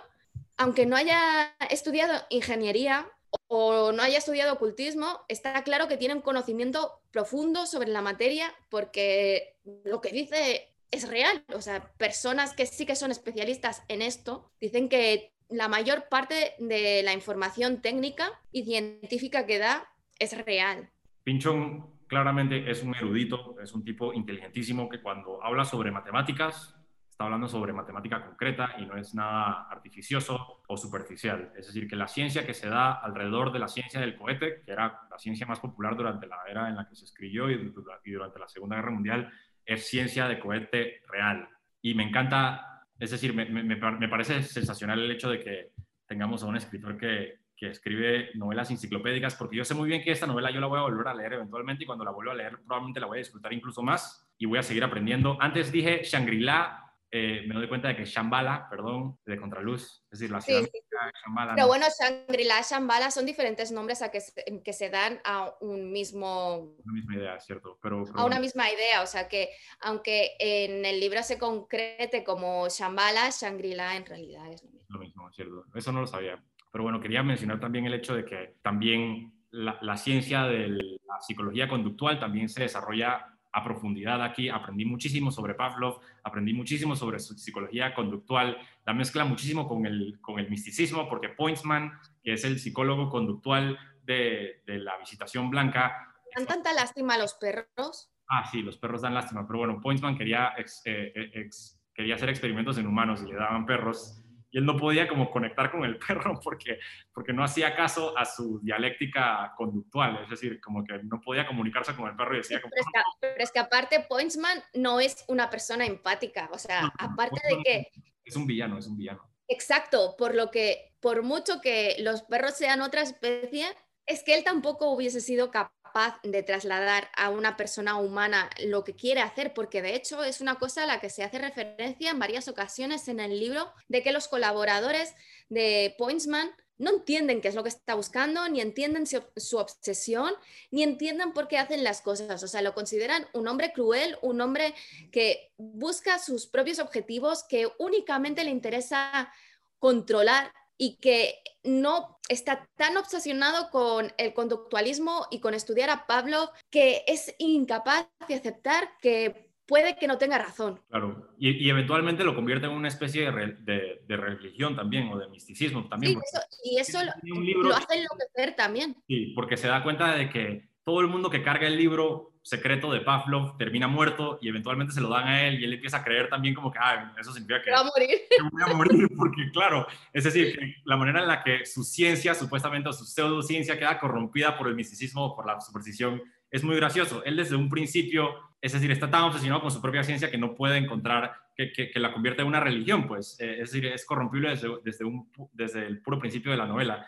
aunque 0.57 0.85
no 0.85 0.97
haya 0.97 1.55
estudiado 1.71 2.13
ingeniería 2.29 3.09
o 3.47 3.93
no 3.93 4.03
haya 4.03 4.19
estudiado 4.19 4.55
ocultismo, 4.55 5.21
está 5.29 5.63
claro 5.63 5.89
que 5.89 5.97
tiene 5.97 6.15
un 6.15 6.21
conocimiento 6.21 7.01
profundo 7.11 7.67
sobre 7.67 7.89
la 7.89 8.03
materia 8.03 8.53
porque 8.69 9.57
lo 9.85 10.01
que 10.01 10.11
dice 10.11 10.75
es 10.91 11.09
real. 11.09 11.45
O 11.55 11.61
sea, 11.61 11.93
personas 11.97 12.55
que 12.55 12.67
sí 12.67 12.85
que 12.85 12.97
son 12.97 13.11
especialistas 13.11 13.83
en 13.89 14.03
esto 14.03 14.51
dicen 14.61 14.89
que 14.89 15.33
la 15.49 15.69
mayor 15.69 16.09
parte 16.09 16.55
de 16.59 17.03
la 17.03 17.13
información 17.13 17.81
técnica 17.81 18.41
y 18.51 18.65
científica 18.65 19.47
que 19.47 19.59
da 19.59 19.89
es 20.19 20.37
real. 20.45 20.91
Pinchón 21.25 21.93
claramente 22.07 22.71
es 22.71 22.83
un 22.83 22.95
erudito, 22.95 23.57
es 23.63 23.73
un 23.73 23.85
tipo 23.85 24.13
inteligentísimo 24.13 24.89
que 24.89 25.01
cuando 25.01 25.43
habla 25.43 25.65
sobre 25.65 25.91
matemáticas 25.91 26.75
está 27.23 27.27
hablando 27.27 27.47
sobre 27.47 27.73
matemática 27.73 28.21
concreta 28.21 28.75
y 28.79 28.85
no 28.85 28.97
es 28.97 29.15
nada 29.15 29.69
artificioso 29.71 30.63
o 30.67 30.77
superficial. 30.77 31.53
Es 31.57 31.69
decir, 31.69 31.87
que 31.87 31.95
la 31.95 32.09
ciencia 32.09 32.45
que 32.45 32.53
se 32.53 32.69
da 32.69 32.95
alrededor 32.95 33.53
de 33.53 33.61
la 33.61 33.69
ciencia 33.69 34.01
del 34.01 34.17
cohete, 34.17 34.63
que 34.65 34.73
era 34.73 35.03
la 35.09 35.19
ciencia 35.19 35.47
más 35.47 35.61
popular 35.61 35.97
durante 35.97 36.27
la 36.27 36.39
era 36.49 36.69
en 36.69 36.75
la 36.75 36.89
que 36.89 36.97
se 36.97 37.05
escribió 37.05 37.49
y 37.49 37.73
durante 38.13 38.41
la 38.41 38.49
Segunda 38.49 38.75
Guerra 38.75 38.91
Mundial, 38.91 39.33
es 39.65 39.87
ciencia 39.87 40.27
de 40.27 40.41
cohete 40.41 41.03
real. 41.07 41.49
Y 41.81 41.95
me 41.95 42.03
encanta, 42.03 42.89
es 42.99 43.13
decir, 43.13 43.35
me, 43.35 43.45
me, 43.45 43.63
me 43.63 44.09
parece 44.09 44.43
sensacional 44.43 44.99
el 44.99 45.11
hecho 45.13 45.31
de 45.31 45.39
que 45.39 45.71
tengamos 46.09 46.43
a 46.43 46.47
un 46.47 46.57
escritor 46.57 46.99
que, 46.99 47.43
que 47.63 47.69
escribe 47.69 48.31
novelas 48.35 48.73
enciclopédicas, 48.73 49.37
porque 49.37 49.55
yo 49.55 49.65
sé 49.65 49.77
muy 49.77 49.89
bien 49.89 50.03
que 50.03 50.11
esta 50.11 50.27
novela 50.27 50.51
yo 50.51 50.59
la 50.59 50.67
voy 50.67 50.81
a 50.81 50.83
volver 50.83 51.07
a 51.07 51.15
leer 51.15 51.35
eventualmente 51.35 51.85
y 51.85 51.87
cuando 51.87 52.05
la 52.05 52.11
vuelva 52.11 52.33
a 52.33 52.35
leer 52.35 52.59
probablemente 52.67 52.99
la 52.99 53.07
voy 53.07 53.19
a 53.19 53.21
disfrutar 53.21 53.53
incluso 53.53 53.85
más 53.85 54.29
y 54.37 54.47
voy 54.47 54.59
a 54.59 54.65
seguir 54.65 54.83
aprendiendo. 54.83 55.39
Antes 55.41 55.71
dije 55.71 56.03
Shangri-La 56.03 56.82
eh, 57.15 57.45
me 57.47 57.55
doy 57.55 57.69
cuenta 57.69 57.89
de 57.89 57.97
que 57.97 58.07
Shambhala, 58.07 58.69
perdón, 58.71 59.19
de 59.27 59.37
Contraluz, 59.37 60.03
es 60.11 60.19
decir, 60.19 60.31
la 60.31 60.41
ciudad 60.41 60.63
Sí, 60.63 60.71
de 60.73 60.81
Shambhala. 61.25 61.55
Pero 61.55 61.67
no- 61.67 61.69
bueno, 61.69 61.87
Shangri-La, 62.01 62.63
Shambhala 62.63 63.11
son 63.11 63.27
diferentes 63.27 63.71
nombres 63.71 64.01
a 64.01 64.11
que 64.11 64.23
se, 64.23 64.33
que 64.65 64.73
se 64.73 64.89
dan 64.89 65.21
a 65.25 65.53
un 65.61 65.93
mismo 65.93 66.75
la 66.87 66.93
misma 66.93 67.15
idea, 67.17 67.39
¿cierto? 67.39 67.79
Pero, 67.83 68.05
pero 68.07 68.19
a 68.19 68.25
una 68.25 68.41
misma 68.41 68.71
idea, 68.71 69.03
o 69.03 69.07
sea 69.07 69.29
que 69.29 69.51
aunque 69.81 70.31
en 70.39 70.87
el 70.87 71.01
libro 71.01 71.23
se 71.23 71.39
concrete 71.39 72.25
como 72.25 72.67
Shambhala, 72.69 73.29
Shangri-La 73.31 73.97
en 73.97 74.07
realidad 74.07 74.51
es 74.51 74.63
lo 74.65 74.71
mismo. 74.71 74.87
lo 74.89 74.99
mismo, 75.01 75.33
¿cierto? 75.33 75.65
Eso 75.75 75.93
no 75.93 76.01
lo 76.01 76.07
sabía. 76.07 76.43
Pero 76.73 76.85
bueno, 76.85 76.99
quería 77.01 77.23
mencionar 77.23 77.61
también 77.61 77.85
el 77.85 77.93
hecho 77.93 78.15
de 78.15 78.25
que 78.25 78.57
también 78.63 79.35
la, 79.51 79.77
la 79.83 79.99
ciencia 79.99 80.45
de 80.45 80.69
la 80.69 81.21
psicología 81.21 81.69
conductual 81.69 82.19
también 82.19 82.49
se 82.49 82.63
desarrolla 82.63 83.27
a 83.53 83.63
profundidad 83.65 84.23
aquí. 84.23 84.49
Aprendí 84.49 84.85
muchísimo 84.85 85.31
sobre 85.31 85.55
Pavlov, 85.55 86.01
aprendí 86.25 86.53
muchísimo 86.55 86.97
sobre 86.97 87.19
su 87.19 87.35
psicología 87.35 87.95
conductual, 87.95 88.57
la 88.87 88.95
mezcla 88.95 89.25
muchísimo 89.25 89.69
con 89.69 89.85
el, 89.87 90.19
con 90.21 90.39
el 90.39 90.49
misticismo, 90.49 91.09
porque 91.09 91.29
Pointsman, 91.29 91.93
que 92.23 92.33
es 92.35 92.45
el 92.45 92.59
psicólogo 92.59 93.11
conductual 93.11 93.79
de, 94.05 94.63
de 94.67 94.79
la 94.79 94.97
visitación 94.99 95.51
blanca, 95.51 96.09
Dan 96.35 96.47
tanta 96.47 96.73
lástima 96.73 97.15
a 97.15 97.19
los 97.19 97.35
perros. 97.35 98.11
Ah, 98.27 98.49
sí, 98.51 98.63
los 98.63 98.79
perros 98.79 99.03
dan 99.03 99.13
lástima, 99.13 99.47
pero 99.47 99.59
bueno, 99.59 99.79
Pointsman 99.83 100.17
quería, 100.17 100.55
ex- 100.57 100.81
eh, 100.87 101.13
eh, 101.15 101.31
ex- 101.35 101.79
quería 101.95 102.15
hacer 102.15 102.31
experimentos 102.31 102.79
en 102.79 102.87
humanos 102.87 103.23
y 103.23 103.27
le 103.31 103.35
daban 103.35 103.67
perros 103.67 104.22
y 104.53 104.59
él 104.59 104.67
no 104.67 104.77
podía 104.77 105.09
como 105.09 105.31
conectar 105.31 105.71
con 105.73 105.83
el 105.85 105.99
perro 106.07 106.39
porque, 106.45 106.79
porque 107.13 107.33
no 107.33 107.43
hacía 107.43 107.75
caso 107.75 108.17
a 108.17 108.25
su 108.25 108.61
dialéctica 108.61 109.53
conductual, 109.57 110.21
es 110.23 110.31
decir, 110.31 110.61
como 110.61 110.85
que 110.85 111.01
no 111.03 111.21
podía 111.21 111.47
comunicarse 111.47 111.97
con 111.97 112.09
el 112.09 112.15
perro 112.17 112.35
y 112.35 112.39
decía 112.39 112.61
como... 112.61 112.71
Pero 112.71 112.83
es, 112.83 112.87
que, 112.93 113.19
pero 113.21 113.43
es 113.45 113.51
que 113.51 113.59
aparte 113.59 114.01
Pointsman 114.09 114.63
no 114.75 115.01
es 115.01 115.25
una 115.29 115.51
persona 115.51 115.87
empática, 115.87 116.49
o 116.53 116.59
sea, 116.59 116.83
No, 116.83 116.87
no, 116.89 116.93
aparte 116.99 117.41
de 117.49 117.55
Pointsman- 117.57 117.65
que, 117.65 117.91
Es 118.25 118.37
un 118.37 118.47
villano, 118.47 118.79
es 118.79 118.87
un 118.87 118.97
villano. 118.97 119.29
exacto, 119.49 120.15
por 120.17 120.35
lo 120.35 120.51
que, 120.51 120.95
por 121.01 121.23
mucho 121.23 121.61
que 121.61 121.97
los 122.01 122.23
perros 122.23 122.55
sean 122.55 122.83
otra 122.83 123.01
especie, 123.03 123.67
es 124.07 124.23
que 124.23 124.35
él 124.35 124.45
tampoco 124.45 124.91
hubiese 124.91 125.21
sido 125.21 125.51
capaz 125.51 125.73
de 126.23 126.43
trasladar 126.43 127.11
a 127.17 127.31
una 127.31 127.57
persona 127.57 127.97
humana 127.97 128.51
lo 128.65 128.85
que 128.85 128.95
quiere 128.95 129.21
hacer, 129.21 129.55
porque 129.55 129.83
de 129.83 129.95
hecho 129.95 130.25
es 130.25 130.41
una 130.41 130.57
cosa 130.57 130.85
a 130.85 130.87
la 130.87 131.01
que 131.01 131.11
se 131.11 131.25
hace 131.25 131.39
referencia 131.39 132.11
en 132.11 132.19
varias 132.19 132.49
ocasiones 132.49 133.09
en 133.09 133.21
el 133.21 133.39
libro, 133.39 133.73
de 133.89 134.03
que 134.03 134.13
los 134.13 134.29
colaboradores 134.29 135.15
de 135.49 135.95
Pointsman 135.99 136.51
no 136.79 136.91
entienden 136.91 137.41
qué 137.41 137.49
es 137.49 137.55
lo 137.55 137.63
que 137.63 137.69
está 137.69 137.95
buscando, 137.95 138.49
ni 138.49 138.61
entienden 138.61 139.07
su, 139.07 139.57
obsesión, 139.57 140.33
ni 140.71 140.83
entienden 140.83 141.33
por 141.33 141.47
qué 141.47 141.59
hacen 141.59 141.85
las 141.85 142.01
cosas. 142.01 142.43
O 142.43 142.49
sea, 142.49 142.61
lo 142.61 142.75
consideran 142.75 143.27
un 143.35 143.47
hombre 143.47 143.73
cruel, 143.73 144.19
un 144.21 144.41
hombre 144.41 144.75
que 145.13 145.53
busca 145.57 146.19
sus 146.19 146.47
propios 146.47 146.81
objetivos, 146.81 147.45
que 147.45 147.69
únicamente 147.79 148.43
le 148.43 148.51
interesa 148.51 149.33
controlar 149.79 150.53
y 150.79 150.97
que 150.99 151.35
no 151.65 152.19
está 152.29 152.67
tan 152.77 152.97
obsesionado 152.97 153.71
con 153.71 154.13
el 154.19 154.35
conductualismo 154.35 155.27
y 155.31 155.41
con 155.41 155.55
estudiar 155.55 155.91
a 155.91 156.07
Pablo 156.07 156.51
que 156.71 157.03
es 157.07 157.35
incapaz 157.39 158.09
de 158.29 158.35
aceptar 158.35 158.91
que 159.01 159.51
puede 159.67 159.97
que 159.97 160.07
no 160.09 160.19
tenga 160.19 160.39
razón. 160.39 160.81
Claro, 160.91 161.29
y, 161.39 161.65
y 161.65 161.71
eventualmente 161.71 162.25
lo 162.25 162.35
convierte 162.35 162.67
en 162.67 162.73
una 162.73 162.89
especie 162.89 163.23
de, 163.23 163.31
re- 163.31 163.57
de- 163.61 164.03
de 164.07 164.17
religión 164.17 164.75
también 164.77 165.09
o 165.13 165.19
de 165.19 165.29
misticismo 165.29 165.89
también. 165.89 166.15
Sí, 166.15 166.19
porque- 166.19 166.29
eso- 166.37 166.47
y 166.65 166.79
eso 166.79 166.99
lo, 167.05 167.63
lo 167.69 167.75
hace 167.77 167.95
enloquecer 167.99 168.57
también. 168.57 168.97
Sí, 169.07 169.33
porque 169.37 169.57
se 169.57 169.69
da 169.69 169.83
cuenta 169.83 170.15
de 170.17 170.29
que 170.31 170.69
todo 170.85 171.01
el 171.01 171.07
mundo 171.07 171.31
que 171.31 171.43
carga 171.45 171.69
el 171.69 171.77
libro 171.77 172.32
secreto 172.43 172.93
de 172.93 173.01
Pavlov 173.01 173.57
termina 173.57 173.87
muerto 173.87 174.39
y 174.43 174.49
eventualmente 174.49 174.93
se 174.93 175.01
lo 175.01 175.09
dan 175.09 175.29
a 175.29 175.47
él 175.47 175.61
y 175.61 175.65
él 175.65 175.75
empieza 175.75 175.99
a 175.99 176.05
creer 176.05 176.29
también 176.29 176.55
como 176.55 176.73
que 176.73 176.79
ah, 176.81 177.15
eso 177.19 177.33
significa 177.33 177.63
que, 177.63 177.71
va 177.71 177.81
a 177.81 177.85
morir. 177.85 178.09
que 178.31 178.43
voy 178.51 178.63
a 178.63 178.75
morir, 178.75 179.09
porque 179.17 179.51
claro, 179.53 179.87
es 180.13 180.25
decir, 180.25 180.59
la 180.85 180.97
manera 180.97 181.21
en 181.21 181.29
la 181.29 181.43
que 181.43 181.65
su 181.65 181.85
ciencia, 181.85 182.35
supuestamente 182.35 182.89
o 182.89 182.93
su 182.93 183.05
pseudociencia, 183.05 183.79
queda 183.79 183.99
corrompida 183.99 184.59
por 184.59 184.67
el 184.69 184.75
misticismo 184.75 185.25
o 185.27 185.37
por 185.37 185.47
la 185.47 185.61
superstición, 185.61 186.21
es 186.51 186.65
muy 186.65 186.77
gracioso. 186.77 187.25
Él 187.25 187.37
desde 187.37 187.57
un 187.57 187.71
principio, 187.71 188.35
es 188.61 188.73
decir, 188.73 188.91
está 188.91 189.09
tan 189.09 189.23
obsesionado 189.23 189.63
con 189.63 189.71
su 189.71 189.81
propia 189.81 190.03
ciencia 190.03 190.31
que 190.31 190.37
no 190.37 190.55
puede 190.55 190.77
encontrar 190.79 191.33
que, 191.57 191.73
que- 191.73 191.91
que 191.91 192.01
la 192.01 192.13
convierte 192.13 192.43
en 192.43 192.49
una 192.49 192.61
religión, 192.61 193.07
pues, 193.07 193.37
eh, 193.41 193.61
es 193.61 193.71
decir, 193.73 193.87
es 193.87 194.05
corrompible 194.05 194.51
desde, 194.51 194.69
desde, 194.85 195.05
un, 195.05 195.31
desde 195.53 195.87
el 195.87 196.03
puro 196.03 196.19
principio 196.19 196.51
de 196.51 196.59
la 196.59 196.67
novela. 196.67 197.07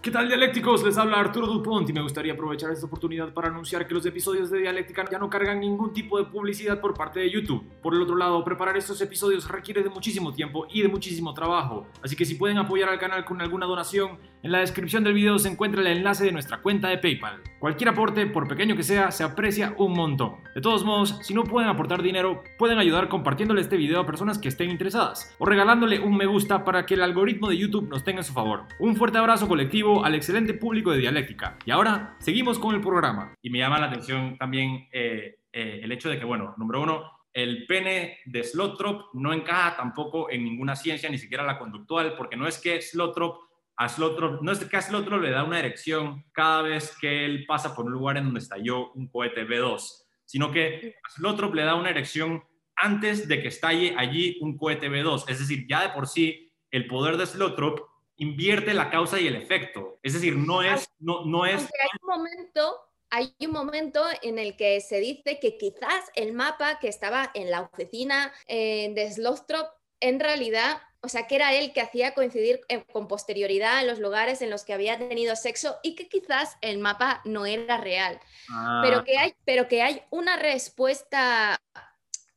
¿Qué 0.00 0.12
tal 0.12 0.28
dialécticos? 0.28 0.84
Les 0.84 0.96
habla 0.96 1.18
Arturo 1.18 1.48
Dupont 1.48 1.90
y 1.90 1.92
me 1.92 2.00
gustaría 2.00 2.32
aprovechar 2.32 2.70
esta 2.70 2.86
oportunidad 2.86 3.34
para 3.34 3.48
anunciar 3.48 3.84
que 3.88 3.94
los 3.94 4.06
episodios 4.06 4.48
de 4.48 4.60
Dialéctica 4.60 5.04
ya 5.10 5.18
no 5.18 5.28
cargan 5.28 5.58
ningún 5.58 5.92
tipo 5.92 6.18
de 6.18 6.30
publicidad 6.30 6.80
por 6.80 6.94
parte 6.94 7.18
de 7.18 7.28
YouTube. 7.28 7.66
Por 7.82 7.96
el 7.96 8.02
otro 8.02 8.14
lado, 8.14 8.44
preparar 8.44 8.76
estos 8.76 9.00
episodios 9.00 9.48
requiere 9.48 9.82
de 9.82 9.90
muchísimo 9.90 10.32
tiempo 10.32 10.68
y 10.70 10.82
de 10.82 10.88
muchísimo 10.88 11.34
trabajo, 11.34 11.88
así 12.00 12.14
que 12.14 12.24
si 12.24 12.36
pueden 12.36 12.58
apoyar 12.58 12.88
al 12.88 13.00
canal 13.00 13.24
con 13.24 13.40
alguna 13.40 13.66
donación, 13.66 14.18
en 14.44 14.52
la 14.52 14.60
descripción 14.60 15.02
del 15.02 15.14
video 15.14 15.36
se 15.40 15.48
encuentra 15.48 15.80
el 15.80 15.88
enlace 15.88 16.24
de 16.24 16.30
nuestra 16.30 16.62
cuenta 16.62 16.88
de 16.88 16.98
PayPal. 16.98 17.42
Cualquier 17.58 17.88
aporte, 17.88 18.24
por 18.26 18.46
pequeño 18.46 18.76
que 18.76 18.84
sea, 18.84 19.10
se 19.10 19.24
aprecia 19.24 19.74
un 19.78 19.94
montón. 19.94 20.36
De 20.54 20.60
todos 20.60 20.84
modos, 20.84 21.18
si 21.22 21.34
no 21.34 21.42
pueden 21.42 21.68
aportar 21.68 22.02
dinero, 22.04 22.44
pueden 22.56 22.78
ayudar 22.78 23.08
compartiéndole 23.08 23.62
este 23.62 23.76
video 23.76 23.98
a 23.98 24.06
personas 24.06 24.38
que 24.38 24.46
estén 24.46 24.70
interesadas 24.70 25.34
o 25.38 25.44
regalándole 25.44 25.98
un 25.98 26.16
me 26.16 26.26
gusta 26.26 26.64
para 26.64 26.86
que 26.86 26.94
el 26.94 27.02
algoritmo 27.02 27.48
de 27.48 27.58
YouTube 27.58 27.88
nos 27.88 28.04
tenga 28.04 28.20
en 28.20 28.24
su 28.24 28.32
favor. 28.32 28.62
Un 28.78 28.94
fuerte 28.94 29.18
abrazo 29.18 29.48
colectivo 29.48 29.87
al 29.96 30.14
excelente 30.14 30.54
público 30.54 30.92
de 30.92 30.98
Dialéctica. 30.98 31.58
Y 31.64 31.70
ahora, 31.70 32.16
seguimos 32.20 32.58
con 32.58 32.74
el 32.74 32.80
programa. 32.80 33.34
Y 33.42 33.50
me 33.50 33.58
llama 33.58 33.80
la 33.80 33.86
atención 33.86 34.36
también 34.38 34.88
eh, 34.92 35.40
eh, 35.52 35.80
el 35.82 35.92
hecho 35.92 36.08
de 36.08 36.18
que, 36.18 36.24
bueno, 36.24 36.54
número 36.58 36.82
uno, 36.82 37.10
el 37.32 37.66
pene 37.66 38.18
de 38.26 38.44
Slothrop 38.44 39.14
no 39.14 39.32
encaja 39.32 39.76
tampoco 39.76 40.30
en 40.30 40.44
ninguna 40.44 40.76
ciencia, 40.76 41.08
ni 41.08 41.18
siquiera 41.18 41.44
la 41.44 41.58
conductual, 41.58 42.14
porque 42.16 42.36
no 42.36 42.46
es 42.46 42.58
que 42.58 42.80
Slothrop 42.80 43.48
a 43.76 43.88
Slothrop, 43.88 44.42
no 44.42 44.50
es 44.50 44.64
que 44.64 44.76
a 44.76 44.82
Slothrop 44.82 45.22
le 45.22 45.30
da 45.30 45.44
una 45.44 45.60
erección 45.60 46.24
cada 46.32 46.62
vez 46.62 46.96
que 47.00 47.24
él 47.24 47.44
pasa 47.46 47.76
por 47.76 47.86
un 47.86 47.92
lugar 47.92 48.16
en 48.16 48.24
donde 48.24 48.40
estalló 48.40 48.90
un 48.92 49.06
cohete 49.08 49.46
B2, 49.46 50.04
sino 50.24 50.50
que 50.50 50.96
a 51.04 51.10
Slothrop 51.10 51.54
le 51.54 51.62
da 51.62 51.76
una 51.76 51.90
erección 51.90 52.42
antes 52.74 53.28
de 53.28 53.40
que 53.40 53.48
estalle 53.48 53.94
allí 53.96 54.36
un 54.40 54.56
cohete 54.56 54.90
B2. 54.90 55.26
Es 55.28 55.38
decir, 55.38 55.66
ya 55.68 55.82
de 55.82 55.90
por 55.90 56.08
sí 56.08 56.52
el 56.72 56.88
poder 56.88 57.16
de 57.16 57.26
Slothrop 57.26 57.87
invierte 58.18 58.74
la 58.74 58.90
causa 58.90 59.18
y 59.18 59.26
el 59.26 59.36
efecto. 59.36 59.98
Es 60.02 60.12
decir, 60.12 60.36
no 60.36 60.62
es, 60.62 60.90
no, 60.98 61.24
no 61.24 61.46
es 61.46 61.62
hay 61.62 61.88
un 62.02 62.08
momento, 62.08 62.80
hay 63.10 63.34
un 63.40 63.52
momento 63.52 64.04
en 64.22 64.38
el 64.38 64.56
que 64.56 64.80
se 64.80 65.00
dice 65.00 65.38
que 65.40 65.56
quizás 65.56 66.10
el 66.14 66.32
mapa 66.32 66.78
que 66.80 66.88
estaba 66.88 67.30
en 67.34 67.50
la 67.50 67.62
oficina 67.62 68.32
eh, 68.46 68.92
de 68.94 69.10
Slothrop 69.10 69.68
en 70.00 70.20
realidad, 70.20 70.82
o 71.00 71.08
sea, 71.08 71.26
que 71.26 71.36
era 71.36 71.54
él 71.54 71.72
que 71.72 71.80
hacía 71.80 72.14
coincidir 72.14 72.60
eh, 72.68 72.84
con 72.92 73.08
posterioridad 73.08 73.80
en 73.80 73.86
los 73.86 74.00
lugares 74.00 74.42
en 74.42 74.50
los 74.50 74.64
que 74.64 74.74
había 74.74 74.98
tenido 74.98 75.36
sexo 75.36 75.76
y 75.82 75.94
que 75.94 76.08
quizás 76.08 76.56
el 76.60 76.78
mapa 76.78 77.22
no 77.24 77.46
era 77.46 77.78
real, 77.78 78.20
Ah, 78.50 78.80
pero 78.82 79.04
que 79.04 79.16
hay, 79.16 79.34
pero 79.44 79.68
que 79.68 79.82
hay 79.82 80.02
una 80.10 80.36
respuesta 80.36 81.60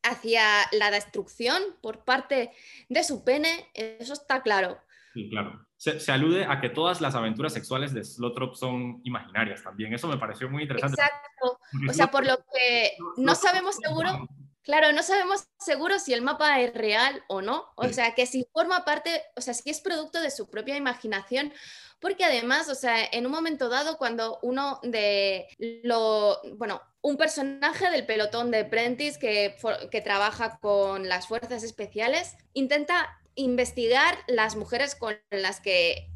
hacia 0.04 0.44
la 0.72 0.92
destrucción 0.92 1.62
por 1.82 2.04
parte 2.04 2.52
de 2.90 3.04
su 3.04 3.24
pene, 3.24 3.68
eso 3.74 4.14
está 4.14 4.42
claro. 4.42 4.80
Sí, 5.14 5.30
claro. 5.30 5.68
Se, 5.82 6.00
se 6.00 6.12
alude 6.12 6.46
a 6.46 6.62
que 6.62 6.70
todas 6.70 7.02
las 7.02 7.16
aventuras 7.16 7.54
sexuales 7.54 7.92
de 7.92 8.04
Slothrop 8.04 8.54
son 8.54 9.02
imaginarias 9.04 9.64
también. 9.64 9.92
Eso 9.96 10.08
me 10.08 10.20
pareció 10.20 10.48
muy 10.48 10.62
interesante. 10.62 11.02
Exacto. 11.02 11.60
O 11.90 11.92
sea, 11.92 12.12
por 12.12 12.24
lo 12.24 12.38
que 12.54 12.96
no 13.18 13.34
sabemos 13.34 13.78
seguro, 13.78 14.30
claro, 14.62 14.92
no 14.92 15.02
sabemos 15.02 15.48
seguro 15.58 15.98
si 15.98 16.14
el 16.14 16.22
mapa 16.22 16.62
es 16.62 16.72
real 16.76 17.24
o 17.28 17.42
no. 17.42 17.66
O 17.78 17.88
sea, 17.88 18.14
que 18.14 18.28
si 18.28 18.46
forma 18.54 18.86
parte, 18.86 19.24
o 19.36 19.42
sea, 19.42 19.56
si 19.56 19.72
es 19.72 19.82
producto 19.82 20.22
de 20.22 20.30
su 20.30 20.52
propia 20.52 20.78
imaginación. 20.78 21.52
Porque 22.00 22.26
además, 22.26 22.70
o 22.70 22.76
sea, 22.76 23.04
en 23.12 23.26
un 23.26 23.32
momento 23.32 23.68
dado, 23.68 23.98
cuando 23.98 24.38
uno 24.44 24.80
de 24.84 25.48
lo, 25.82 26.42
bueno, 26.58 26.80
un 27.02 27.18
personaje 27.18 27.90
del 27.90 28.06
pelotón 28.06 28.52
de 28.52 28.66
Prentice 28.66 29.18
que, 29.18 29.56
que 29.90 30.02
trabaja 30.02 30.60
con 30.60 31.10
las 31.10 31.28
fuerzas 31.28 31.64
especiales, 31.64 32.38
intenta 32.54 33.18
investigar 33.36 34.18
las 34.28 34.56
mujeres 34.56 34.96
con 34.96 35.18
las 35.30 35.60
que 35.60 36.10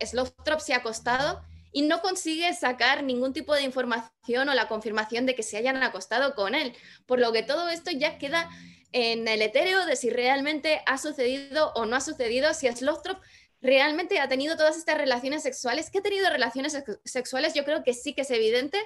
Slothrop 0.00 0.60
se 0.60 0.74
ha 0.74 0.78
acostado 0.78 1.42
y 1.72 1.82
no 1.82 2.00
consigue 2.00 2.52
sacar 2.54 3.02
ningún 3.02 3.32
tipo 3.32 3.54
de 3.54 3.62
información 3.62 4.48
o 4.48 4.54
la 4.54 4.68
confirmación 4.68 5.26
de 5.26 5.34
que 5.34 5.42
se 5.42 5.56
hayan 5.56 5.82
acostado 5.82 6.34
con 6.34 6.54
él. 6.54 6.72
Por 7.06 7.18
lo 7.18 7.32
que 7.32 7.42
todo 7.42 7.68
esto 7.68 7.90
ya 7.90 8.18
queda 8.18 8.48
en 8.92 9.26
el 9.26 9.42
etéreo 9.42 9.84
de 9.86 9.96
si 9.96 10.08
realmente 10.10 10.82
ha 10.86 10.98
sucedido 10.98 11.72
o 11.74 11.84
no 11.84 11.96
ha 11.96 12.00
sucedido, 12.00 12.54
si 12.54 12.68
Slothrop 12.68 13.20
realmente 13.60 14.20
ha 14.20 14.28
tenido 14.28 14.56
todas 14.56 14.76
estas 14.76 14.98
relaciones 14.98 15.42
sexuales. 15.42 15.90
Que 15.90 15.98
ha 15.98 16.02
tenido 16.02 16.30
relaciones 16.30 16.74
sex- 16.74 17.00
sexuales, 17.04 17.54
yo 17.54 17.64
creo 17.64 17.82
que 17.82 17.92
sí 17.94 18.14
que 18.14 18.22
es 18.22 18.30
evidente, 18.30 18.78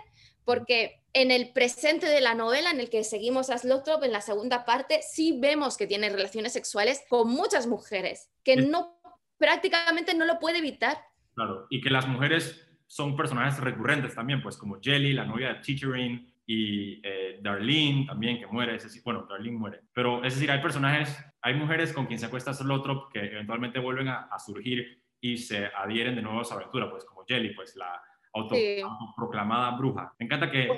porque 0.48 1.02
en 1.12 1.30
el 1.30 1.52
presente 1.52 2.06
de 2.06 2.22
la 2.22 2.32
novela, 2.32 2.70
en 2.70 2.80
el 2.80 2.88
que 2.88 3.04
seguimos 3.04 3.50
a 3.50 3.58
Slothrop, 3.58 4.02
en 4.02 4.12
la 4.12 4.22
segunda 4.22 4.64
parte, 4.64 5.00
sí 5.02 5.38
vemos 5.38 5.76
que 5.76 5.86
tiene 5.86 6.08
relaciones 6.08 6.54
sexuales 6.54 7.04
con 7.10 7.28
muchas 7.28 7.66
mujeres, 7.66 8.30
que 8.42 8.54
Sí. 8.54 8.66
no 8.66 8.98
prácticamente 9.36 10.14
no 10.14 10.24
lo 10.24 10.38
puede 10.38 10.56
evitar. 10.56 10.96
Claro, 11.34 11.66
y 11.68 11.82
que 11.82 11.90
las 11.90 12.08
mujeres 12.08 12.66
son 12.86 13.14
personajes 13.14 13.60
recurrentes 13.60 14.14
también, 14.14 14.40
pues 14.40 14.56
como 14.56 14.80
Jelly, 14.80 15.12
la 15.12 15.26
novia 15.26 15.52
de 15.52 15.60
Chicherin, 15.60 16.32
y 16.46 17.02
eh, 17.06 17.40
Darlene 17.42 18.06
también, 18.06 18.40
que 18.40 18.46
muere, 18.46 18.74
es 18.76 18.84
decir, 18.84 19.02
bueno, 19.04 19.26
Darlene 19.28 19.58
muere, 19.58 19.82
pero 19.92 20.24
es 20.24 20.34
decir, 20.34 20.50
hay 20.50 20.62
personajes 20.62 21.14
hay 21.42 21.54
mujeres 21.54 21.92
con 21.92 22.06
quien 22.06 22.18
se 22.18 22.24
acuesta 22.24 22.52
otro 22.72 23.10
que 23.12 23.20
eventualmente 23.20 23.78
vuelven 23.78 24.08
a, 24.08 24.38
surgir 24.38 25.02
y 25.20 25.36
se 25.36 25.66
adhieren 25.66 26.16
de 26.16 26.22
nuevo 26.22 26.40
a 26.40 26.44
su 26.44 26.54
aventura, 26.54 26.90
pues 26.90 27.04
como 27.04 27.24
Jelly, 27.26 27.54
pues 27.54 27.76
la 27.76 28.02
autoproclamada 28.40 29.76
bruja. 29.76 30.14
Me 30.18 30.26
encanta 30.26 30.50
que... 30.50 30.68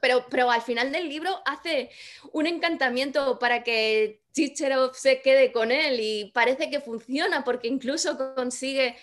pero, 0.00 0.24
pero 0.30 0.50
al 0.50 0.62
final 0.62 0.92
del 0.92 1.08
libro 1.08 1.30
hace 1.44 1.90
un 2.32 2.46
encantamiento 2.46 3.38
para 3.38 3.62
que 3.62 4.22
Chicherov 4.32 4.94
se 4.94 5.20
quede 5.20 5.52
con 5.52 5.70
él 5.70 5.98
y 6.00 6.30
parece 6.32 6.70
que 6.70 6.80
funciona 6.80 7.44
porque 7.44 7.68
incluso 7.68 8.16
consigue 8.34 8.96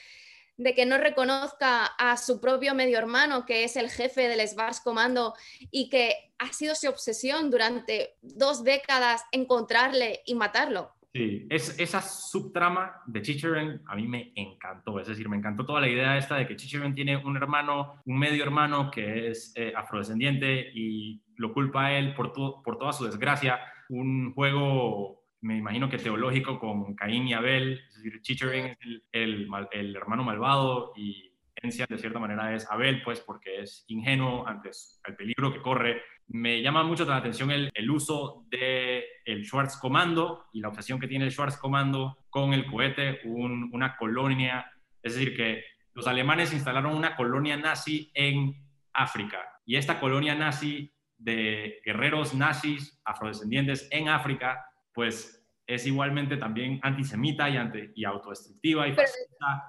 de 0.60 0.76
que 0.76 0.86
no 0.86 0.98
reconozca 0.98 1.86
a 1.86 2.18
su 2.18 2.42
propio 2.42 2.76
medio 2.76 2.98
hermano, 2.98 3.46
que 3.46 3.64
es 3.64 3.78
el 3.78 3.90
jefe 3.90 4.28
del 4.28 4.46
Svars 4.46 4.82
Comando, 4.82 5.34
y 5.72 5.90
que 5.90 6.34
ha 6.38 6.52
sido 6.52 6.76
su 6.76 6.90
obsesión 6.90 7.50
durante 7.50 8.18
dos 8.22 8.66
décadas 8.66 9.24
encontrarle 9.32 10.22
y 10.26 10.36
matarlo. 10.36 10.94
Sí, 11.12 11.48
es, 11.50 11.80
esa 11.80 12.02
subtrama 12.02 13.02
de 13.08 13.22
Chicheren 13.24 13.82
a 13.88 13.96
mí 13.96 14.08
me 14.08 14.32
encantó, 14.36 15.00
es 15.00 15.08
decir, 15.08 15.28
me 15.28 15.38
encantó 15.38 15.66
toda 15.66 15.82
la 15.82 15.90
idea 15.90 16.18
esta 16.18 16.36
de 16.36 16.48
que 16.48 16.56
Chicheren 16.56 16.94
tiene 16.94 17.18
un 17.18 17.36
hermano, 17.36 18.02
un 18.06 18.20
medio 18.20 18.44
hermano 18.44 18.92
que 18.92 19.30
es 19.30 19.52
eh, 19.56 19.74
afrodescendiente 19.76 20.70
y 20.74 21.22
lo 21.36 21.52
culpa 21.52 21.88
a 21.88 21.98
él 21.98 22.14
por, 22.14 22.32
por 22.34 22.78
toda 22.78 22.94
su 22.94 23.06
desgracia, 23.06 23.60
un 23.90 24.34
juego 24.36 25.20
me 25.42 25.58
imagino 25.58 25.90
que 25.90 25.98
teológico 25.98 26.60
con 26.60 26.96
Caín 26.96 27.28
y 27.28 27.34
Abel, 27.34 27.82
es 27.88 27.96
decir, 27.96 28.22
Chichering 28.22 28.66
es 28.66 28.78
el, 29.12 29.50
hermano 29.96 30.24
malvado 30.24 30.94
y 30.96 31.32
de 31.62 31.98
cierta 31.98 32.20
manera 32.20 32.54
es 32.54 32.70
Abel, 32.70 33.02
pues 33.04 33.20
porque 33.20 33.62
es 33.62 33.84
ingenuo 33.88 34.48
ante 34.48 34.70
el 35.06 35.16
peligro 35.16 35.52
que 35.52 35.62
corre. 35.62 36.02
Me 36.30 36.62
llama 36.62 36.84
mucho 36.84 37.06
la 37.06 37.18
atención 37.18 37.52
el, 37.52 37.72
el 37.74 37.90
uso 37.90 38.46
del 38.50 39.04
el 39.26 39.46
Schwarz 39.46 39.78
Comando 39.78 40.46
y 40.54 40.62
la 40.62 40.70
obsesión 40.70 41.00
que 41.00 41.08
tiene 41.08 41.26
el 41.26 41.32
Schwarz 41.32 41.58
Comando 41.58 42.26
con 42.30 42.54
el 42.54 42.66
cohete, 42.66 43.22
una 43.26 43.98
colonia, 43.98 44.72
es 45.02 45.16
decir, 45.16 45.36
que 45.36 45.64
los 45.94 46.08
alemanes 46.08 46.54
instalaron 46.54 46.96
una 46.96 47.16
colonia 47.16 47.58
nazi 47.58 48.12
en 48.14 48.56
África. 48.94 49.60
Y 49.66 49.76
esta 49.76 50.00
colonia 50.00 50.36
nazi 50.36 50.94
de 51.18 51.82
guerreros 51.84 52.34
nazis 52.34 53.00
afrodescendientes 53.04 53.88
en 53.92 54.08
África 54.08 54.66
pues 54.94 55.40
es 55.68 55.86
igualmente 55.86 56.38
también 56.38 56.80
antisemita 56.82 57.48
y, 57.48 57.56
ante, 57.56 57.92
y 57.94 58.04
autodestructiva 58.04 58.88
y 58.88 58.96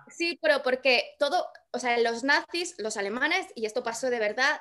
Sí, 0.09 0.39
pero 0.41 0.63
porque 0.63 1.05
todo, 1.19 1.47
o 1.73 1.79
sea, 1.79 1.99
los 1.99 2.25
nazis, 2.25 2.75
los 2.79 2.97
alemanes, 2.97 3.47
y 3.55 3.67
esto 3.67 3.83
pasó 3.83 4.09
de 4.09 4.19
verdad, 4.19 4.61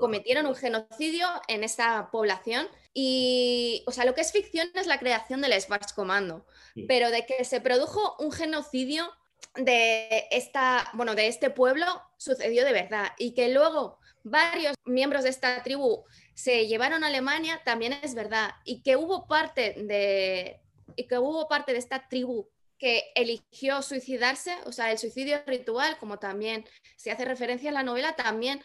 cometieron 0.00 0.46
un 0.46 0.54
genocidio 0.54 1.26
en 1.48 1.64
esa 1.64 2.10
población 2.10 2.68
y, 2.92 3.82
o 3.86 3.92
sea, 3.92 4.04
lo 4.04 4.14
que 4.14 4.20
es 4.20 4.32
ficción 4.32 4.68
es 4.74 4.86
la 4.86 4.98
creación 4.98 5.40
del 5.40 5.58
Schwarzkommando, 5.60 6.46
pero 6.88 7.10
de 7.10 7.26
que 7.26 7.44
se 7.44 7.60
produjo 7.60 8.16
un 8.18 8.32
genocidio 8.32 9.10
de, 9.56 10.26
esta, 10.30 10.90
bueno, 10.94 11.14
de 11.14 11.28
este 11.28 11.50
pueblo 11.50 11.86
sucedió 12.16 12.64
de 12.64 12.72
verdad 12.72 13.12
y 13.18 13.34
que 13.34 13.48
luego 13.48 13.98
varios 14.22 14.74
miembros 14.84 15.24
de 15.24 15.30
esta 15.30 15.62
tribu 15.62 16.04
se 16.34 16.66
llevaron 16.66 17.04
a 17.04 17.08
Alemania 17.08 17.60
también 17.64 17.92
es 18.02 18.14
verdad. 18.14 18.52
Y 18.64 18.82
que 18.82 18.96
hubo 18.96 19.26
parte 19.26 19.74
de 19.76 20.60
y 20.96 21.06
que 21.06 21.18
hubo 21.18 21.48
parte 21.48 21.72
de 21.72 21.78
esta 21.78 22.08
tribu 22.08 22.48
que 22.78 23.12
eligió 23.14 23.82
suicidarse, 23.82 24.56
o 24.66 24.72
sea, 24.72 24.90
el 24.90 24.98
suicidio 24.98 25.40
ritual, 25.46 25.96
como 25.98 26.18
también 26.18 26.66
se 26.96 27.10
hace 27.10 27.24
referencia 27.24 27.68
en 27.68 27.74
la 27.74 27.82
novela, 27.82 28.16
también 28.16 28.62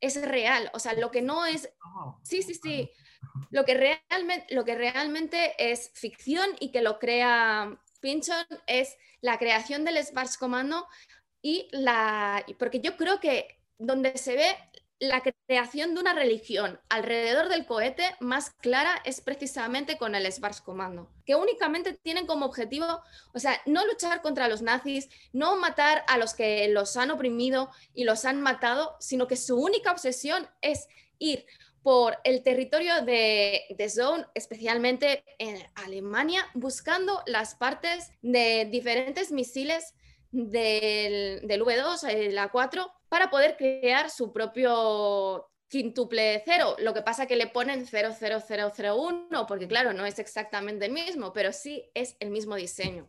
es 0.00 0.20
real, 0.22 0.70
o 0.74 0.78
sea, 0.78 0.94
lo 0.94 1.10
que 1.10 1.22
no 1.22 1.46
es 1.46 1.70
Sí, 2.22 2.42
sí, 2.42 2.54
sí. 2.54 2.90
Lo 3.50 3.64
que 3.64 3.74
realmente 3.74 4.54
lo 4.54 4.64
que 4.64 4.74
realmente 4.74 5.54
es 5.58 5.90
ficción 5.94 6.48
y 6.58 6.70
que 6.72 6.82
lo 6.82 6.98
crea 6.98 7.78
Pinchon 8.00 8.46
es 8.66 8.96
la 9.20 9.38
creación 9.38 9.84
del 9.84 10.02
Schwarzkommando 10.02 10.86
y 11.42 11.68
la 11.72 12.44
porque 12.58 12.80
yo 12.80 12.96
creo 12.96 13.20
que 13.20 13.60
donde 13.78 14.16
se 14.16 14.36
ve 14.36 14.56
la 15.00 15.22
creación 15.22 15.94
de 15.94 16.00
una 16.00 16.12
religión 16.12 16.78
alrededor 16.90 17.48
del 17.48 17.64
cohete 17.64 18.04
más 18.20 18.50
clara 18.50 19.00
es 19.06 19.22
precisamente 19.22 19.96
con 19.96 20.14
el 20.14 20.30
Schwarzkommando, 20.30 21.10
que 21.24 21.34
únicamente 21.34 21.94
tienen 21.94 22.26
como 22.26 22.44
objetivo, 22.44 23.00
o 23.32 23.38
sea, 23.38 23.58
no 23.64 23.86
luchar 23.86 24.20
contra 24.20 24.46
los 24.46 24.60
nazis, 24.60 25.08
no 25.32 25.56
matar 25.56 26.04
a 26.06 26.18
los 26.18 26.34
que 26.34 26.68
los 26.68 26.98
han 26.98 27.10
oprimido 27.10 27.70
y 27.94 28.04
los 28.04 28.26
han 28.26 28.42
matado, 28.42 28.94
sino 29.00 29.26
que 29.26 29.36
su 29.36 29.56
única 29.56 29.90
obsesión 29.90 30.46
es 30.60 30.86
ir 31.18 31.46
por 31.82 32.18
el 32.24 32.42
territorio 32.42 33.00
de, 33.00 33.62
de 33.70 33.88
Zone, 33.88 34.26
especialmente 34.34 35.24
en 35.38 35.56
Alemania, 35.76 36.46
buscando 36.52 37.22
las 37.24 37.54
partes 37.54 38.10
de 38.20 38.68
diferentes 38.70 39.32
misiles 39.32 39.94
del, 40.30 41.46
del 41.46 41.62
V2, 41.62 42.08
el 42.08 42.38
A4, 42.38 42.90
para 43.08 43.30
poder 43.30 43.56
crear 43.56 44.10
su 44.10 44.32
propio 44.32 45.46
quintuple 45.68 46.42
cero. 46.44 46.76
Lo 46.80 46.92
que 46.92 47.02
pasa 47.02 47.26
que 47.26 47.36
le 47.36 47.46
ponen 47.46 47.86
00001, 47.86 49.46
porque 49.46 49.68
claro, 49.68 49.92
no 49.92 50.04
es 50.04 50.18
exactamente 50.18 50.86
el 50.86 50.92
mismo, 50.92 51.32
pero 51.32 51.52
sí 51.52 51.90
es 51.94 52.16
el 52.20 52.30
mismo 52.30 52.56
diseño. 52.56 53.08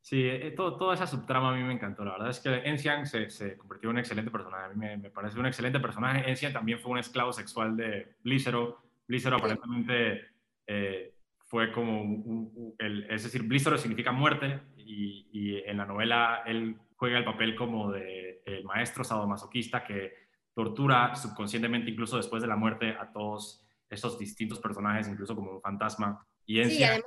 Sí, 0.00 0.22
eh, 0.22 0.52
todo, 0.56 0.76
toda 0.76 0.94
esa 0.94 1.06
subtrama 1.06 1.52
a 1.52 1.56
mí 1.56 1.62
me 1.62 1.74
encantó. 1.74 2.04
La 2.04 2.12
verdad 2.12 2.30
es 2.30 2.40
que 2.40 2.48
Encian 2.64 3.06
se, 3.06 3.30
se 3.30 3.56
convirtió 3.56 3.90
en 3.90 3.96
un 3.96 3.98
excelente 4.00 4.30
personaje. 4.30 4.64
A 4.64 4.68
mí 4.68 4.74
me, 4.76 4.96
me, 4.96 5.10
parece 5.10 5.38
un 5.38 5.46
excelente 5.46 5.80
personaje. 5.80 6.28
Encian 6.28 6.52
también 6.52 6.80
fue 6.80 6.92
un 6.92 6.98
esclavo 6.98 7.32
sexual 7.32 7.76
de 7.76 8.16
Blizzero. 8.22 8.82
Blizzero 9.06 9.36
aparentemente 9.36 10.28
eh, 10.66 11.14
fue 11.46 11.72
como 11.72 12.02
un, 12.02 12.74
el, 12.78 13.04
es 13.10 13.24
decir, 13.24 13.42
Blizzero 13.42 13.76
significa 13.78 14.12
muerte 14.12 14.60
y, 14.88 15.28
y, 15.32 15.56
en 15.58 15.76
la 15.76 15.86
novela 15.86 16.42
él 16.46 16.76
juega 16.96 17.18
el 17.18 17.24
papel 17.24 17.54
como 17.54 17.92
de 17.92 18.42
el 18.44 18.64
maestro 18.64 19.04
sadomasoquista 19.04 19.84
que 19.84 20.14
tortura 20.54 21.14
subconscientemente 21.14 21.90
incluso 21.90 22.16
después 22.16 22.42
de 22.42 22.48
la 22.48 22.56
muerte 22.56 22.96
a 22.98 23.12
todos 23.12 23.64
esos 23.90 24.18
distintos 24.18 24.58
personajes, 24.58 25.08
incluso 25.08 25.34
como 25.34 25.52
un 25.52 25.60
fantasma. 25.60 26.26
Y 26.46 26.64
sí, 26.64 26.82
además 26.82 27.06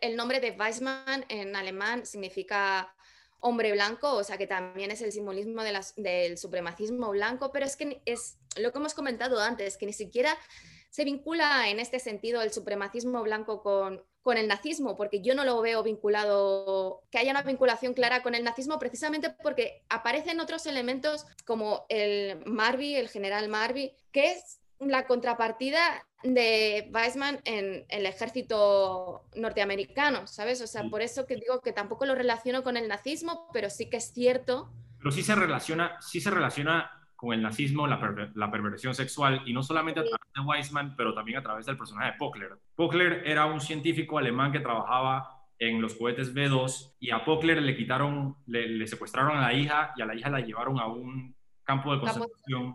el, 0.00 0.16
nombre 0.16 0.40
de 0.40 0.52
Weissman 0.52 1.24
en 1.28 1.56
alemán 1.56 2.06
significa 2.06 2.94
hombre 3.40 3.72
blanco, 3.72 4.14
o 4.14 4.24
sea 4.24 4.38
que 4.38 4.46
también 4.46 4.90
es 4.90 5.02
el 5.02 5.12
simbolismo 5.12 5.62
de 5.62 5.78
del 5.96 6.38
supremacismo 6.38 7.10
blanco, 7.10 7.52
pero 7.52 7.66
es 7.66 7.76
que 7.76 8.00
es 8.04 8.38
lo 8.56 8.72
que 8.72 8.78
hemos 8.78 8.94
comentado 8.94 9.40
antes, 9.40 9.76
que 9.76 9.86
ni 9.86 9.92
siquiera 9.92 10.36
se 10.90 11.04
vincula 11.04 11.68
en 11.68 11.80
este 11.80 11.98
sentido 11.98 12.40
el 12.42 12.52
supremacismo 12.52 13.22
blanco 13.22 13.62
con, 13.62 14.02
con 14.24 14.38
el 14.38 14.48
nazismo, 14.48 14.96
porque 14.96 15.20
yo 15.20 15.34
no 15.34 15.44
lo 15.44 15.60
veo 15.60 15.82
vinculado, 15.82 17.02
que 17.10 17.18
haya 17.18 17.30
una 17.30 17.42
vinculación 17.42 17.92
clara 17.92 18.22
con 18.22 18.34
el 18.34 18.42
nazismo, 18.42 18.78
precisamente 18.78 19.30
porque 19.42 19.84
aparecen 19.90 20.40
otros 20.40 20.64
elementos 20.66 21.26
como 21.44 21.84
el 21.90 22.42
Marvi, 22.46 22.96
el 22.96 23.10
general 23.10 23.50
Marvi, 23.50 23.92
que 24.10 24.32
es 24.32 24.60
la 24.80 25.06
contrapartida 25.06 26.06
de 26.22 26.90
Weissman 26.92 27.40
en 27.44 27.84
el 27.88 28.06
ejército 28.06 29.26
norteamericano, 29.36 30.26
¿sabes? 30.26 30.62
O 30.62 30.66
sea, 30.66 30.84
por 30.88 31.02
eso 31.02 31.26
que 31.26 31.36
digo 31.36 31.60
que 31.60 31.74
tampoco 31.74 32.06
lo 32.06 32.14
relaciono 32.14 32.62
con 32.62 32.78
el 32.78 32.88
nazismo, 32.88 33.50
pero 33.52 33.68
sí 33.68 33.90
que 33.90 33.98
es 33.98 34.10
cierto. 34.10 34.72
Pero 34.98 35.10
sí 35.10 35.22
se 35.22 35.34
relaciona, 35.34 36.00
sí 36.00 36.22
se 36.22 36.30
relaciona 36.30 37.03
con 37.16 37.32
el 37.32 37.42
nazismo, 37.42 37.86
la, 37.86 38.50
perversión 38.50 38.94
sexual, 38.94 39.42
y 39.46 39.52
no 39.52 39.62
solamente 39.62 40.00
a 40.00 40.04
través 40.04 40.32
de 40.34 40.40
Weissman, 40.42 40.94
pero 40.96 41.14
también 41.14 41.38
a 41.38 41.42
través 41.42 41.66
del 41.66 41.76
personaje 41.76 42.12
de 42.12 42.18
Pockler. 42.18 42.58
Pockler 42.74 43.22
era 43.24 43.46
un 43.46 43.60
científico 43.60 44.18
alemán 44.18 44.52
que 44.52 44.60
trabajaba 44.60 45.30
en 45.58 45.80
los 45.80 45.94
cohetes 45.94 46.34
B2 46.34 46.96
y 47.00 47.10
a 47.10 47.24
Pockler 47.24 47.62
le 47.62 47.76
quitaron, 47.76 48.36
le, 48.46 48.86
secuestraron 48.86 49.36
a 49.36 49.40
la 49.40 49.54
hija 49.54 49.92
y 49.96 50.02
a 50.02 50.06
la 50.06 50.14
hija 50.14 50.30
la 50.30 50.40
llevaron 50.40 50.78
a 50.78 50.86
un 50.86 51.34
campo 51.62 51.94
de 51.94 52.00
concentración 52.00 52.74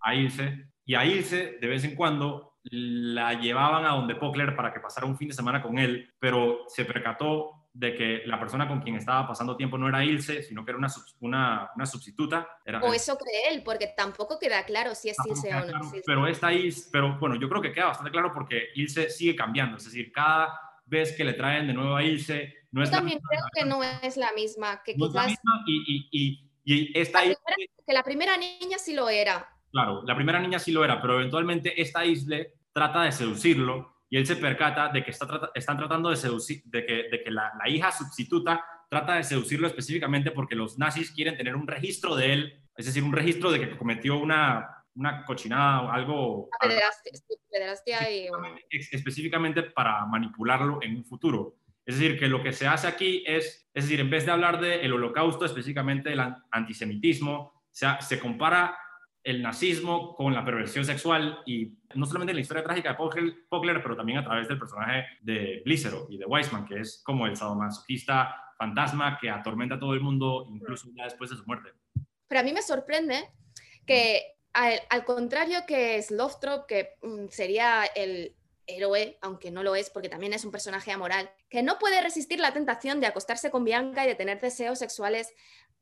a 0.00 0.14
irse 0.14 0.68
y 0.84 0.94
a 0.94 1.04
irse 1.04 1.58
de 1.60 1.66
vez 1.66 1.84
en 1.84 1.94
cuando 1.94 2.54
la 2.70 3.34
llevaban 3.34 3.84
a 3.84 3.90
donde 3.90 4.14
Pockler 4.14 4.54
para 4.54 4.72
que 4.72 4.80
pasara 4.80 5.06
un 5.06 5.16
fin 5.16 5.28
de 5.28 5.34
semana 5.34 5.62
con 5.62 5.78
él, 5.78 6.12
pero 6.18 6.64
se 6.68 6.84
percató 6.84 7.57
de 7.78 7.94
que 7.94 8.22
la 8.26 8.40
persona 8.40 8.66
con 8.66 8.80
quien 8.80 8.96
estaba 8.96 9.28
pasando 9.28 9.56
tiempo 9.56 9.78
no 9.78 9.88
era 9.88 10.04
Ilse, 10.04 10.42
sino 10.42 10.64
que 10.64 10.72
era 10.72 10.78
una, 10.78 10.88
una, 11.20 11.70
una 11.76 11.86
sustituta. 11.86 12.58
Era 12.64 12.80
o 12.80 12.92
eso 12.92 13.16
cree 13.16 13.54
él, 13.54 13.62
porque 13.62 13.94
tampoco 13.96 14.36
queda 14.36 14.64
claro 14.64 14.96
si 14.96 15.10
es 15.10 15.16
Ilse 15.24 15.54
o 15.54 15.64
no. 15.64 15.92
pero 16.04 16.26
esta 16.26 16.52
Ilse, 16.52 16.88
pero 16.90 17.16
bueno, 17.20 17.36
yo 17.36 17.48
creo 17.48 17.62
que 17.62 17.72
queda 17.72 17.86
bastante 17.86 18.10
claro 18.10 18.32
porque 18.34 18.70
Ilse 18.74 19.10
sigue 19.10 19.36
cambiando, 19.36 19.76
es 19.76 19.84
decir, 19.84 20.10
cada 20.10 20.58
vez 20.86 21.16
que 21.16 21.22
le 21.22 21.34
traen 21.34 21.68
de 21.68 21.72
nuevo 21.72 21.94
a 21.94 22.02
Ilse, 22.02 22.52
no 22.72 22.82
es 22.82 22.90
yo 22.90 22.96
también 22.96 23.20
creo 23.20 23.44
que 23.54 23.64
no 23.64 23.80
es 23.84 24.16
la 24.16 24.32
misma, 24.32 24.82
que 24.82 24.94
quizás... 24.94 25.08
es 25.08 25.14
la 25.14 25.26
misma 25.26 25.64
y, 25.68 26.08
y, 26.10 26.50
y, 26.64 27.00
esta 27.00 27.24
Ilse... 27.24 27.38
Que 27.86 27.92
la 27.92 28.02
primera 28.02 28.36
niña 28.36 28.76
sí 28.78 28.92
lo 28.92 29.08
era. 29.08 29.48
Claro, 29.70 30.02
la 30.04 30.16
primera 30.16 30.40
niña 30.40 30.58
sí 30.58 30.72
lo 30.72 30.84
era, 30.84 31.00
pero 31.00 31.14
eventualmente 31.14 31.80
esta 31.80 32.04
Isle 32.04 32.54
trata 32.72 33.02
de 33.02 33.12
seducirlo 33.12 33.97
y 34.10 34.16
él 34.16 34.26
se 34.26 34.36
percata 34.36 34.88
de 34.88 35.04
que 35.04 35.10
está, 35.10 35.50
están 35.54 35.76
tratando 35.76 36.10
de 36.10 36.16
seducir, 36.16 36.62
de 36.64 36.84
que, 36.84 37.08
de 37.10 37.22
que 37.22 37.30
la, 37.30 37.52
la, 37.58 37.68
hija 37.68 37.92
sustituta 37.92 38.64
trata 38.88 39.14
de 39.14 39.24
seducirlo 39.24 39.66
específicamente 39.66 40.30
porque 40.30 40.54
los 40.54 40.78
nazis 40.78 41.10
quieren 41.10 41.36
tener 41.36 41.54
un 41.56 41.66
registro 41.66 42.16
de 42.16 42.32
él, 42.32 42.62
es 42.76 42.86
decir, 42.86 43.02
un 43.02 43.12
registro 43.12 43.50
de 43.50 43.60
que 43.60 43.76
cometió 43.76 44.18
una, 44.18 44.84
una 44.94 45.24
cochinada 45.24 45.82
o 45.82 45.90
algo... 45.90 46.48
Pederastia, 47.50 48.10
y... 48.10 48.28
Específicamente 48.70 49.62
para 49.62 50.04
manipularlo 50.06 50.80
en 50.82 50.96
un 50.96 51.04
futuro. 51.04 51.56
Es 51.84 51.98
decir, 51.98 52.18
que 52.18 52.28
lo 52.28 52.42
que 52.42 52.52
se 52.52 52.66
hace 52.66 52.86
aquí 52.86 53.24
es, 53.26 53.68
es 53.72 53.84
decir, 53.84 54.00
en 54.00 54.10
vez 54.10 54.26
de 54.26 54.32
hablar 54.32 54.60
del 54.60 54.92
holocausto, 54.92 55.44
específicamente 55.44 56.10
del 56.10 56.20
antisemitismo, 56.50 57.64
se, 57.70 57.86
se 58.00 58.18
compara 58.18 58.76
el 59.24 59.42
nazismo 59.42 60.14
con 60.14 60.32
la 60.32 60.44
perversión 60.44 60.84
sexual 60.84 61.40
y 61.44 61.72
no 61.94 62.06
solamente 62.06 62.30
en 62.32 62.36
la 62.36 62.42
historia 62.42 62.64
trágica 62.64 62.90
de 62.90 63.34
Pogler, 63.48 63.82
pero 63.82 63.96
también 63.96 64.18
a 64.18 64.24
través 64.24 64.48
del 64.48 64.58
personaje 64.58 65.04
de 65.20 65.62
Blícero 65.64 66.06
y 66.08 66.18
de 66.18 66.24
Weisman, 66.24 66.64
que 66.64 66.80
es 66.80 67.02
como 67.04 67.26
el 67.26 67.36
sadomasoquista 67.36 68.34
fantasma 68.58 69.18
que 69.20 69.30
atormenta 69.30 69.76
a 69.76 69.78
todo 69.78 69.94
el 69.94 70.00
mundo, 70.00 70.46
incluso 70.50 70.88
ya 70.94 71.04
después 71.04 71.30
de 71.30 71.36
su 71.36 71.44
muerte. 71.44 71.70
Pero 72.26 72.40
a 72.40 72.44
mí 72.44 72.52
me 72.52 72.62
sorprende 72.62 73.28
que, 73.86 74.22
al, 74.52 75.04
contrario 75.04 75.60
que 75.66 76.00
Slothrop, 76.02 76.66
que 76.66 76.96
mm, 77.02 77.28
sería 77.28 77.84
el 77.84 78.34
héroe, 78.66 79.18
aunque 79.22 79.50
no 79.50 79.62
lo 79.62 79.74
es 79.74 79.88
porque 79.88 80.10
también 80.10 80.34
es 80.34 80.44
un 80.44 80.50
personaje 80.50 80.92
amoral, 80.92 81.30
que 81.48 81.62
no 81.62 81.78
puede 81.78 82.02
resistir 82.02 82.38
la 82.38 82.52
tentación 82.52 83.00
de 83.00 83.06
acostarse 83.06 83.50
con 83.50 83.64
Bianca 83.64 84.04
y 84.04 84.08
de 84.08 84.14
tener 84.14 84.40
deseos 84.40 84.78
sexuales 84.78 85.32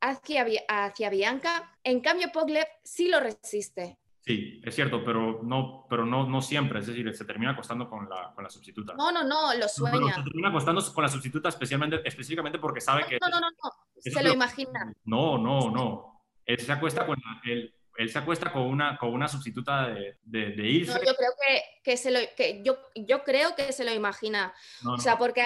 hacia, 0.00 0.46
hacia 0.68 1.10
Bianca. 1.10 1.72
En 1.82 2.00
cambio, 2.00 2.30
Poglev 2.32 2.66
sí 2.82 3.08
lo 3.08 3.20
resiste. 3.20 3.98
Sí, 4.26 4.60
es 4.64 4.74
cierto, 4.74 5.04
pero 5.04 5.40
no, 5.44 5.86
pero 5.88 6.04
no, 6.04 6.28
no 6.28 6.42
siempre, 6.42 6.80
es 6.80 6.88
decir, 6.88 7.14
se 7.14 7.24
termina 7.24 7.52
acostando 7.52 7.88
con 7.88 8.08
la, 8.08 8.32
con 8.34 8.42
la 8.42 8.50
sustituta. 8.50 8.94
No, 8.94 9.12
no, 9.12 9.22
no, 9.22 9.54
lo 9.54 9.68
sueña. 9.68 10.16
se 10.16 10.22
termina 10.24 10.48
acostando 10.48 10.82
con 10.92 11.02
la 11.04 11.08
sustituta 11.08 11.48
especialmente, 11.48 12.00
específicamente 12.04 12.58
porque 12.58 12.80
sabe 12.80 13.06
que... 13.06 13.18
No, 13.20 13.28
no, 13.28 13.38
no, 13.38 13.50
no, 13.50 13.70
se 13.98 14.22
lo 14.24 14.32
imagina. 14.32 14.92
No, 15.04 15.38
no, 15.38 15.70
no. 15.70 16.22
Él 16.44 16.58
se 16.58 16.72
acuesta 16.72 17.06
con 17.06 17.16
él, 17.44 17.72
él 17.98 18.10
se 18.10 18.18
acuesta 18.18 18.52
con 18.52 18.62
una, 18.62 18.96
con 18.96 19.12
una 19.12 19.28
sustituta 19.28 19.88
de, 19.88 20.18
de, 20.22 20.50
de 20.52 20.68
Ilse. 20.68 20.92
No, 20.92 21.04
yo 21.04 21.14
creo 21.14 21.30
que, 21.40 21.62
que 21.82 21.96
se 21.96 22.10
lo, 22.10 22.18
que 22.36 22.62
yo, 22.62 22.78
yo 22.94 23.22
creo 23.24 23.54
que 23.54 23.72
se 23.72 23.84
lo 23.84 23.92
imagina. 23.92 24.52
o 24.84 24.98
sea, 24.98 25.18
porque... 25.18 25.44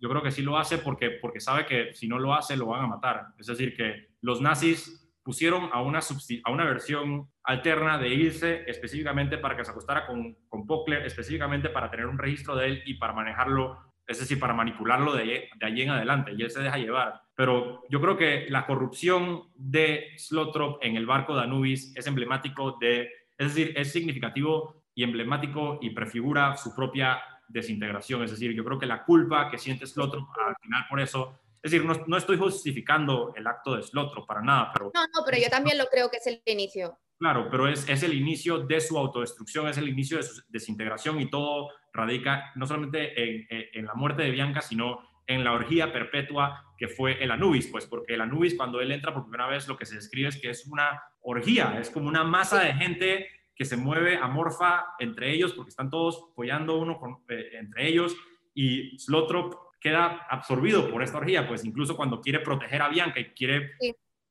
yo 0.00 0.08
creo 0.08 0.22
que 0.22 0.30
sí 0.30 0.42
lo 0.42 0.58
hace 0.58 0.78
porque, 0.78 1.10
porque 1.10 1.40
sabe 1.40 1.66
que 1.66 1.94
si 1.94 2.08
no 2.08 2.18
lo 2.18 2.34
hace 2.34 2.56
lo 2.56 2.66
van 2.66 2.84
a 2.84 2.86
matar. 2.86 3.26
Es 3.38 3.46
decir, 3.46 3.76
que 3.76 4.08
los 4.20 4.40
nazis 4.40 5.02
pusieron 5.22 5.70
a 5.72 5.80
una, 5.82 6.00
a 6.44 6.50
una 6.50 6.64
versión 6.64 7.30
alterna 7.44 7.98
de 7.98 8.08
Ilse 8.08 8.64
específicamente 8.66 9.38
para 9.38 9.56
que 9.56 9.64
se 9.64 9.70
acostara 9.70 10.06
con, 10.06 10.36
con 10.48 10.66
Pockler, 10.66 11.06
específicamente 11.06 11.68
para 11.68 11.90
tener 11.90 12.06
un 12.06 12.18
registro 12.18 12.56
de 12.56 12.66
él 12.66 12.82
y 12.86 12.94
para 12.94 13.12
manejarlo, 13.12 13.91
es 14.06 14.18
decir, 14.18 14.38
para 14.38 14.54
manipularlo 14.54 15.14
de, 15.14 15.48
allí 15.60 15.82
en 15.82 15.90
adelante. 15.90 16.32
Y 16.36 16.42
él 16.42 16.50
se 16.50 16.62
deja 16.62 16.78
llevar. 16.78 17.22
Pero 17.34 17.82
yo 17.88 18.00
creo 18.00 18.16
que 18.16 18.46
la 18.48 18.66
corrupción 18.66 19.44
de 19.54 20.08
Slotrop 20.16 20.82
en 20.82 20.96
el 20.96 21.06
barco 21.06 21.34
de 21.34 21.42
Anubis 21.42 21.92
es 21.96 22.06
emblemático 22.06 22.76
de, 22.80 23.10
es 23.38 23.54
decir, 23.54 23.72
es 23.76 23.92
significativo 23.92 24.82
y 24.94 25.04
emblemático 25.04 25.78
y 25.80 25.90
prefigura 25.90 26.56
su 26.56 26.74
propia 26.74 27.22
desintegración. 27.48 28.22
Es 28.22 28.30
decir, 28.30 28.52
yo 28.52 28.64
creo 28.64 28.78
que 28.78 28.86
la 28.86 29.04
culpa 29.04 29.50
que 29.50 29.58
siente 29.58 29.86
Slotrop 29.86 30.28
al 30.46 30.56
final 30.60 30.84
por 30.88 31.00
eso 31.00 31.38
es 31.62 31.70
decir, 31.70 31.86
no, 31.86 32.16
estoy 32.16 32.36
justificando 32.38 33.32
el 33.36 33.46
acto 33.46 33.76
de 33.76 33.84
Slotro 33.84 34.26
para 34.26 34.42
nada, 34.42 34.70
pero... 34.72 34.90
No, 34.92 35.06
no, 35.14 35.24
pero 35.24 35.38
yo 35.38 35.48
también 35.48 35.78
lo 35.78 35.86
creo 35.86 36.10
que 36.10 36.16
es 36.16 36.26
el 36.26 36.42
inicio. 36.46 36.98
Claro, 37.22 37.46
pero 37.48 37.68
es, 37.68 37.88
es 37.88 38.02
el 38.02 38.14
inicio 38.14 38.58
de 38.58 38.80
su 38.80 38.98
autodestrucción, 38.98 39.68
es 39.68 39.78
el 39.78 39.88
inicio 39.88 40.16
de 40.16 40.24
su 40.24 40.42
desintegración 40.48 41.20
y 41.20 41.30
todo 41.30 41.70
radica 41.92 42.50
no 42.56 42.66
solamente 42.66 43.12
en, 43.22 43.46
en 43.48 43.86
la 43.86 43.94
muerte 43.94 44.24
de 44.24 44.32
Bianca, 44.32 44.60
sino 44.60 44.98
en 45.28 45.44
la 45.44 45.52
orgía 45.52 45.92
perpetua 45.92 46.74
que 46.76 46.88
fue 46.88 47.22
el 47.22 47.30
Anubis, 47.30 47.68
pues 47.68 47.86
porque 47.86 48.14
el 48.14 48.22
Anubis 48.22 48.56
cuando 48.56 48.80
él 48.80 48.90
entra 48.90 49.14
por 49.14 49.22
primera 49.22 49.46
vez 49.46 49.68
lo 49.68 49.76
que 49.76 49.86
se 49.86 49.94
describe 49.94 50.30
es 50.30 50.40
que 50.40 50.50
es 50.50 50.66
una 50.66 51.00
orgía, 51.20 51.78
es 51.80 51.90
como 51.90 52.08
una 52.08 52.24
masa 52.24 52.60
de 52.60 52.74
gente 52.74 53.28
que 53.54 53.64
se 53.64 53.76
mueve 53.76 54.16
amorfa 54.16 54.86
entre 54.98 55.32
ellos 55.32 55.52
porque 55.52 55.68
están 55.68 55.90
todos 55.90 56.30
apoyando 56.32 56.76
uno 56.80 57.22
eh, 57.28 57.50
entre 57.52 57.86
ellos 57.86 58.16
y 58.52 58.98
Slotrop 58.98 59.54
queda 59.78 60.26
absorbido 60.28 60.90
por 60.90 61.04
esta 61.04 61.18
orgía, 61.18 61.46
pues 61.46 61.64
incluso 61.64 61.96
cuando 61.96 62.20
quiere 62.20 62.40
proteger 62.40 62.82
a 62.82 62.88
Bianca 62.88 63.20
y 63.20 63.26
quiere, 63.26 63.74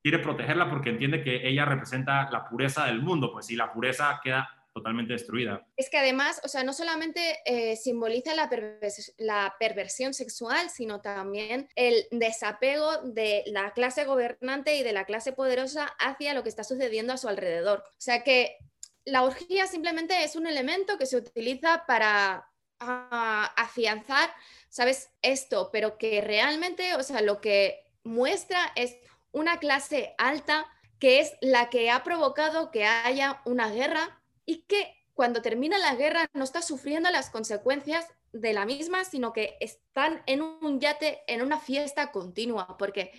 quiere 0.02 0.20
protegerla 0.20 0.70
porque 0.70 0.90
entiende 0.90 1.24
que 1.24 1.48
ella 1.48 1.66
representa 1.66 2.30
la 2.32 2.48
pureza 2.48 2.86
del 2.86 3.02
mundo, 3.02 3.32
pues 3.32 3.46
si 3.46 3.56
la 3.56 3.72
pureza 3.72 4.20
queda 4.24 4.50
totalmente 4.74 5.14
destruida. 5.14 5.66
Es 5.76 5.90
que 5.90 5.98
además, 5.98 6.40
o 6.46 6.48
sea, 6.48 6.64
no 6.64 6.72
solamente 6.72 7.40
eh, 7.46 7.76
simboliza 7.76 8.32
la, 8.34 9.56
perversión 9.60 10.14
sexual, 10.14 10.70
sino 10.70 11.02
también 11.02 11.68
el 11.76 12.06
desapego 12.12 13.00
de 13.04 13.44
la 13.48 13.72
clase 13.74 14.06
gobernante 14.06 14.78
y 14.78 14.84
de 14.84 14.94
la 14.94 15.06
clase 15.06 15.34
poderosa 15.34 15.88
hacia 16.00 16.34
lo 16.34 16.44
que 16.44 16.50
está 16.50 16.64
sucediendo 16.64 17.12
a 17.12 17.18
su 17.18 17.28
alrededor. 17.28 17.84
O 17.86 18.02
sea 18.02 18.24
que 18.24 18.58
la 19.04 19.24
orgía 19.24 19.68
simplemente 19.68 20.24
es 20.24 20.38
un 20.38 20.48
elemento 20.48 20.98
que 20.98 21.06
se 21.06 21.18
utiliza 21.18 21.84
para 21.86 22.48
ah, 22.80 23.54
afianzar 23.58 24.30
¿sabes? 24.72 25.12
Esto, 25.22 25.70
pero 25.72 25.98
que 25.98 26.22
realmente, 26.22 26.96
o 26.96 27.04
sea, 27.04 27.22
lo 27.22 27.42
que 27.42 27.84
muestra 28.04 28.72
es 28.76 28.96
una 29.32 29.58
clase 29.60 30.16
alta 30.18 30.66
que 31.00 31.20
es 31.20 31.34
la 31.42 31.70
que 31.70 31.90
ha 31.90 32.04
provocado 32.04 32.70
que 32.70 32.86
haya 32.86 33.42
una 33.46 33.70
guerra 33.70 34.22
y 34.46 34.64
que 34.64 34.96
cuando 35.14 35.42
termina 35.42 35.78
la 35.78 35.96
guerra 35.96 36.30
no 36.34 36.44
está 36.44 36.62
sufriendo 36.62 37.10
las 37.10 37.30
consecuencias 37.30 38.06
de 38.34 38.54
la 38.54 38.66
misma, 38.66 39.04
sino 39.04 39.34
que 39.34 39.58
están 39.60 40.24
en 40.26 40.42
un 40.42 40.80
yate, 40.80 41.22
en 41.28 41.42
una 41.42 41.60
fiesta 41.60 42.12
continua, 42.12 42.78
porque 42.78 43.12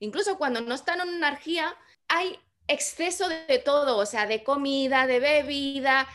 incluso 0.00 0.38
cuando 0.38 0.60
no 0.60 0.74
están 0.74 1.00
en 1.00 1.08
una 1.08 1.28
argía, 1.28 1.76
hay 2.08 2.38
exceso 2.68 3.28
de 3.28 3.58
todo, 3.64 3.96
o 3.96 4.06
sea, 4.06 4.26
de 4.26 4.42
comida, 4.42 5.06
de 5.06 5.20
bebida, 5.20 6.08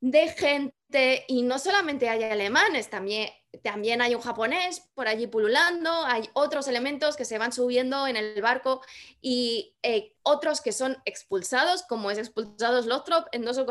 de 0.00 0.28
gente, 0.28 1.24
y 1.28 1.42
no 1.42 1.58
solamente 1.58 2.08
hay 2.08 2.24
alemanes, 2.24 2.90
también 2.90 3.30
también 3.62 4.02
hay 4.02 4.14
un 4.14 4.20
japonés 4.20 4.80
por 4.94 5.08
allí 5.08 5.26
pululando, 5.26 5.90
hay 6.06 6.28
otros 6.32 6.68
elementos 6.68 7.16
que 7.16 7.24
se 7.24 7.38
van 7.38 7.52
subiendo 7.52 8.06
en 8.06 8.16
el 8.16 8.40
barco 8.40 8.80
y 9.20 9.74
eh, 9.82 10.14
otros 10.22 10.60
que 10.60 10.72
son 10.72 10.96
expulsados, 11.04 11.82
como 11.82 12.10
es 12.10 12.18
expulsados 12.18 12.86
Lothrop 12.86 13.26
en 13.32 13.44
dos, 13.44 13.64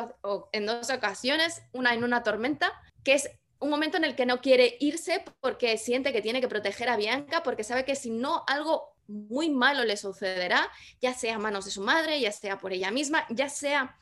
en 0.51 0.65
dos 0.65 0.89
ocasiones, 0.89 1.63
una 1.71 1.93
en 1.93 2.03
una 2.03 2.23
tormenta, 2.23 2.71
que 3.03 3.13
es 3.13 3.29
un 3.59 3.69
momento 3.69 3.97
en 3.97 4.03
el 4.03 4.15
que 4.15 4.25
no 4.25 4.41
quiere 4.41 4.77
irse 4.79 5.23
porque 5.39 5.77
siente 5.77 6.11
que 6.11 6.21
tiene 6.21 6.41
que 6.41 6.47
proteger 6.47 6.89
a 6.89 6.97
Bianca, 6.97 7.43
porque 7.43 7.63
sabe 7.63 7.85
que 7.85 7.95
si 7.95 8.09
no 8.09 8.43
algo 8.47 8.93
muy 9.07 9.49
malo 9.49 9.85
le 9.85 9.97
sucederá, 9.97 10.69
ya 11.01 11.13
sea 11.13 11.35
a 11.35 11.39
manos 11.39 11.65
de 11.65 11.71
su 11.71 11.81
madre, 11.81 12.19
ya 12.19 12.31
sea 12.31 12.57
por 12.57 12.73
ella 12.73 12.91
misma, 12.91 13.25
ya 13.29 13.49
sea 13.49 13.97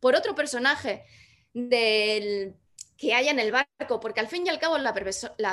por 0.00 0.14
otro 0.14 0.34
personaje 0.34 1.04
del 1.54 2.56
que 3.02 3.14
haya 3.14 3.32
en 3.32 3.40
el 3.40 3.50
barco, 3.50 3.98
porque 3.98 4.20
al 4.20 4.28
fin 4.28 4.46
y 4.46 4.48
al 4.48 4.60
cabo 4.60 4.78
la, 4.78 4.94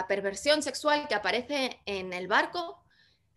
perversión 0.07 0.61
sexual 0.61 1.07
que 1.07 1.15
aparece 1.15 1.79
en 1.87 2.13
el 2.13 2.27
barco 2.27 2.85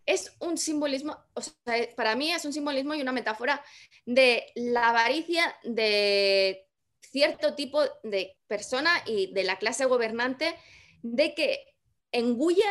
es 0.05 0.37
un 0.39 0.59
simbolismo, 0.59 1.17
o 1.33 1.41
sea, 1.41 1.55
para 1.97 2.15
mí 2.15 2.31
es 2.31 2.45
un 2.45 2.53
simbolismo 2.53 2.93
y 2.93 3.01
una 3.01 3.13
metáfora 3.13 3.65
de 4.05 4.53
la 4.55 4.91
avaricia 4.91 5.57
de 5.65 6.67
cierto 7.01 7.55
tipo 7.55 7.81
de 8.03 8.37
persona 8.49 8.91
y 9.07 9.33
de 9.33 9.45
la 9.45 9.57
clase 9.57 9.87
gobernante 9.87 10.57
de 11.01 11.35
que 11.35 11.75
engullen 12.11 12.69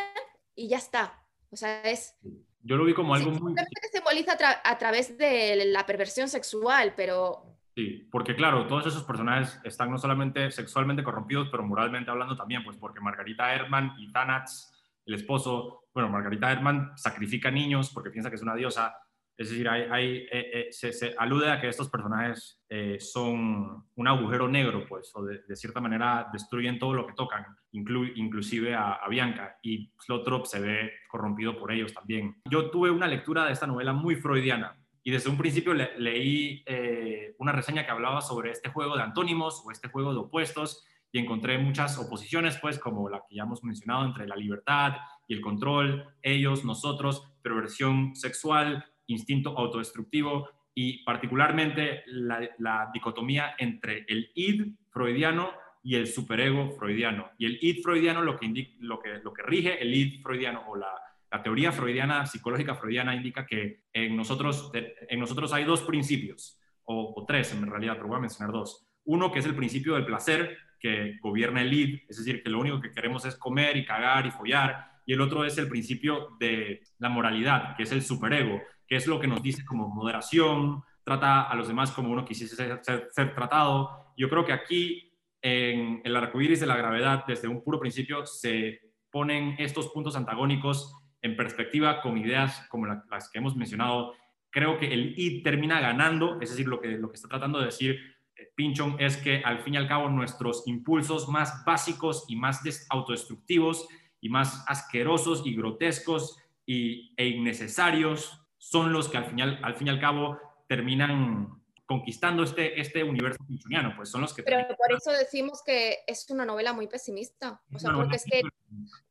y 0.53 0.67
ya 0.67 0.77
está. 0.77 1.25
O 1.49 1.55
sea, 1.55 1.81
es... 1.81 2.17
Yo 2.61 2.75
lo 2.75 2.85
vi 2.85 2.93
como 2.93 3.15
algo 3.15 3.31
muy... 3.31 3.55
Simboliza 3.91 4.37
a 4.63 4.77
través 4.77 5.17
de 5.17 5.65
la 5.65 5.87
perversión 5.87 6.29
sexual, 6.29 6.93
pero 6.95 7.50
Sí, 7.75 8.07
porque 8.11 8.35
claro, 8.35 8.67
todos 8.67 8.85
esos 8.87 9.03
personajes 9.03 9.59
están 9.63 9.89
no 9.89 9.97
solamente 9.97 10.51
sexualmente 10.51 11.03
corrompidos, 11.03 11.47
pero 11.49 11.63
moralmente 11.63 12.11
hablando 12.11 12.35
también, 12.35 12.63
pues 12.63 12.75
porque 12.77 12.99
Margarita 12.99 13.53
Herman 13.53 13.93
y 13.97 14.11
Thanats, 14.11 14.73
el 15.05 15.13
esposo, 15.13 15.85
bueno, 15.93 16.09
Margarita 16.09 16.51
Herman 16.51 16.91
sacrifica 16.97 17.49
niños 17.49 17.89
porque 17.93 18.09
piensa 18.09 18.29
que 18.29 18.35
es 18.35 18.41
una 18.41 18.55
diosa, 18.55 18.93
es 19.37 19.49
decir, 19.49 19.67
hay, 19.69 20.27
eh, 20.31 20.67
eh, 20.69 20.71
se, 20.71 21.15
alude 21.17 21.49
a 21.49 21.59
que 21.59 21.69
estos 21.69 21.89
personajes 21.89 22.61
eh, 22.69 22.97
son 22.99 23.85
un 23.95 24.07
agujero 24.07 24.47
negro, 24.47 24.85
pues, 24.87 25.11
o 25.15 25.23
de, 25.23 25.55
cierta 25.55 25.79
manera 25.79 26.29
destruyen 26.31 26.77
todo 26.77 26.93
lo 26.93 27.07
que 27.07 27.13
tocan, 27.13 27.45
inclusive 27.71 28.75
a, 28.75 28.93
a, 28.95 29.07
Bianca, 29.07 29.57
y 29.63 29.91
Slotrop 29.97 30.45
se 30.45 30.59
ve 30.59 30.91
corrompido 31.09 31.57
por 31.57 31.71
ellos 31.71 31.93
también. 31.93 32.41
Yo 32.49 32.69
tuve 32.69 32.91
una 32.91 33.07
lectura 33.07 33.45
de 33.45 33.53
esta 33.53 33.65
novela 33.65 33.93
muy 33.93 34.15
freudiana, 34.15 34.77
y 35.03 35.11
desde 35.11 35.29
un 35.29 35.37
principio 35.37 35.73
leí 35.73 36.63
eh, 36.65 37.35
una 37.39 37.51
reseña 37.51 37.85
que 37.85 37.91
hablaba 37.91 38.21
sobre 38.21 38.51
este 38.51 38.69
juego 38.69 38.95
de 38.95 39.03
antónimos 39.03 39.63
o 39.65 39.71
este 39.71 39.89
juego 39.89 40.13
de 40.13 40.19
opuestos 40.19 40.85
y 41.11 41.19
encontré 41.19 41.57
muchas 41.57 41.97
oposiciones, 41.97 42.57
pues 42.57 42.79
como 42.79 43.09
la 43.09 43.23
que 43.27 43.35
ya 43.35 43.43
hemos 43.43 43.63
mencionado 43.63 44.05
entre 44.05 44.27
la 44.27 44.35
libertad 44.35 44.97
y 45.27 45.33
el 45.33 45.41
control, 45.41 46.05
ellos, 46.21 46.63
nosotros, 46.63 47.27
perversión 47.41 48.15
sexual, 48.15 48.85
instinto 49.07 49.57
autodestructivo 49.57 50.49
y 50.73 51.03
particularmente 51.03 52.03
la, 52.07 52.89
dicotomía 52.93 53.55
entre 53.57 54.05
el 54.07 54.31
id 54.35 54.73
freudiano 54.89 55.51
y 55.83 55.95
el 55.95 56.07
superego 56.07 56.71
freudiano. 56.71 57.31
Y 57.37 57.45
el 57.45 57.57
id 57.61 57.81
freudiano 57.81 58.21
lo 58.21 58.37
que, 58.37 58.75
lo 58.79 58.99
que, 58.99 59.19
lo 59.21 59.33
que 59.33 59.43
rige 59.43 59.81
el 59.81 59.93
id 59.93 60.21
freudiano 60.21 60.63
o 60.67 60.75
la 60.77 60.93
la 61.31 61.41
teoría 61.41 61.71
freudiana, 61.71 62.25
psicológica 62.25 62.75
freudiana, 62.75 63.15
indica 63.15 63.45
que 63.45 63.83
en 63.93 64.17
nosotros, 64.17 64.69
en 64.73 65.19
nosotros 65.19 65.53
hay 65.53 65.63
dos 65.63 65.81
principios, 65.81 66.59
o, 66.83 67.23
tres 67.25 67.53
en 67.53 67.65
realidad, 67.65 67.93
pero 67.95 68.09
voy 68.09 68.17
a 68.17 68.21
mencionar 68.21 68.51
dos. 68.53 68.85
Uno 69.05 69.31
que 69.31 69.39
es 69.39 69.45
el 69.45 69.55
principio 69.55 69.95
del 69.95 70.05
placer, 70.05 70.57
que 70.77 71.17
gobierna 71.21 71.61
el 71.61 71.73
id, 71.73 71.99
es 72.09 72.17
decir, 72.17 72.43
que 72.43 72.49
lo 72.49 72.59
único 72.59 72.81
que 72.81 72.91
queremos 72.91 73.23
es 73.25 73.35
comer 73.35 73.77
y 73.77 73.85
cagar 73.85 74.25
y 74.25 74.31
follar, 74.31 74.91
y 75.05 75.13
el 75.13 75.21
otro 75.21 75.45
es 75.45 75.57
el 75.57 75.69
principio 75.69 76.35
de 76.39 76.81
la 76.99 77.09
moralidad, 77.09 77.75
que 77.77 77.83
es 77.83 77.91
el 77.93 78.01
superego, 78.01 78.61
que 78.85 78.97
es 78.97 79.07
lo 79.07 79.19
que 79.19 79.27
nos 79.27 79.41
dice 79.41 79.63
como 79.63 79.87
moderación, 79.87 80.83
trata 81.03 81.43
a 81.43 81.55
los 81.55 81.67
demás 81.67 81.91
como 81.91 82.11
uno 82.11 82.25
quisiese 82.25 82.55
ser, 82.55 83.33
tratado. 83.33 84.13
Yo 84.17 84.29
creo 84.29 84.45
que 84.45 84.53
aquí 84.53 85.13
en 85.41 86.01
el 86.03 86.15
arco 86.15 86.41
iris 86.41 86.59
de 86.59 86.67
la 86.67 86.75
gravedad, 86.75 87.23
desde 87.25 87.47
un 87.47 87.63
puro 87.63 87.79
principio, 87.79 88.25
se 88.25 88.79
ponen 89.09 89.55
estos 89.59 89.87
puntos 89.89 90.15
antagónicos 90.15 91.00
en 91.21 91.35
perspectiva 91.35 92.01
con 92.01 92.17
ideas 92.17 92.65
como 92.69 92.85
las 92.85 93.29
que 93.29 93.39
hemos 93.39 93.55
mencionado. 93.55 94.13
Creo 94.49 94.77
que 94.77 94.93
el 94.93 95.13
id 95.17 95.43
termina 95.43 95.79
ganando, 95.79 96.39
es 96.41 96.49
decir, 96.49 96.67
lo 96.67 96.81
que, 96.81 96.89
lo 96.97 97.09
que 97.09 97.15
está 97.15 97.27
tratando 97.27 97.59
de 97.59 97.65
decir 97.65 97.99
eh, 98.35 98.51
Pinchon 98.55 98.95
es 98.99 99.17
que 99.17 99.41
al 99.43 99.59
fin 99.59 99.75
y 99.75 99.77
al 99.77 99.87
cabo 99.87 100.09
nuestros 100.09 100.67
impulsos 100.67 101.29
más 101.29 101.63
básicos 101.65 102.25
y 102.27 102.35
más 102.35 102.61
autodestructivos 102.89 103.87
y 104.19 104.29
más 104.29 104.63
asquerosos 104.67 105.43
y 105.45 105.55
grotescos 105.55 106.37
y, 106.65 107.13
e 107.17 107.27
innecesarios 107.27 108.41
son 108.57 108.93
los 108.93 109.09
que 109.09 109.17
al 109.17 109.25
fin, 109.25 109.41
al 109.41 109.75
fin 109.75 109.87
y 109.87 109.89
al 109.89 109.99
cabo 109.99 110.37
terminan 110.67 111.61
conquistando 111.91 112.43
este, 112.43 112.79
este 112.79 113.03
universo 113.03 113.43
pinchoniano, 113.45 113.93
pues 113.97 114.09
son 114.09 114.21
los 114.21 114.33
que... 114.33 114.43
Pero 114.43 114.65
por 114.77 114.95
eso 114.95 115.11
decimos 115.11 115.61
que 115.65 115.97
es 116.07 116.29
una 116.29 116.45
novela 116.45 116.71
muy 116.71 116.87
pesimista, 116.87 117.61
o 117.73 117.79
sea, 117.79 117.91
porque 117.91 118.15
es 118.15 118.23
que... 118.23 118.41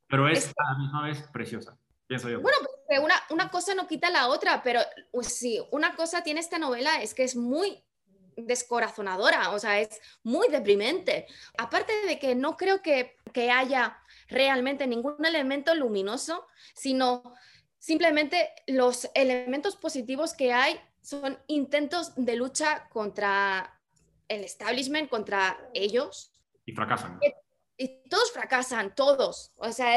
Pero 0.09 0.29
es, 0.29 0.55
a 0.57 0.73
la 0.73 0.79
misma 0.79 1.03
vez 1.03 1.23
preciosa, 1.31 1.77
pienso 2.11 2.29
yo. 2.29 2.41
Bueno, 2.41 2.59
porque 2.61 2.99
una, 2.99 3.15
una 3.31 3.51
cosa 3.51 3.73
no 3.77 3.87
quita 3.87 4.11
la 4.11 4.27
otra, 4.27 4.65
pero 4.65 4.81
pues, 5.13 5.29
sí, 5.29 5.63
una 5.71 5.95
cosa 5.95 6.25
tiene 6.25 6.41
esta 6.41 6.59
novela 6.59 7.01
es 7.01 7.15
que 7.15 7.23
es 7.23 7.37
muy 7.37 7.85
descorazonadora, 8.37 9.53
o 9.53 9.61
sea, 9.61 9.79
es 9.79 10.01
muy 10.25 10.49
deprimente. 10.49 11.29
Aparte 11.57 11.93
de 12.07 12.19
que 12.19 12.35
no 12.35 12.57
creo 12.57 12.83
que, 12.83 13.17
que 13.33 13.53
haya 13.53 13.97
realmente 14.27 14.89
ningún 14.89 15.25
elemento 15.25 15.73
luminoso, 15.77 16.49
sino 16.75 17.23
simplemente 17.79 18.51
los 18.67 19.09
elementos 19.15 19.77
positivos 19.77 20.35
que 20.35 20.53
hay 20.53 20.81
son 21.03 21.39
intentos 21.47 22.13
de 22.17 22.35
lucha 22.35 22.89
contra 22.89 23.81
el 24.27 24.43
establishment, 24.43 25.09
contra 25.09 25.61
ellos. 25.75 26.33
Y 26.67 26.73
fracasan. 26.73 27.21
Y, 27.79 28.09
todos 28.09 28.33
fracasan, 28.33 28.97
todos. 28.97 29.53
O 29.57 29.71
sea, 29.71 29.95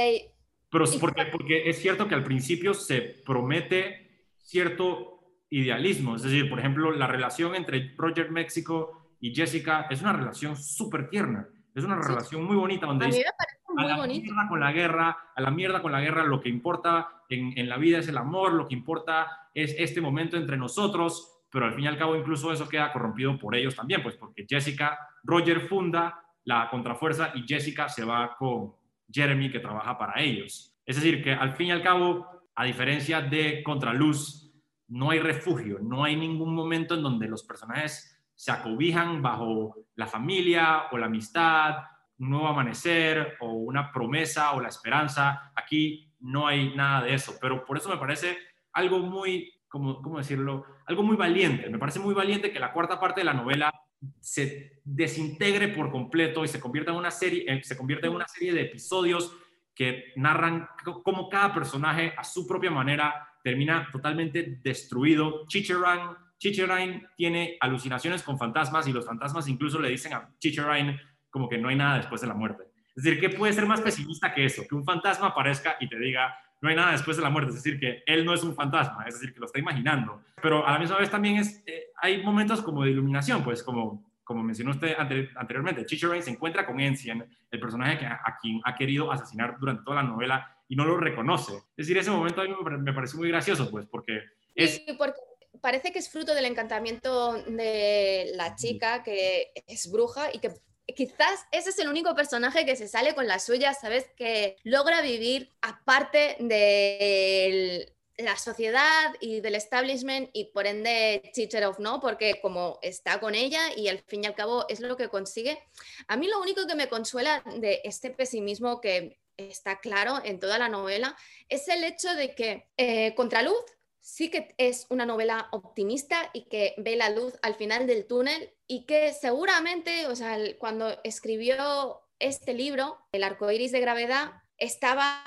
pero 0.74 0.86
porque, 1.00 1.26
porque 1.28 1.70
es 1.70 1.80
cierto 1.80 2.08
que 2.08 2.16
al 2.16 2.24
principio 2.24 2.74
se 2.74 3.00
promete 3.02 4.26
cierto 4.40 5.20
idealismo. 5.52 6.16
Es 6.16 6.24
decir, 6.24 6.50
por 6.50 6.58
ejemplo, 6.58 6.92
la 6.92 7.06
relación 7.06 7.54
entre 7.54 7.94
Roger 7.96 8.32
México 8.32 9.14
y 9.20 9.36
Jessica 9.36 9.86
es 9.92 10.02
una 10.02 10.14
relación 10.14 10.58
súper 10.58 11.10
tierna. 11.10 11.48
Es 11.76 11.84
una 11.84 11.96
relación 11.96 12.44
muy 12.44 12.56
bonita 12.56 12.88
donde... 12.88 13.06
A 13.06 13.08
mí 13.10 13.18
me 13.18 13.24
parece 13.38 13.60
muy 13.70 13.84
a 13.84 13.98
la 13.98 14.08
mierda 14.08 14.48
con 14.50 14.60
la 14.60 14.72
guerra, 14.72 15.18
a 15.36 15.42
la 15.42 15.52
mierda 15.52 15.82
con 15.84 15.92
la 15.92 16.02
guerra, 16.02 16.24
lo 16.24 16.42
que 16.42 16.50
importa 16.50 17.22
en, 17.30 17.56
en 17.56 17.70
la 17.70 17.78
vida 17.78 18.00
es 18.00 18.08
el 18.08 18.18
amor, 18.18 18.54
lo 18.54 18.68
que 18.68 18.74
importa 18.74 19.50
es 19.54 19.76
este 19.78 20.02
momento 20.02 20.38
entre 20.38 20.58
nosotros, 20.58 21.44
pero 21.52 21.68
al 21.68 21.76
fin 21.76 21.84
y 21.84 21.88
al 21.88 22.00
cabo 22.00 22.16
incluso 22.16 22.52
eso 22.52 22.68
queda 22.68 22.92
corrompido 22.92 23.38
por 23.38 23.56
ellos 23.56 23.76
también, 23.76 24.02
pues 24.02 24.16
porque 24.16 24.48
Jessica, 24.50 24.98
Roger 25.24 25.62
funda 25.62 26.20
la 26.46 26.68
contrafuerza 26.72 27.32
y 27.36 27.44
Jessica 27.48 27.88
se 27.90 28.04
va 28.04 28.36
con 28.38 28.74
Jeremy 29.12 29.52
que 29.52 29.60
trabaja 29.60 29.98
para 29.98 30.22
ellos. 30.22 30.76
Es 30.86 30.98
decir, 30.98 31.24
que 31.24 31.34
al 31.34 31.56
fin 31.56 31.68
y 31.68 31.72
al 31.72 31.82
cabo, 31.82 32.28
a 32.56 32.66
diferencia 32.66 33.22
de 33.22 33.64
Contraluz, 33.64 34.52
no 34.88 35.10
hay 35.10 35.20
refugio, 35.20 35.80
no 35.82 36.04
hay 36.04 36.16
ningún 36.16 36.54
momento 36.54 36.96
en 36.96 37.04
donde 37.04 37.28
los 37.28 37.44
personajes 37.44 38.22
se 38.36 38.52
acobijan 38.52 39.22
bajo 39.22 39.76
la 39.96 40.08
familia 40.08 40.84
o 40.92 40.98
la 40.98 41.06
amistad, 41.06 41.78
un 42.20 42.30
nuevo 42.30 42.48
amanecer 42.48 43.38
o 43.40 43.54
una 43.54 43.92
promesa 43.92 44.52
o 44.54 44.62
la 44.62 44.70
esperanza. 44.70 45.52
Aquí 45.56 46.12
no 46.20 46.48
hay 46.48 46.76
nada 46.76 47.04
de 47.04 47.14
eso, 47.14 47.36
pero 47.42 47.66
por 47.66 47.78
eso 47.78 47.90
me 47.90 47.98
parece 47.98 48.38
algo 48.74 49.00
muy, 49.00 49.52
¿cómo, 49.68 50.02
cómo 50.02 50.18
decirlo? 50.18 50.66
Algo 50.86 51.04
muy 51.04 51.16
valiente. 51.16 51.70
Me 51.70 51.80
parece 51.80 52.00
muy 52.00 52.14
valiente 52.14 52.52
que 52.52 52.60
la 52.60 52.74
cuarta 52.74 53.00
parte 53.00 53.22
de 53.22 53.26
la 53.26 53.34
novela 53.34 53.72
se 54.20 54.82
desintegre 54.84 55.70
por 55.70 55.92
completo 55.92 56.44
y 56.44 56.48
se 56.48 56.60
convierta 56.60 56.92
en 56.92 56.98
una 56.98 57.12
serie, 57.12 57.46
eh, 57.48 57.62
se 57.64 57.78
convierta 57.78 58.08
en 58.08 58.14
una 58.14 58.28
serie 58.28 58.54
de 58.54 58.62
episodios 58.62 59.36
que 59.76 60.14
narran 60.16 60.68
cómo 61.04 61.30
cada 61.30 61.54
personaje 61.54 62.14
a 62.18 62.24
su 62.24 62.48
propia 62.48 62.72
manera 62.72 63.28
termina 63.44 63.90
totalmente 63.92 64.60
destruido. 64.62 65.46
Chicheran, 65.48 66.16
Chicherain 66.38 67.08
tiene 67.16 67.58
alucinaciones 67.60 68.22
con 68.24 68.38
fantasmas 68.38 68.88
y 68.88 68.94
los 68.94 69.06
fantasmas 69.06 69.48
incluso 69.48 69.80
le 69.80 69.90
dicen 69.90 70.14
a 70.14 70.30
Chicherain 70.40 71.00
como 71.30 71.50
que 71.50 71.58
no 71.58 71.70
hay 71.70 71.76
nada 71.76 71.98
después 71.98 72.22
de 72.22 72.28
la 72.28 72.36
muerte. 72.36 72.64
Es 72.96 73.04
decir, 73.04 73.20
¿qué 73.20 73.30
puede 73.30 73.54
ser 73.54 73.66
más 73.66 73.82
pesimista 73.82 74.34
que 74.34 74.46
eso? 74.46 74.64
Que 74.70 74.76
un 74.76 74.86
fantasma 74.86 75.28
aparezca 75.28 75.78
y 75.80 75.90
te 75.90 75.98
diga, 75.98 76.36
no 76.64 76.70
hay 76.70 76.78
nada 76.78 76.94
después 76.94 77.18
de 77.18 77.24
la 77.24 77.30
muerte, 77.30 77.50
es 77.50 77.56
decir, 77.62 77.78
que 77.78 78.04
él 78.06 78.24
no 78.24 78.34
es 78.34 78.42
un 78.42 78.56
fantasma, 78.56 79.04
es 79.06 79.16
decir, 79.16 79.34
que 79.34 79.40
lo 79.42 79.48
está 79.48 79.60
imaginando. 79.60 80.24
Pero 80.42 80.66
a 80.66 80.72
la 80.72 80.80
misma 80.80 80.98
vez 80.98 81.12
también 81.12 81.36
es, 81.36 81.62
eh, 81.66 81.88
hay 82.02 82.24
momentos 82.24 82.62
como 82.62 82.86
de 82.86 82.92
iluminación, 82.92 83.44
pues 83.44 83.62
como, 83.62 84.02
como 84.24 84.42
mencionó 84.44 84.72
usted 84.72 84.96
anteriormente, 85.36 85.86
Chicho 85.86 86.10
se 86.22 86.32
encuentra 86.32 86.66
con 86.66 86.80
Encien, 86.80 87.26
el 87.52 87.60
personaje 87.60 88.00
que, 88.00 88.06
a 88.06 88.38
quien 88.42 88.62
ha 88.64 88.76
querido 88.76 89.12
asesinar 89.12 89.58
durante 89.60 89.84
toda 89.84 89.98
la 89.98 90.04
novela 90.04 90.56
y 90.70 90.78
no 90.78 90.86
lo 90.86 90.96
reconoce. 90.96 91.54
Es 91.76 91.86
decir, 91.86 91.98
ese 91.98 92.12
momento 92.12 92.40
a 92.40 92.46
mí 92.46 92.56
me, 92.80 92.94
parece 92.94 93.18
muy 93.18 93.28
gracioso, 93.28 93.70
pues, 93.70 93.86
porque 93.86 94.22
es... 94.56 94.82
Porque 94.98 95.20
parece 95.60 95.92
que 95.92 96.00
es 96.00 96.10
fruto 96.10 96.34
del 96.34 96.46
encantamiento 96.46 97.44
de 97.44 98.32
la 98.36 98.56
chica 98.56 99.04
que 99.04 99.52
es 99.68 99.92
bruja 99.92 100.34
y 100.34 100.40
que 100.40 100.52
quizás 100.88 101.46
ese 101.52 101.70
es 101.70 101.80
el 101.80 101.88
único 101.88 102.16
personaje 102.16 102.66
que 102.66 102.76
se 102.76 102.88
sale 102.88 103.16
con 103.16 103.28
la 103.28 103.40
suya, 103.40 103.74
¿sabes? 103.74 104.06
Que 104.16 104.58
logra 104.64 105.02
vivir 105.02 105.52
aparte 105.62 106.36
de 106.40 107.94
la 108.18 108.38
sociedad 108.38 109.14
y 109.20 109.42
del 109.42 109.56
establishment 109.56 110.30
y 110.34 110.46
por 110.46 110.68
ende 110.68 111.32
Chicherov 111.34 111.80
no, 111.80 112.00
porque 112.00 112.40
como 112.42 112.80
está 112.82 113.20
con 113.20 113.34
ella 113.34 113.62
y 113.76 113.88
al 113.88 114.00
fin 114.00 114.24
y 114.24 114.28
al 114.28 114.36
cabo 114.36 114.66
es 114.70 114.80
lo 114.80 114.98
que 114.98 115.10
consigue. 115.10 115.64
A 116.08 116.18
mí 116.18 116.28
lo 116.28 116.40
único 116.40 116.68
que 116.68 116.76
me 116.76 116.90
consuela 116.90 117.44
de 117.58 117.82
este 117.84 118.12
pesimismo 118.12 118.82
que 118.82 119.20
está 119.38 119.80
claro 119.80 120.22
en 120.24 120.40
toda 120.40 120.60
la 120.60 120.70
novela 120.70 121.18
es 121.50 121.68
el 121.68 121.84
hecho 121.84 122.14
de 122.14 122.36
que 122.36 122.68
eh, 122.78 123.16
Contraluz 123.16 123.66
sí 124.04 124.30
que 124.30 124.54
es 124.58 124.86
una 124.90 125.06
novela 125.06 125.48
optimista 125.52 126.30
y 126.34 126.50
que 126.50 126.76
ve 126.78 126.98
la 126.98 127.10
luz 127.10 127.36
al 127.42 127.56
final 127.56 127.88
del 127.88 128.06
túnel 128.06 128.54
y 128.68 128.86
que 128.86 129.14
seguramente, 129.14 130.08
o 130.08 130.16
sea, 130.16 130.38
cuando 130.60 131.00
escribió 131.06 132.02
este 132.20 132.54
libro, 132.54 133.00
El 133.14 133.24
arco 133.24 133.50
iris 133.50 133.72
de 133.72 133.80
gravedad, 133.80 134.34
estaba 134.58 135.24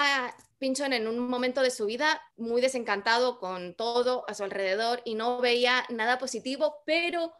Pinchon 0.58 0.92
en 0.92 1.08
un 1.08 1.18
momento 1.18 1.62
de 1.62 1.70
su 1.70 1.86
vida 1.86 2.20
muy 2.36 2.60
desencantado 2.60 3.38
con 3.38 3.74
todo 3.74 4.26
a 4.28 4.34
su 4.34 4.44
alrededor 4.44 5.00
y 5.06 5.14
no 5.14 5.40
veía 5.40 5.86
nada 5.88 6.18
positivo, 6.18 6.82
pero 6.84 7.32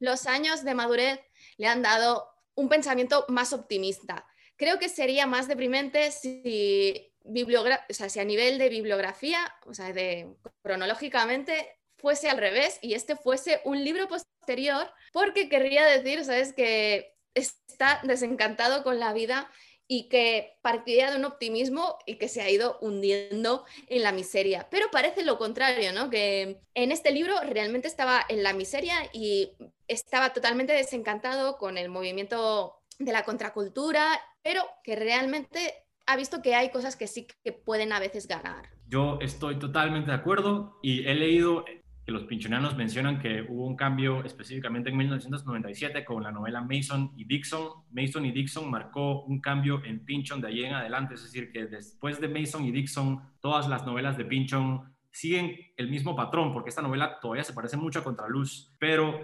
los 0.00 0.26
años 0.26 0.64
de 0.64 0.74
madurez 0.74 1.20
le 1.56 1.68
han 1.68 1.82
dado 1.82 2.28
un 2.56 2.68
pensamiento 2.68 3.24
más 3.28 3.52
optimista. 3.52 4.26
Creo 4.56 4.80
que 4.80 4.88
sería 4.88 5.26
más 5.26 5.46
deprimente 5.46 6.10
si 6.10 7.09
o 7.30 7.94
sea, 7.94 8.08
si 8.08 8.20
a 8.20 8.24
nivel 8.24 8.58
de 8.58 8.68
bibliografía, 8.68 9.54
o 9.66 9.74
sea, 9.74 9.92
de, 9.92 10.28
cronológicamente, 10.62 11.78
fuese 11.96 12.30
al 12.30 12.38
revés 12.38 12.78
y 12.80 12.94
este 12.94 13.16
fuese 13.16 13.60
un 13.64 13.84
libro 13.84 14.08
posterior, 14.08 14.90
porque 15.12 15.48
querría 15.48 15.84
decir, 15.86 16.24
¿sabes?, 16.24 16.52
que 16.52 17.14
está 17.34 18.00
desencantado 18.04 18.82
con 18.82 18.98
la 18.98 19.12
vida 19.12 19.50
y 19.86 20.08
que 20.08 20.56
partía 20.62 21.10
de 21.10 21.16
un 21.16 21.24
optimismo 21.24 21.98
y 22.06 22.16
que 22.16 22.28
se 22.28 22.42
ha 22.42 22.48
ido 22.48 22.78
hundiendo 22.80 23.64
en 23.88 24.04
la 24.04 24.12
miseria. 24.12 24.68
Pero 24.70 24.88
parece 24.92 25.24
lo 25.24 25.36
contrario, 25.36 25.92
¿no? 25.92 26.10
Que 26.10 26.60
en 26.74 26.92
este 26.92 27.10
libro 27.10 27.34
realmente 27.42 27.88
estaba 27.88 28.24
en 28.28 28.44
la 28.44 28.52
miseria 28.52 28.94
y 29.12 29.52
estaba 29.88 30.32
totalmente 30.32 30.72
desencantado 30.72 31.58
con 31.58 31.76
el 31.76 31.88
movimiento 31.88 32.80
de 33.00 33.10
la 33.10 33.24
contracultura, 33.24 34.20
pero 34.42 34.64
que 34.84 34.94
realmente 34.94 35.84
ha 36.10 36.16
visto 36.16 36.42
que 36.42 36.56
hay 36.56 36.70
cosas 36.70 36.96
que 36.96 37.06
sí 37.06 37.28
que 37.44 37.52
pueden 37.52 37.92
a 37.92 38.00
veces 38.00 38.26
ganar. 38.26 38.68
Yo 38.88 39.18
estoy 39.20 39.60
totalmente 39.60 40.10
de 40.10 40.16
acuerdo 40.16 40.80
y 40.82 41.06
he 41.06 41.14
leído 41.14 41.64
que 42.04 42.10
los 42.10 42.24
pinchonianos 42.24 42.76
mencionan 42.76 43.20
que 43.20 43.42
hubo 43.48 43.64
un 43.64 43.76
cambio 43.76 44.24
específicamente 44.24 44.90
en 44.90 44.96
1997 44.96 46.04
con 46.04 46.24
la 46.24 46.32
novela 46.32 46.62
Mason 46.62 47.12
y 47.16 47.26
Dixon. 47.26 47.84
Mason 47.92 48.26
y 48.26 48.32
Dixon 48.32 48.68
marcó 48.68 49.22
un 49.22 49.40
cambio 49.40 49.84
en 49.84 50.04
Pinchon 50.04 50.40
de 50.40 50.48
allí 50.48 50.64
en 50.64 50.74
adelante, 50.74 51.14
es 51.14 51.22
decir, 51.22 51.52
que 51.52 51.66
después 51.66 52.20
de 52.20 52.28
Mason 52.28 52.64
y 52.64 52.72
Dixon, 52.72 53.22
todas 53.38 53.68
las 53.68 53.86
novelas 53.86 54.16
de 54.16 54.24
Pinchon 54.24 54.92
siguen 55.12 55.56
el 55.76 55.88
mismo 55.88 56.16
patrón, 56.16 56.52
porque 56.52 56.70
esta 56.70 56.82
novela 56.82 57.20
todavía 57.20 57.44
se 57.44 57.52
parece 57.52 57.76
mucho 57.76 58.00
a 58.00 58.04
Contraluz, 58.04 58.74
pero 58.80 59.20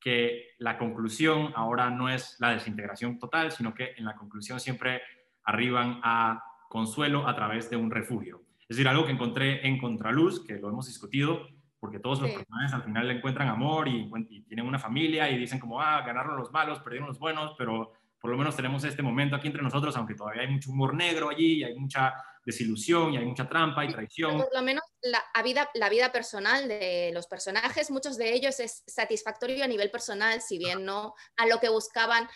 que 0.00 0.54
la 0.58 0.78
conclusión 0.78 1.52
ahora 1.54 1.90
no 1.90 2.08
es 2.08 2.36
la 2.38 2.52
desintegración 2.52 3.18
total, 3.18 3.52
sino 3.52 3.74
que 3.74 3.92
en 3.98 4.06
la 4.06 4.16
conclusión 4.16 4.58
siempre 4.58 5.02
arriban 5.44 6.00
a 6.02 6.42
consuelo 6.68 7.26
a 7.26 7.34
través 7.34 7.68
de 7.70 7.76
un 7.76 7.90
refugio. 7.90 8.42
Es 8.60 8.76
decir, 8.76 8.88
algo 8.88 9.04
que 9.04 9.12
encontré 9.12 9.66
en 9.66 9.78
Contraluz, 9.78 10.44
que 10.44 10.54
lo 10.54 10.68
hemos 10.68 10.86
discutido, 10.86 11.48
porque 11.80 11.98
todos 11.98 12.20
los 12.20 12.30
personajes 12.30 12.72
al 12.72 12.82
final 12.84 13.08
le 13.08 13.14
encuentran 13.14 13.48
amor 13.48 13.88
y, 13.88 14.08
tienen 14.46 14.66
una 14.66 14.78
familia 14.78 15.30
y 15.30 15.38
dicen 15.38 15.58
como, 15.58 15.80
ah, 15.80 16.02
ganaron 16.02 16.36
los 16.36 16.52
malos, 16.52 16.78
perdieron 16.80 17.08
los 17.08 17.18
buenos, 17.18 17.54
pero 17.58 17.92
por 18.20 18.30
lo 18.30 18.36
menos 18.36 18.54
tenemos 18.54 18.84
este 18.84 19.02
momento 19.02 19.34
aquí 19.34 19.48
entre 19.48 19.62
nosotros, 19.62 19.96
aunque 19.96 20.14
todavía 20.14 20.42
hay 20.42 20.48
mucho 20.48 20.70
humor 20.70 20.94
negro 20.94 21.30
allí, 21.30 21.64
hay 21.64 21.74
mucha 21.74 22.14
desilusión 22.44 23.14
y 23.14 23.16
hay 23.16 23.24
mucha 23.24 23.48
trampa 23.48 23.84
y 23.84 23.88
traición. 23.88 24.36
Por 24.36 24.54
lo 24.54 24.62
menos 24.62 24.84
la 25.02 25.42
vida, 25.42 25.70
la 25.74 25.88
vida 25.88 26.12
personal 26.12 26.68
de 26.68 27.10
los 27.12 27.26
personajes, 27.26 27.90
muchos 27.90 28.16
de 28.16 28.32
ellos 28.34 28.60
es 28.60 28.82
satisfactorio 28.86 29.64
a 29.64 29.68
nivel 29.68 29.90
personal, 29.90 30.40
si 30.40 30.58
bien 30.58 30.84
no 30.84 31.14
a 31.36 31.46
lo 31.46 31.58
que 31.58 31.68
buscaban 31.68 32.28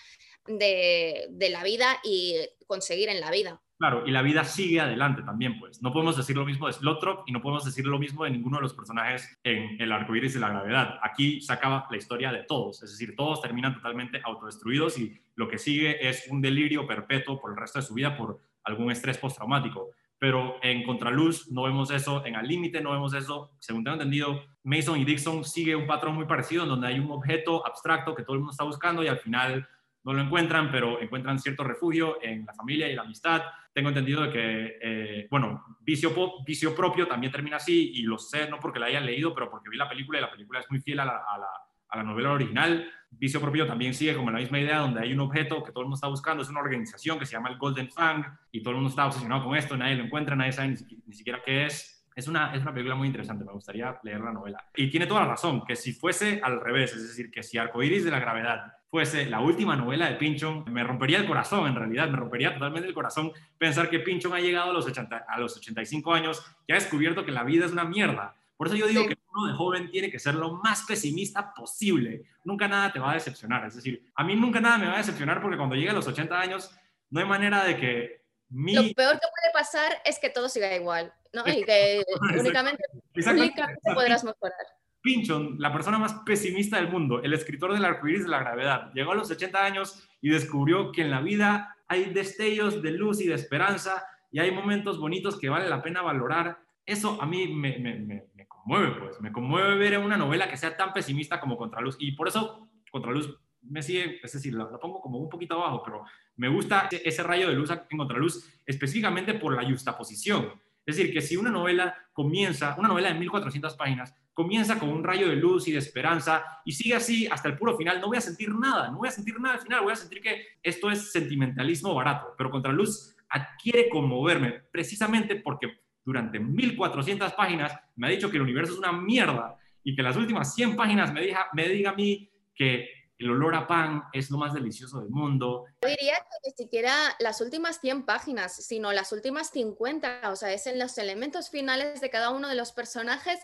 de, 0.46 1.26
de 1.30 1.50
la 1.50 1.62
vida 1.62 1.98
y 2.02 2.36
conseguir 2.66 3.08
en 3.08 3.20
la 3.20 3.30
vida. 3.30 3.60
Claro, 3.76 4.06
y 4.06 4.12
la 4.12 4.22
vida 4.22 4.44
sigue 4.44 4.80
adelante 4.80 5.22
también, 5.22 5.58
pues. 5.58 5.82
No 5.82 5.92
podemos 5.92 6.16
decir 6.16 6.36
lo 6.36 6.44
mismo 6.44 6.68
de 6.68 6.72
Slotrop 6.72 7.28
y 7.28 7.32
no 7.32 7.42
podemos 7.42 7.64
decir 7.64 7.84
lo 7.84 7.98
mismo 7.98 8.24
de 8.24 8.30
ninguno 8.30 8.58
de 8.58 8.62
los 8.62 8.72
personajes 8.72 9.36
en 9.42 9.80
El 9.80 9.90
arco 9.90 10.14
iris 10.14 10.34
de 10.34 10.40
la 10.40 10.50
gravedad. 10.50 10.98
Aquí 11.02 11.40
se 11.40 11.52
acaba 11.52 11.86
la 11.90 11.96
historia 11.96 12.30
de 12.30 12.44
todos, 12.44 12.82
es 12.82 12.92
decir, 12.92 13.16
todos 13.16 13.42
terminan 13.42 13.74
totalmente 13.74 14.20
autodestruidos 14.24 14.96
y 14.98 15.20
lo 15.34 15.48
que 15.48 15.58
sigue 15.58 16.08
es 16.08 16.28
un 16.28 16.40
delirio 16.40 16.86
perpetuo 16.86 17.40
por 17.40 17.50
el 17.50 17.56
resto 17.56 17.80
de 17.80 17.84
su 17.84 17.94
vida 17.94 18.16
por 18.16 18.40
algún 18.62 18.92
estrés 18.92 19.18
postraumático. 19.18 19.90
Pero 20.18 20.56
en 20.62 20.84
Contraluz 20.84 21.50
no 21.50 21.64
vemos 21.64 21.90
eso, 21.90 22.24
en 22.24 22.36
Al 22.36 22.46
Límite 22.46 22.80
no 22.80 22.92
vemos 22.92 23.14
eso. 23.14 23.52
Según 23.58 23.84
tengo 23.84 23.94
entendido, 23.94 24.42
Mason 24.62 24.98
y 24.98 25.04
Dixon 25.04 25.44
sigue 25.44 25.76
un 25.76 25.86
patrón 25.86 26.14
muy 26.14 26.26
parecido 26.26 26.62
en 26.62 26.68
donde 26.70 26.86
hay 26.86 26.98
un 26.98 27.10
objeto 27.10 27.66
abstracto 27.66 28.14
que 28.14 28.22
todo 28.22 28.34
el 28.34 28.40
mundo 28.40 28.52
está 28.52 28.64
buscando 28.64 29.02
y 29.02 29.08
al 29.08 29.18
final 29.18 29.68
no 30.04 30.12
lo 30.12 30.22
encuentran, 30.22 30.70
pero 30.70 31.00
encuentran 31.00 31.38
cierto 31.38 31.64
refugio 31.64 32.18
en 32.22 32.44
la 32.44 32.52
familia 32.52 32.88
y 32.88 32.94
la 32.94 33.02
amistad. 33.02 33.42
Tengo 33.72 33.88
entendido 33.88 34.22
de 34.22 34.30
que, 34.30 34.78
eh, 34.82 35.28
bueno, 35.30 35.64
vicio, 35.80 36.14
vicio 36.46 36.74
propio 36.74 37.08
también 37.08 37.32
termina 37.32 37.56
así, 37.56 37.92
y 37.94 38.02
lo 38.02 38.18
sé 38.18 38.48
no 38.48 38.60
porque 38.60 38.78
la 38.78 38.86
haya 38.86 39.00
leído, 39.00 39.34
pero 39.34 39.50
porque 39.50 39.70
vi 39.70 39.76
la 39.78 39.88
película 39.88 40.18
y 40.18 40.22
la 40.22 40.30
película 40.30 40.60
es 40.60 40.70
muy 40.70 40.80
fiel 40.80 41.00
a 41.00 41.06
la, 41.06 41.24
a 41.26 41.38
la, 41.38 41.48
a 41.94 41.98
la 41.98 42.02
novela 42.02 42.32
original. 42.32 42.86
Vicio 43.10 43.40
propio 43.40 43.66
también 43.66 43.94
sigue 43.94 44.14
como 44.16 44.30
la 44.30 44.38
misma 44.38 44.58
idea, 44.58 44.78
donde 44.78 45.00
hay 45.00 45.12
un 45.12 45.20
objeto 45.20 45.62
que 45.62 45.70
todo 45.70 45.82
el 45.82 45.86
mundo 45.86 45.94
está 45.94 46.08
buscando, 46.08 46.42
es 46.42 46.48
una 46.48 46.60
organización 46.60 47.18
que 47.18 47.26
se 47.26 47.32
llama 47.32 47.48
el 47.48 47.58
Golden 47.58 47.90
Fang, 47.90 48.24
y 48.50 48.60
todo 48.60 48.70
el 48.70 48.76
mundo 48.76 48.90
está 48.90 49.06
obsesionado 49.06 49.44
con 49.44 49.56
esto, 49.56 49.76
nadie 49.76 49.94
lo 49.94 50.04
encuentra, 50.04 50.34
nadie 50.34 50.52
sabe 50.52 50.76
ni, 51.06 51.14
siquiera 51.14 51.40
qué 51.44 51.66
es. 51.66 51.92
Es 52.16 52.28
una, 52.28 52.54
es 52.54 52.62
una 52.62 52.72
película 52.72 52.94
muy 52.94 53.08
interesante, 53.08 53.44
me 53.44 53.52
gustaría 53.52 53.98
leer 54.04 54.20
la 54.20 54.32
novela. 54.32 54.64
Y 54.76 54.88
tiene 54.88 55.06
toda 55.06 55.22
la 55.22 55.28
razón, 55.28 55.64
que 55.64 55.74
si 55.74 55.92
fuese 55.92 56.40
al 56.42 56.60
revés, 56.60 56.92
es 56.94 57.08
decir, 57.08 57.30
que 57.30 57.42
si 57.42 57.58
Arcoiris 57.58 58.04
de 58.04 58.10
la 58.10 58.20
Gravedad 58.20 58.72
fuese 58.88 59.26
la 59.26 59.40
última 59.40 59.74
novela 59.74 60.08
de 60.08 60.14
Pinchon, 60.14 60.64
me 60.72 60.84
rompería 60.84 61.18
el 61.18 61.26
corazón, 61.26 61.66
en 61.66 61.74
realidad, 61.74 62.08
me 62.08 62.16
rompería 62.16 62.54
totalmente 62.54 62.86
el 62.86 62.94
corazón 62.94 63.32
pensar 63.58 63.90
que 63.90 63.98
Pinchon 63.98 64.32
ha 64.32 64.38
llegado 64.38 64.70
a 64.70 64.72
los, 64.72 64.86
80, 64.86 65.24
a 65.28 65.40
los 65.40 65.56
85 65.56 66.14
años 66.14 66.44
y 66.68 66.72
ha 66.72 66.76
descubierto 66.76 67.24
que 67.24 67.32
la 67.32 67.42
vida 67.42 67.66
es 67.66 67.72
una 67.72 67.84
mierda. 67.84 68.36
Por 68.56 68.68
eso 68.68 68.76
yo 68.76 68.86
digo 68.86 69.06
que 69.08 69.16
uno 69.34 69.48
de 69.48 69.54
joven 69.54 69.90
tiene 69.90 70.10
que 70.10 70.18
ser 70.18 70.34
lo 70.34 70.54
más 70.54 70.84
pesimista 70.84 71.52
posible. 71.52 72.22
Nunca 72.44 72.68
nada 72.68 72.92
te 72.92 72.98
va 72.98 73.10
a 73.10 73.14
decepcionar. 73.14 73.66
Es 73.66 73.74
decir, 73.74 74.10
a 74.14 74.24
mí 74.24 74.36
nunca 74.36 74.60
nada 74.60 74.78
me 74.78 74.86
va 74.86 74.94
a 74.94 74.98
decepcionar 74.98 75.42
porque 75.42 75.56
cuando 75.56 75.74
llegue 75.74 75.90
a 75.90 75.94
los 75.94 76.06
80 76.06 76.40
años 76.40 76.70
no 77.10 77.20
hay 77.20 77.26
manera 77.26 77.64
de 77.64 77.76
que 77.76 78.24
mi... 78.50 78.74
Lo 78.74 78.82
peor 78.82 79.14
que 79.14 79.26
puede 79.26 79.52
pasar 79.52 80.00
es 80.04 80.18
que 80.18 80.30
todo 80.30 80.48
siga 80.48 80.74
igual, 80.74 81.12
¿no? 81.32 81.42
Y 81.46 81.64
que 81.64 82.04
únicamente, 82.40 82.84
únicamente 83.14 83.94
podrás 83.94 84.24
mejorar. 84.24 84.66
Pinchon, 85.02 85.56
la 85.58 85.72
persona 85.72 85.98
más 85.98 86.14
pesimista 86.24 86.76
del 86.76 86.88
mundo, 86.88 87.22
el 87.22 87.34
escritor 87.34 87.74
del 87.74 87.84
arcoíris 87.84 88.22
de 88.22 88.30
la 88.30 88.38
gravedad, 88.38 88.90
llegó 88.94 89.12
a 89.12 89.16
los 89.16 89.30
80 89.30 89.62
años 89.62 90.08
y 90.22 90.30
descubrió 90.30 90.92
que 90.92 91.02
en 91.02 91.10
la 91.10 91.20
vida 91.20 91.76
hay 91.88 92.06
destellos 92.06 92.80
de 92.80 92.92
luz 92.92 93.20
y 93.20 93.26
de 93.26 93.34
esperanza 93.34 94.06
y 94.32 94.38
hay 94.38 94.50
momentos 94.50 94.98
bonitos 94.98 95.38
que 95.38 95.50
vale 95.50 95.68
la 95.68 95.82
pena 95.82 96.00
valorar. 96.00 96.58
Eso 96.86 97.20
a 97.20 97.26
mí 97.26 97.48
me, 97.48 97.78
me, 97.78 97.98
me, 97.98 98.24
conmueve, 98.64 98.98
pues, 98.98 99.20
me 99.20 99.30
conmueve 99.30 99.76
ver 99.76 99.98
una 99.98 100.16
novela 100.16 100.48
que 100.48 100.56
sea 100.56 100.76
tan 100.76 100.92
pesimista 100.92 101.38
como 101.38 101.56
Contraluz 101.56 101.96
y 101.98 102.12
por 102.12 102.28
eso 102.28 102.68
Contraluz 102.90 103.38
me 103.62 103.82
sigue, 103.82 104.20
es 104.22 104.32
decir, 104.32 104.54
la, 104.54 104.68
pongo 104.78 105.00
como 105.00 105.18
un 105.18 105.28
poquito 105.28 105.54
abajo, 105.54 105.82
pero 105.84 106.04
me 106.36 106.48
gusta 106.48 106.88
ese, 106.90 107.22
rayo 107.22 107.48
de 107.48 107.54
luz 107.54 107.70
en 107.70 107.96
Contraluz 107.96 108.46
específicamente 108.66 109.34
por 109.34 109.54
la 109.54 109.68
justaposición. 109.68 110.52
Es 110.86 110.96
decir, 110.96 111.12
que 111.12 111.22
si 111.22 111.36
una 111.36 111.50
novela 111.50 111.96
comienza, 112.12 112.74
una 112.78 112.88
novela 112.88 113.08
de 113.08 113.18
1400 113.18 113.74
páginas, 113.74 114.14
comienza 114.34 114.78
con 114.78 114.90
un 114.90 115.02
rayo 115.02 115.28
de 115.28 115.36
luz 115.36 115.66
y 115.68 115.72
de 115.72 115.78
esperanza 115.78 116.44
y 116.64 116.72
sigue 116.72 116.94
así 116.94 117.26
hasta 117.26 117.48
el 117.48 117.56
puro 117.56 117.76
final, 117.76 118.00
no 118.00 118.08
voy 118.08 118.18
a 118.18 118.20
sentir 118.20 118.54
nada, 118.54 118.90
no 118.90 118.98
voy 118.98 119.08
a 119.08 119.12
sentir 119.12 119.40
nada 119.40 119.54
al 119.54 119.60
final, 119.60 119.82
voy 119.82 119.92
a 119.92 119.96
sentir 119.96 120.20
que 120.20 120.42
esto 120.62 120.90
es 120.90 121.10
sentimentalismo 121.10 121.94
barato, 121.94 122.34
pero 122.36 122.50
Contraluz 122.50 123.16
adquiere 123.28 123.88
conmoverme 123.88 124.62
precisamente 124.70 125.36
porque 125.36 125.83
durante 126.04 126.38
1400 126.38 127.32
páginas 127.32 127.72
me 127.96 128.06
ha 128.06 128.10
dicho 128.10 128.30
que 128.30 128.36
el 128.36 128.42
universo 128.42 128.72
es 128.72 128.78
una 128.78 128.92
mierda 128.92 129.56
y 129.82 129.94
que 129.94 130.02
las 130.02 130.16
últimas 130.16 130.54
100 130.54 130.76
páginas 130.76 131.12
me, 131.12 131.22
diga, 131.22 131.46
me 131.52 131.68
diga 131.68 131.90
a 131.90 131.94
mí 131.94 132.30
que 132.54 132.88
el 133.18 133.30
olor 133.30 133.54
a 133.54 133.66
pan 133.66 134.02
es 134.12 134.30
lo 134.30 134.38
más 134.38 134.54
delicioso 134.54 135.00
del 135.00 135.08
mundo. 135.08 135.66
Yo 135.82 135.88
diría 135.88 136.14
que 136.14 136.50
ni 136.50 136.52
siquiera 136.52 136.94
las 137.20 137.40
últimas 137.40 137.80
100 137.80 138.04
páginas, 138.04 138.66
sino 138.66 138.92
las 138.92 139.12
últimas 139.12 139.50
50, 139.50 140.30
o 140.30 140.36
sea, 140.36 140.52
es 140.52 140.66
en 140.66 140.78
los 140.78 140.98
elementos 140.98 141.48
finales 141.48 142.00
de 142.00 142.10
cada 142.10 142.30
uno 142.30 142.48
de 142.48 142.56
los 142.56 142.72
personajes 142.72 143.38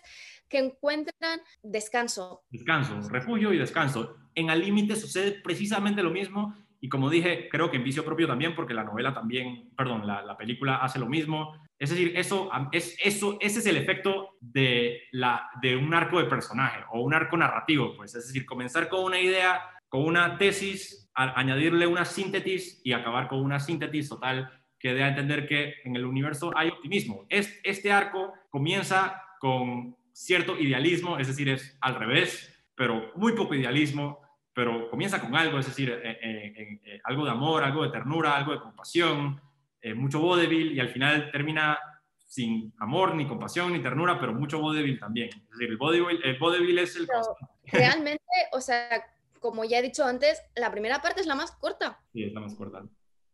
que 0.48 0.58
encuentran 0.58 1.40
descanso. 1.62 2.42
Descanso, 2.50 3.00
refugio 3.08 3.52
y 3.52 3.58
descanso. 3.58 4.16
En 4.34 4.50
Al 4.50 4.60
Límite 4.60 4.96
sucede 4.96 5.32
precisamente 5.32 6.02
lo 6.02 6.10
mismo 6.10 6.54
y 6.80 6.88
como 6.88 7.10
dije, 7.10 7.48
creo 7.50 7.70
que 7.70 7.76
en 7.76 7.84
Vicio 7.84 8.04
Propio 8.04 8.26
también, 8.26 8.54
porque 8.54 8.74
la 8.74 8.84
novela 8.84 9.14
también, 9.14 9.70
perdón, 9.76 10.06
la, 10.06 10.22
la 10.22 10.36
película 10.36 10.76
hace 10.76 10.98
lo 10.98 11.06
mismo. 11.06 11.54
Es 11.80 11.88
decir, 11.88 12.12
eso, 12.14 12.50
es, 12.72 12.94
eso, 13.02 13.38
ese 13.40 13.60
es 13.60 13.66
el 13.66 13.78
efecto 13.78 14.36
de, 14.38 15.04
la, 15.12 15.48
de 15.62 15.76
un 15.76 15.94
arco 15.94 16.18
de 16.18 16.28
personaje 16.28 16.84
o 16.92 17.00
un 17.00 17.14
arco 17.14 17.38
narrativo, 17.38 17.96
pues. 17.96 18.14
Es 18.14 18.26
decir, 18.26 18.44
comenzar 18.44 18.90
con 18.90 19.02
una 19.02 19.18
idea, 19.18 19.62
con 19.88 20.04
una 20.04 20.36
tesis, 20.36 21.10
añadirle 21.14 21.86
una 21.86 22.04
síntesis 22.04 22.82
y 22.84 22.92
acabar 22.92 23.28
con 23.28 23.42
una 23.42 23.58
síntesis 23.58 24.10
total 24.10 24.52
que 24.78 24.92
dé 24.92 25.02
a 25.02 25.08
entender 25.08 25.48
que 25.48 25.76
en 25.84 25.96
el 25.96 26.04
universo 26.04 26.52
hay 26.54 26.68
optimismo. 26.68 27.24
Este 27.30 27.90
arco 27.90 28.34
comienza 28.50 29.22
con 29.38 29.96
cierto 30.12 30.58
idealismo, 30.58 31.18
es 31.18 31.28
decir, 31.28 31.48
es 31.48 31.78
al 31.80 31.94
revés, 31.94 32.62
pero 32.74 33.10
muy 33.16 33.32
poco 33.32 33.54
idealismo, 33.54 34.20
pero 34.52 34.90
comienza 34.90 35.18
con 35.18 35.34
algo, 35.34 35.58
es 35.58 35.66
decir, 35.66 35.88
eh, 35.90 36.18
eh, 36.22 36.80
eh, 36.84 37.00
algo 37.04 37.24
de 37.24 37.30
amor, 37.30 37.64
algo 37.64 37.84
de 37.84 37.90
ternura, 37.90 38.36
algo 38.36 38.52
de 38.52 38.60
compasión, 38.60 39.40
mucho 39.96 40.20
vodevil 40.20 40.72
y 40.72 40.80
al 40.80 40.90
final 40.90 41.30
termina 41.30 41.78
sin 42.26 42.72
amor, 42.78 43.16
ni 43.16 43.26
compasión, 43.26 43.72
ni 43.72 43.82
ternura, 43.82 44.20
pero 44.20 44.32
mucho 44.32 44.60
vodevil 44.60 45.00
también. 45.00 45.28
Es 45.30 45.50
decir, 45.50 45.68
el 45.68 45.76
vodevil, 45.76 46.20
el 46.22 46.38
vodevil 46.38 46.78
es 46.78 46.94
el... 46.96 47.08
realmente, 47.64 48.24
o 48.52 48.60
sea, 48.60 49.04
como 49.40 49.64
ya 49.64 49.78
he 49.78 49.82
dicho 49.82 50.04
antes, 50.04 50.40
la 50.54 50.70
primera 50.70 51.02
parte 51.02 51.22
es 51.22 51.26
la 51.26 51.34
más 51.34 51.50
corta. 51.52 52.00
Sí, 52.12 52.24
es 52.24 52.32
la 52.32 52.40
más 52.40 52.54
corta. 52.54 52.84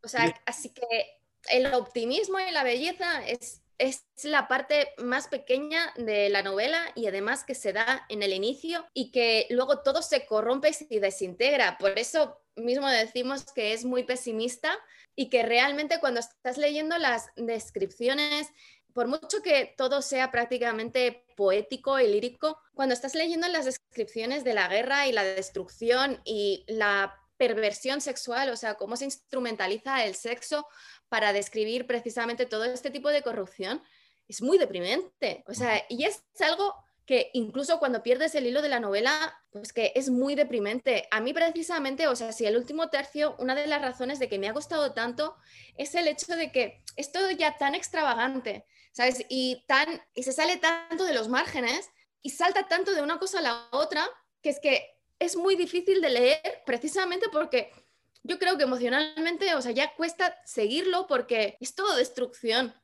O 0.02 0.08
sea, 0.08 0.34
así 0.46 0.72
que 0.72 1.20
el 1.50 1.74
optimismo 1.74 2.38
y 2.38 2.50
la 2.52 2.64
belleza 2.64 3.26
es 3.26 3.62
es 3.78 4.04
la 4.22 4.48
parte 4.48 4.92
más 4.98 5.28
pequeña 5.28 5.92
de 5.96 6.28
la 6.28 6.42
novela 6.42 6.80
y 6.94 7.06
además 7.06 7.44
que 7.44 7.54
se 7.54 7.72
da 7.72 8.06
en 8.08 8.22
el 8.22 8.32
inicio 8.32 8.86
y 8.94 9.10
que 9.10 9.46
luego 9.50 9.80
todo 9.80 10.02
se 10.02 10.26
corrompe 10.26 10.70
y 10.88 10.98
desintegra. 10.98 11.76
Por 11.78 11.98
eso 11.98 12.40
mismo 12.56 12.88
decimos 12.88 13.44
que 13.52 13.72
es 13.72 13.84
muy 13.84 14.04
pesimista 14.04 14.76
y 15.14 15.28
que 15.28 15.42
realmente 15.42 16.00
cuando 16.00 16.20
estás 16.20 16.58
leyendo 16.58 16.98
las 16.98 17.26
descripciones, 17.36 18.48
por 18.92 19.08
mucho 19.08 19.42
que 19.42 19.74
todo 19.76 20.00
sea 20.00 20.30
prácticamente 20.30 21.26
poético 21.36 22.00
y 22.00 22.06
lírico, 22.06 22.58
cuando 22.74 22.94
estás 22.94 23.14
leyendo 23.14 23.46
las 23.48 23.66
descripciones 23.66 24.42
de 24.42 24.54
la 24.54 24.68
guerra 24.68 25.06
y 25.06 25.12
la 25.12 25.24
destrucción 25.24 26.20
y 26.24 26.64
la 26.66 27.14
perversión 27.36 28.00
sexual, 28.00 28.48
o 28.50 28.56
sea, 28.56 28.76
cómo 28.76 28.96
se 28.96 29.04
instrumentaliza 29.04 30.04
el 30.04 30.14
sexo 30.14 30.66
para 31.08 31.32
describir 31.32 31.86
precisamente 31.86 32.46
todo 32.46 32.64
este 32.64 32.90
tipo 32.90 33.08
de 33.10 33.22
corrupción, 33.22 33.82
es 34.28 34.42
muy 34.42 34.58
deprimente. 34.58 35.44
O 35.46 35.54
sea, 35.54 35.84
y 35.88 36.04
es 36.04 36.22
algo 36.40 36.74
que 37.06 37.30
incluso 37.34 37.78
cuando 37.78 38.02
pierdes 38.02 38.34
el 38.34 38.46
hilo 38.46 38.60
de 38.62 38.68
la 38.68 38.80
novela, 38.80 39.40
pues 39.50 39.72
que 39.72 39.92
es 39.94 40.10
muy 40.10 40.34
deprimente. 40.34 41.06
A 41.12 41.20
mí 41.20 41.32
precisamente, 41.32 42.08
o 42.08 42.16
sea, 42.16 42.32
si 42.32 42.46
el 42.46 42.56
último 42.56 42.90
tercio, 42.90 43.36
una 43.38 43.54
de 43.54 43.68
las 43.68 43.80
razones 43.80 44.18
de 44.18 44.28
que 44.28 44.40
me 44.40 44.48
ha 44.48 44.52
costado 44.52 44.92
tanto 44.92 45.36
es 45.76 45.94
el 45.94 46.08
hecho 46.08 46.34
de 46.34 46.50
que 46.50 46.82
es 46.96 47.12
todo 47.12 47.30
ya 47.30 47.56
tan 47.56 47.76
extravagante, 47.76 48.66
¿sabes? 48.90 49.24
Y, 49.28 49.64
tan, 49.68 50.02
y 50.14 50.24
se 50.24 50.32
sale 50.32 50.56
tanto 50.56 51.04
de 51.04 51.14
los 51.14 51.28
márgenes 51.28 51.88
y 52.22 52.30
salta 52.30 52.66
tanto 52.66 52.92
de 52.92 53.02
una 53.02 53.20
cosa 53.20 53.38
a 53.38 53.42
la 53.42 53.68
otra, 53.70 54.04
que 54.42 54.50
es 54.50 54.58
que 54.58 54.96
es 55.20 55.36
muy 55.36 55.54
difícil 55.54 56.00
de 56.00 56.10
leer 56.10 56.62
precisamente 56.66 57.26
porque 57.30 57.70
yo 58.26 58.38
creo 58.38 58.56
que 58.56 58.64
emocionalmente, 58.64 59.54
o 59.54 59.62
sea, 59.62 59.72
ya 59.72 59.94
cuesta 59.94 60.34
seguirlo 60.44 61.06
porque 61.06 61.56
es 61.60 61.74
todo 61.74 61.96
destrucción 61.96 62.74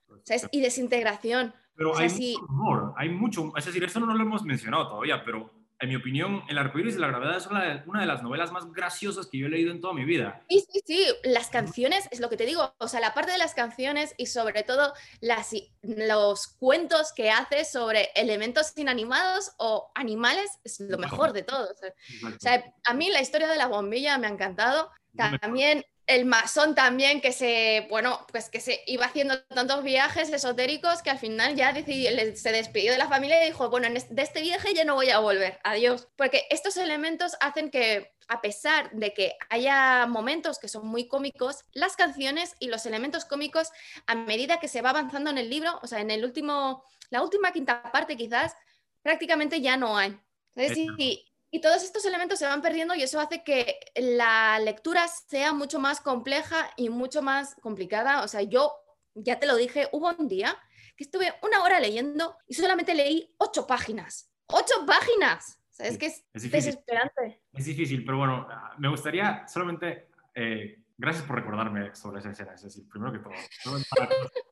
y 0.50 0.60
desintegración. 0.60 1.54
Pero 1.74 1.96
hay 1.96 2.08
mucho 2.08 2.46
humor, 2.48 2.94
hay 2.96 3.08
mucho, 3.08 3.52
es 3.56 3.64
decir, 3.64 3.82
esto 3.84 4.00
no 4.00 4.14
lo 4.14 4.22
hemos 4.22 4.42
mencionado 4.44 4.88
todavía, 4.88 5.24
pero 5.24 5.50
en 5.82 5.88
mi 5.88 5.96
opinión, 5.96 6.44
El 6.48 6.58
arcoíris 6.58 6.94
de 6.94 7.00
la 7.00 7.08
gravedad 7.08 7.36
es 7.36 7.46
una 7.48 7.64
de, 7.64 7.82
una 7.86 8.02
de, 8.02 8.06
las 8.06 8.22
novelas 8.22 8.52
más 8.52 8.72
graciosas 8.72 9.26
que 9.26 9.38
yo 9.38 9.46
he 9.46 9.50
leído 9.50 9.72
en 9.72 9.80
toda 9.80 9.92
mi 9.92 10.04
vida. 10.04 10.40
Sí, 10.48 10.64
sí, 10.72 10.80
sí, 10.86 11.06
las 11.24 11.50
canciones, 11.50 12.08
es 12.12 12.20
lo 12.20 12.30
que 12.30 12.36
te 12.36 12.46
digo, 12.46 12.72
o 12.78 12.86
sea, 12.86 13.00
la 13.00 13.14
parte 13.14 13.32
de 13.32 13.38
las 13.38 13.54
canciones 13.54 14.14
y 14.16 14.26
sobre 14.26 14.62
todo 14.62 14.92
las, 15.20 15.50
los 15.82 16.46
cuentos 16.46 17.12
que 17.12 17.32
hace 17.32 17.64
sobre 17.64 18.10
elementos 18.14 18.72
inanimados 18.76 19.54
o 19.58 19.90
animales 19.96 20.48
es 20.62 20.78
lo 20.78 20.98
mejor 20.98 21.32
de 21.32 21.42
todo. 21.42 21.68
O 21.72 22.38
sea, 22.38 22.64
a 22.86 22.94
mí 22.94 23.10
la 23.10 23.20
historia 23.20 23.48
de 23.48 23.58
la 23.58 23.66
bombilla 23.66 24.18
me 24.18 24.28
ha 24.28 24.30
encantado. 24.30 24.88
También 25.16 25.84
el 26.06 26.24
masón 26.24 26.74
también 26.74 27.20
que 27.20 27.32
se, 27.32 27.86
bueno, 27.88 28.26
pues 28.30 28.50
que 28.50 28.60
se 28.60 28.82
iba 28.86 29.06
haciendo 29.06 29.42
tantos 29.44 29.82
viajes 29.84 30.32
esotéricos 30.32 31.00
que 31.02 31.10
al 31.10 31.18
final 31.18 31.54
ya 31.54 31.72
se 31.72 32.52
despidió 32.52 32.92
de 32.92 32.98
la 32.98 33.08
familia 33.08 33.42
y 33.42 33.46
dijo, 33.46 33.70
bueno, 33.70 33.88
de 33.88 34.22
este 34.22 34.40
viaje 34.40 34.74
ya 34.74 34.84
no 34.84 34.94
voy 34.94 35.10
a 35.10 35.20
volver, 35.20 35.60
adiós. 35.64 36.08
Porque 36.16 36.46
estos 36.50 36.76
elementos 36.76 37.36
hacen 37.40 37.70
que, 37.70 38.12
a 38.28 38.40
pesar 38.40 38.90
de 38.92 39.14
que 39.14 39.36
haya 39.48 40.06
momentos 40.06 40.58
que 40.58 40.68
son 40.68 40.86
muy 40.86 41.06
cómicos, 41.06 41.64
las 41.72 41.96
canciones 41.96 42.56
y 42.58 42.66
los 42.66 42.84
elementos 42.84 43.24
cómicos, 43.24 43.70
a 44.06 44.14
medida 44.14 44.58
que 44.58 44.68
se 44.68 44.82
va 44.82 44.90
avanzando 44.90 45.30
en 45.30 45.38
el 45.38 45.50
libro, 45.50 45.78
o 45.82 45.86
sea, 45.86 46.00
en 46.00 46.10
el 46.10 46.24
último, 46.24 46.84
la 47.10 47.22
última 47.22 47.52
quinta 47.52 47.82
parte 47.92 48.16
quizás, 48.16 48.54
prácticamente 49.02 49.60
ya 49.60 49.76
no 49.76 49.96
hay. 49.96 50.18
Entonces, 50.54 50.84
sí, 50.98 51.31
y 51.54 51.60
todos 51.60 51.84
estos 51.84 52.04
elementos 52.06 52.38
se 52.38 52.46
van 52.46 52.62
perdiendo 52.62 52.94
y 52.94 53.02
eso 53.02 53.20
hace 53.20 53.44
que 53.44 53.78
la 53.94 54.58
lectura 54.58 55.06
sea 55.06 55.52
mucho 55.52 55.78
más 55.78 56.00
compleja 56.00 56.70
y 56.78 56.88
mucho 56.88 57.20
más 57.20 57.54
complicada. 57.56 58.24
O 58.24 58.28
sea, 58.28 58.40
yo 58.40 58.72
ya 59.14 59.38
te 59.38 59.46
lo 59.46 59.56
dije, 59.56 59.86
hubo 59.92 60.10
un 60.18 60.28
día 60.28 60.56
que 60.96 61.04
estuve 61.04 61.34
una 61.42 61.62
hora 61.62 61.78
leyendo 61.78 62.38
y 62.48 62.54
solamente 62.54 62.94
leí 62.94 63.34
ocho 63.36 63.66
páginas. 63.66 64.32
¡Ocho 64.46 64.86
páginas! 64.86 65.60
O 65.70 65.74
sea, 65.74 65.88
es 65.88 65.98
que 65.98 66.06
es, 66.06 66.24
desesperante. 66.32 67.42
Es 67.52 67.66
difícil, 67.66 68.02
pero 68.02 68.16
bueno, 68.16 68.48
me 68.78 68.88
gustaría 68.88 69.46
solamente, 69.46 70.08
eh, 70.34 70.82
gracias 70.96 71.26
por 71.26 71.36
recordarme 71.36 71.94
sobre 71.94 72.20
esa 72.20 72.30
escena. 72.30 72.54
Es 72.54 72.62
decir, 72.62 72.88
primero 72.88 73.12
que 73.12 73.18
todo, 73.18 73.34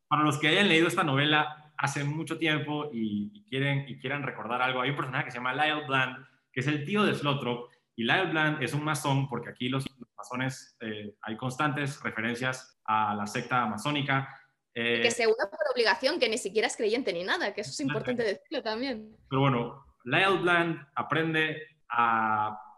para, 0.08 0.22
los 0.22 0.38
que 0.38 0.48
hayan 0.48 0.68
leído 0.68 0.86
esta 0.86 1.02
novela 1.02 1.72
hace 1.78 2.04
mucho 2.04 2.36
tiempo 2.36 2.90
y, 2.92 3.42
quieren, 3.48 3.88
y 3.88 3.98
quieran 3.98 4.22
recordar 4.22 4.60
algo, 4.60 4.82
hay 4.82 4.90
un 4.90 4.96
personaje 4.96 5.24
que 5.24 5.30
se 5.30 5.38
llama 5.38 5.54
Lyle 5.54 5.86
Bland 5.86 6.29
que 6.52 6.60
es 6.60 6.66
el 6.66 6.84
tío 6.84 7.04
de 7.04 7.14
Slothrop, 7.14 7.70
y 7.96 8.04
Lyle 8.04 8.30
Bland 8.30 8.62
es 8.62 8.72
un 8.72 8.84
masón, 8.84 9.28
porque 9.28 9.50
aquí 9.50 9.68
los, 9.68 9.84
masones 10.16 10.76
eh, 10.80 11.14
hay 11.22 11.36
constantes 11.36 12.02
referencias 12.02 12.80
a 12.84 13.14
la 13.14 13.26
secta 13.26 13.66
masónica. 13.66 14.28
Eh, 14.74 15.00
que 15.02 15.10
se 15.10 15.26
une 15.26 15.36
por 15.50 15.60
obligación, 15.72 16.18
que 16.18 16.28
ni 16.28 16.38
siquiera 16.38 16.66
es 16.66 16.76
creyente 16.76 17.12
ni 17.12 17.24
nada, 17.24 17.52
que 17.52 17.60
eso 17.62 17.70
es 17.70 17.80
importante 17.80 18.22
decirlo 18.22 18.62
también. 18.62 19.16
Pero 19.28 19.40
bueno, 19.40 19.84
Lyle 20.04 20.38
Bland 20.40 20.86
aprende 20.94 21.62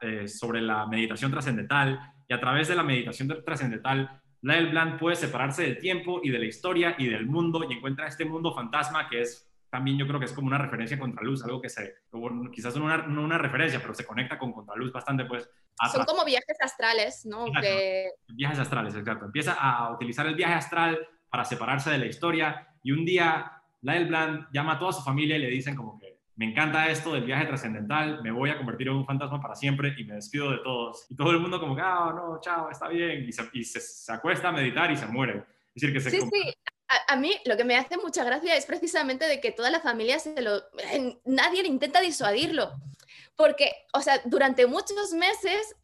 eh, 0.01 0.27
sobre 0.27 0.61
la 0.61 0.86
meditación 0.86 1.31
trascendental 1.31 2.01
y 2.27 2.35
a 2.35 2.40
través 2.40 2.69
de 2.69 2.74
la 2.74 2.82
meditación 2.82 3.28
trascendental, 3.44 4.20
Lyle 4.40 4.70
Bland 4.70 4.99
puede 4.99 5.16
separarse 5.16 5.62
del 5.62 5.78
tiempo 5.78 6.20
y 6.23 6.31
de 6.31 6.39
la 6.39 6.47
historia 6.47 6.97
y 6.99 7.09
del 7.09 7.27
mundo 7.27 7.62
y 7.69 7.74
encuentra 7.74 8.09
este 8.09 8.24
mundo 8.24 8.55
fantasma 8.55 9.09
que 9.09 9.20
es 9.20 9.52
también 9.73 9.97
yo 9.97 10.07
creo 10.07 10.20
que 10.20 10.27
es 10.27 10.35
como 10.35 10.49
una 10.49 10.59
referencia 10.59 10.99
a 10.99 11.01
Contraluz, 11.01 11.43
algo 11.44 11.59
que 11.59 11.70
se, 11.70 11.94
quizás 12.53 12.77
no 12.77 12.85
una, 12.85 12.99
no 13.07 13.23
una 13.23 13.39
referencia, 13.39 13.81
pero 13.81 13.94
se 13.94 14.05
conecta 14.05 14.39
con 14.39 14.53
Contraluz 14.53 14.93
bastante, 14.93 15.24
pues. 15.24 15.49
Son 15.90 16.05
como 16.05 16.27
viajes 16.27 16.59
astrales, 16.61 17.24
¿no? 17.24 17.47
Viajes 18.28 18.59
astrales, 18.59 18.94
exacto. 18.94 19.24
Empieza 19.24 19.55
a 19.55 19.90
utilizar 19.94 20.27
el 20.27 20.35
viaje 20.35 20.53
astral 20.53 21.09
para 21.31 21.47
separarse 21.47 21.89
de 21.89 21.97
la 21.97 22.05
historia 22.05 22.69
y 22.82 22.93
un 22.93 23.07
día 23.07 23.62
Lyle 23.81 24.05
Bland 24.05 24.49
llama 24.53 24.74
a 24.74 24.78
toda 24.78 24.93
su 24.93 25.03
familia 25.03 25.36
y 25.36 25.40
le 25.40 25.49
dicen 25.49 25.74
como 25.74 25.99
que 25.99 26.19
me 26.36 26.51
encanta 26.51 26.90
esto 26.90 27.15
del 27.15 27.24
viaje 27.24 27.47
trascendental, 27.47 28.23
me 28.23 28.31
voy 28.31 28.51
a 28.51 28.59
convertir 28.59 28.89
en 28.89 28.97
un 28.97 29.07
fantasma 29.07 29.40
para 29.40 29.55
siempre 29.55 29.94
y 29.97 30.05
me 30.05 30.16
despido 30.16 30.51
de 30.51 30.59
todos. 30.59 31.07
Y 31.09 31.16
todo 31.16 31.31
el 31.31 31.40
mundo 31.40 31.59
como 31.59 31.74
que, 31.74 31.81
ah, 31.82 32.12
no, 32.15 32.39
chao, 32.43 32.69
está 32.70 32.89
bien. 32.89 33.24
Y 33.27 33.32
se, 33.32 33.49
y 33.55 33.65
se, 33.65 34.12
acuesta 34.12 34.49
a 34.49 34.53
meditar 34.53 34.90
y 34.90 34.99
se 34.99 35.07
muere. 35.07 35.44
Es 35.74 35.81
decir, 35.81 35.94
que 35.94 36.01
se, 36.01 36.11
sí, 36.11 36.20
sí 36.20 36.55
a, 37.09 37.16
mí 37.16 37.39
lo 37.44 37.56
que 37.56 37.64
me 37.64 37.77
hace 37.77 37.97
mucha 37.97 38.24
gracia 38.24 38.56
es 38.56 38.66
precisamente 38.66 39.27
de 39.27 39.40
que 39.40 39.52
toda 39.52 39.70
la 39.70 39.81
familia 39.81 40.19
se 40.19 40.40
lo... 40.40 40.62
Nadie 41.24 41.66
intenta 41.66 42.01
disuadirlo. 42.01 42.73
Porque, 43.36 43.73
o 43.93 44.01
sea, 44.01 44.20
durante 44.24 44.66
muchos 44.66 45.12
meses 45.12 45.74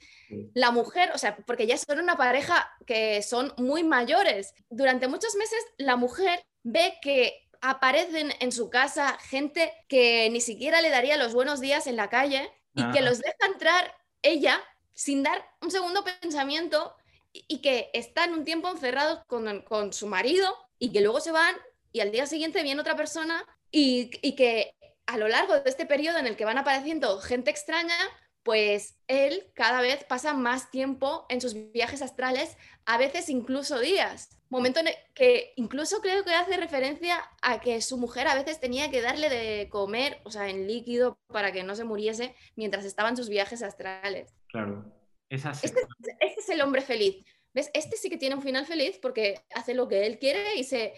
la 0.55 0.71
mujer, 0.71 1.11
o 1.15 1.19
sea, 1.19 1.37
porque 1.37 1.67
ya 1.67 1.79
son 1.79 1.99
una 2.01 2.17
pareja 2.17 2.71
que 2.87 3.23
son 3.23 3.55
muy 3.57 3.83
mayores, 3.83 4.55
durante 4.69 5.09
muchos 5.09 5.35
meses 5.37 5.59
la 5.79 5.97
mujer 5.97 6.45
ve 6.63 6.99
que 7.01 7.49
aparecen 7.61 8.33
en 8.41 8.53
su 8.53 8.71
casa 8.71 9.19
gente 9.21 9.73
que 9.89 10.29
ni 10.31 10.41
siquiera 10.41 10.81
le 10.81 10.91
daría 10.91 11.17
los 11.17 11.33
buenos 11.35 11.61
días 11.61 11.87
en 11.87 11.97
la 11.97 12.09
calle 12.09 12.51
y 12.75 12.89
que 12.93 13.01
los 13.01 13.19
deja 13.19 13.47
entrar 13.47 13.93
ella 14.23 14.63
sin 14.95 15.23
dar 15.23 15.45
un 15.61 15.71
segundo 15.71 16.05
pensamiento 16.05 16.95
y 17.33 17.61
que 17.61 17.91
están 17.93 18.33
un 18.33 18.45
tiempo 18.45 18.69
encerrados 18.69 19.25
con, 19.27 19.63
con 19.63 19.93
su 19.93 20.07
marido 20.07 20.55
y 20.79 20.93
que 20.93 21.01
luego 21.01 21.21
se 21.21 21.33
van 21.33 21.57
y 21.93 22.01
al 22.01 22.13
día 22.13 22.27
siguiente 22.27 22.63
viene 22.63 22.81
otra 22.81 22.97
persona 22.97 23.45
y, 23.71 24.11
que 24.35 24.75
a 25.07 25.17
lo 25.19 25.29
largo 25.29 25.55
de 25.55 25.69
este 25.69 25.87
periodo 25.87 26.19
en 26.19 26.27
el 26.27 26.37
que 26.37 26.45
van 26.45 26.59
apareciendo 26.59 27.19
gente 27.21 27.51
extraña, 27.51 27.97
pues 28.43 28.97
él 29.09 29.51
cada 29.55 29.81
vez 29.81 30.05
pasa 30.05 30.35
más 30.35 30.71
tiempo 30.71 31.27
en 31.29 31.41
sus 31.41 31.55
viajes 31.73 32.03
astrales, 32.03 32.57
a 32.85 32.99
veces 32.99 33.29
incluso 33.29 33.79
días. 33.79 34.39
Momento 34.51 34.81
en 34.81 34.89
el 34.89 34.95
que 35.15 35.53
incluso 35.57 36.01
creo 36.01 36.25
que 36.25 36.35
hace 36.35 36.57
referencia 36.57 37.23
a 37.43 37.61
que 37.61 37.83
su 37.83 37.99
mujer 37.99 38.29
a 38.29 38.35
veces 38.35 38.61
tenía 38.61 38.91
que 38.91 39.03
darle 39.03 39.29
de 39.29 39.69
comer, 39.69 40.21
o 40.25 40.31
sea, 40.31 40.49
en 40.49 40.67
líquido 40.67 41.19
para 41.27 41.53
que 41.53 41.63
no 41.63 41.75
se 41.75 41.85
muriese 41.85 42.35
mientras 42.57 42.87
estaba 42.87 43.11
en 43.11 43.17
sus 43.17 43.29
viajes 43.29 43.63
astrales. 43.63 44.35
Claro, 44.47 44.91
es 45.29 45.45
así. 45.45 45.67
este, 45.67 45.81
este 46.21 46.41
es 46.41 46.49
el 46.49 46.63
hombre 46.63 46.81
feliz. 46.81 47.25
¿Ves? 47.59 47.73
Este 47.75 47.97
sí 47.97 48.09
que 48.09 48.19
tiene 48.19 48.37
un 48.37 48.43
final 48.43 48.67
feliz 48.67 49.01
porque 49.03 49.41
hace 49.53 49.75
lo 49.75 49.89
que 49.89 50.07
él 50.07 50.21
quiere 50.21 50.55
y 50.55 50.63
se, 50.63 50.93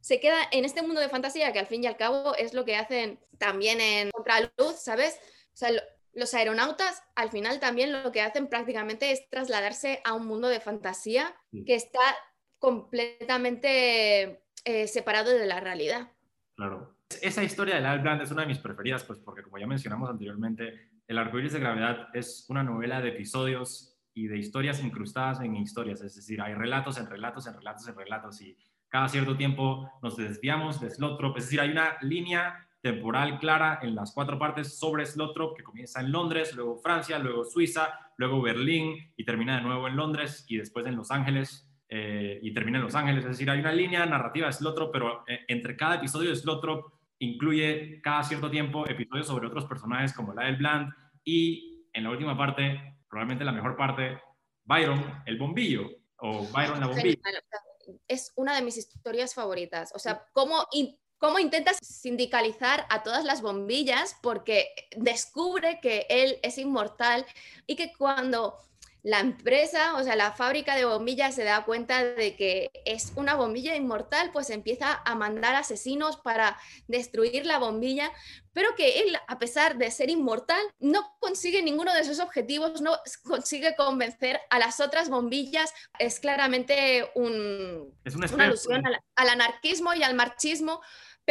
se 0.00 0.18
queda 0.18 0.38
en 0.50 0.64
este 0.64 0.82
mundo 0.82 1.00
de 1.00 1.08
fantasía 1.08 1.52
que 1.52 1.60
al 1.60 1.68
fin 1.68 1.84
y 1.84 1.86
al 1.86 1.96
cabo 1.96 2.34
es 2.34 2.52
lo 2.52 2.64
que 2.64 2.74
hacen 2.74 3.20
también 3.38 3.80
en 3.80 4.10
Contraluz, 4.10 4.82
¿sabes? 4.82 5.20
O 5.54 5.56
sea, 5.56 5.70
los 6.12 6.34
aeronautas 6.34 7.00
al 7.14 7.30
final 7.30 7.60
también 7.60 7.92
lo 7.92 8.10
que 8.10 8.22
hacen 8.22 8.48
prácticamente 8.48 9.12
es 9.12 9.30
trasladarse 9.30 10.00
a 10.02 10.14
un 10.14 10.26
mundo 10.26 10.48
de 10.48 10.58
fantasía 10.58 11.32
que 11.64 11.76
está 11.76 12.00
completamente 12.58 14.42
eh, 14.64 14.88
separado 14.88 15.30
de 15.30 15.46
la 15.46 15.60
realidad. 15.60 16.10
Claro. 16.56 16.96
Esa 17.22 17.44
historia 17.44 17.76
de 17.76 17.82
Lyle 17.82 18.02
Bland 18.02 18.22
es 18.22 18.32
una 18.32 18.42
de 18.42 18.48
mis 18.48 18.58
preferidas, 18.58 19.04
pues 19.04 19.20
porque 19.20 19.44
como 19.44 19.58
ya 19.58 19.68
mencionamos 19.68 20.10
anteriormente, 20.10 20.88
El 21.06 21.18
arcoíris 21.18 21.52
de 21.52 21.60
gravedad 21.60 22.08
es 22.14 22.46
una 22.48 22.64
novela 22.64 23.00
de 23.00 23.10
episodios 23.10 23.89
de 24.26 24.38
historias 24.38 24.82
incrustadas 24.82 25.40
en 25.40 25.56
historias, 25.56 26.00
es 26.02 26.16
decir, 26.16 26.40
hay 26.40 26.54
relatos 26.54 26.98
en 26.98 27.06
relatos 27.06 27.46
en 27.46 27.54
relatos 27.54 27.88
en 27.88 27.94
relatos 27.96 28.40
y 28.42 28.56
cada 28.88 29.08
cierto 29.08 29.36
tiempo 29.36 29.90
nos 30.02 30.16
desviamos 30.16 30.80
de 30.80 30.90
Slotrop, 30.90 31.36
es 31.38 31.44
decir, 31.44 31.60
hay 31.60 31.70
una 31.70 31.96
línea 32.02 32.66
temporal 32.82 33.38
clara 33.38 33.78
en 33.82 33.94
las 33.94 34.12
cuatro 34.12 34.38
partes 34.38 34.78
sobre 34.78 35.04
Slotrop 35.06 35.56
que 35.56 35.62
comienza 35.62 36.00
en 36.00 36.10
Londres, 36.10 36.54
luego 36.54 36.78
Francia, 36.78 37.18
luego 37.18 37.44
Suiza, 37.44 37.98
luego 38.16 38.40
Berlín 38.40 39.12
y 39.16 39.24
termina 39.24 39.56
de 39.56 39.62
nuevo 39.62 39.86
en 39.86 39.96
Londres 39.96 40.44
y 40.48 40.56
después 40.56 40.86
en 40.86 40.96
Los 40.96 41.10
Ángeles 41.10 41.70
eh, 41.88 42.38
y 42.42 42.52
termina 42.54 42.78
en 42.78 42.84
Los 42.84 42.94
Ángeles, 42.94 43.24
es 43.24 43.30
decir, 43.32 43.50
hay 43.50 43.60
una 43.60 43.72
línea 43.72 44.06
narrativa 44.06 44.46
de 44.46 44.52
Slotrop, 44.52 44.92
pero 44.92 45.24
eh, 45.26 45.40
entre 45.48 45.76
cada 45.76 45.96
episodio 45.96 46.30
de 46.30 46.36
Slotrop 46.36 46.92
incluye 47.18 48.00
cada 48.00 48.22
cierto 48.22 48.50
tiempo 48.50 48.88
episodios 48.88 49.26
sobre 49.26 49.46
otros 49.46 49.66
personajes 49.66 50.12
como 50.14 50.32
la 50.32 50.46
del 50.46 50.56
Bland 50.56 50.92
y 51.24 51.86
en 51.92 52.04
la 52.04 52.10
última 52.10 52.36
parte 52.36 52.96
probablemente 53.10 53.44
la 53.44 53.52
mejor 53.52 53.76
parte, 53.76 54.18
Byron, 54.64 55.22
el 55.26 55.36
bombillo, 55.36 55.90
o 56.18 56.46
Byron 56.46 56.80
la 56.80 56.86
bombilla. 56.86 57.18
Es 58.06 58.32
una 58.36 58.54
de 58.54 58.62
mis 58.62 58.76
historias 58.76 59.34
favoritas. 59.34 59.90
O 59.94 59.98
sea, 59.98 60.24
cómo, 60.32 60.66
cómo 61.18 61.38
intentas 61.40 61.78
sindicalizar 61.82 62.86
a 62.88 63.02
todas 63.02 63.24
las 63.24 63.42
bombillas 63.42 64.16
porque 64.22 64.68
descubre 64.96 65.80
que 65.82 66.06
él 66.08 66.38
es 66.42 66.56
inmortal 66.56 67.26
y 67.66 67.74
que 67.74 67.92
cuando 67.92 68.56
la 69.02 69.20
empresa, 69.20 69.94
o 69.96 70.02
sea, 70.02 70.16
la 70.16 70.32
fábrica 70.32 70.76
de 70.76 70.84
bombillas 70.84 71.34
se 71.34 71.44
da 71.44 71.64
cuenta 71.64 72.04
de 72.04 72.36
que 72.36 72.70
es 72.84 73.12
una 73.16 73.34
bombilla 73.34 73.74
inmortal, 73.74 74.30
pues 74.32 74.50
empieza 74.50 75.00
a 75.04 75.14
mandar 75.14 75.54
asesinos 75.54 76.16
para 76.18 76.58
destruir 76.86 77.46
la 77.46 77.58
bombilla, 77.58 78.12
pero 78.52 78.74
que 78.74 79.00
él, 79.00 79.16
a 79.26 79.38
pesar 79.38 79.78
de 79.78 79.90
ser 79.90 80.10
inmortal, 80.10 80.60
no 80.80 81.16
consigue 81.18 81.62
ninguno 81.62 81.94
de 81.94 82.00
esos 82.00 82.20
objetivos, 82.20 82.80
no 82.82 82.96
consigue 83.24 83.74
convencer 83.76 84.40
a 84.50 84.58
las 84.58 84.80
otras 84.80 85.08
bombillas. 85.08 85.72
Es 85.98 86.20
claramente 86.20 87.08
un, 87.14 87.94
una 88.34 88.44
alusión 88.44 88.82
al 89.16 89.28
anarquismo 89.28 89.94
y 89.94 90.02
al 90.02 90.14
marxismo 90.14 90.80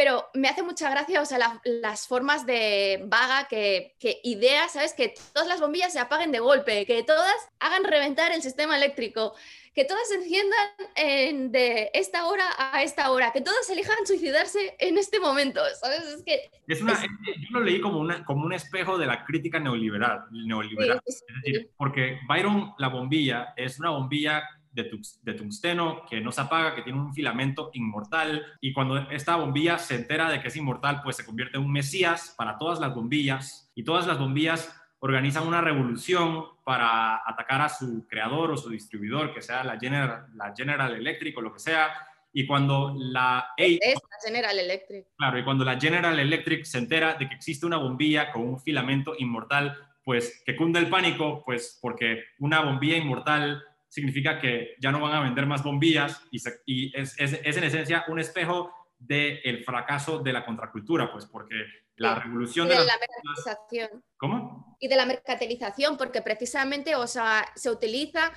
pero 0.00 0.30
me 0.32 0.48
hace 0.48 0.62
mucha 0.62 0.88
gracia, 0.88 1.20
o 1.20 1.26
sea, 1.26 1.60
las 1.62 2.08
formas 2.08 2.46
de 2.46 3.04
vaga 3.08 3.46
que, 3.50 3.96
que 3.98 4.18
idea, 4.24 4.66
¿sabes? 4.70 4.94
Que 4.94 5.12
todas 5.34 5.46
las 5.46 5.60
bombillas 5.60 5.92
se 5.92 5.98
apaguen 5.98 6.32
de 6.32 6.38
golpe, 6.38 6.86
que 6.86 7.02
todas 7.02 7.36
hagan 7.58 7.84
reventar 7.84 8.32
el 8.32 8.40
sistema 8.40 8.78
eléctrico, 8.78 9.34
que 9.74 9.84
todas 9.84 10.08
se 10.08 10.14
enciendan 10.14 11.52
de 11.52 11.90
esta 11.92 12.24
hora 12.24 12.46
a 12.56 12.82
esta 12.82 13.10
hora, 13.10 13.30
que 13.30 13.42
todas 13.42 13.68
elijan 13.68 14.06
suicidarse 14.06 14.74
en 14.78 14.96
este 14.96 15.20
momento, 15.20 15.60
¿sabes? 15.78 16.00
Es 16.04 16.22
que... 16.24 16.50
Es 16.66 16.80
una, 16.80 16.94
Yo 16.94 17.58
lo 17.58 17.60
leí 17.60 17.82
como, 17.82 17.98
una, 17.98 18.24
como 18.24 18.46
un 18.46 18.54
espejo 18.54 18.96
de 18.96 19.04
la 19.04 19.26
crítica 19.26 19.60
neoliberal, 19.60 20.20
neoliberal. 20.30 21.02
es 21.04 21.22
decir, 21.44 21.72
porque 21.76 22.20
Byron, 22.26 22.72
la 22.78 22.88
bombilla, 22.88 23.52
es 23.54 23.78
una 23.78 23.90
bombilla 23.90 24.48
de, 24.72 25.34
tungsteno 25.34 26.04
que 26.08 26.20
no 26.20 26.32
se 26.32 26.40
apaga, 26.40 26.74
que 26.74 26.82
tiene 26.82 26.98
un 26.98 27.12
filamento 27.12 27.70
inmortal 27.74 28.46
y 28.60 28.72
cuando 28.72 28.98
esta 29.10 29.36
bombilla 29.36 29.78
se 29.78 29.96
entera 29.96 30.30
de 30.30 30.40
que 30.40 30.48
es 30.48 30.56
inmortal, 30.56 31.00
pues 31.02 31.16
se 31.16 31.24
convierte 31.24 31.58
en 31.58 31.64
un 31.64 31.72
mesías 31.72 32.34
para 32.36 32.58
todas 32.58 32.80
las 32.80 32.94
bombillas 32.94 33.70
y 33.74 33.82
todas 33.82 34.06
las 34.06 34.18
bombillas 34.18 34.76
organizan 35.00 35.46
una 35.46 35.60
revolución 35.60 36.44
para 36.64 37.22
atacar 37.26 37.62
a 37.62 37.68
su 37.68 38.06
creador 38.06 38.50
o 38.52 38.56
su 38.56 38.70
distribuidor, 38.70 39.34
que 39.34 39.42
sea 39.42 39.64
la 39.64 39.78
General, 39.78 40.26
la 40.34 40.54
General 40.54 40.94
Electric 40.94 41.36
o 41.38 41.40
lo 41.40 41.52
que 41.52 41.58
sea, 41.58 41.88
y 42.32 42.46
cuando 42.46 42.94
la... 42.96 43.48
Es 43.56 43.78
la 43.94 44.18
General 44.24 44.58
Electric. 44.58 45.06
Claro, 45.16 45.38
y 45.38 45.44
cuando 45.44 45.64
la 45.64 45.80
General 45.80 46.18
Electric 46.18 46.64
se 46.64 46.78
entera 46.78 47.14
de 47.14 47.28
que 47.28 47.34
existe 47.34 47.66
una 47.66 47.78
bombilla 47.78 48.30
con 48.30 48.42
un 48.42 48.60
filamento 48.60 49.14
inmortal, 49.18 49.76
pues 50.04 50.42
que 50.44 50.54
cunda 50.54 50.78
el 50.78 50.88
pánico, 50.88 51.42
pues 51.44 51.78
porque 51.80 52.24
una 52.38 52.60
bombilla 52.60 52.96
inmortal 52.96 53.62
significa 53.90 54.38
que 54.38 54.76
ya 54.80 54.92
no 54.92 55.00
van 55.00 55.12
a 55.12 55.20
vender 55.20 55.46
más 55.46 55.62
bombillas 55.62 56.22
y, 56.30 56.40
y 56.64 56.96
es, 56.96 57.18
es, 57.18 57.40
es, 57.44 57.56
en 57.56 57.64
esencia 57.64 58.04
un 58.08 58.20
espejo 58.20 58.72
del 58.98 59.64
fracaso 59.64 60.20
de 60.20 60.32
la 60.32 60.44
contracultura, 60.46 61.10
pues 61.10 61.26
porque 61.26 61.56
la 61.96 62.14
revolución 62.14 62.68
de, 62.68 62.74
de, 62.74 62.84
la 62.84 62.98
mercantilización. 62.98 64.04
¿Cómo? 64.16 64.76
Y 64.78 64.88
de 64.88 64.96
la 64.96 65.06
mercantilización, 65.06 65.96
porque 65.96 66.22
precisamente 66.22 66.94
o 66.94 67.06
sea, 67.06 67.46
se 67.56 67.70
utiliza 67.70 68.32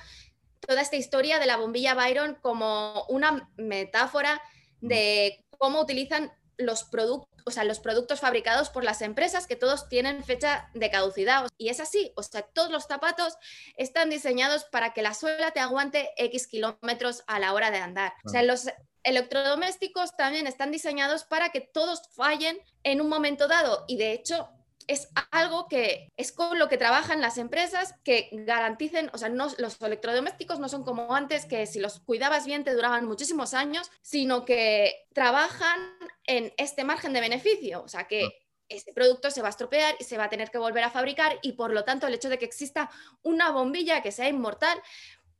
toda 0.60 0.82
esta 0.82 0.96
historia 0.96 1.38
de 1.38 1.46
la 1.46 1.56
bombilla 1.56 1.94
Byron 1.94 2.36
como 2.42 3.04
una 3.08 3.48
metáfora 3.56 4.42
de 4.80 5.44
cómo 5.56 5.80
utilizan 5.80 6.32
los 6.56 6.84
productos, 6.84 7.33
o 7.44 7.50
sea, 7.50 7.64
los 7.64 7.78
productos 7.78 8.20
fabricados 8.20 8.70
por 8.70 8.84
las 8.84 9.02
empresas 9.02 9.46
que 9.46 9.56
todos 9.56 9.88
tienen 9.88 10.24
fecha 10.24 10.70
de 10.74 10.90
caducidad. 10.90 11.46
Y 11.58 11.68
es 11.68 11.80
así, 11.80 12.12
o 12.16 12.22
sea, 12.22 12.42
todos 12.42 12.70
los 12.70 12.84
zapatos 12.84 13.36
están 13.76 14.10
diseñados 14.10 14.64
para 14.64 14.94
que 14.94 15.02
la 15.02 15.14
suela 15.14 15.50
te 15.50 15.60
aguante 15.60 16.10
X 16.16 16.46
kilómetros 16.46 17.22
a 17.26 17.38
la 17.38 17.52
hora 17.52 17.70
de 17.70 17.78
andar. 17.78 18.14
O 18.24 18.30
sea, 18.30 18.42
los 18.42 18.68
electrodomésticos 19.02 20.16
también 20.16 20.46
están 20.46 20.72
diseñados 20.72 21.24
para 21.24 21.50
que 21.50 21.60
todos 21.60 22.08
fallen 22.16 22.58
en 22.82 23.00
un 23.00 23.08
momento 23.08 23.46
dado. 23.46 23.84
Y 23.86 23.98
de 23.98 24.12
hecho, 24.12 24.48
es 24.86 25.08
algo 25.30 25.68
que 25.68 26.12
es 26.16 26.32
con 26.32 26.58
lo 26.58 26.68
que 26.68 26.76
trabajan 26.76 27.20
las 27.20 27.38
empresas 27.38 27.94
que 28.04 28.28
garanticen, 28.32 29.10
o 29.12 29.18
sea, 29.18 29.28
no, 29.28 29.48
los 29.58 29.80
electrodomésticos 29.80 30.58
no 30.58 30.68
son 30.68 30.84
como 30.84 31.14
antes, 31.14 31.46
que 31.46 31.66
si 31.66 31.80
los 31.80 32.00
cuidabas 32.00 32.46
bien 32.46 32.64
te 32.64 32.74
duraban 32.74 33.06
muchísimos 33.06 33.54
años, 33.54 33.90
sino 34.02 34.44
que 34.44 35.06
trabajan 35.12 35.80
en 36.26 36.52
este 36.56 36.84
margen 36.84 37.12
de 37.12 37.20
beneficio, 37.20 37.82
o 37.82 37.88
sea, 37.88 38.06
que 38.06 38.28
ese 38.68 38.92
producto 38.92 39.30
se 39.30 39.42
va 39.42 39.48
a 39.48 39.50
estropear 39.50 39.94
y 39.98 40.04
se 40.04 40.18
va 40.18 40.24
a 40.24 40.30
tener 40.30 40.50
que 40.50 40.58
volver 40.58 40.84
a 40.84 40.90
fabricar 40.90 41.38
y 41.42 41.52
por 41.52 41.72
lo 41.72 41.84
tanto 41.84 42.06
el 42.06 42.14
hecho 42.14 42.28
de 42.28 42.38
que 42.38 42.46
exista 42.46 42.90
una 43.22 43.50
bombilla 43.50 44.02
que 44.02 44.12
sea 44.12 44.28
inmortal 44.28 44.80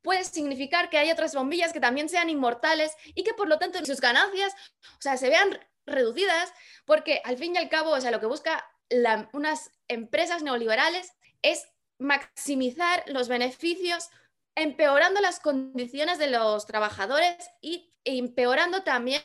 puede 0.02 0.24
significar 0.24 0.90
que 0.90 0.98
hay 0.98 1.10
otras 1.10 1.34
bombillas 1.34 1.72
que 1.72 1.80
también 1.80 2.10
sean 2.10 2.28
inmortales 2.28 2.92
y 3.14 3.24
que 3.24 3.32
por 3.32 3.48
lo 3.48 3.58
tanto 3.58 3.82
sus 3.86 4.00
ganancias, 4.00 4.52
o 4.98 5.00
sea, 5.00 5.16
se 5.16 5.30
vean 5.30 5.58
reducidas 5.86 6.52
porque 6.84 7.22
al 7.24 7.38
fin 7.38 7.54
y 7.54 7.58
al 7.58 7.70
cabo, 7.70 7.90
o 7.90 8.00
sea, 8.00 8.10
lo 8.10 8.20
que 8.20 8.26
busca 8.26 8.64
unas 9.32 9.70
empresas 9.88 10.42
neoliberales 10.42 11.12
es 11.42 11.66
maximizar 11.98 13.04
los 13.06 13.28
beneficios 13.28 14.08
empeorando 14.56 15.20
las 15.20 15.40
condiciones 15.40 16.18
de 16.18 16.28
los 16.28 16.66
trabajadores 16.66 17.36
y 17.60 17.92
empeorando 18.04 18.82
también 18.82 19.22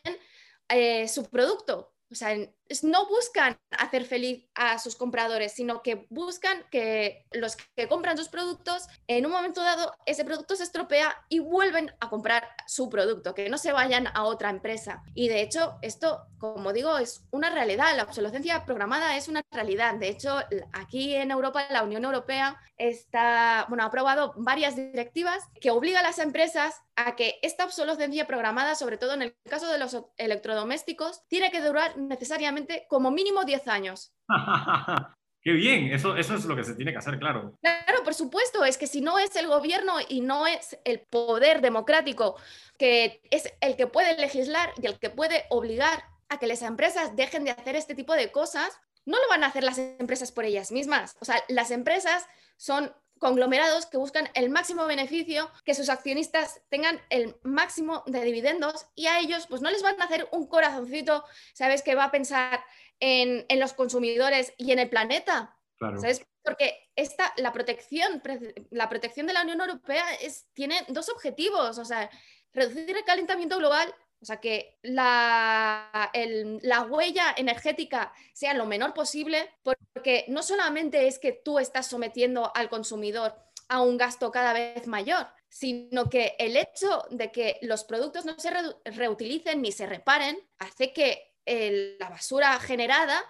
eh, 0.69 1.07
su 1.07 1.29
producto. 1.29 1.93
O 2.11 2.15
sea, 2.15 2.35
no 2.83 3.07
buscan 3.07 3.59
hacer 3.71 4.05
feliz 4.05 4.47
a 4.55 4.79
sus 4.79 4.95
compradores, 4.95 5.53
sino 5.53 5.81
que 5.81 6.07
buscan 6.09 6.65
que 6.71 7.25
los 7.31 7.55
que 7.55 7.87
compran 7.87 8.17
sus 8.17 8.29
productos, 8.29 8.87
en 9.07 9.25
un 9.25 9.31
momento 9.31 9.61
dado, 9.61 9.93
ese 10.05 10.25
producto 10.25 10.55
se 10.55 10.63
estropea 10.63 11.15
y 11.29 11.39
vuelven 11.39 11.91
a 11.99 12.09
comprar 12.09 12.47
su 12.67 12.89
producto, 12.89 13.33
que 13.33 13.49
no 13.49 13.57
se 13.57 13.71
vayan 13.71 14.07
a 14.13 14.23
otra 14.23 14.49
empresa. 14.49 15.03
Y 15.13 15.27
de 15.27 15.41
hecho, 15.41 15.77
esto, 15.81 16.25
como 16.39 16.73
digo, 16.73 16.97
es 16.97 17.23
una 17.31 17.49
realidad. 17.49 17.95
La 17.95 18.03
obsolescencia 18.03 18.65
programada 18.65 19.15
es 19.15 19.27
una 19.27 19.41
realidad. 19.51 19.95
De 19.95 20.09
hecho, 20.09 20.39
aquí 20.73 21.15
en 21.15 21.31
Europa, 21.31 21.65
la 21.69 21.83
Unión 21.83 22.05
Europea 22.05 22.59
está, 22.77 23.65
bueno, 23.69 23.83
ha 23.83 23.87
aprobado 23.87 24.33
varias 24.37 24.75
directivas 24.75 25.43
que 25.59 25.71
obligan 25.71 26.05
a 26.05 26.09
las 26.09 26.19
empresas 26.19 26.81
a 27.07 27.15
que 27.15 27.39
esta 27.41 27.65
obsolescencia 27.65 28.27
programada, 28.27 28.75
sobre 28.75 28.97
todo 28.97 29.13
en 29.13 29.21
el 29.21 29.35
caso 29.49 29.71
de 29.71 29.79
los 29.79 29.97
electrodomésticos, 30.17 31.27
tiene 31.27 31.51
que 31.51 31.61
durar 31.61 31.97
necesariamente 31.97 32.85
como 32.89 33.11
mínimo 33.11 33.43
10 33.45 33.67
años. 33.67 34.13
Qué 35.41 35.53
bien, 35.53 35.93
eso, 35.93 36.17
eso 36.17 36.35
es 36.35 36.43
lo 36.43 36.55
que 36.55 36.65
se 36.65 36.75
tiene 36.75 36.91
que 36.91 36.97
hacer, 36.97 37.17
claro. 37.17 37.57
Claro, 37.61 38.03
por 38.03 38.13
supuesto, 38.13 38.65
es 38.65 38.77
que 38.77 38.87
si 38.87 38.99
no 38.99 39.17
es 39.19 39.35
el 39.37 39.47
gobierno 39.47 39.93
y 40.09 40.19
no 40.19 40.45
es 40.45 40.77
el 40.83 40.99
poder 40.99 41.61
democrático 41.61 42.35
que 42.77 43.21
es 43.31 43.53
el 43.61 43.77
que 43.77 43.87
puede 43.87 44.17
legislar 44.17 44.73
y 44.81 44.87
el 44.87 44.99
que 44.99 45.09
puede 45.09 45.45
obligar 45.49 46.03
a 46.27 46.39
que 46.39 46.47
las 46.47 46.61
empresas 46.61 47.15
dejen 47.15 47.45
de 47.45 47.51
hacer 47.51 47.75
este 47.75 47.95
tipo 47.95 48.13
de 48.13 48.31
cosas, 48.31 48.77
no 49.05 49.17
lo 49.17 49.27
van 49.29 49.43
a 49.43 49.47
hacer 49.47 49.63
las 49.63 49.77
empresas 49.77 50.31
por 50.31 50.45
ellas 50.45 50.71
mismas. 50.71 51.15
O 51.19 51.25
sea, 51.25 51.41
las 51.47 51.71
empresas 51.71 52.27
son 52.57 52.93
conglomerados 53.19 53.85
que 53.85 53.97
buscan 53.97 54.29
el 54.33 54.49
máximo 54.49 54.85
beneficio, 54.85 55.51
que 55.63 55.75
sus 55.75 55.89
accionistas 55.89 56.61
tengan 56.69 56.99
el 57.09 57.35
máximo 57.43 58.03
de 58.07 58.23
dividendos 58.23 58.87
y 58.95 59.07
a 59.07 59.19
ellos 59.19 59.45
pues 59.47 59.61
no 59.61 59.69
les 59.69 59.83
van 59.83 60.01
a 60.01 60.05
hacer 60.05 60.27
un 60.31 60.47
corazoncito, 60.47 61.23
¿sabes? 61.53 61.81
Que 61.83 61.95
va 61.95 62.05
a 62.05 62.11
pensar 62.11 62.63
en, 62.99 63.45
los 63.59 63.73
consumidores 63.73 64.53
y 64.57 64.71
en 64.71 64.79
el 64.79 64.89
planeta. 64.89 65.55
¿Sabes? 65.79 66.25
Porque 66.43 66.89
esta, 66.95 67.33
la, 67.37 67.53
protección, 67.53 68.21
la 68.69 68.89
protección 68.89 69.27
de 69.27 69.33
la 69.33 69.43
Unión 69.43 69.61
Europea 69.61 70.03
es, 70.15 70.45
tiene 70.51 70.83
dos 70.89 71.07
objetivos, 71.07 71.77
o 71.77 71.85
sea, 71.85 72.09
reducir 72.51 72.97
el 72.97 73.05
calentamiento 73.05 73.57
global 73.57 73.93
o 74.21 74.25
sea, 74.25 74.39
que 74.39 74.77
la, 74.81 76.11
la, 76.61 76.81
huella 76.81 77.33
energética 77.37 78.13
sea 78.33 78.53
lo 78.53 78.65
menor 78.65 78.93
posible, 78.93 79.49
porque 79.63 80.25
no 80.27 80.43
solamente 80.43 81.07
es 81.07 81.19
que 81.19 81.31
tú 81.31 81.59
estás 81.59 81.87
sometiendo 81.87 82.51
al 82.55 82.69
consumidor 82.69 83.35
a 83.69 83.81
un 83.81 83.97
gasto 83.97 84.31
cada 84.31 84.51
vez 84.51 84.87
mayor, 84.87 85.27
sino 85.47 86.09
que 86.09 86.35
el 86.37 86.57
hecho 86.57 87.05
de 87.11 87.31
que 87.31 87.59
los 87.61 87.83
productos 87.83 88.25
no 88.25 88.37
se 88.37 88.51
reutilicen 88.85 89.61
ni 89.61 89.71
se 89.71 89.85
reparen 89.85 90.37
hace 90.57 90.91
que 90.91 91.33
la 91.45 92.09
basura 92.09 92.59
generada 92.59 93.23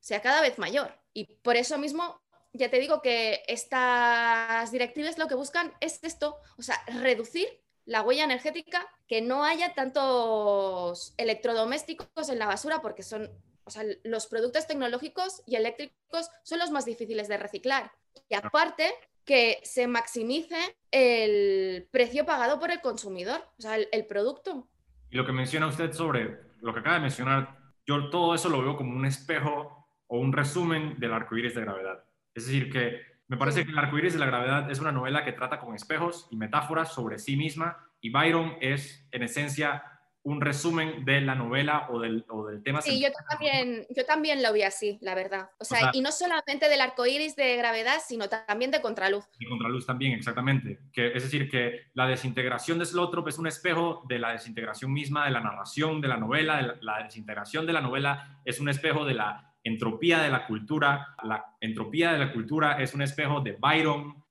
sea 0.00 0.22
cada 0.22 0.40
vez 0.40 0.58
mayor. 0.58 0.98
Y 1.12 1.24
por 1.24 1.56
eso 1.56 1.78
mismo, 1.78 2.22
ya 2.52 2.70
te 2.70 2.78
digo 2.78 3.02
que 3.02 3.42
estas 3.48 4.70
directivas 4.70 5.18
lo 5.18 5.26
que 5.26 5.34
buscan 5.34 5.74
es 5.80 5.98
esto, 6.02 6.38
o 6.56 6.62
sea, 6.62 6.80
reducir 6.86 7.48
la 7.86 8.02
huella 8.02 8.24
energética, 8.24 8.86
que 9.08 9.22
no 9.22 9.44
haya 9.44 9.72
tantos 9.74 11.14
electrodomésticos 11.16 12.28
en 12.28 12.38
la 12.38 12.46
basura, 12.46 12.82
porque 12.82 13.02
son, 13.02 13.30
o 13.64 13.70
sea, 13.70 13.84
los 14.04 14.26
productos 14.26 14.66
tecnológicos 14.66 15.42
y 15.46 15.56
eléctricos 15.56 16.28
son 16.42 16.58
los 16.58 16.70
más 16.70 16.84
difíciles 16.84 17.28
de 17.28 17.38
reciclar. 17.38 17.92
Y 18.28 18.34
aparte, 18.34 18.92
que 19.24 19.58
se 19.62 19.86
maximice 19.86 20.56
el 20.90 21.88
precio 21.90 22.26
pagado 22.26 22.58
por 22.58 22.70
el 22.70 22.80
consumidor, 22.80 23.40
o 23.58 23.62
sea, 23.62 23.76
el, 23.76 24.06
producto. 24.06 24.68
Y 25.10 25.16
lo 25.16 25.24
que 25.24 25.32
menciona 25.32 25.68
usted 25.68 25.92
sobre 25.92 26.38
lo 26.60 26.74
que 26.74 26.80
acaba 26.80 26.96
de 26.96 27.02
mencionar, 27.02 27.58
yo 27.86 28.10
todo 28.10 28.34
eso 28.34 28.48
lo 28.48 28.62
veo 28.62 28.76
como 28.76 28.96
un 28.96 29.06
espejo 29.06 29.88
o 30.08 30.18
un 30.18 30.32
resumen 30.32 30.98
del 30.98 31.12
arco 31.12 31.36
iris 31.36 31.54
de 31.54 31.60
gravedad. 31.60 32.04
Es 32.34 32.46
decir, 32.46 32.70
que 32.70 33.00
me 33.28 33.36
parece 33.36 33.64
que 33.64 33.72
El 33.72 33.78
arcoíris 33.78 34.12
de 34.12 34.18
la 34.18 34.26
gravedad 34.26 34.70
es 34.70 34.80
una 34.80 34.92
novela 34.92 35.24
que 35.24 35.32
trata 35.32 35.58
con 35.58 35.74
espejos 35.74 36.28
y 36.30 36.36
metáforas 36.36 36.92
sobre 36.92 37.18
sí 37.18 37.36
misma 37.36 37.76
y 38.00 38.10
Byron 38.10 38.56
es, 38.60 39.06
en 39.10 39.22
esencia, 39.22 39.82
un 40.22 40.40
resumen 40.40 41.04
de 41.04 41.20
la 41.20 41.36
novela 41.36 41.86
o 41.88 42.00
del, 42.00 42.24
o 42.28 42.46
del 42.46 42.60
tema. 42.60 42.82
Sí, 42.82 43.00
yo 43.00 43.08
también, 43.30 43.86
yo 43.90 44.04
también 44.04 44.42
lo 44.42 44.52
vi 44.52 44.62
así, 44.62 44.98
la 45.00 45.14
verdad. 45.14 45.50
O 45.60 45.64
sea, 45.64 45.90
y 45.92 46.00
no 46.00 46.10
solamente 46.10 46.68
del 46.68 46.80
arco 46.80 47.06
iris 47.06 47.36
de 47.36 47.56
gravedad, 47.56 47.98
sino 48.04 48.28
también 48.28 48.72
de 48.72 48.80
contraluz. 48.80 49.24
De 49.38 49.46
contraluz 49.46 49.86
también, 49.86 50.14
exactamente. 50.14 50.80
Que, 50.92 51.12
es 51.12 51.22
decir, 51.22 51.48
que 51.48 51.90
la 51.94 52.08
desintegración 52.08 52.80
de 52.80 52.86
Slotrop 52.86 53.28
es 53.28 53.38
un 53.38 53.46
espejo 53.46 54.02
de 54.08 54.18
la 54.18 54.32
desintegración 54.32 54.92
misma 54.92 55.26
de 55.26 55.30
la 55.30 55.40
narración 55.40 56.00
de 56.00 56.08
la 56.08 56.16
novela. 56.16 56.76
la 56.80 57.04
desintegración 57.04 57.64
de 57.64 57.72
la 57.72 57.80
novela 57.80 58.40
es 58.44 58.58
un 58.58 58.68
espejo 58.68 59.04
de 59.04 59.14
la 59.14 59.55
entropía 59.66 60.20
de 60.20 60.30
la 60.30 60.46
cultura. 60.46 61.14
La 61.22 61.44
entropía 61.60 62.12
de 62.12 62.18
la 62.18 62.32
cultura 62.32 62.80
es 62.80 62.94
un 62.94 63.02
espejo 63.02 63.40
de 63.40 63.52
Byron. 63.52 64.24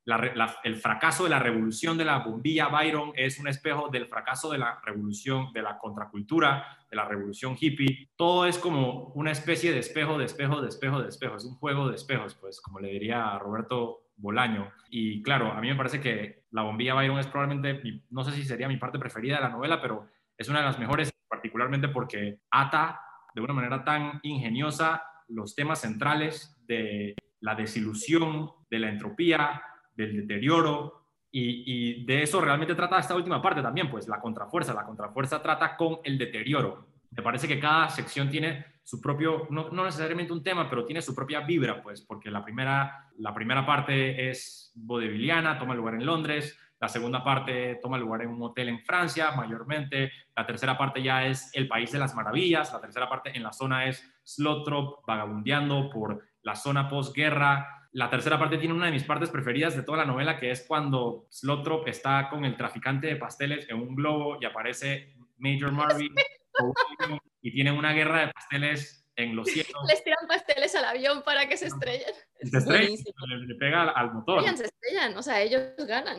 el 0.64 0.76
fracaso 0.76 1.24
de 1.24 1.30
la 1.30 1.40
revolución 1.40 1.98
de 1.98 2.06
la 2.06 2.20
bombilla 2.20 2.68
Byron 2.68 3.12
es 3.16 3.40
un 3.40 3.48
espejo 3.48 3.90
del 3.90 4.08
fracaso 4.08 4.52
de 4.52 4.60
la 4.60 4.80
revolución 4.86 5.52
de 5.52 5.62
la 5.62 5.78
contracultura, 5.78 6.78
de 6.90 6.96
la 6.96 7.06
revolución 7.06 7.58
hippie. 7.60 8.10
Todo 8.16 8.46
es 8.46 8.58
como 8.58 9.12
una 9.16 9.32
especie 9.32 9.74
de 9.74 9.80
espejo, 9.80 10.18
de 10.18 10.26
espejo, 10.26 10.62
de 10.62 10.70
espejo, 10.70 11.02
de 11.02 11.10
espejo. 11.10 11.36
Es 11.36 11.46
un 11.46 11.56
juego 11.56 11.90
de 11.90 11.96
espejos, 11.96 12.36
pues, 12.36 12.62
como 12.62 12.80
le 12.80 12.90
diría 12.90 13.38
Roberto 13.38 14.04
Bolaño. 14.16 14.72
Y 14.90 15.22
claro, 15.22 15.52
a 15.52 15.60
mí 15.60 15.68
me 15.68 15.76
parece 15.76 16.00
que 16.00 16.46
la 16.52 16.62
bombilla 16.62 16.94
Byron 16.94 17.20
es 17.20 17.28
probablemente, 17.28 17.82
no 18.10 18.24
sé 18.24 18.32
si 18.32 18.46
sería 18.46 18.70
mi 18.70 18.78
parte 18.78 19.00
preferida 19.00 19.36
de 19.36 19.42
la 19.42 19.50
novela, 19.50 19.82
pero 19.82 20.08
es 20.38 20.48
una 20.48 20.60
de 20.60 20.66
las 20.66 20.80
mejores, 20.80 21.12
particularmente 21.28 21.90
porque 21.90 22.40
ata 22.52 23.02
de 23.34 23.42
una 23.42 23.54
manera 23.54 23.84
tan 23.84 24.20
ingeniosa 24.24 25.04
los 25.28 25.56
temas 25.56 25.82
centrales 25.82 26.56
de 26.68 27.16
la 27.40 27.56
desilusión, 27.56 28.52
de 28.70 28.80
la 28.80 28.90
entropía, 28.90 29.62
del 29.96 30.16
deterioro, 30.16 31.06
y, 31.38 32.06
de 32.06 32.24
eso 32.24 32.40
realmente 32.40 32.76
trata 32.76 32.98
esta 32.98 33.14
última 33.14 33.42
parte 33.42 33.62
también, 33.62 33.90
pues 33.90 34.08
la 34.08 34.22
contrafuerza. 34.22 34.74
La 34.74 34.86
contrafuerza 34.86 35.42
trata 35.42 35.76
con 35.76 36.00
el 36.06 36.18
deterioro. 36.18 36.88
Me 37.12 37.22
parece 37.22 37.46
que 37.46 37.60
cada 37.60 37.90
sección 37.90 38.30
tiene 38.30 38.66
su 38.84 39.02
propio, 39.02 39.48
no, 39.50 39.70
necesariamente 39.84 40.32
un 40.32 40.44
tema, 40.44 40.70
pero 40.70 40.86
tiene 40.86 41.02
su 41.02 41.14
propia 41.14 41.42
vibra, 41.42 41.84
pues, 41.84 42.02
porque 42.02 42.32
la 42.32 42.44
primera, 42.44 43.10
la 43.18 43.34
primera 43.34 43.66
parte 43.66 44.30
es 44.30 44.72
vodeviliana, 44.76 45.60
toma 45.60 45.76
lugar 45.76 45.96
en 45.96 46.06
Londres, 46.06 46.58
la 46.80 46.88
segunda 46.88 47.24
parte 47.24 47.80
toma 47.82 47.98
lugar 47.98 48.22
en 48.22 48.30
un 48.30 48.44
hotel 48.44 48.70
en 48.70 48.80
Francia, 48.80 49.32
mayormente, 49.32 50.12
la 50.36 50.46
tercera 50.46 50.78
parte 50.78 51.02
ya 51.02 51.26
es 51.26 51.50
el 51.54 51.68
país 51.68 51.92
de 51.92 52.00
las 52.00 52.16
maravillas, 52.16 52.72
la 52.72 52.82
tercera 52.82 53.10
parte 53.10 53.36
en 53.36 53.44
la 53.44 53.52
zona 53.52 53.88
es 53.88 54.08
Slotrop, 54.26 55.06
vagabundeando 55.06 55.90
por 55.90 56.26
la 56.42 56.56
zona 56.56 56.90
postguerra, 56.90 57.76
la 57.96 58.10
tercera 58.10 58.38
parte 58.38 58.58
tiene 58.58 58.74
una 58.74 58.88
de 58.88 58.92
mis 58.92 59.06
partes 59.06 59.30
preferidas 59.30 59.76
de 59.76 59.84
toda 59.84 60.00
la 60.00 60.06
novela, 60.06 60.38
que 60.38 60.52
es 60.52 60.66
cuando 60.68 61.28
Slotrop 61.30 61.88
está 61.88 62.28
con 62.30 62.44
el 62.44 62.58
traficante 62.58 63.08
de 63.08 63.16
pasteles 63.16 63.70
en 63.70 63.78
un 63.78 63.96
globo 63.96 64.38
y 64.42 64.46
aparece 64.46 65.16
Major 65.38 65.72
Marvin 65.72 66.14
y 67.42 67.52
tienen 67.52 67.78
una 67.78 67.94
guerra 67.94 68.26
de 68.26 68.34
pasteles 68.34 69.06
en 69.16 69.36
los 69.36 69.48
cielos. 69.48 69.72
Les 69.88 70.04
tiran 70.04 70.28
pasteles 70.28 70.76
al 70.76 70.86
avión 70.86 71.24
para 71.24 71.48
que 71.48 71.58
se 71.58 71.68
estrellen. 71.68 72.14
Se 72.42 72.58
estrellan, 72.58 73.48
le, 73.48 73.56
pega 73.56 73.84
al, 73.84 74.14
motor. 74.14 74.44
Se 74.58 74.66
estrellan, 74.66 75.18
o 75.18 75.24
sea, 75.24 75.42
ellos 75.42 75.62
ganan. 75.88 76.18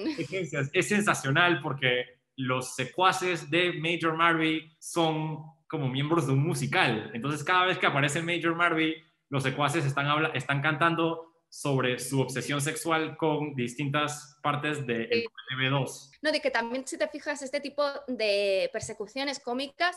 Es, 0.73 0.89
sensacional 0.89 1.61
porque 1.63 2.21
los 2.37 2.75
secuaces 2.75 3.51
de 3.51 3.75
Major 3.75 4.17
Marvin 4.17 4.75
son 4.79 5.43
como 5.77 5.91
miembros 5.91 6.27
de 6.27 6.33
un 6.33 6.43
musical. 6.43 7.11
Entonces, 7.13 7.45
cada 7.45 7.67
vez 7.67 7.79
que 7.79 7.87
aparece 7.87 8.23
Major 8.23 8.55
Marvin, 8.55 8.95
los 9.29 9.43
secuaces 9.43 9.85
están, 9.85 10.07
están 10.35 10.63
cantando 10.63 11.35
sobre 11.49 11.99
su 11.99 12.21
obsesión 12.21 12.61
sexual 12.61 13.17
con 13.17 13.55
distintas 13.55 14.39
partes 14.43 14.87
del 14.87 15.09
de 15.09 15.25
tv 15.49 15.71
2 15.71 16.11
No, 16.23 16.33
de 16.33 16.41
que 16.41 16.51
también 16.51 16.87
si 16.87 16.99
te 16.99 17.09
fijas 17.09 17.41
este 17.43 17.61
tipo 17.61 17.85
de 18.09 18.69
persecuciones 18.73 19.39
cómicas, 19.39 19.97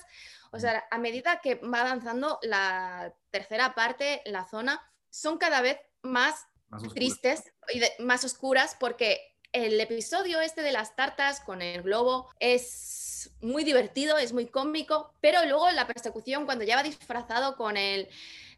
o 0.51 0.59
sea, 0.59 0.85
a 0.91 0.97
medida 0.99 1.41
que 1.41 1.55
va 1.55 1.81
avanzando 1.81 2.39
la 2.43 3.13
tercera 3.31 3.73
parte, 3.73 4.21
la 4.25 4.45
zona, 4.45 4.81
son 5.09 5.37
cada 5.37 5.61
vez 5.61 5.79
más, 6.03 6.45
tristes 6.93 7.51
y 7.73 7.81
más 8.03 8.23
oscuras 8.23 8.77
porque 8.79 9.19
el 9.51 9.79
episodio 9.79 10.41
este 10.41 10.61
de 10.61 10.71
las 10.71 10.95
tartas 10.95 11.39
con 11.41 11.61
el 11.61 11.81
globo 11.81 12.29
es 12.39 13.35
muy 13.41 13.63
divertido, 13.63 14.17
es 14.17 14.33
muy 14.33 14.47
cómico, 14.47 15.13
pero 15.21 15.45
luego 15.45 15.69
la 15.71 15.87
persecución 15.87 16.45
cuando 16.45 16.63
ya 16.63 16.75
va 16.75 16.83
disfrazado 16.83 17.55
con 17.55 17.77
el 17.77 18.07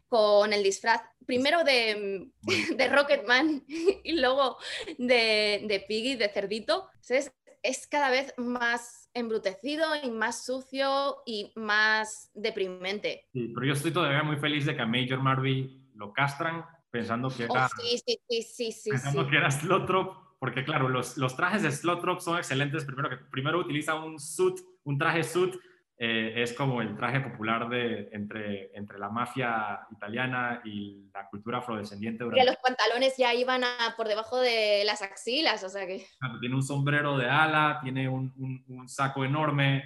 con 0.08 0.52
el 0.52 0.62
disfraz, 0.62 1.00
primero 1.24 1.64
de, 1.64 2.28
de 2.76 2.88
Rocketman 2.88 3.64
y 3.66 4.20
luego 4.20 4.58
de, 4.98 5.64
de 5.66 5.84
Piggy, 5.88 6.16
de 6.16 6.28
Cerdito, 6.28 6.90
es, 7.08 7.32
es 7.62 7.86
cada 7.86 8.10
vez 8.10 8.34
más 8.36 9.08
embrutecido 9.14 9.86
y 10.02 10.10
más 10.10 10.44
sucio 10.44 11.22
y 11.24 11.50
más 11.56 12.30
deprimente. 12.34 13.26
Sí, 13.32 13.52
pero 13.54 13.66
yo 13.66 13.72
estoy 13.72 13.90
todavía 13.90 14.22
muy 14.22 14.36
feliz 14.36 14.66
de 14.66 14.76
que 14.76 14.82
a 14.82 14.86
Major 14.86 15.18
Marvy 15.18 15.88
lo 15.94 16.12
castran 16.12 16.66
pensando 16.90 17.30
que 17.30 17.44
era, 17.44 17.64
oh, 17.64 17.68
sí, 17.80 18.02
sí, 18.06 18.42
sí, 18.42 18.72
sí, 18.72 18.90
pensando 18.90 19.26
que 19.26 19.38
era 19.38 19.50
Slotrop, 19.50 20.14
porque 20.42 20.64
claro, 20.64 20.88
los, 20.88 21.16
los 21.18 21.36
trajes 21.36 21.62
de 21.62 21.70
Slotrop 21.70 22.18
son 22.18 22.36
excelentes, 22.36 22.84
primero 22.84 23.08
que 23.08 23.16
primero 23.30 23.60
utiliza 23.60 23.94
un 23.94 24.18
suit, 24.18 24.58
un 24.82 24.98
traje 24.98 25.22
suit 25.22 25.54
eh, 25.96 26.42
es 26.42 26.52
como 26.52 26.82
el 26.82 26.96
traje 26.96 27.20
popular 27.20 27.68
de, 27.68 28.08
entre, 28.10 28.76
entre 28.76 28.98
la 28.98 29.08
mafia 29.08 29.86
italiana 29.92 30.60
y 30.64 31.08
la 31.14 31.28
cultura 31.28 31.58
afrodescendiente. 31.58 32.24
Que 32.34 32.44
los 32.44 32.56
pantalones 32.56 33.16
ya 33.16 33.32
iban 33.34 33.62
a, 33.62 33.94
por 33.96 34.08
debajo 34.08 34.40
de 34.40 34.82
las 34.84 35.00
axilas, 35.02 35.62
o 35.62 35.68
sea 35.68 35.86
que... 35.86 36.04
Tiene 36.40 36.56
un 36.56 36.64
sombrero 36.64 37.16
de 37.16 37.30
ala, 37.30 37.78
tiene 37.80 38.08
un, 38.08 38.34
un, 38.66 38.88
saco 38.88 39.24
enorme, 39.24 39.84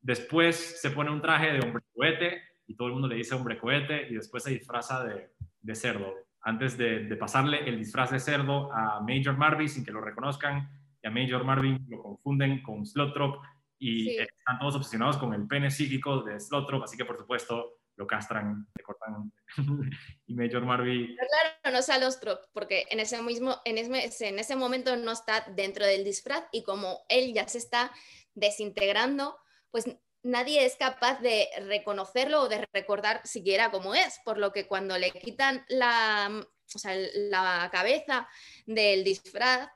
después 0.00 0.80
se 0.80 0.92
pone 0.92 1.10
un 1.10 1.20
traje 1.20 1.52
de 1.52 1.60
hombre 1.60 1.84
cohete 1.94 2.40
y 2.66 2.74
todo 2.74 2.88
el 2.88 2.94
mundo 2.94 3.08
le 3.08 3.16
dice 3.16 3.34
hombre 3.34 3.58
cohete 3.58 4.08
y 4.08 4.14
después 4.14 4.44
se 4.44 4.52
disfraza 4.52 5.04
de, 5.04 5.30
de 5.60 5.74
cerdo. 5.74 6.29
Antes 6.42 6.78
de, 6.78 7.00
de, 7.04 7.16
pasarle 7.16 7.68
el 7.68 7.78
disfraz 7.78 8.10
de 8.10 8.18
cerdo 8.18 8.72
a 8.72 9.00
Major 9.00 9.36
Marvin 9.36 9.68
sin 9.68 9.84
que 9.84 9.92
lo 9.92 10.00
reconozcan 10.00 10.70
y 11.02 11.06
a 11.06 11.10
Major 11.10 11.44
Marvin 11.44 11.84
lo 11.88 12.02
confunden 12.02 12.62
con 12.62 12.86
Slotrop 12.86 13.42
y 13.78 14.10
están 14.18 14.58
todos 14.58 14.76
obsesionados 14.76 15.16
con 15.16 15.32
el 15.32 15.46
pene 15.46 15.70
psíquico 15.70 16.22
de 16.22 16.38
Slotrop, 16.38 16.84
así 16.84 16.96
que 16.96 17.06
por 17.06 17.16
supuesto 17.16 17.80
lo 17.96 18.06
castran, 18.06 18.66
le 18.76 18.84
cortan 18.84 19.32
y 20.26 20.34
Major 20.34 20.64
Marvy. 20.64 21.16
claro, 21.16 21.76
no 21.76 21.82
sea 21.82 21.98
Slotrop, 21.98 22.40
porque 22.52 22.84
en 22.90 23.00
ese 23.00 23.22
mismo, 23.22 23.56
en 23.64 23.78
ese, 23.78 24.28
en 24.28 24.38
ese 24.38 24.56
momento 24.56 24.96
no 24.96 25.12
está 25.12 25.46
dentro 25.54 25.86
del 25.86 26.04
disfraz 26.04 26.44
y 26.52 26.62
como 26.62 27.00
él 27.08 27.32
ya 27.34 27.48
se 27.48 27.58
está 27.58 27.90
desintegrando, 28.34 29.36
pues 29.70 29.86
nadie 30.22 30.64
es 30.64 30.76
capaz 30.76 31.20
de 31.20 31.48
reconocerlo 31.66 32.42
o 32.42 32.48
de 32.48 32.66
recordar 32.72 33.20
siquiera 33.24 33.70
cómo 33.70 33.94
es, 33.94 34.20
por 34.24 34.38
lo 34.38 34.52
que 34.52 34.66
cuando 34.66 34.98
le 34.98 35.10
quitan 35.10 35.64
la, 35.68 36.30
o 36.74 36.78
sea, 36.78 36.94
la 37.14 37.68
cabeza 37.72 38.28
del 38.66 39.04
disfraz 39.04 39.68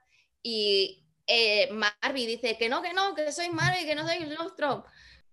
y 0.42 1.04
eh, 1.26 1.70
dice 2.14 2.58
que 2.58 2.68
no, 2.68 2.82
que 2.82 2.92
no, 2.92 3.14
que 3.14 3.32
soy 3.32 3.48
Marby, 3.48 3.86
que 3.86 3.94
no 3.94 4.06
soy 4.06 4.20
Lostrom. 4.26 4.82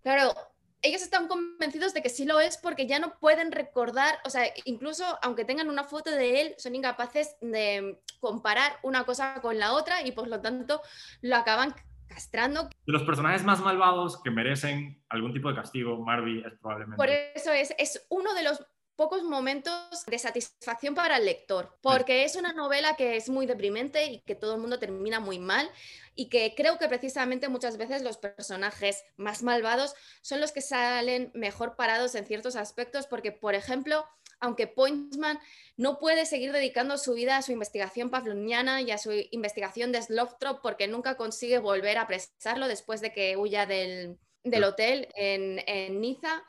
Claro, 0.02 0.34
ellos 0.82 1.02
están 1.02 1.28
convencidos 1.28 1.94
de 1.94 2.02
que 2.02 2.10
sí 2.10 2.26
lo 2.26 2.40
es 2.40 2.58
porque 2.58 2.88
ya 2.88 3.00
no 3.00 3.20
pueden 3.20 3.52
recordar, 3.52 4.18
o 4.26 4.30
sea, 4.30 4.52
incluso 4.66 5.06
aunque 5.22 5.46
tengan 5.46 5.70
una 5.70 5.84
foto 5.84 6.10
de 6.10 6.42
él, 6.42 6.56
son 6.58 6.76
incapaces 6.76 7.36
de 7.42 8.02
comparar 8.20 8.80
una 8.84 9.04
cosa 9.04 9.42
con 9.42 9.60
la 9.60 9.74
otra 9.74 10.02
y 10.02 10.12
por 10.12 10.28
lo 10.28 10.42
tanto 10.42 10.82
lo 11.22 11.36
acaban 11.36 11.76
castrando. 12.12 12.70
De 12.86 12.92
los 12.92 13.04
personajes 13.04 13.44
más 13.44 13.62
malvados 13.62 14.22
que 14.22 14.30
merecen 14.30 15.04
algún 15.10 15.34
tipo 15.34 15.50
de 15.50 15.56
castigo, 15.56 15.98
Marby 15.98 16.44
es 16.46 16.54
probablemente. 16.60 16.98
Por 16.98 17.10
eso 17.10 17.52
es, 17.52 17.74
es 17.78 18.06
uno 18.10 18.34
de 18.34 18.44
los 18.44 18.66
pocos 18.96 19.24
momentos 19.24 20.06
de 20.06 20.20
satisfacción 20.20 20.94
para 20.94 21.18
el 21.18 21.26
lector, 21.26 21.76
porque 21.82 22.24
es 22.24 22.36
una 22.36 22.54
novela 22.54 22.96
que 22.96 23.16
es 23.16 23.30
muy 23.30 23.48
deprimente 23.48 24.06
y 24.06 24.20
que 24.20 24.36
todo 24.36 24.54
el 24.54 24.62
mundo 24.62 24.78
termina 24.78 25.20
muy 25.20 25.40
mal 25.40 25.68
y 26.14 26.30
que 26.30 26.54
creo 26.56 26.78
que 26.78 26.88
precisamente 26.88 27.50
muchas 27.50 27.78
veces 27.78 28.04
los 28.04 28.18
personajes 28.18 29.04
más 29.18 29.42
malvados 29.42 29.96
son 30.22 30.40
los 30.40 30.52
que 30.52 30.62
salen 30.62 31.32
mejor 31.34 31.76
parados 31.76 32.14
en 32.14 32.28
ciertos 32.28 32.56
aspectos, 32.56 33.08
porque 33.08 33.32
por 33.32 33.56
ejemplo, 33.56 34.06
aunque 34.42 34.68
Pointsman 34.68 35.40
no 35.78 36.00
puede 36.00 36.26
seguir 36.26 36.52
dedicando 36.52 36.98
su 36.98 37.14
vida 37.14 37.38
a 37.38 37.42
su 37.42 37.52
investigación 37.52 38.10
pavloniana 38.10 38.82
y 38.82 38.92
a 38.92 38.98
su 38.98 39.12
investigación 39.32 39.92
de 39.92 40.02
Slothrop 40.02 40.62
porque 40.62 40.88
nunca 40.88 41.16
consigue 41.16 41.60
volver 41.60 41.98
a 41.98 42.02
apresarlo 42.02 42.68
después 42.68 43.00
de 43.02 43.14
que 43.14 43.38
huya 43.38 43.66
del, 43.66 44.18
hotel 44.64 45.08
en, 45.16 45.64
en 45.68 46.02
Niza, 46.02 46.44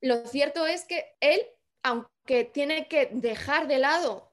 lo 0.00 0.26
cierto 0.26 0.66
es 0.66 0.84
que 0.84 1.04
él 1.20 1.46
aunque 1.82 2.44
tiene 2.52 2.88
que 2.88 3.10
dejar 3.12 3.66
de 3.66 3.78
lado 3.78 4.32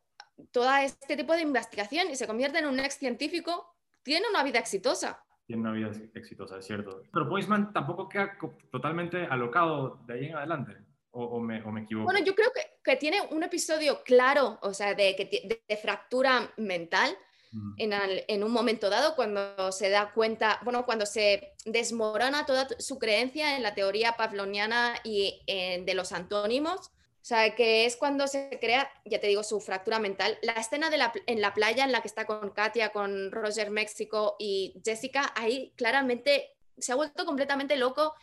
todo 0.52 0.70
este 0.78 1.18
tipo 1.18 1.34
de 1.34 1.42
investigación 1.42 2.10
y 2.10 2.16
se 2.16 2.28
convierte 2.28 2.60
en 2.60 2.68
un 2.68 2.80
ex 2.80 2.96
científico, 2.96 3.76
tiene 4.04 4.28
una 4.30 4.44
vida 4.44 4.60
exitosa. 4.60 5.24
Tiene 5.46 5.64
una 5.64 5.72
vida 5.72 5.92
exitosa, 6.14 6.60
es 6.60 6.66
cierto. 6.66 7.02
Pero 7.12 7.28
Poisman 7.28 7.74
tampoco 7.74 8.08
queda 8.08 8.38
totalmente 8.72 9.26
alocado 9.26 10.00
de 10.06 10.14
ahí 10.14 10.26
en 10.28 10.36
adelante. 10.36 10.78
¿O, 11.12 11.40
me, 11.40 11.58
equivoco? 11.58 12.06
Bueno, 12.06 12.24
yo 12.24 12.36
creo 12.36 12.52
que, 12.84 12.96
tiene 12.98 13.22
un 13.32 13.44
episodio 13.44 14.04
claro, 14.04 14.60
o 14.62 14.74
sea, 14.74 14.94
de, 14.94 15.62
de, 15.68 15.78
fractura 15.78 16.52
mental, 16.58 17.16
mm. 17.52 17.74
en, 17.78 18.44
un 18.44 18.52
momento 18.52 18.90
dado, 18.90 19.16
cuando 19.16 19.72
se 19.72 19.90
da 19.90 20.12
cuenta, 20.14 20.60
bueno, 20.64 20.86
cuando 20.86 21.06
se 21.06 21.54
desmorona 21.66 22.46
toda 22.46 22.68
su 22.80 23.00
creencia 23.00 23.56
en 23.56 23.64
la 23.64 23.74
teoría 23.74 24.18
pavloniana 24.18 24.96
y 25.04 25.42
de 25.48 25.94
los 25.94 26.12
antónimos, 26.12 26.92
o 27.22 27.26
sea, 27.30 27.54
que 27.54 27.86
es 27.86 27.96
cuando 27.98 28.28
se 28.28 28.58
crea, 28.62 28.90
ya 29.06 29.20
te 29.20 29.28
digo, 29.28 29.44
su 29.44 29.60
fractura 29.60 30.00
mental. 30.00 30.38
La 30.42 30.54
escena 30.54 30.90
de 30.90 30.98
la, 30.98 31.12
en 31.28 31.42
la 31.42 31.54
playa 31.54 31.84
en 31.84 31.92
la 31.92 32.02
que 32.02 32.08
está 32.08 32.26
con 32.26 32.50
Katia, 32.52 32.90
con 32.90 33.32
Roger 33.32 33.72
México 33.72 34.36
y 34.40 34.82
Jessica, 34.86 35.32
ahí 35.36 35.74
claramente 35.76 36.56
se 36.78 36.92
ha 36.92 36.96
vuelto 36.96 37.26
completamente 37.26 37.76
loco 37.76 38.16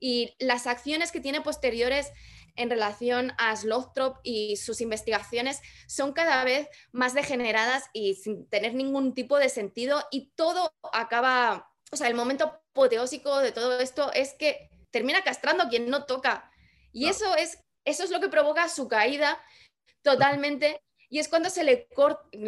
y 0.00 0.34
las 0.38 0.66
acciones 0.66 1.12
que 1.12 1.20
tiene 1.20 1.40
posteriores 1.42 2.10
en 2.56 2.68
relación 2.68 3.32
a 3.38 3.54
Slothrop 3.54 4.18
y 4.24 4.56
sus 4.56 4.80
investigaciones 4.80 5.60
son 5.86 6.12
cada 6.12 6.42
vez 6.42 6.68
más 6.90 7.14
degeneradas 7.14 7.84
y 7.92 8.14
sin 8.14 8.48
tener 8.48 8.74
ningún 8.74 9.14
tipo 9.14 9.38
de 9.38 9.48
sentido 9.48 10.04
y 10.10 10.32
todo 10.34 10.72
acaba, 10.92 11.70
o 11.92 11.96
sea, 11.96 12.08
el 12.08 12.14
momento 12.14 12.44
apoteósico 12.44 13.38
de 13.38 13.52
todo 13.52 13.78
esto 13.78 14.12
es 14.12 14.34
que 14.34 14.70
termina 14.90 15.22
castrando 15.22 15.64
a 15.64 15.68
quien 15.68 15.88
no 15.88 16.04
toca. 16.04 16.50
Y 16.92 17.06
eso 17.06 17.36
es 17.36 17.58
eso 17.84 18.04
es 18.04 18.10
lo 18.10 18.20
que 18.20 18.28
provoca 18.28 18.68
su 18.68 18.88
caída 18.88 19.40
totalmente 20.02 20.82
y 21.10 21.18
es 21.18 21.28
cuando, 21.28 21.50
se 21.50 21.64
le 21.64 21.88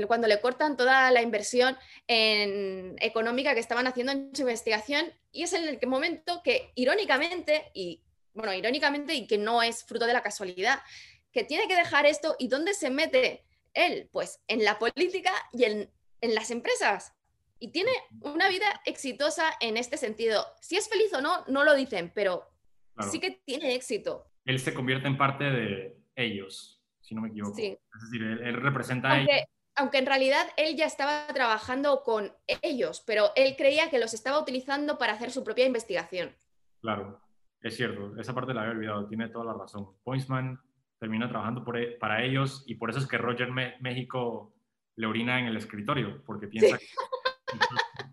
cuando 0.07 0.29
le 0.29 0.41
cortan 0.41 0.77
toda 0.77 1.11
la 1.11 1.21
inversión 1.21 1.77
en, 2.07 2.95
económica 3.01 3.55
que 3.55 3.61
estaban 3.61 3.89
haciendo 3.89 4.13
en 4.13 4.35
su 4.35 4.43
investigación 4.43 5.13
y 5.33 5.43
es 5.43 5.53
en 5.53 5.67
el 5.67 5.79
momento 5.89 6.43
que 6.45 6.71
irónicamente, 6.77 7.71
y 7.75 8.03
bueno, 8.35 8.55
irónicamente 8.55 9.15
y 9.15 9.27
que 9.27 9.37
no 9.37 9.63
es 9.65 9.85
fruto 9.85 10.07
de 10.07 10.13
la 10.13 10.23
casualidad, 10.23 10.79
que 11.33 11.43
tiene 11.43 11.67
que 11.67 11.75
dejar 11.75 12.07
esto 12.07 12.37
y 12.39 12.47
dónde 12.47 12.73
se 12.75 12.91
mete 12.91 13.45
él, 13.75 14.09
pues 14.13 14.41
en 14.47 14.65
la 14.65 14.79
política 14.79 15.33
y 15.53 15.65
en, 15.65 15.91
en 16.21 16.35
las 16.35 16.53
empresas. 16.53 17.15
Y 17.59 17.73
tiene 17.73 17.93
una 18.21 18.49
vida 18.49 18.81
exitosa 18.85 19.55
en 19.61 19.77
este 19.77 19.97
sentido. 19.97 20.47
Si 20.61 20.77
es 20.77 20.89
feliz 20.89 21.13
o 21.15 21.21
no, 21.21 21.45
no 21.49 21.65
lo 21.65 21.75
dicen, 21.75 22.13
pero 22.15 22.49
sí 23.11 23.19
que 23.19 23.31
tiene 23.45 23.75
éxito. 23.75 24.31
él 24.45 24.61
se 24.61 24.75
convierte 24.75 25.09
en 25.09 25.17
parte 25.17 25.45
de 25.45 25.97
ellos, 26.15 26.82
si 27.13 27.17
no 27.17 27.23
me 27.23 27.29
equivoco. 27.29 27.59
Es 27.59 28.11
decir, 28.11 28.23
él, 28.23 28.55
representa 28.55 29.13
a 29.13 29.21
ellos. 29.21 29.31
Aunque 29.75 29.99
en 29.99 30.07
realidad 30.07 30.47
él 30.57 30.77
ya 30.77 30.87
estaba 30.87 31.27
trabajando 31.29 32.03
con 32.03 32.33
ellos, 32.63 33.03
pero 33.07 33.31
él 33.37 33.55
creía 33.57 33.91
que 33.91 33.99
los 33.99 34.13
estaba 34.13 34.41
utilizando 34.41 34.99
para 34.99 35.15
hacer 35.15 35.31
su 35.31 35.45
propia 35.45 35.67
investigación. 35.67 36.35
Claro, 36.81 37.21
es 37.61 37.77
cierto, 37.77 38.19
esa 38.19 38.35
parte 38.35 38.53
la 38.53 38.63
había 38.63 38.73
olvidado, 38.73 39.07
tiene 39.07 39.29
toda 39.29 39.47
la 39.47 39.55
razón. 39.55 39.89
Pointsman 40.05 40.61
termina 40.99 41.29
trabajando 41.29 41.65
por, 41.65 41.79
e, 41.79 41.93
para 41.93 42.23
ellos 42.23 42.65
y 42.67 42.75
por 42.75 42.91
eso 42.91 42.99
es 42.99 43.07
que 43.07 43.19
Roger 43.19 43.51
México 43.81 44.55
le 44.97 45.07
orina 45.07 45.39
en 45.39 45.47
el 45.47 45.57
escritorio, 45.57 46.23
porque 46.25 46.49
piensa 46.49 46.79
que 46.79 46.87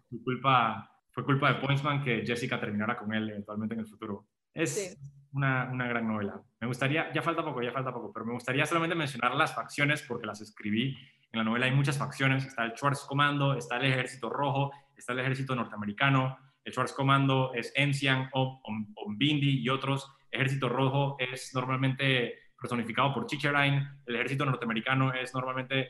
fue 0.10 0.24
culpa, 0.24 0.90
fue 1.12 1.26
culpa 1.26 1.54
de 1.54 1.60
Pointsman 1.60 2.04
que 2.04 2.26
Jessica 2.26 2.60
terminara 2.60 2.98
con 2.98 3.14
él 3.14 3.30
eventualmente 3.30 3.76
en 3.76 3.82
el 3.82 3.88
futuro. 3.88 4.28
Es 4.54 4.98
una, 5.34 5.70
una, 5.72 5.88
gran 5.88 6.08
novela. 6.08 6.42
Me 6.60 6.68
gustaría, 6.68 7.12
ya 7.14 7.22
falta 7.22 7.44
poco, 7.44 7.62
ya 7.62 7.72
falta 7.72 7.94
poco, 7.94 8.12
pero 8.12 8.26
me 8.26 8.34
gustaría 8.34 8.66
solamente 8.66 8.96
mencionar 8.96 9.36
las 9.36 9.54
facciones 9.54 10.04
porque 10.04 10.26
las 10.26 10.42
escribí. 10.42 10.98
En 11.32 11.38
la 11.38 11.44
novela 11.44 11.66
hay 11.66 11.72
muchas 11.72 11.98
facciones, 11.98 12.46
está 12.46 12.66
el 12.66 12.72
Schwarz 12.72 13.06
Commando, 13.06 13.54
está 13.54 13.78
el 13.78 13.86
Ejército 13.86 14.30
Rojo, 14.30 14.72
está 14.98 15.14
el 15.14 15.20
Ejército 15.20 15.56
Norteamericano, 15.56 16.38
el 16.64 16.74
Schwarz 16.74 16.94
Commando 16.94 17.52
es 17.54 17.72
Ensian, 17.76 18.30
Ombindi 18.34 19.62
y 19.62 19.70
otros. 19.70 20.12
Ejército 20.32 20.70
Rojo 20.70 21.16
es 21.20 21.52
normalmente 21.54 22.36
personificado 22.60 23.14
por 23.14 23.26
Chicherain, 23.26 23.88
el 24.06 24.16
Ejército 24.16 24.46
Norteamericano 24.46 25.14
es 25.14 25.34
normalmente 25.34 25.90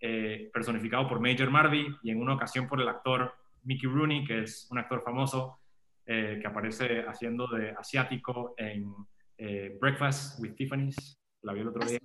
eh, 0.00 0.50
personificado 0.52 1.08
por 1.08 1.20
Major 1.20 1.50
Mardy 1.50 1.86
y 2.02 2.10
en 2.10 2.20
una 2.20 2.34
ocasión 2.34 2.66
por 2.66 2.80
el 2.80 2.88
actor 2.88 3.34
Mickey 3.64 3.88
Rooney, 3.88 4.24
que 4.24 4.42
es 4.42 4.68
un 4.70 4.78
actor 4.78 5.02
famoso 5.02 5.58
eh, 6.06 6.38
que 6.40 6.46
aparece 6.46 7.04
haciendo 7.06 7.46
de 7.46 7.70
asiático 7.70 8.54
en 8.56 8.94
eh, 9.38 9.76
Breakfast 9.80 10.40
with 10.40 10.54
Tiffany's. 10.54 11.20
La 11.42 11.52
vi 11.52 11.60
el 11.60 11.68
otro 11.68 11.82
¿Ah, 11.82 11.86
día. 11.86 12.00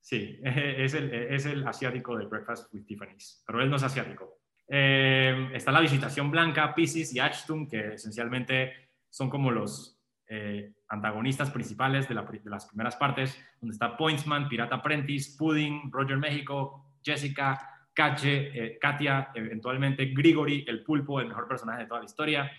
Sí, 0.00 0.40
es 0.44 0.94
el, 0.94 1.12
es 1.12 1.46
el 1.46 1.66
asiático 1.66 2.16
de 2.16 2.26
Breakfast 2.26 2.72
with 2.72 2.84
Tiffany's, 2.84 3.42
pero 3.46 3.62
él 3.62 3.70
no 3.70 3.76
es 3.76 3.82
asiático. 3.82 4.38
Eh, 4.68 5.50
está 5.52 5.72
la 5.72 5.80
visitación 5.80 6.30
blanca, 6.30 6.74
Pisces 6.74 7.14
y 7.14 7.20
Ashton, 7.20 7.68
que 7.68 7.94
esencialmente 7.94 8.72
son 9.10 9.28
como 9.28 9.50
los 9.50 10.00
eh, 10.26 10.72
antagonistas 10.88 11.50
principales 11.50 12.08
de, 12.08 12.14
las 12.14 12.66
primeras 12.66 12.96
partes, 12.96 13.38
donde 13.60 13.74
está 13.74 13.96
Pointsman, 13.96 14.48
Pirata 14.48 14.76
Apprentice, 14.76 15.36
Pudding, 15.38 15.90
Roger 15.92 16.16
México, 16.16 16.94
Jessica, 17.02 17.70
Cache, 17.92 18.50
eh, 18.54 18.78
Katia, 18.80 19.30
eventualmente 19.34 20.06
Grigori, 20.06 20.64
el 20.66 20.82
pulpo, 20.82 21.20
el 21.20 21.28
mejor 21.28 21.46
personaje 21.46 21.82
de 21.82 21.86
toda 21.86 22.00
la 22.00 22.06
historia, 22.06 22.50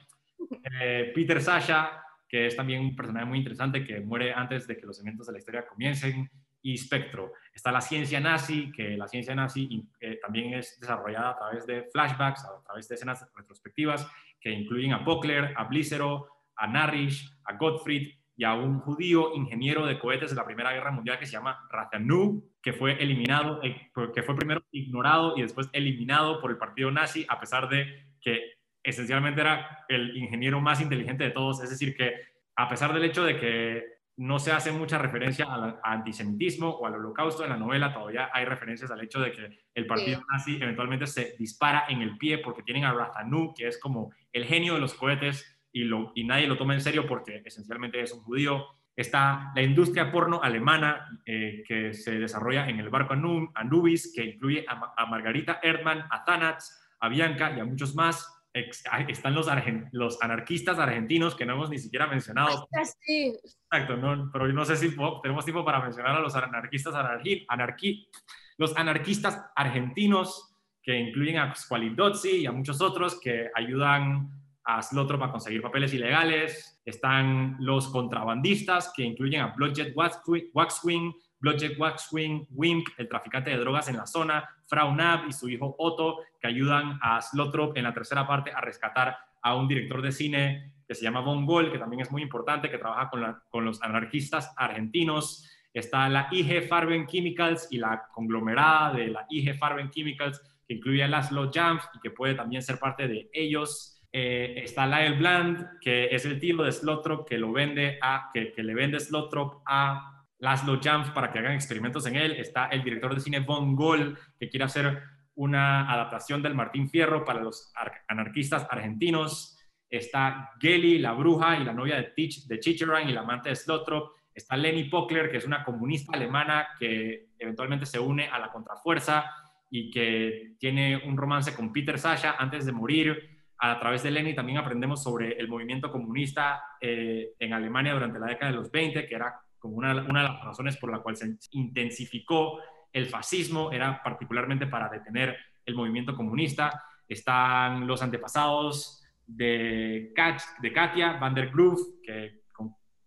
Peter 1.14 1.42
Sasha, 1.42 2.04
que 2.28 2.48
es 2.48 2.56
también 2.56 2.82
un 2.82 2.96
personaje 2.96 3.26
muy 3.26 3.38
interesante 3.38 3.86
que 3.86 4.00
muere 4.02 4.34
antes 4.34 4.68
de 4.68 4.78
que 4.78 4.86
los 4.86 5.00
eventos 5.00 5.28
de 5.28 5.34
la 5.34 5.40
historia 5.40 5.66
comiencen, 5.66 6.30
y 6.66 6.78
Spectro. 6.78 7.32
Está 7.54 7.72
la 7.72 7.80
ciencia 7.80 8.20
nazi, 8.20 8.72
que 8.72 8.98
la 8.98 9.08
ciencia 9.08 9.36
nazi 9.36 9.88
eh, 10.00 10.18
también 10.20 10.56
es 10.56 10.80
desarrollada 10.80 11.30
a 11.30 11.38
través 11.38 11.68
de 11.68 11.84
flashbacks, 11.92 12.44
a 12.44 12.64
través 12.64 12.88
de 12.88 12.96
escenas 12.96 13.24
retrospectivas 13.36 14.10
que 14.42 14.50
incluyen 14.50 14.92
a 14.92 14.98
Buckler, 14.98 15.54
a 15.56 15.66
Blícero, 15.66 16.28
a 16.56 16.66
Narish, 16.66 17.32
a 17.46 17.56
Gottfried 17.56 18.14
y 18.36 18.44
a 18.44 18.56
un 18.56 18.80
judío 18.80 19.36
ingeniero 19.36 19.86
de 19.86 20.00
cohetes 20.00 20.32
de 20.32 20.38
la 20.38 20.46
Primera 20.46 20.74
Guerra 20.74 20.90
Mundial 20.90 21.20
que 21.20 21.28
se 21.28 21.34
llama 21.34 21.68
Razanu, 21.70 22.44
que 22.64 22.74
fue 22.74 22.94
eliminado, 22.94 23.62
eh, 23.62 23.92
que 24.16 24.24
fue 24.24 24.36
primero 24.36 24.64
ignorado 24.72 25.38
y 25.38 25.44
después 25.44 25.70
eliminado 25.72 26.42
por 26.42 26.50
el 26.50 26.58
partido 26.58 26.90
nazi, 26.90 27.28
a 27.30 27.40
pesar 27.40 27.70
de 27.70 28.08
que 28.20 28.55
esencialmente 28.86 29.42
era 29.42 29.86
el 29.90 30.16
ingeniero 30.16 30.62
más 30.62 30.80
inteligente 30.80 31.24
de 31.24 31.32
todos. 31.32 31.62
Es 31.64 31.70
decir, 31.70 31.96
que 31.96 32.14
a 32.56 32.70
pesar 32.70 32.94
del 32.94 33.04
hecho 33.04 33.24
de 33.24 33.38
que 33.38 33.96
no 34.18 34.40
se 34.40 34.52
hace 34.52 34.72
mucha 34.72 34.98
referencia 34.98 35.46
al 35.46 35.80
antisemitismo 35.84 36.70
o 36.70 36.86
al 36.86 36.96
holocausto 36.96 37.44
en 37.44 37.50
la 37.50 37.58
novela, 37.58 37.94
todavía 37.94 38.30
hay 38.32 38.46
referencias 38.46 38.90
al 38.90 39.04
hecho 39.04 39.20
de 39.20 39.32
que 39.32 39.66
el 39.74 39.86
partido 39.86 40.22
nazi 40.32 40.56
eventualmente 40.62 41.06
se 41.06 41.36
dispara 41.38 41.86
en 41.90 42.02
el 42.02 42.18
pie 42.18 42.38
porque 42.38 42.64
tienen 42.64 42.86
a 42.86 42.94
Razanu, 42.94 43.54
que 43.54 43.68
es 43.68 43.78
como 43.78 44.14
el 44.32 44.46
genio 44.46 44.76
de 44.76 44.80
los 44.80 44.94
cohetes 44.94 45.60
y, 45.74 45.84
lo, 45.84 46.14
y 46.16 46.24
nadie 46.24 46.48
lo 46.48 46.56
toma 46.56 46.76
en 46.76 46.82
serio 46.82 47.06
porque 47.06 47.42
esencialmente 47.44 48.00
es 48.00 48.14
un 48.14 48.22
judío. 48.22 48.66
Está 48.96 49.52
la 49.54 49.62
industria 49.62 50.10
porno 50.10 50.42
alemana 50.42 51.20
eh, 51.26 51.64
que 51.68 51.94
se 51.94 52.18
desarrolla 52.18 52.70
en 52.70 52.80
el 52.80 52.90
barco 52.90 53.14
Anubis, 53.14 54.14
que 54.16 54.24
incluye 54.24 54.64
a, 54.66 54.94
a 54.96 55.06
Margarita 55.08 55.60
Erdmann, 55.62 56.06
a 56.10 56.24
Thanats, 56.24 56.96
a 57.02 57.10
Bianca 57.10 57.54
y 57.56 57.60
a 57.60 57.66
muchos 57.66 57.94
más 57.94 58.35
están 58.56 59.36
los, 59.36 59.48
los 59.92 60.22
anarquistas 60.22 60.80
argentinos 60.80 61.36
que 61.36 61.46
no 61.46 61.54
hemos 61.54 61.70
ni 61.70 61.78
siquiera 61.78 62.08
mencionado. 62.08 62.68
sí. 63.02 63.36
Exacto, 63.72 63.98
no, 63.98 64.30
pero 64.32 64.48
no 64.48 64.64
sé 64.64 64.78
si 64.78 64.96
tenemos 65.22 65.44
tiempo 65.44 65.66
para 65.66 65.82
mencionar 65.82 66.16
a 66.16 66.22
los 66.22 66.36
anarquistas 66.36 66.96
anarquí, 66.96 68.10
los 68.58 68.78
anarquistas 68.78 69.46
argentinos 69.56 70.56
que 70.82 70.98
incluyen 70.98 71.40
a 71.40 71.54
Squalidozzi 71.54 72.38
y 72.38 72.46
a 72.46 72.52
muchos 72.52 72.80
otros 72.80 73.20
que 73.20 73.50
ayudan 73.54 74.30
a 74.64 74.82
Slotrop 74.82 75.24
a 75.24 75.32
conseguir 75.32 75.62
papeles 75.62 75.94
ilegales. 75.94 76.82
Están 76.86 77.58
los 77.60 77.90
contrabandistas 77.90 78.94
que 78.96 79.04
incluyen 79.04 79.42
a 79.42 79.48
Bloodjet 79.48 79.94
Waxwing, 79.96 81.14
Blodgett 81.46 81.78
Waxwing, 81.78 82.48
Wimp, 82.50 82.88
el 82.98 83.08
traficante 83.08 83.52
de 83.52 83.58
drogas 83.58 83.88
en 83.88 83.98
la 83.98 84.08
zona, 84.08 84.50
Frau 84.66 84.96
Nab 84.96 85.28
y 85.28 85.32
su 85.32 85.48
hijo 85.48 85.76
Otto, 85.78 86.22
que 86.42 86.48
ayudan 86.48 86.98
a 87.04 87.22
Slotrop 87.22 87.78
en 87.78 87.84
la 87.84 87.94
tercera 87.94 88.26
parte 88.26 88.52
a 88.52 88.62
rescatar 88.62 89.16
a 89.44 89.56
un 89.56 89.68
director 89.68 90.02
de 90.02 90.12
cine 90.12 90.74
que 90.88 90.96
se 90.96 91.04
llama 91.04 91.20
Von 91.22 91.46
Gol, 91.46 91.72
que 91.72 91.78
también 91.78 92.02
es 92.02 92.12
muy 92.12 92.24
importante, 92.24 92.72
que 92.72 92.80
trabaja 92.80 93.12
con, 93.12 93.38
con 93.50 93.64
los 93.64 93.80
anarquistas 93.84 94.56
argentinos. 94.58 95.48
Está 95.72 96.10
la 96.10 96.30
IG 96.32 96.68
Farben 96.68 97.06
Chemicals 97.06 97.68
y 97.70 97.78
la 97.78 98.08
conglomerada 98.12 98.94
de 98.94 99.10
la 99.10 99.28
IG 99.30 99.56
Farben 99.60 99.92
Chemicals, 99.92 100.42
que 100.68 100.74
incluye 100.74 101.04
a 101.04 101.08
Laszlo 101.08 101.52
Jams 101.54 101.88
y 101.94 102.00
que 102.00 102.10
puede 102.10 102.34
también 102.34 102.64
ser 102.64 102.80
parte 102.80 103.08
de 103.08 103.30
ellos. 103.32 104.02
Eh, 104.12 104.64
está 104.64 104.88
Lyle 104.88 105.20
Bland, 105.20 105.80
que 105.80 106.06
es 106.06 106.26
el 106.26 106.40
tío 106.40 106.64
de 106.64 106.72
Slotrop, 106.72 107.28
que, 107.28 107.36
que 107.38 108.64
le 108.64 108.74
vende 108.74 109.00
Slotrop 109.00 109.62
a 109.68 110.15
Laszlo 110.40 110.80
Jams 110.82 111.10
para 111.12 111.32
que 111.32 111.40
hagan 111.40 111.54
experimentos 111.54 112.06
en 112.06 112.16
él. 112.16 112.34
Está 112.34 112.68
el 112.68 112.84
director 112.84 113.14
de 113.14 113.22
cine 113.22 113.40
Von 113.40 113.76
Gol, 113.76 114.18
que 114.38 114.50
quiere 114.50 114.66
hacer 114.66 115.02
una 115.36 115.92
adaptación 115.92 116.42
del 116.42 116.56
Martín 116.56 116.90
Fierro 116.90 117.24
para 117.26 117.42
los 117.42 117.72
anarquistas 118.08 118.68
argentinos. 118.70 119.58
Está 119.90 120.52
Geli, 120.60 121.00
la 121.00 121.14
bruja 121.14 121.58
y 121.58 121.64
la 121.64 121.74
novia 121.74 121.98
de, 121.98 122.04
Tich, 122.04 122.48
de 122.48 122.60
y 123.06 123.12
la 123.12 123.22
amante 123.22 123.50
de 123.50 123.56
Slotrop. 123.56 124.14
Está 124.34 124.58
Leni 124.58 124.86
Pockler, 124.86 125.32
que 125.32 125.38
es 125.38 125.46
una 125.46 125.64
comunista 125.64 126.16
alemana 126.16 126.68
que 126.78 127.30
eventualmente 127.40 127.86
se 127.86 128.00
une 128.00 128.28
a 128.28 128.40
la 128.40 128.52
contrafuerza 128.52 129.32
y 129.70 129.90
que 129.90 130.56
tiene 130.60 131.02
un 131.06 131.16
romance 131.16 131.56
con 131.56 131.72
Peter 131.72 131.98
Sasha 131.98 132.36
antes 132.38 132.66
de 132.66 132.72
morir. 132.72 133.30
A 133.58 133.80
través 133.80 134.04
de 134.04 134.12
Leni 134.12 134.36
también 134.36 134.58
aprendemos 134.58 135.02
sobre 135.02 135.34
el 135.38 135.48
movimiento 135.48 135.90
comunista 135.90 136.62
eh, 136.82 137.34
en 137.40 137.54
Alemania 137.54 137.94
durante 137.94 138.20
la 138.20 138.28
década 138.28 138.52
de 138.52 138.58
los 138.58 138.70
20, 138.70 139.08
que 139.08 139.16
era 139.16 139.34
como 139.66 139.78
una, 139.78 139.94
una 140.08 140.22
de 140.22 140.30
las 140.30 140.44
razones 140.44 140.78
por 140.78 140.92
la 140.92 141.00
cual 141.00 141.18
se 141.18 141.38
intensificó 141.52 142.60
el 142.94 143.08
fascismo, 143.08 143.72
era 143.72 144.00
particularmente 144.04 144.68
para 144.68 144.90
detener 144.90 145.36
el 145.66 145.74
movimiento 145.74 146.16
comunista. 146.16 146.84
Están 147.08 147.88
los 147.88 148.04
antepasados 148.04 149.04
de, 149.26 150.14
de 150.62 150.74
Katia 150.74 151.14
van 151.14 151.34
der 151.34 151.50
Groove, 151.50 151.82
que, 152.04 152.44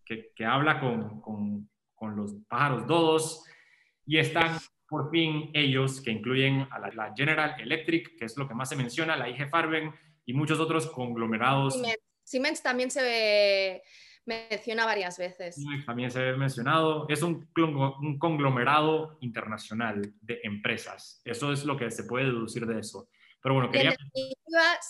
que, 0.04 0.32
que 0.34 0.44
habla 0.44 0.80
con, 0.80 1.20
con, 1.20 1.70
con, 1.94 2.16
los 2.16 2.34
pájaros 2.48 2.88
dodos, 2.88 3.44
y 4.04 4.18
están 4.18 4.58
por 4.88 5.10
fin 5.12 5.50
ellos, 5.54 6.00
que 6.00 6.10
incluyen 6.10 6.66
a 6.72 6.80
la, 6.80 7.14
General 7.16 7.54
Electric, 7.60 8.18
que 8.18 8.24
es 8.24 8.36
lo 8.36 8.48
que 8.48 8.54
más 8.54 8.68
se 8.68 8.74
menciona, 8.74 9.16
la 9.16 9.28
IG 9.28 9.48
Farben 9.48 9.92
y 10.26 10.32
muchos 10.32 10.58
otros 10.58 10.88
conglomerados. 10.88 11.74
Siemens, 11.74 11.98
Siemens 12.24 12.62
también 12.62 12.90
se 12.90 13.02
ve 13.02 13.82
menciona 14.28 14.84
varias 14.84 15.18
veces. 15.18 15.56
También 15.86 16.10
se 16.10 16.28
ha 16.28 16.36
mencionado, 16.36 17.06
es 17.08 17.22
un, 17.22 17.48
un, 17.56 18.18
conglomerado 18.18 19.16
internacional 19.20 20.12
de 20.20 20.40
empresas. 20.44 21.22
Eso 21.24 21.50
es 21.52 21.64
lo 21.64 21.76
que 21.76 21.90
se 21.90 22.04
puede 22.04 22.26
deducir 22.26 22.66
de 22.66 22.78
eso. 22.78 23.08
Pero 23.42 23.54
bueno, 23.54 23.70
quería... 23.70 23.90
En 23.90 24.32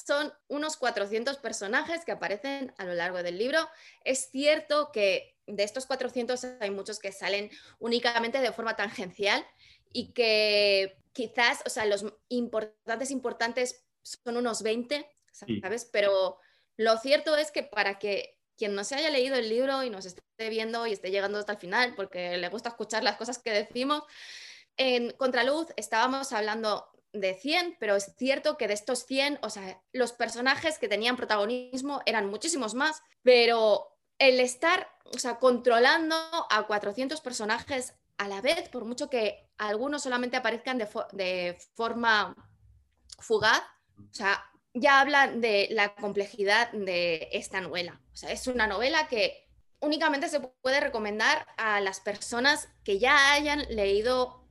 son 0.06 0.32
unos 0.48 0.76
400 0.76 1.36
personajes 1.38 2.04
que 2.04 2.12
aparecen 2.12 2.72
a 2.78 2.84
lo 2.84 2.94
largo 2.94 3.22
del 3.22 3.38
libro. 3.38 3.58
Es 4.04 4.30
cierto 4.30 4.90
que 4.92 5.36
de 5.46 5.62
estos 5.62 5.86
400 5.86 6.44
hay 6.60 6.70
muchos 6.70 6.98
que 6.98 7.12
salen 7.12 7.50
únicamente 7.78 8.40
de 8.40 8.52
forma 8.52 8.76
tangencial 8.76 9.44
y 9.92 10.12
que 10.12 10.98
quizás, 11.12 11.62
o 11.66 11.70
sea, 11.70 11.86
los 11.86 12.06
importantes, 12.28 13.10
importantes 13.10 13.86
son 14.02 14.36
unos 14.36 14.62
20, 14.62 15.06
¿sabes? 15.32 15.88
Pero 15.92 16.38
lo 16.76 16.96
cierto 16.98 17.36
es 17.36 17.50
que 17.50 17.62
para 17.62 17.98
que 17.98 18.37
quien 18.58 18.74
no 18.74 18.84
se 18.84 18.96
haya 18.96 19.10
leído 19.10 19.36
el 19.36 19.48
libro 19.48 19.84
y 19.84 19.90
nos 19.90 20.04
esté 20.04 20.48
viendo 20.50 20.86
y 20.86 20.92
esté 20.92 21.10
llegando 21.10 21.38
hasta 21.38 21.52
el 21.52 21.58
final 21.58 21.94
porque 21.94 22.36
le 22.36 22.48
gusta 22.48 22.70
escuchar 22.70 23.04
las 23.04 23.16
cosas 23.16 23.38
que 23.38 23.52
decimos, 23.52 24.02
en 24.76 25.12
Contraluz 25.12 25.68
estábamos 25.76 26.32
hablando 26.32 26.90
de 27.12 27.34
100, 27.34 27.76
pero 27.80 27.96
es 27.96 28.12
cierto 28.16 28.56
que 28.58 28.68
de 28.68 28.74
estos 28.74 29.06
100, 29.06 29.38
o 29.42 29.50
sea, 29.50 29.80
los 29.92 30.12
personajes 30.12 30.78
que 30.78 30.88
tenían 30.88 31.16
protagonismo 31.16 32.02
eran 32.04 32.28
muchísimos 32.28 32.74
más, 32.74 33.02
pero 33.22 33.96
el 34.18 34.40
estar, 34.40 34.88
o 35.04 35.18
sea, 35.18 35.38
controlando 35.38 36.16
a 36.50 36.66
400 36.66 37.20
personajes 37.20 37.94
a 38.18 38.28
la 38.28 38.40
vez, 38.40 38.68
por 38.68 38.84
mucho 38.84 39.08
que 39.08 39.48
algunos 39.56 40.02
solamente 40.02 40.36
aparezcan 40.36 40.78
de, 40.78 40.88
de 41.12 41.58
forma 41.74 42.34
fugaz, 43.20 43.62
o 43.98 44.14
sea, 44.14 44.44
ya 44.74 45.00
habla 45.00 45.28
de 45.28 45.68
la 45.70 45.94
complejidad 45.94 46.70
de 46.72 47.28
esta 47.32 47.60
novela. 47.60 48.00
O 48.12 48.16
sea, 48.16 48.32
es 48.32 48.46
una 48.46 48.66
novela 48.66 49.08
que 49.08 49.48
únicamente 49.80 50.28
se 50.28 50.40
puede 50.40 50.80
recomendar 50.80 51.46
a 51.56 51.80
las 51.80 52.00
personas 52.00 52.68
que 52.84 52.98
ya 52.98 53.32
hayan 53.32 53.64
leído 53.70 54.44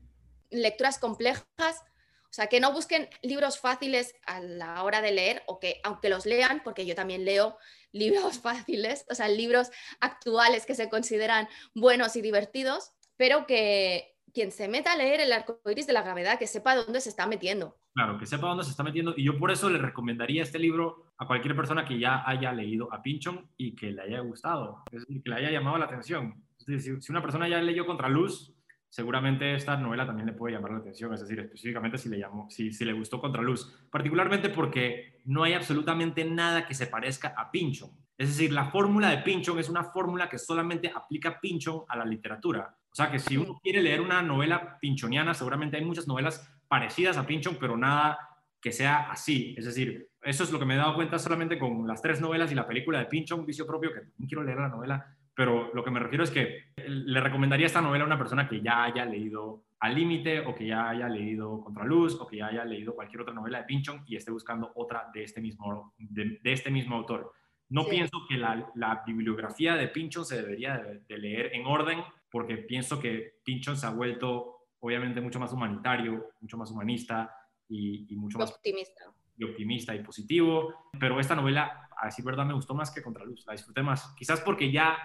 lecturas 0.50 1.00
complejas, 1.00 1.46
o 1.60 2.34
sea, 2.34 2.48
que 2.48 2.60
no 2.60 2.72
busquen 2.72 3.10
libros 3.22 3.60
fáciles 3.60 4.16
a 4.26 4.40
la 4.40 4.84
hora 4.84 5.02
de 5.02 5.12
leer 5.12 5.44
o 5.48 5.60
que 5.60 5.80
aunque 5.84 6.10
los 6.10 6.26
lean, 6.26 6.62
porque 6.64 6.86
yo 6.86 6.96
también 6.96 7.26
leo 7.26 7.58
libros 7.92 8.40
fáciles, 8.40 9.06
o 9.10 9.16
sea, 9.16 9.28
libros 9.28 9.70
actuales 10.00 10.66
que 10.66 10.76
se 10.76 10.90
consideran 10.90 11.48
buenos 11.74 12.16
y 12.16 12.22
divertidos, 12.22 12.92
pero 13.16 13.48
que 13.48 14.17
quien 14.38 14.52
se 14.52 14.68
meta 14.68 14.94
a 14.94 14.96
leer 14.96 15.20
el 15.20 15.34
arco 15.34 15.60
iris 15.66 15.88
de 15.88 15.94
la 15.94 16.04
gravedad, 16.04 16.38
que 16.38 16.46
sepa 16.46 16.76
dónde 16.76 17.02
se 17.02 17.10
está 17.10 17.26
metiendo. 17.26 17.76
Claro, 17.96 18.20
que 18.20 18.28
sepa 18.28 18.46
dónde 18.46 18.64
se 18.64 18.70
está 18.70 18.84
metiendo. 18.84 19.16
Y 19.18 19.24
yo 19.24 19.40
por 19.40 19.50
eso 19.50 19.68
le 19.68 19.80
recomendaría 19.80 20.44
este 20.44 20.60
libro 20.60 21.08
a 21.18 21.26
cualquier 21.26 21.56
persona 21.56 21.84
que 21.84 21.98
ya 21.98 22.22
haya 22.24 22.54
leído 22.54 22.94
a 22.94 23.02
Pinchon 23.02 23.50
y 23.58 23.76
que 23.76 23.90
le 23.90 24.04
haya 24.04 24.20
gustado, 24.20 24.84
es 24.92 25.00
decir, 25.00 25.24
que 25.24 25.30
le 25.32 25.38
haya 25.38 25.50
llamado 25.50 25.80
la 25.80 25.86
atención. 25.86 26.46
Es 26.60 26.68
decir, 26.68 27.02
si 27.02 27.12
una 27.12 27.24
persona 27.24 27.50
ya 27.50 27.60
leyó 27.64 27.88
Contraluz, 27.88 28.54
seguramente 28.90 29.56
esta 29.56 29.76
novela 29.76 30.06
también 30.06 30.28
le 30.28 30.34
puede 30.34 30.54
llamar 30.54 30.70
la 30.70 30.78
atención, 30.78 31.12
es 31.16 31.22
decir, 31.22 31.40
específicamente 31.40 31.98
si 31.98 32.08
le, 32.08 32.20
llamó, 32.20 32.48
si, 32.52 32.72
si 32.72 32.86
le 32.86 32.94
gustó 32.94 33.20
Contraluz, 33.20 33.88
particularmente 33.90 34.50
porque 34.50 35.20
no 35.26 35.42
hay 35.42 35.54
absolutamente 35.54 36.24
nada 36.26 36.68
que 36.68 36.76
se 36.76 36.86
parezca 36.86 37.34
a 37.36 37.50
Pinchon. 37.50 37.90
Es 38.16 38.30
decir, 38.30 38.54
la 38.54 38.70
fórmula 38.70 39.10
de 39.10 39.18
Pinchon 39.18 39.58
es 39.58 39.68
una 39.68 39.84
fórmula 39.84 40.30
que 40.30 40.38
solamente 40.38 40.92
aplica 40.94 41.40
Pinchon 41.40 41.86
a 41.88 41.98
la 41.98 42.06
literatura. 42.06 42.77
O 42.98 43.04
sea 43.04 43.12
que 43.12 43.20
si 43.20 43.38
uno 43.38 43.60
quiere 43.62 43.80
leer 43.80 44.02
una 44.02 44.24
novela 44.24 44.80
pinchoniana, 44.80 45.36
seguramente 45.36 45.78
hay 45.78 45.86
muchas 45.86 46.08
novelas 46.08 46.52
parecidas 46.68 47.16
a 47.16 47.28
Pinchon, 47.28 47.58
pero 47.60 47.78
nada 47.78 48.18
que 48.60 48.72
sea 48.72 49.12
así. 49.12 49.54
Es 49.56 49.66
decir, 49.66 50.10
eso 50.24 50.44
es 50.44 50.52
lo 50.52 50.58
que 50.58 50.66
me 50.66 50.74
he 50.74 50.78
dado 50.78 50.96
cuenta 50.96 51.20
solamente 51.20 51.60
con 51.60 51.86
las 51.86 52.02
tres 52.02 52.20
novelas 52.20 52.52
y 52.52 52.56
la 52.56 52.66
película 52.66 52.98
de 52.98 53.06
Pinchon, 53.06 53.46
Vicio 53.46 53.68
Propio, 53.68 53.94
que 53.94 54.02
no 54.18 54.28
quiero 54.28 54.44
leer 54.44 54.58
la 54.58 54.70
novela, 54.70 55.16
pero 55.36 55.70
lo 55.76 55.84
que 55.84 55.92
me 55.92 56.00
refiero 56.00 56.24
es 56.24 56.32
que 56.32 56.72
le 56.88 57.22
recomendaría 57.22 57.68
esta 57.68 57.82
novela 57.82 58.04
a 58.04 58.08
una 58.08 58.18
persona 58.18 58.50
que 58.50 58.62
ya 58.62 58.86
haya 58.86 59.06
leído 59.06 59.66
Al 59.80 59.94
Límite 59.94 60.40
o 60.40 60.56
que 60.56 60.66
ya 60.66 60.90
haya 60.90 61.08
leído 61.08 61.62
Contraluz 61.62 62.20
o 62.20 62.26
que 62.26 62.38
ya 62.38 62.48
haya 62.48 62.66
leído 62.66 62.96
cualquier 62.96 63.22
otra 63.22 63.36
novela 63.36 63.60
de 63.60 63.66
Pinchon 63.66 64.06
y 64.08 64.16
esté 64.16 64.32
buscando 64.32 64.72
otra 64.74 65.12
de 65.14 65.24
este 65.24 65.40
mismo, 65.40 65.94
de, 66.00 66.40
este 66.46 66.72
mismo 66.72 66.96
autor. 66.96 67.32
No 67.70 67.86
pienso 67.86 68.26
que 68.28 68.38
la, 68.38 69.04
bibliografía 69.06 69.76
de 69.76 69.88
Pinchon 69.88 70.26
se 70.26 70.42
debería 70.42 70.82
de 71.08 71.18
leer 71.20 71.54
en 71.54 71.68
orden 71.68 72.00
porque 72.30 72.58
pienso 72.58 73.00
que 73.00 73.40
Pinchon 73.44 73.78
se 73.78 73.86
ha 73.86 73.92
vuelto 73.92 74.58
obviamente 74.80 75.22
mucho 75.22 75.40
más 75.40 75.52
humanitario, 75.54 76.30
mucho 76.42 76.58
más 76.58 76.72
humanista 76.72 77.34
y, 77.68 78.16
mucho 78.16 78.38
más 78.38 78.52
optimista. 78.52 79.04
Y 79.38 79.44
optimista 79.44 79.96
y 79.96 80.04
positivo. 80.04 80.74
Pero 81.00 81.20
esta 81.20 81.36
novela, 81.36 81.90
a 81.96 82.06
decir 82.06 82.24
verdad, 82.24 82.46
me 82.46 82.54
gustó 82.54 82.74
más 82.74 82.92
que 82.92 83.02
Contraluz, 83.02 83.46
la 83.46 83.54
disfruté 83.54 83.82
más. 83.82 84.14
Quizás 84.18 84.42
porque 84.42 84.72
ya, 84.72 84.98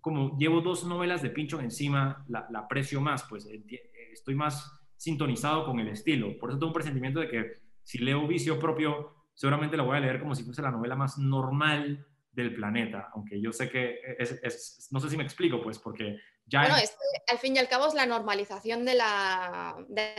como 0.00 0.36
llevo 0.38 0.60
dos 0.60 0.84
novelas 0.84 1.22
de 1.22 1.30
Pincho 1.30 1.60
encima, 1.60 2.24
la, 2.28 2.48
aprecio 2.54 3.00
más, 3.00 3.24
pues 3.24 3.48
estoy 4.12 4.34
más 4.34 4.72
sintonizado 4.96 5.64
con 5.64 5.78
el 5.80 5.88
estilo. 5.88 6.38
Por 6.38 6.50
eso 6.50 6.58
tengo 6.58 6.68
un 6.68 6.74
presentimiento 6.74 7.20
de 7.20 7.28
que 7.28 7.52
si 7.82 7.98
leo 7.98 8.26
Vicio 8.26 8.58
propio, 8.58 9.14
seguramente 9.34 9.76
la 9.76 9.82
voy 9.82 9.96
a 9.96 10.00
leer 10.00 10.18
como 10.18 10.34
si 10.34 10.42
fuese 10.42 10.62
la 10.62 10.70
novela 10.70 10.96
más 10.96 11.18
normal 11.18 12.06
del 12.36 12.54
planeta, 12.54 13.08
aunque 13.14 13.40
yo 13.40 13.50
sé 13.50 13.68
que 13.68 13.98
es, 14.18 14.88
no 14.92 15.00
sé 15.00 15.10
si 15.10 15.16
me 15.16 15.24
explico, 15.24 15.60
pues, 15.62 15.78
porque 15.78 16.18
bueno, 16.52 16.74
al 17.28 17.38
fin 17.38 17.56
y 17.56 17.58
al 17.58 17.68
cabo 17.68 17.88
es 17.88 17.94
la 17.94 18.06
normalización 18.06 18.84
de 18.84 18.94
la, 18.94 19.74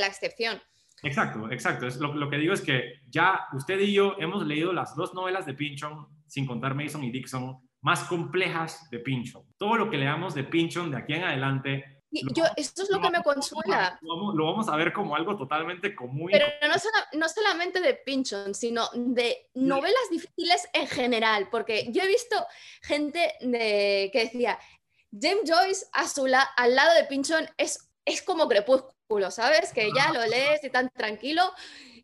excepción. 0.06 0.62
Exacto, 1.04 1.50
exacto. 1.52 1.88
Es 1.88 1.98
lo, 1.98 2.30
que 2.30 2.38
digo 2.38 2.54
es 2.54 2.62
que 2.62 3.02
ya 3.08 3.48
usted 3.54 3.80
y 3.80 3.94
yo 3.94 4.16
hemos 4.20 4.46
leído 4.46 4.74
las 4.74 4.96
dos 4.96 5.14
novelas 5.14 5.46
de 5.46 5.54
Pinchon, 5.54 6.08
sin 6.26 6.46
contar 6.46 6.76
Mason 6.76 7.04
y 7.04 7.12
Dixon, 7.12 7.58
más 7.82 8.04
complejas 8.06 8.90
de 8.90 9.00
Pinchon. 9.00 9.44
Todo 9.58 9.78
lo 9.78 9.90
que 9.90 9.98
leamos 9.98 10.34
de 10.34 10.44
Pinchon 10.44 10.92
de 10.92 10.98
aquí 10.98 11.14
en 11.14 11.24
adelante 11.24 11.97
yo, 12.34 12.44
esto 12.56 12.84
es 12.84 12.90
lo, 12.90 13.02
que 13.02 13.10
me 13.10 13.24
consuela. 13.24 14.00
Lo 14.02 14.46
vamos, 14.46 14.68
a 14.70 14.76
ver 14.76 14.94
como 14.94 15.16
algo 15.16 15.38
totalmente 15.38 15.96
común. 15.96 16.30
Pero 16.32 16.46
no, 16.62 17.20
no, 17.20 17.30
solamente 17.30 17.80
de 17.80 17.94
Pinchon, 17.94 18.54
sino 18.54 18.90
de 18.94 19.50
novelas 19.54 20.10
difíciles 20.12 20.68
en 20.74 20.88
general, 20.88 21.50
porque 21.50 21.88
yo 21.92 22.04
he 22.04 22.08
visto 22.08 22.36
gente 22.82 23.34
de, 23.42 24.10
que 24.12 24.26
decía, 24.26 24.60
James 25.12 25.50
Joyce 25.50 25.86
Azula 25.94 26.42
al 26.42 26.76
lado 26.76 26.94
de 26.96 27.06
Pinchon 27.06 27.50
es, 27.58 27.90
es 28.06 28.22
como 28.22 28.48
crepúsculo, 28.48 29.32
¿sabes? 29.32 29.74
Que 29.74 29.92
ya 29.96 30.12
lo 30.12 30.26
lees 30.26 30.64
y 30.64 30.70
tan 30.70 30.90
tranquilo 30.90 31.54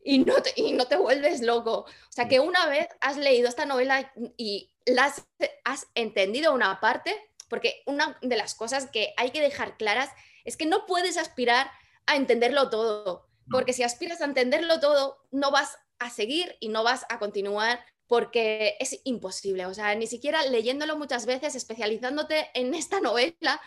y 0.03 0.19
no, 0.19 0.41
te, 0.41 0.53
y 0.55 0.73
no 0.73 0.85
te 0.85 0.95
vuelves 0.95 1.41
loco. 1.41 1.79
O 1.79 2.11
sea, 2.11 2.27
que 2.27 2.39
una 2.39 2.67
vez 2.67 2.87
has 3.01 3.17
leído 3.17 3.47
esta 3.47 3.65
novela 3.65 4.11
y 4.37 4.69
la 4.85 5.13
has, 5.63 5.87
entendido 5.95 6.53
una 6.53 6.79
parte, 6.79 7.15
porque 7.49 7.83
una 7.85 8.17
de 8.21 8.37
las 8.37 8.55
cosas 8.55 8.89
que 8.89 9.13
hay 9.17 9.31
que 9.31 9.41
dejar 9.41 9.77
claras 9.77 10.09
es 10.45 10.57
que 10.57 10.65
no 10.65 10.85
puedes 10.85 11.17
aspirar 11.17 11.71
a 12.05 12.15
entenderlo 12.15 12.69
todo, 12.69 13.27
porque 13.49 13.73
si 13.73 13.83
aspiras 13.83 14.21
a 14.21 14.25
entenderlo 14.25 14.79
todo, 14.79 15.17
no 15.31 15.51
vas 15.51 15.77
a 15.99 16.09
seguir 16.09 16.55
y 16.59 16.69
no 16.69 16.83
vas 16.83 17.05
a 17.09 17.19
continuar 17.19 17.79
porque 18.07 18.75
es 18.79 18.99
imposible, 19.05 19.65
o 19.65 19.73
sea, 19.73 19.95
ni 19.95 20.07
siquiera 20.07 20.43
leyéndolo 20.43 20.97
muchas 20.97 21.25
veces, 21.25 21.55
especializándote 21.55 22.49
en 22.53 22.73
esta 22.75 22.99
novela, 22.99 23.61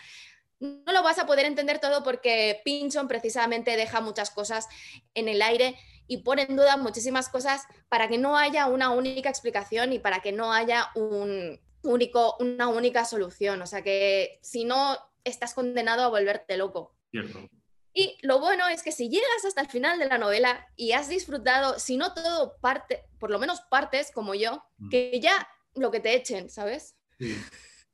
no 0.60 0.92
lo 0.92 1.02
vas 1.02 1.18
a 1.18 1.26
poder 1.26 1.46
entender 1.46 1.80
todo 1.80 2.02
porque 2.02 2.60
Pinchon 2.64 3.08
precisamente 3.08 3.76
deja 3.76 4.00
muchas 4.00 4.30
cosas 4.30 4.68
en 5.14 5.28
el 5.28 5.42
aire 5.42 5.76
y 6.06 6.18
pone 6.18 6.42
en 6.42 6.56
duda 6.56 6.76
muchísimas 6.76 7.28
cosas 7.28 7.62
para 7.88 8.08
que 8.08 8.18
no 8.18 8.36
haya 8.36 8.66
una 8.66 8.90
única 8.90 9.28
explicación 9.28 9.92
y 9.92 9.98
para 9.98 10.20
que 10.20 10.32
no 10.32 10.52
haya 10.52 10.90
un 10.94 11.60
único, 11.90 12.36
una 12.40 12.68
única 12.68 13.04
solución. 13.04 13.62
O 13.62 13.66
sea 13.66 13.82
que 13.82 14.38
si 14.42 14.64
no, 14.64 14.96
estás 15.24 15.54
condenado 15.54 16.02
a 16.02 16.08
volverte 16.08 16.56
loco. 16.56 16.94
Cierto. 17.10 17.48
Y 17.92 18.18
lo 18.22 18.40
bueno 18.40 18.68
es 18.68 18.82
que 18.82 18.92
si 18.92 19.08
llegas 19.08 19.44
hasta 19.46 19.62
el 19.62 19.68
final 19.68 19.98
de 19.98 20.06
la 20.06 20.18
novela 20.18 20.66
y 20.76 20.92
has 20.92 21.08
disfrutado, 21.08 21.78
si 21.78 21.96
no 21.96 22.12
todo 22.12 22.58
parte, 22.60 23.04
por 23.18 23.30
lo 23.30 23.38
menos 23.38 23.62
partes 23.70 24.12
como 24.12 24.34
yo, 24.34 24.62
mm. 24.76 24.88
que 24.90 25.18
ya 25.18 25.48
lo 25.74 25.90
que 25.90 26.00
te 26.00 26.14
echen, 26.14 26.50
¿sabes? 26.50 26.94
Sí. 27.18 27.34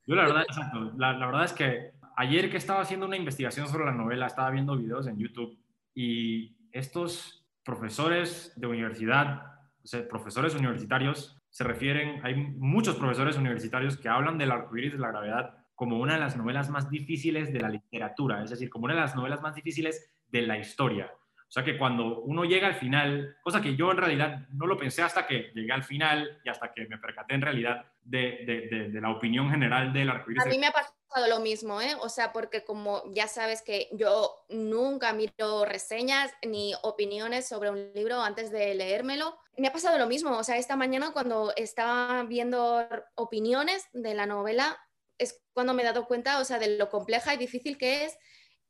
Yo 0.07 0.17
la 0.17 0.25
verdad, 0.25 0.43
exacto. 0.43 0.93
La, 0.97 1.13
la, 1.13 1.27
verdad 1.27 1.45
es 1.45 1.53
que 1.53 1.93
ayer 2.17 2.51
que 2.51 2.57
estaba 2.57 2.81
haciendo 2.81 3.07
una 3.07 3.17
investigación 3.17 3.69
sobre 3.69 3.85
la 3.85 3.93
novela, 3.93 4.27
estaba 4.27 4.51
viendo 4.51 4.77
videos 4.77 5.07
en 5.07 5.19
YouTube 5.19 5.57
y 5.95 6.57
estos 6.73 7.47
profesores 7.63 8.53
de 8.57 8.67
universidad, 8.67 9.43
o 9.85 9.87
sea, 9.87 10.09
profesores 10.09 10.55
universitarios, 10.55 11.39
se 11.53 11.65
refieren, 11.65 12.19
hay 12.25 12.35
muchos 12.35 12.97
profesores 12.97 13.37
universitarios 13.37 13.99
que 13.99 14.09
hablan 14.09 14.39
del 14.39 14.51
arcoíris 14.51 14.93
de 14.93 14.99
la 14.99 15.09
gravedad 15.09 15.55
como 15.75 16.01
una 16.01 16.15
de 16.15 16.21
las 16.21 16.35
novelas 16.35 16.71
más 16.71 16.89
difíciles 16.89 17.53
de 17.53 17.61
la 17.61 17.69
literatura, 17.69 18.43
es 18.43 18.49
decir, 18.49 18.71
como 18.71 18.87
una 18.87 18.95
de 18.95 19.01
las 19.01 19.15
novelas 19.15 19.43
más 19.43 19.55
difíciles 19.55 20.11
de 20.29 20.43
la 20.43 20.59
historia. 20.59 21.13
O 21.53 21.55
sea 21.55 21.65
que 21.65 21.77
cuando 21.77 22.21
uno 22.21 22.47
llega 22.47 22.67
al 22.67 22.77
final, 22.77 23.37
cosa 23.43 23.61
que 23.61 23.77
yo 23.77 23.91
en 23.91 23.99
realidad 23.99 24.49
no 24.55 24.67
lo 24.67 24.79
pensé 24.79 25.03
hasta 25.03 25.27
que 25.27 25.53
llegué 25.55 25.71
al 25.71 25.85
final 25.85 26.41
y 26.43 26.49
hasta 26.49 26.73
que 26.73 26.87
me 26.87 26.97
percaté 26.97 27.35
en 27.35 27.43
realidad 27.43 27.85
de, 28.03 28.89
la 28.95 29.11
opinión 29.11 29.51
general 29.51 29.93
del 29.93 30.09
arcoíris. 30.09 30.47
A 30.47 30.49
mí 30.49 30.57
me 30.57 30.69
ha 30.69 30.73
pasado 30.73 31.29
lo 31.29 31.41
mismo, 31.41 31.83
¿eh? 31.83 31.95
O 32.01 32.09
sea, 32.09 32.33
porque 32.33 32.65
como 32.65 33.03
ya 33.13 33.29
sabes 33.29 33.61
que 33.61 33.91
yo 33.93 34.47
nunca 34.49 35.13
miro 35.13 35.67
reseñas 35.67 36.33
ni 36.43 36.73
opiniones 36.85 37.47
sobre 37.47 37.69
un 37.69 37.93
libro 37.93 38.23
antes 38.23 38.51
de 38.51 38.75
leérmelo, 38.75 39.37
me 39.59 39.69
ha 39.69 39.75
pasado 39.75 39.99
lo 39.99 40.07
mismo. 40.07 40.31
O 40.39 40.45
sea, 40.45 40.57
esta 40.57 40.77
mañana 40.77 41.13
cuando 41.13 41.53
estaba 41.57 42.23
viendo 42.23 42.83
opiniones 43.15 43.91
de 43.93 44.15
la 44.15 44.25
novela, 44.25 44.79
es 45.19 45.45
cuando 45.53 45.75
me 45.75 45.83
he 45.83 45.85
dado 45.85 46.07
cuenta, 46.07 46.39
o 46.39 46.47
sea, 46.47 46.59
de 46.59 46.79
lo 46.79 46.89
compleja 46.89 47.35
y 47.35 47.37
difícil 47.37 47.77
que 47.77 48.07
es 48.07 48.17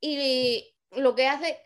y 0.01 0.75
lo 0.91 1.15
que 1.15 1.29
hace 1.29 1.61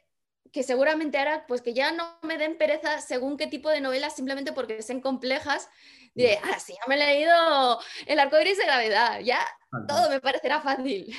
que 0.56 0.62
seguramente 0.62 1.18
hará 1.18 1.44
pues 1.46 1.60
que 1.60 1.74
ya 1.74 1.92
no 1.92 2.16
me 2.22 2.38
den 2.38 2.56
pereza 2.56 3.02
según 3.02 3.36
qué 3.36 3.46
tipo 3.46 3.68
de 3.68 3.82
novelas 3.82 4.16
simplemente 4.16 4.54
porque 4.54 4.80
sean 4.80 5.02
complejas 5.02 5.68
de 6.14 6.38
ah 6.42 6.58
sí 6.58 6.72
ya 6.72 6.88
me 6.88 6.94
he 6.94 7.06
leído 7.06 7.78
el 8.06 8.18
arco 8.18 8.40
iris 8.40 8.56
de 8.56 8.64
gravedad 8.64 9.20
ya 9.22 9.40
todo 9.86 10.08
me 10.08 10.18
parecerá 10.18 10.62
fácil 10.62 11.14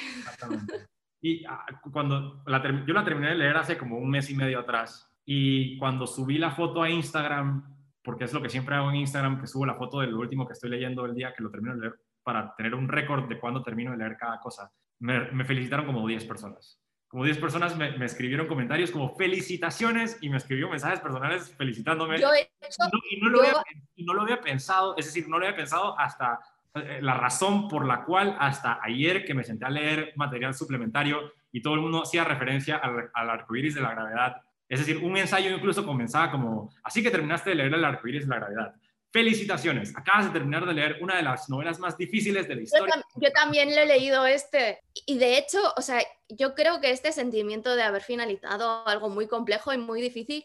y 1.22 1.46
ah, 1.46 1.68
cuando 1.94 2.44
yo 2.48 2.94
la 2.96 3.06
terminé 3.06 3.30
de 3.30 3.36
leer 3.36 3.58
hace 3.58 3.78
como 3.78 4.00
un 4.00 4.10
mes 4.10 4.28
y 4.32 4.34
medio 4.34 4.62
atrás 4.62 5.08
y 5.24 5.78
cuando 5.78 6.08
subí 6.08 6.40
la 6.40 6.50
foto 6.50 6.82
a 6.82 6.90
Instagram 6.90 7.78
porque 8.02 8.24
es 8.24 8.34
lo 8.34 8.42
que 8.42 8.50
siempre 8.50 8.74
hago 8.74 8.90
en 8.90 8.96
Instagram 8.96 9.40
que 9.40 9.46
subo 9.46 9.68
la 9.68 9.76
foto 9.76 10.00
del 10.00 10.16
último 10.16 10.48
que 10.48 10.54
estoy 10.54 10.72
leyendo 10.72 11.06
el 11.06 11.14
día 11.14 11.36
que 11.36 11.44
lo 11.44 11.52
termino 11.52 11.76
de 11.76 11.82
leer 11.82 12.00
para 12.24 12.56
tener 12.56 12.74
un 12.74 12.88
récord 12.88 13.30
de 13.30 13.40
cuándo 13.40 13.62
termino 13.62 13.92
de 13.92 13.98
leer 13.98 14.18
cada 14.18 14.40
cosa. 14.42 14.70
Me, 15.00 15.46
felicitaron 15.46 15.86
como 15.86 16.06
10 16.06 16.26
personas. 16.26 16.82
Como 17.08 17.24
10 17.24 17.38
personas 17.38 17.78
me, 17.78 18.06
escribieron 18.06 18.48
comentarios 18.48 18.92
como 18.92 19.16
felicitaciones 19.16 20.18
y 20.22 20.30
me 20.30 20.38
escribió 20.38 20.70
mensajes 20.70 21.00
personales 21.00 21.54
felicitándome. 21.56 22.20
Yo 22.20 22.30
y, 23.10 23.22
no, 23.22 23.30
lo 24.14 24.22
había, 24.22 24.42
pensado, 24.42 24.96
es 24.98 25.06
decir, 25.06 25.30
no 25.30 25.40
lo 25.40 25.46
había 25.46 25.56
pensado 25.56 25.98
hasta, 25.98 26.40
eh, 26.76 27.00
la 27.02 27.14
razón 27.14 27.70
por 27.70 27.86
la 27.86 28.04
cual 28.04 28.36
hasta 28.40 28.80
ayer 28.84 29.24
que 29.24 29.34
me 29.34 29.46
senté 29.46 29.66
a 29.66 29.70
leer 29.70 30.12
material 30.18 30.54
suplementario 30.54 31.32
y 31.52 31.62
todo 31.62 31.76
el 31.76 31.82
mundo 31.82 32.04
hacía 32.04 32.26
referencia 32.26 32.76
al, 32.78 33.10
al 33.14 33.30
arcoíris 33.30 33.76
de 33.76 33.82
la 33.82 33.92
gravedad. 33.92 34.42
Es 34.68 34.80
decir, 34.80 34.98
un 34.98 35.16
ensayo 35.16 35.50
incluso 35.50 35.86
comenzaba 35.86 36.30
como, 36.30 36.74
así 36.84 37.02
que 37.02 37.10
terminaste 37.10 37.52
de 37.52 37.56
leer 37.56 37.74
el 37.74 37.86
arcoíris 37.86 38.28
de 38.28 38.30
la 38.30 38.40
gravedad. 38.40 38.76
Felicitaciones, 39.12 39.96
acabas 39.96 40.26
de 40.26 40.32
terminar 40.32 40.66
de 40.66 40.74
leer 40.74 40.98
una 41.02 41.16
de 41.16 41.24
las 41.24 41.50
novelas 41.50 41.80
más 41.80 41.98
difíciles 41.98 42.48
de 42.48 42.56
la 42.56 42.62
historia. 42.62 42.96
Yo, 42.96 43.22
yo, 43.22 43.32
también 43.32 43.74
le 43.74 43.84
he 43.84 43.86
leído 43.86 44.26
este 44.26 44.82
y 45.06 45.18
de 45.18 45.38
hecho, 45.38 45.60
o 45.78 45.82
sea, 45.82 46.02
yo 46.30 46.54
creo 46.56 46.82
que 46.82 46.92
este 46.92 47.12
sentimiento 47.12 47.76
de 47.76 47.84
haber 47.84 48.02
finalizado 48.02 48.86
algo 48.88 49.10
muy 49.10 49.28
complejo 49.28 49.74
y 49.74 49.78
muy 49.78 50.02
difícil 50.02 50.44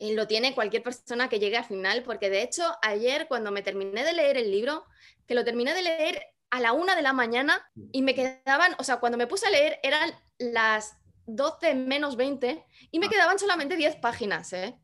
eh, 0.00 0.14
lo 0.14 0.26
tiene 0.26 0.54
cualquier 0.54 0.82
persona 0.82 1.28
que 1.28 1.38
llegue 1.38 1.58
al 1.58 1.64
final, 1.64 2.02
porque 2.02 2.30
de 2.30 2.42
hecho 2.42 2.64
ayer 2.82 3.28
cuando 3.28 3.52
me 3.52 3.62
terminé 3.62 4.02
de 4.02 4.14
leer 4.14 4.38
el 4.38 4.50
libro, 4.50 4.86
que 5.26 5.34
lo 5.34 5.44
terminé 5.44 5.74
de 5.74 5.82
leer 5.82 6.22
a 6.48 6.60
la 6.60 6.72
una 6.72 6.96
de 6.96 7.02
la 7.02 7.12
mañana 7.12 7.70
y 7.92 8.02
me 8.02 8.14
quedaban, 8.14 8.74
o 8.78 8.82
sea, 8.82 8.96
cuando 8.96 9.18
me 9.18 9.26
puse 9.26 9.46
a 9.46 9.50
leer 9.50 9.78
eran 9.82 10.10
las 10.38 10.96
12 11.26 11.74
menos 11.74 12.16
20 12.16 12.64
y 12.90 12.98
me 12.98 13.06
ah. 13.06 13.08
quedaban 13.10 13.38
solamente 13.38 13.76
10 13.76 13.96
páginas, 13.96 14.52
¿eh? 14.54 14.74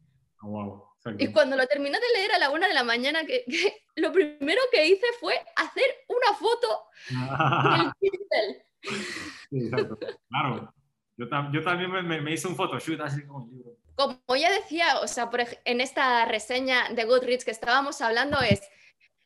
Oh, 0.42 0.48
wow. 0.48 0.84
Y 1.18 1.32
cuando 1.32 1.56
lo 1.56 1.66
terminé 1.66 1.98
de 1.98 2.18
leer 2.18 2.32
a 2.32 2.38
la 2.38 2.50
una 2.50 2.68
de 2.68 2.74
la 2.74 2.84
mañana, 2.84 3.24
que, 3.24 3.44
lo 3.96 4.12
primero 4.12 4.60
que 4.72 4.86
hice 4.86 5.06
fue 5.20 5.34
hacer 5.56 5.84
una 6.08 6.34
foto 6.34 6.88
del 8.00 8.62
Sí, 9.50 9.58
exacto. 9.58 9.98
Claro. 10.28 10.72
Yo, 11.16 11.26
yo 11.52 11.62
también 11.62 11.90
me, 11.90 12.20
me, 12.20 12.32
hice 12.32 12.46
un 12.46 12.56
photoshoot 12.56 13.00
así 13.00 13.24
como 13.26 13.46
el 13.46 13.50
libro. 13.52 13.76
Como 13.94 14.36
ya 14.36 14.52
decía, 14.52 15.00
o 15.00 15.08
sea, 15.08 15.30
por, 15.30 15.40
en 15.64 15.80
esta 15.80 16.26
reseña 16.26 16.90
de 16.90 17.04
Goodreads 17.04 17.44
que 17.44 17.50
estábamos 17.50 18.00
hablando, 18.02 18.38
es, 18.42 18.60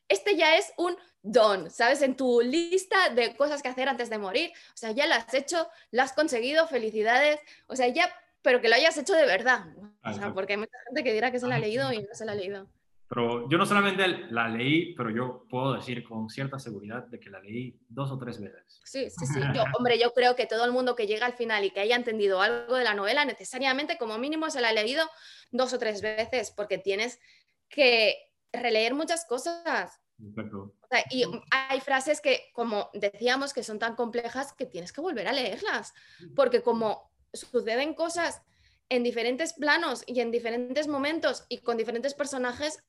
este 0.07 0.37
ya 0.37 0.55
es 0.55 0.73
un 0.77 0.95
don, 1.21 1.69
¿sabes? 1.69 2.01
En 2.01 2.15
tu 2.15 2.41
lista 2.41 3.09
de 3.09 3.35
cosas 3.35 3.61
que 3.61 3.69
hacer 3.69 3.89
antes 3.89 4.09
de 4.09 4.17
morir. 4.17 4.51
O 4.73 4.77
sea, 4.77 4.91
ya 4.91 5.05
lo 5.07 5.15
has 5.15 5.33
hecho, 5.33 5.67
lo 5.91 6.01
has 6.01 6.13
conseguido, 6.13 6.67
felicidades. 6.67 7.39
O 7.67 7.75
sea, 7.75 7.87
ya, 7.89 8.09
pero 8.41 8.61
que 8.61 8.69
lo 8.69 8.75
hayas 8.75 8.97
hecho 8.97 9.13
de 9.13 9.25
verdad. 9.25 9.65
O 10.03 10.13
sea, 10.13 10.33
porque 10.33 10.53
hay 10.53 10.59
mucha 10.59 10.77
gente 10.85 11.03
que 11.03 11.13
dirá 11.13 11.31
que 11.31 11.39
se 11.39 11.47
la 11.47 11.55
ha 11.55 11.59
leído 11.59 11.91
y 11.93 11.99
no 11.99 12.13
se 12.13 12.25
la 12.25 12.31
ha 12.31 12.35
leído. 12.35 12.67
Pero 13.13 13.49
yo 13.49 13.57
no 13.57 13.65
solamente 13.65 14.07
la 14.07 14.47
leí, 14.47 14.95
pero 14.95 15.09
yo 15.09 15.45
puedo 15.49 15.73
decir 15.73 16.01
con 16.01 16.29
cierta 16.29 16.57
seguridad 16.57 17.03
de 17.07 17.19
que 17.19 17.29
la 17.29 17.41
leí 17.41 17.77
dos 17.89 18.09
o 18.09 18.17
tres 18.17 18.39
veces. 18.39 18.79
Sí, 18.85 19.09
sí, 19.09 19.25
sí. 19.25 19.39
Yo, 19.53 19.65
hombre, 19.77 19.99
yo 19.99 20.13
creo 20.13 20.37
que 20.37 20.45
todo 20.45 20.63
el 20.63 20.71
mundo 20.71 20.95
que 20.95 21.07
llega 21.07 21.25
al 21.25 21.33
final 21.33 21.65
y 21.65 21.71
que 21.71 21.81
haya 21.81 21.97
entendido 21.97 22.41
algo 22.41 22.77
de 22.77 22.85
la 22.85 22.93
novela, 22.93 23.25
necesariamente 23.25 23.97
como 23.97 24.17
mínimo 24.17 24.49
se 24.49 24.61
la 24.61 24.69
ha 24.69 24.73
leído 24.73 25.05
dos 25.51 25.73
o 25.73 25.77
tres 25.77 26.01
veces, 26.01 26.51
porque 26.51 26.77
tienes 26.77 27.19
que 27.67 28.15
releer 28.53 28.93
muchas 28.93 29.25
cosas. 29.25 29.99
Perfecto. 30.17 30.73
O 30.79 30.87
sea, 30.89 31.03
y 31.09 31.25
hay 31.51 31.81
frases 31.81 32.21
que, 32.21 32.49
como 32.53 32.91
decíamos, 32.93 33.53
que 33.53 33.63
son 33.63 33.77
tan 33.77 33.95
complejas 33.95 34.53
que 34.53 34.65
tienes 34.65 34.93
que 34.93 35.01
volver 35.01 35.27
a 35.27 35.33
leerlas, 35.33 35.93
porque 36.33 36.61
como 36.61 37.10
suceden 37.33 37.93
cosas 37.93 38.41
en 38.89 39.03
diferentes 39.03 39.53
planos 39.53 40.03
y 40.05 40.19
en 40.19 40.31
diferentes 40.31 40.87
momentos 40.87 41.45
y 41.49 41.59
con 41.59 41.77
diferentes 41.77 42.13
personajes, 42.13 42.83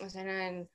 o 0.00 0.08
sea, 0.08 0.66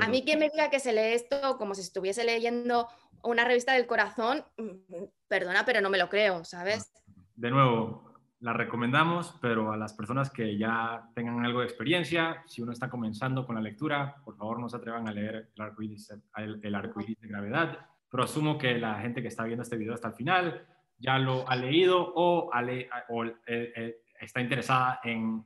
a 0.00 0.08
mí 0.08 0.22
quien 0.24 0.38
me 0.38 0.50
diga 0.50 0.70
que 0.70 0.80
se 0.80 0.92
lee 0.92 1.14
esto 1.14 1.56
como 1.58 1.74
si 1.74 1.82
estuviese 1.82 2.24
leyendo 2.24 2.88
una 3.22 3.44
revista 3.44 3.72
del 3.72 3.86
corazón, 3.86 4.44
mm, 4.56 5.04
perdona, 5.26 5.64
pero 5.64 5.80
no 5.80 5.90
me 5.90 5.98
lo 5.98 6.08
creo, 6.08 6.44
¿sabes? 6.44 6.92
De 7.34 7.50
nuevo, 7.50 8.08
la 8.40 8.52
recomendamos, 8.52 9.36
pero 9.40 9.72
a 9.72 9.76
las 9.76 9.94
personas 9.94 10.30
que 10.30 10.56
ya 10.56 11.08
tengan 11.14 11.44
algo 11.44 11.60
de 11.60 11.66
experiencia, 11.66 12.42
si 12.46 12.62
uno 12.62 12.72
está 12.72 12.88
comenzando 12.88 13.44
con 13.44 13.56
la 13.56 13.60
lectura, 13.60 14.16
por 14.24 14.36
favor 14.36 14.60
no 14.60 14.68
se 14.68 14.76
atrevan 14.76 15.08
a 15.08 15.12
leer 15.12 15.50
el 15.54 15.62
arcoíris, 15.62 16.12
el, 16.36 16.60
de 16.60 17.28
gravedad, 17.28 17.78
pero 18.08 18.22
asumo 18.22 18.56
que 18.56 18.78
la 18.78 19.00
gente 19.00 19.22
que 19.22 19.28
está 19.28 19.44
viendo 19.44 19.62
este 19.62 19.76
video 19.76 19.94
hasta 19.94 20.08
el 20.08 20.14
final 20.14 20.66
ya 20.98 21.18
lo 21.18 21.48
ha 21.48 21.56
leído 21.56 22.12
o, 22.14 22.50
o 22.50 23.24
eh, 23.24 23.32
eh, 23.46 24.02
está 24.20 24.40
interesada 24.40 25.00
en... 25.04 25.44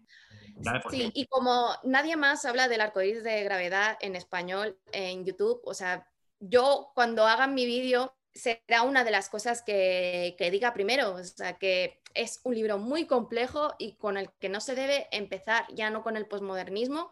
Sí, 0.90 1.10
y 1.14 1.26
como 1.26 1.70
nadie 1.82 2.16
más 2.16 2.44
habla 2.44 2.68
del 2.68 2.82
arcoíris 2.82 3.24
de 3.24 3.42
gravedad 3.42 3.96
en 4.00 4.16
español 4.16 4.78
en 4.92 5.24
YouTube, 5.24 5.60
o 5.64 5.72
sea, 5.72 6.06
yo 6.40 6.92
cuando 6.94 7.26
hagan 7.26 7.54
mi 7.54 7.64
vídeo 7.64 8.14
será 8.34 8.82
una 8.82 9.02
de 9.02 9.10
las 9.10 9.28
cosas 9.28 9.62
que, 9.62 10.34
que, 10.38 10.50
diga 10.50 10.74
primero, 10.74 11.14
o 11.14 11.24
sea, 11.24 11.54
que 11.54 12.02
es 12.14 12.40
un 12.44 12.54
libro 12.54 12.78
muy 12.78 13.06
complejo 13.06 13.74
y 13.78 13.96
con 13.96 14.16
el 14.16 14.30
que 14.40 14.48
no 14.48 14.60
se 14.60 14.74
debe 14.74 15.08
empezar 15.10 15.64
ya 15.74 15.90
no 15.90 16.02
con 16.02 16.16
el 16.16 16.26
posmodernismo, 16.26 17.10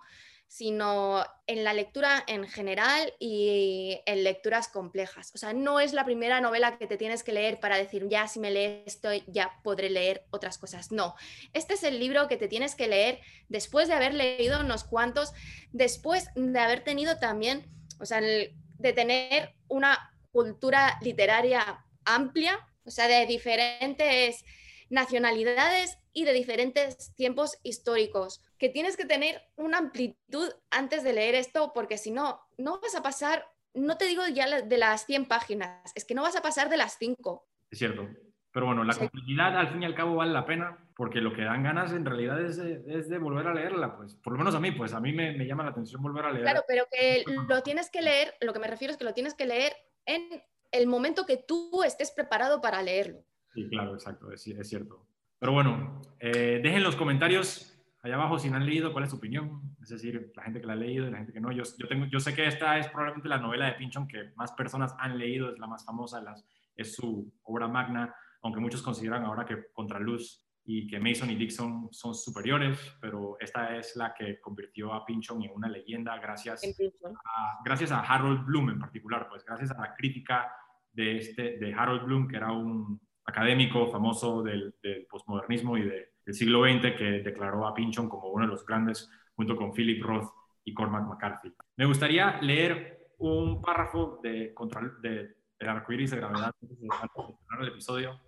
sino 0.50 1.24
en 1.46 1.62
la 1.62 1.72
lectura 1.72 2.24
en 2.26 2.48
general 2.48 3.14
y 3.20 4.00
en 4.04 4.24
lecturas 4.24 4.66
complejas. 4.66 5.30
O 5.32 5.38
sea, 5.38 5.52
no 5.52 5.78
es 5.78 5.92
la 5.92 6.04
primera 6.04 6.40
novela 6.40 6.76
que 6.76 6.88
te 6.88 6.96
tienes 6.96 7.22
que 7.22 7.32
leer 7.32 7.60
para 7.60 7.76
decir, 7.76 8.08
ya 8.08 8.26
si 8.26 8.40
me 8.40 8.50
lees 8.50 8.82
esto, 8.84 9.10
ya 9.28 9.60
podré 9.62 9.90
leer 9.90 10.24
otras 10.30 10.58
cosas. 10.58 10.90
No, 10.90 11.14
este 11.52 11.74
es 11.74 11.84
el 11.84 12.00
libro 12.00 12.26
que 12.26 12.36
te 12.36 12.48
tienes 12.48 12.74
que 12.74 12.88
leer 12.88 13.20
después 13.48 13.86
de 13.86 13.94
haber 13.94 14.12
leído 14.12 14.58
unos 14.58 14.82
cuantos, 14.82 15.32
después 15.70 16.26
de 16.34 16.58
haber 16.58 16.82
tenido 16.82 17.20
también, 17.20 17.70
o 18.00 18.04
sea, 18.04 18.20
de 18.20 18.92
tener 18.92 19.54
una 19.68 20.12
cultura 20.32 20.98
literaria 21.00 21.84
amplia, 22.04 22.58
o 22.84 22.90
sea, 22.90 23.06
de 23.06 23.24
diferentes 23.24 24.44
nacionalidades 24.88 25.96
y 26.12 26.24
de 26.24 26.32
diferentes 26.32 27.14
tiempos 27.14 27.56
históricos, 27.62 28.42
que 28.60 28.68
tienes 28.68 28.96
que 28.98 29.06
tener 29.06 29.40
una 29.56 29.78
amplitud 29.78 30.48
antes 30.70 31.02
de 31.02 31.14
leer 31.14 31.34
esto, 31.34 31.72
porque 31.74 31.96
si 31.96 32.10
no, 32.10 32.40
no 32.58 32.78
vas 32.78 32.94
a 32.94 33.02
pasar, 33.02 33.46
no 33.72 33.96
te 33.96 34.04
digo 34.04 34.22
ya 34.28 34.60
de 34.60 34.78
las 34.78 35.06
100 35.06 35.24
páginas, 35.26 35.92
es 35.94 36.04
que 36.04 36.14
no 36.14 36.22
vas 36.22 36.36
a 36.36 36.42
pasar 36.42 36.68
de 36.68 36.76
las 36.76 36.98
5. 36.98 37.48
Es 37.70 37.78
cierto. 37.78 38.06
Pero 38.52 38.66
bueno, 38.66 38.84
la 38.84 38.94
complejidad 38.94 39.56
al 39.56 39.68
fin 39.70 39.82
y 39.82 39.86
al 39.86 39.94
cabo 39.94 40.16
vale 40.16 40.32
la 40.32 40.44
pena, 40.44 40.76
porque 40.94 41.20
lo 41.20 41.32
que 41.32 41.42
dan 41.42 41.62
ganas 41.62 41.92
en 41.92 42.04
realidad 42.04 42.44
es 42.44 42.58
de, 42.58 42.82
es 42.86 43.08
de 43.08 43.16
volver 43.16 43.46
a 43.46 43.54
leerla, 43.54 43.96
pues 43.96 44.16
por 44.16 44.34
lo 44.34 44.38
menos 44.38 44.54
a 44.54 44.60
mí, 44.60 44.72
pues 44.72 44.92
a 44.92 45.00
mí 45.00 45.12
me, 45.12 45.32
me, 45.32 45.46
llama 45.46 45.64
la 45.64 45.70
atención 45.70 46.02
volver 46.02 46.26
a 46.26 46.32
leer. 46.32 46.42
Claro, 46.42 46.62
pero 46.68 46.84
que 46.90 47.24
lo 47.48 47.62
tienes 47.62 47.90
que 47.90 48.02
leer, 48.02 48.34
lo 48.40 48.52
que 48.52 48.58
me 48.58 48.66
refiero 48.66 48.92
es 48.92 48.98
que 48.98 49.04
lo 49.04 49.14
tienes 49.14 49.34
que 49.34 49.46
leer 49.46 49.72
en 50.04 50.42
el 50.72 50.86
momento 50.86 51.24
que 51.24 51.38
tú 51.38 51.82
estés 51.82 52.10
preparado 52.10 52.60
para 52.60 52.82
leerlo. 52.82 53.24
Sí, 53.54 53.68
claro, 53.70 53.94
exacto, 53.94 54.30
es, 54.32 54.46
es 54.46 54.68
cierto. 54.68 55.06
Pero 55.38 55.52
bueno, 55.52 56.02
eh, 56.18 56.60
dejen 56.62 56.82
los 56.82 56.96
comentarios 56.96 57.69
allá 58.02 58.14
abajo 58.14 58.38
si 58.38 58.48
no 58.48 58.56
han 58.56 58.66
leído 58.66 58.92
cuál 58.92 59.04
es 59.04 59.10
su 59.10 59.16
opinión. 59.16 59.62
Es 59.82 59.88
decir, 59.88 60.32
la 60.34 60.42
gente 60.42 60.60
que 60.60 60.66
la 60.66 60.74
ha 60.74 60.76
leído 60.76 61.06
y 61.06 61.10
la 61.10 61.18
gente 61.18 61.32
que 61.32 61.40
no. 61.40 61.52
Yo, 61.52 61.64
yo, 61.78 61.88
tengo, 61.88 62.06
yo 62.06 62.20
sé 62.20 62.34
que 62.34 62.46
esta 62.46 62.78
es 62.78 62.88
probablemente 62.88 63.28
la 63.28 63.38
novela 63.38 63.66
de 63.66 63.72
Pinchon 63.72 64.08
que 64.08 64.32
más 64.36 64.52
personas 64.52 64.94
han 64.98 65.18
leído, 65.18 65.50
es 65.50 65.58
la 65.58 65.66
más 65.66 65.84
famosa, 65.84 66.20
las, 66.20 66.46
es 66.76 66.94
su 66.94 67.32
obra 67.42 67.68
magna, 67.68 68.14
aunque 68.42 68.60
muchos 68.60 68.82
consideran 68.82 69.24
ahora 69.24 69.44
que 69.44 69.66
Contraluz 69.72 70.46
y 70.64 70.86
que 70.86 71.00
Mason 71.00 71.30
y 71.30 71.36
Dixon 71.36 71.88
son 71.90 72.14
superiores, 72.14 72.78
pero 73.00 73.36
esta 73.40 73.76
es 73.76 73.96
la 73.96 74.14
que 74.14 74.40
convirtió 74.40 74.92
a 74.92 75.04
Pinchon 75.04 75.42
en 75.42 75.50
una 75.52 75.68
leyenda 75.68 76.18
gracias, 76.18 76.62
a, 76.64 77.60
gracias 77.64 77.90
a 77.90 78.00
Harold 78.00 78.44
Bloom 78.44 78.70
en 78.70 78.78
particular, 78.78 79.26
pues 79.28 79.44
gracias 79.44 79.70
a 79.72 79.80
la 79.80 79.94
crítica 79.94 80.52
de, 80.92 81.18
este, 81.18 81.58
de 81.58 81.74
Harold 81.74 82.04
Bloom, 82.04 82.28
que 82.28 82.36
era 82.36 82.52
un 82.52 83.00
académico 83.24 83.90
famoso 83.90 84.42
del, 84.42 84.74
del 84.82 85.06
postmodernismo 85.06 85.76
y 85.76 85.88
del 86.30 86.34
siglo 86.34 86.62
XX 86.64 86.96
que 86.96 87.22
declaró 87.22 87.66
a 87.66 87.74
Pinchon 87.74 88.08
como 88.08 88.28
uno 88.28 88.44
de 88.44 88.52
los 88.52 88.64
grandes 88.64 89.10
junto 89.34 89.56
con 89.56 89.72
Philip 89.72 90.02
Roth 90.02 90.30
y 90.64 90.72
Cormac 90.72 91.04
McCarthy. 91.04 91.52
Me 91.76 91.86
gustaría 91.86 92.40
leer 92.40 93.14
un 93.18 93.60
párrafo 93.60 94.20
de, 94.22 94.54
de, 95.02 95.36
de 95.58 95.68
arcoíris 95.68 96.12
de 96.12 96.16
gravedad 96.18 96.54
antes 96.60 96.80
de 96.80 96.88
terminar 96.88 97.62
el 97.62 97.68
episodio. 97.68 98.20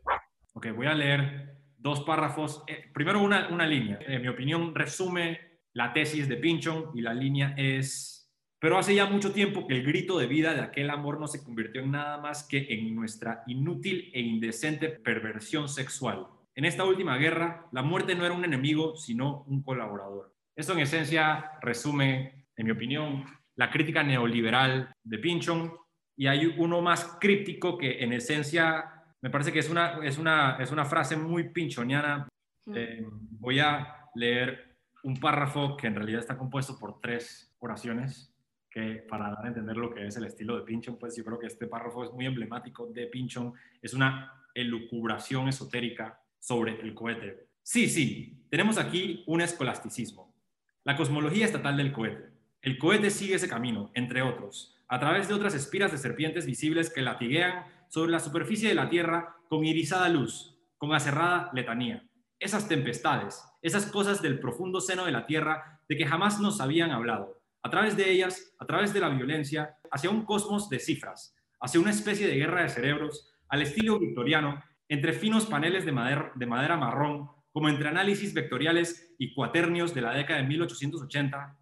Ok, 0.54 0.66
voy 0.74 0.86
a 0.86 0.94
leer 0.94 1.58
dos 1.78 2.00
párrafos. 2.00 2.64
Eh, 2.66 2.90
primero 2.92 3.20
una, 3.20 3.48
una 3.48 3.66
línea. 3.66 4.00
En 4.04 4.20
mi 4.20 4.28
opinión 4.28 4.74
resume 4.74 5.60
la 5.72 5.92
tesis 5.92 6.28
de 6.28 6.36
Pinchon 6.36 6.90
y 6.94 7.02
la 7.02 7.14
línea 7.14 7.54
es 7.56 8.18
pero 8.58 8.78
hace 8.78 8.94
ya 8.94 9.06
mucho 9.06 9.32
tiempo 9.32 9.66
que 9.66 9.74
el 9.74 9.82
grito 9.82 10.16
de 10.18 10.28
vida 10.28 10.54
de 10.54 10.60
aquel 10.60 10.90
amor 10.90 11.18
no 11.18 11.26
se 11.26 11.42
convirtió 11.42 11.82
en 11.82 11.90
nada 11.90 12.18
más 12.18 12.44
que 12.44 12.68
en 12.70 12.94
nuestra 12.94 13.42
inútil 13.48 14.12
e 14.14 14.20
indecente 14.20 14.88
perversión 14.88 15.68
sexual. 15.68 16.28
En 16.54 16.64
esta 16.64 16.84
última 16.84 17.16
guerra, 17.16 17.66
la 17.72 17.82
muerte 17.82 18.14
no 18.14 18.26
era 18.26 18.34
un 18.34 18.44
enemigo, 18.44 18.96
sino 18.96 19.42
un 19.46 19.62
colaborador. 19.62 20.34
Esto 20.54 20.74
en 20.74 20.80
esencia 20.80 21.52
resume, 21.62 22.46
en 22.56 22.66
mi 22.66 22.72
opinión, 22.72 23.24
la 23.56 23.70
crítica 23.70 24.02
neoliberal 24.02 24.94
de 25.02 25.18
Pinchon 25.18 25.72
y 26.16 26.26
hay 26.26 26.46
uno 26.58 26.82
más 26.82 27.16
críptico 27.20 27.78
que 27.78 28.02
en 28.02 28.12
esencia 28.12 29.02
me 29.22 29.30
parece 29.30 29.52
que 29.52 29.60
es 29.60 29.70
una, 29.70 30.04
es 30.04 30.18
una, 30.18 30.56
es 30.58 30.72
una 30.72 30.84
frase 30.84 31.16
muy 31.16 31.50
pinchoniana. 31.50 32.28
Eh, 32.74 33.06
voy 33.08 33.60
a 33.60 34.08
leer 34.16 34.76
un 35.04 35.18
párrafo 35.18 35.76
que 35.76 35.86
en 35.86 35.94
realidad 35.94 36.20
está 36.20 36.36
compuesto 36.36 36.76
por 36.78 37.00
tres 37.00 37.54
oraciones 37.60 38.34
que 38.68 39.04
para 39.08 39.30
dar 39.30 39.44
a 39.44 39.48
entender 39.48 39.76
lo 39.76 39.92
que 39.94 40.06
es 40.06 40.16
el 40.16 40.24
estilo 40.24 40.56
de 40.56 40.62
Pinchon, 40.62 40.98
pues 40.98 41.14
yo 41.14 41.24
creo 41.24 41.38
que 41.38 41.46
este 41.46 41.66
párrafo 41.66 42.04
es 42.04 42.12
muy 42.12 42.26
emblemático 42.26 42.86
de 42.86 43.06
Pinchon, 43.06 43.52
es 43.80 43.92
una 43.92 44.32
elucubración 44.54 45.48
esotérica 45.48 46.21
sobre 46.42 46.80
el 46.80 46.92
cohete. 46.92 47.46
Sí, 47.62 47.88
sí, 47.88 48.44
tenemos 48.50 48.76
aquí 48.76 49.22
un 49.28 49.40
escolasticismo, 49.40 50.34
la 50.82 50.96
cosmología 50.96 51.46
estatal 51.46 51.76
del 51.76 51.92
cohete. 51.92 52.32
El 52.60 52.78
cohete 52.78 53.10
sigue 53.10 53.36
ese 53.36 53.48
camino, 53.48 53.92
entre 53.94 54.22
otros, 54.22 54.76
a 54.88 54.98
través 54.98 55.28
de 55.28 55.34
otras 55.34 55.54
espiras 55.54 55.92
de 55.92 55.98
serpientes 55.98 56.44
visibles 56.44 56.90
que 56.90 57.00
latiguean 57.00 57.64
sobre 57.88 58.10
la 58.10 58.18
superficie 58.18 58.68
de 58.68 58.74
la 58.74 58.90
tierra 58.90 59.36
con 59.48 59.64
irisada 59.64 60.08
luz, 60.08 60.58
con 60.78 60.92
acerrada 60.92 61.50
letanía. 61.54 62.04
Esas 62.40 62.66
tempestades, 62.66 63.44
esas 63.62 63.86
cosas 63.86 64.20
del 64.20 64.40
profundo 64.40 64.80
seno 64.80 65.04
de 65.04 65.12
la 65.12 65.26
tierra 65.26 65.80
de 65.88 65.96
que 65.96 66.06
jamás 66.06 66.40
nos 66.40 66.60
habían 66.60 66.90
hablado. 66.90 67.40
A 67.62 67.70
través 67.70 67.96
de 67.96 68.10
ellas, 68.10 68.52
a 68.58 68.66
través 68.66 68.92
de 68.92 68.98
la 68.98 69.10
violencia, 69.10 69.76
hacia 69.92 70.10
un 70.10 70.24
cosmos 70.24 70.68
de 70.68 70.80
cifras, 70.80 71.36
hacia 71.60 71.80
una 71.80 71.90
especie 71.90 72.26
de 72.26 72.34
guerra 72.34 72.62
de 72.62 72.68
cerebros, 72.68 73.32
al 73.48 73.62
estilo 73.62 74.00
victoriano, 74.00 74.60
entre 74.92 75.14
finos 75.14 75.46
paneles 75.46 75.86
de 75.86 75.92
madera, 75.92 76.32
de 76.34 76.44
madera 76.44 76.76
marrón, 76.76 77.30
como 77.50 77.70
entre 77.70 77.88
análisis 77.88 78.34
vectoriales 78.34 79.14
y 79.18 79.32
cuaternios 79.32 79.94
de 79.94 80.02
la 80.02 80.12
década 80.12 80.42
de 80.42 80.48
1880, 80.48 81.58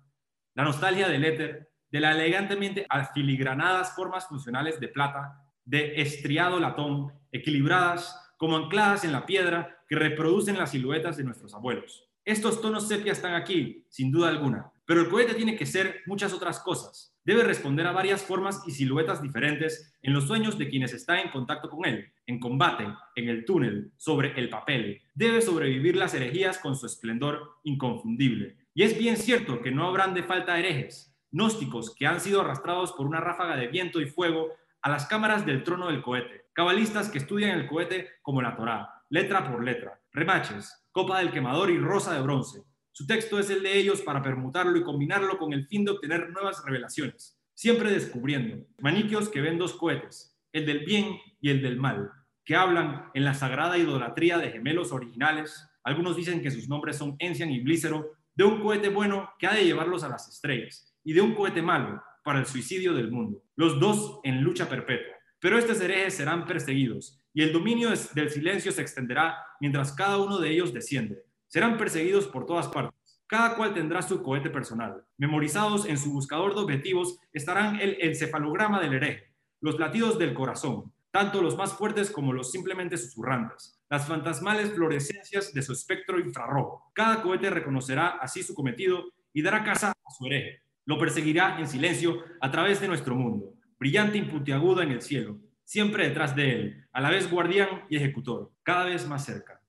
la 0.57 0.65
nostalgia 0.65 1.09
del 1.09 1.25
éter, 1.25 1.71
de 1.93 2.01
las 2.01 2.17
elegantemente 2.17 2.87
afiligranadas 2.89 3.95
formas 3.95 4.27
funcionales 4.27 4.81
de 4.81 4.89
plata, 4.89 5.45
de 5.65 6.01
estriado 6.03 6.59
latón, 6.59 7.13
equilibradas 7.31 8.33
como 8.37 8.57
ancladas 8.57 9.05
en 9.05 9.13
la 9.13 9.27
piedra 9.27 9.79
que 9.89 9.95
reproducen 9.95 10.59
las 10.59 10.73
siluetas 10.73 11.17
de 11.17 11.23
nuestros 11.23 11.55
abuelos. 11.55 12.11
Estos 12.25 12.61
tonos 12.61 12.89
sepia 12.89 13.13
están 13.13 13.35
aquí, 13.35 13.87
sin 13.91 14.11
duda 14.11 14.29
alguna, 14.29 14.73
pero 14.85 15.03
el 15.03 15.09
cohete 15.09 15.35
tiene 15.35 15.57
que 15.57 15.67
ser 15.67 16.01
muchas 16.07 16.33
otras 16.33 16.59
cosas. 16.59 17.10
Debe 17.25 17.45
responder 17.45 17.87
a 17.87 17.93
varias 17.93 18.23
formas 18.23 18.63
y 18.67 18.71
siluetas 18.71 19.21
diferentes 19.21 19.95
en 20.03 20.15
los 20.15 20.27
sueños 20.27 20.57
de 20.57 20.69
quienes 20.69 20.95
están 20.95 21.19
en 21.19 21.31
contacto 21.31 21.69
con 21.69 21.85
él, 21.85 22.13
en 22.27 22.41
combate, 22.41 22.87
en 23.15 23.29
el 23.29 23.45
túnel, 23.45 23.93
sobre 23.99 24.33
el 24.41 24.49
papel. 24.49 25.03
Debe 25.15 25.43
sobrevivir 25.43 25.97
las 25.97 26.15
herejías 26.15 26.59
con 26.59 26.77
su 26.77 26.87
esplendor 26.87 27.57
inconfundible. 27.63 28.57
Y 28.73 28.85
es 28.85 28.99
bien 28.99 29.17
cierto 29.17 29.61
que 29.61 29.71
no 29.71 29.87
habrán 29.87 30.15
de 30.15 30.23
falta 30.23 30.59
herejes, 30.59 31.15
gnósticos 31.31 31.95
que 31.95 32.07
han 32.07 32.21
sido 32.21 32.41
arrastrados 32.41 32.93
por 32.93 33.07
una 33.07 33.21
ráfaga 33.21 33.57
de 33.57 33.69
viento 33.69 34.01
y 34.01 34.07
fuego 34.07 34.49
a 34.81 34.89
las 34.89 35.07
cámaras 35.07 35.45
del 35.45 35.63
trono 35.63 35.89
del 35.89 36.03
cohete, 36.03 36.47
cabalistas 36.55 37.11
que 37.11 37.19
estudian 37.19 37.59
el 37.59 37.67
cohete 37.67 38.09
como 38.23 38.41
la 38.41 38.57
Torá, 38.57 39.05
letra 39.11 39.51
por 39.51 39.63
letra, 39.63 40.01
remaches, 40.13 40.87
copa 40.91 41.19
del 41.19 41.31
quemador 41.31 41.71
y 41.71 41.79
rosa 41.79 42.15
de 42.15 42.23
bronce. 42.23 42.63
Su 42.93 43.07
texto 43.07 43.39
es 43.39 43.49
el 43.51 43.63
de 43.63 43.79
ellos 43.79 44.03
para 44.03 44.23
permutarlo 44.23 44.77
y 44.77 44.83
combinarlo 44.83 45.39
con 45.39 45.53
el 45.53 45.67
fin 45.67 45.85
de 45.85 45.93
obtener 45.93 46.31
nuevas 46.31 46.63
revelaciones, 46.65 47.41
siempre 47.55 47.93
descubriendo 47.93 48.67
maniquios 48.79 49.29
que 49.29 49.41
ven 49.41 49.59
dos 49.59 49.75
cohetes, 49.75 50.37
el 50.53 50.67
del 50.67 50.81
bien 50.81 51.19
y 51.41 51.51
el 51.51 51.63
del 51.63 51.77
mal, 51.77 52.11
que 52.45 52.57
hablan 52.57 53.11
en 53.15 53.25
la 53.25 53.35
sagrada 53.35 53.79
idolatría 53.79 54.39
de 54.39 54.51
gemelos 54.51 54.93
originales. 54.93 55.69
Algunos 55.85 56.17
dicen 56.17 56.43
que 56.43 56.51
sus 56.51 56.69
nombres 56.69 56.97
son 56.97 57.17
Encian 57.21 57.51
y 57.51 57.61
Blícero, 57.61 58.13
de 58.35 58.45
un 58.45 58.61
cohete 58.61 58.89
bueno 58.89 59.31
que 59.39 59.47
ha 59.47 59.55
de 59.55 59.65
llevarlos 59.65 60.03
a 60.03 60.09
las 60.09 60.29
estrellas, 60.29 60.93
y 61.05 61.13
de 61.13 61.21
un 61.21 61.35
cohete 61.35 61.63
malo 61.63 62.03
para 62.25 62.41
el 62.41 62.47
suicidio 62.47 62.93
del 62.93 63.11
mundo, 63.11 63.43
los 63.55 63.79
dos 63.79 64.21
en 64.25 64.43
lucha 64.43 64.69
perpetua. 64.69 65.15
Pero 65.39 65.59
estos 65.59 65.81
herejes 65.81 66.15
serán 66.15 66.45
perseguidos, 66.45 67.19
y 67.33 67.43
el 67.43 67.53
dominio 67.53 67.91
del 68.15 68.31
silencio 68.31 68.73
se 68.73 68.83
extenderá 68.83 69.39
mientras 69.61 69.93
cada 69.93 70.19
uno 70.19 70.39
de 70.39 70.51
ellos 70.51 70.73
desciende. 70.73 71.23
Serán 71.51 71.77
perseguidos 71.77 72.29
por 72.29 72.47
todas 72.47 72.69
partes. 72.69 73.21
Cada 73.27 73.57
cual 73.57 73.75
tendrá 73.75 74.03
su 74.03 74.23
cohete 74.23 74.51
personal. 74.51 75.05
Memorizados 75.19 75.85
en 75.85 75.99
su 75.99 76.13
buscador 76.13 76.55
de 76.55 76.61
objetivos 76.61 77.19
estarán 77.33 77.81
el 77.81 77.97
encefalograma 78.01 78.81
del 78.81 78.95
hereje, 78.95 79.35
los 79.61 79.77
latidos 79.77 80.17
del 80.17 80.33
corazón, 80.33 80.93
tanto 81.11 81.43
los 81.43 81.57
más 81.57 81.73
fuertes 81.73 82.13
como 82.13 82.33
los 82.33 82.53
simplemente 82.53 82.97
susurrantes, 82.97 83.81
las 83.91 84.07
fantasmales 84.07 84.73
florescencias 84.73 85.53
de 85.53 85.63
su 85.63 85.73
espectro 85.73 86.21
infrarrojo. 86.21 86.93
Cada 86.95 87.21
cohete 87.21 87.51
reconocerá 87.51 88.11
así 88.21 88.45
su 88.45 88.55
cometido 88.55 89.07
y 89.33 89.43
dará 89.43 89.65
casa 89.65 89.91
a 89.91 90.11
su 90.17 90.27
hereje. 90.27 90.63
Lo 90.85 90.99
perseguirá 90.99 91.59
en 91.59 91.67
silencio 91.67 92.23
a 92.41 92.51
través 92.53 92.81
de 92.81 92.87
nuestro 92.87 93.17
mundo, 93.17 93.55
brillante 93.77 94.19
y 94.19 94.23
puntiagudo 94.23 94.83
en 94.83 94.93
el 94.93 95.03
cielo, 95.03 95.41
siempre 95.65 96.07
detrás 96.07 96.37
de 96.37 96.53
él, 96.53 96.89
a 96.93 97.01
la 97.01 97.11
vez 97.11 97.29
guardián 97.29 97.87
y 97.89 97.97
ejecutor, 97.97 98.53
cada 98.63 98.85
vez 98.85 99.09
más 99.09 99.25
cerca. 99.25 99.60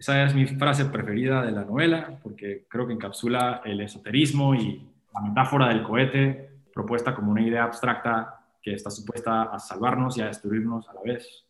Esa 0.00 0.24
es 0.24 0.34
mi 0.34 0.46
frase 0.46 0.86
preferida 0.86 1.42
de 1.42 1.52
la 1.52 1.62
novela, 1.62 2.18
porque 2.22 2.64
creo 2.66 2.86
que 2.86 2.94
encapsula 2.94 3.60
el 3.66 3.82
esoterismo 3.82 4.54
y 4.54 4.82
la 5.12 5.20
metáfora 5.20 5.68
del 5.68 5.82
cohete, 5.82 6.52
propuesta 6.72 7.14
como 7.14 7.32
una 7.32 7.42
idea 7.42 7.64
abstracta 7.64 8.46
que 8.62 8.72
está 8.72 8.88
supuesta 8.88 9.42
a 9.42 9.58
salvarnos 9.58 10.16
y 10.16 10.22
a 10.22 10.28
destruirnos 10.28 10.88
a 10.88 10.94
la 10.94 11.02
vez. 11.02 11.44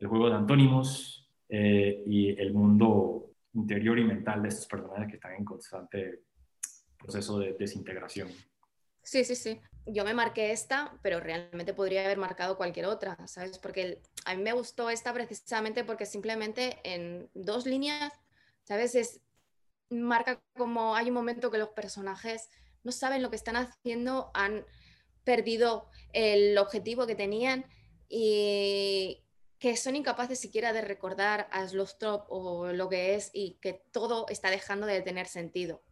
El 0.00 0.08
juego 0.08 0.28
de 0.28 0.34
antónimos 0.34 1.30
eh, 1.48 2.02
y 2.04 2.30
el 2.30 2.52
mundo 2.52 3.30
interior 3.52 3.96
y 3.96 4.04
mental 4.04 4.42
de 4.42 4.48
estos 4.48 4.66
personajes 4.66 5.06
que 5.06 5.14
están 5.14 5.34
en 5.34 5.44
constante 5.44 6.22
proceso 6.98 7.38
de 7.38 7.52
desintegración. 7.52 8.26
Sí, 9.04 9.22
sí, 9.24 9.36
sí. 9.36 9.60
Yo 9.86 10.04
me 10.04 10.14
marqué 10.14 10.50
esta, 10.50 10.98
pero 11.02 11.20
realmente 11.20 11.74
podría 11.74 12.04
haber 12.04 12.16
marcado 12.16 12.56
cualquier 12.56 12.86
otra, 12.86 13.18
¿sabes? 13.26 13.58
Porque 13.58 14.00
a 14.24 14.34
mí 14.34 14.42
me 14.42 14.52
gustó 14.52 14.88
esta 14.88 15.12
precisamente 15.12 15.84
porque 15.84 16.06
simplemente 16.06 16.78
en 16.84 17.28
dos 17.34 17.66
líneas, 17.66 18.12
¿sabes? 18.64 18.94
Es, 18.94 19.20
marca 19.90 20.42
como 20.56 20.96
hay 20.96 21.08
un 21.08 21.14
momento 21.14 21.50
que 21.50 21.58
los 21.58 21.68
personajes 21.68 22.48
no 22.82 22.92
saben 22.92 23.22
lo 23.22 23.28
que 23.28 23.36
están 23.36 23.56
haciendo, 23.56 24.30
han 24.32 24.64
perdido 25.22 25.90
el 26.12 26.56
objetivo 26.56 27.06
que 27.06 27.14
tenían 27.14 27.66
y 28.08 29.22
que 29.58 29.76
son 29.76 29.96
incapaces 29.96 30.40
siquiera 30.40 30.72
de 30.72 30.80
recordar 30.80 31.46
a 31.50 31.68
Slothrop 31.68 32.24
o 32.30 32.72
lo 32.72 32.88
que 32.88 33.14
es 33.14 33.30
y 33.34 33.58
que 33.60 33.84
todo 33.92 34.26
está 34.28 34.50
dejando 34.50 34.86
de 34.86 35.02
tener 35.02 35.26
sentido. 35.26 35.82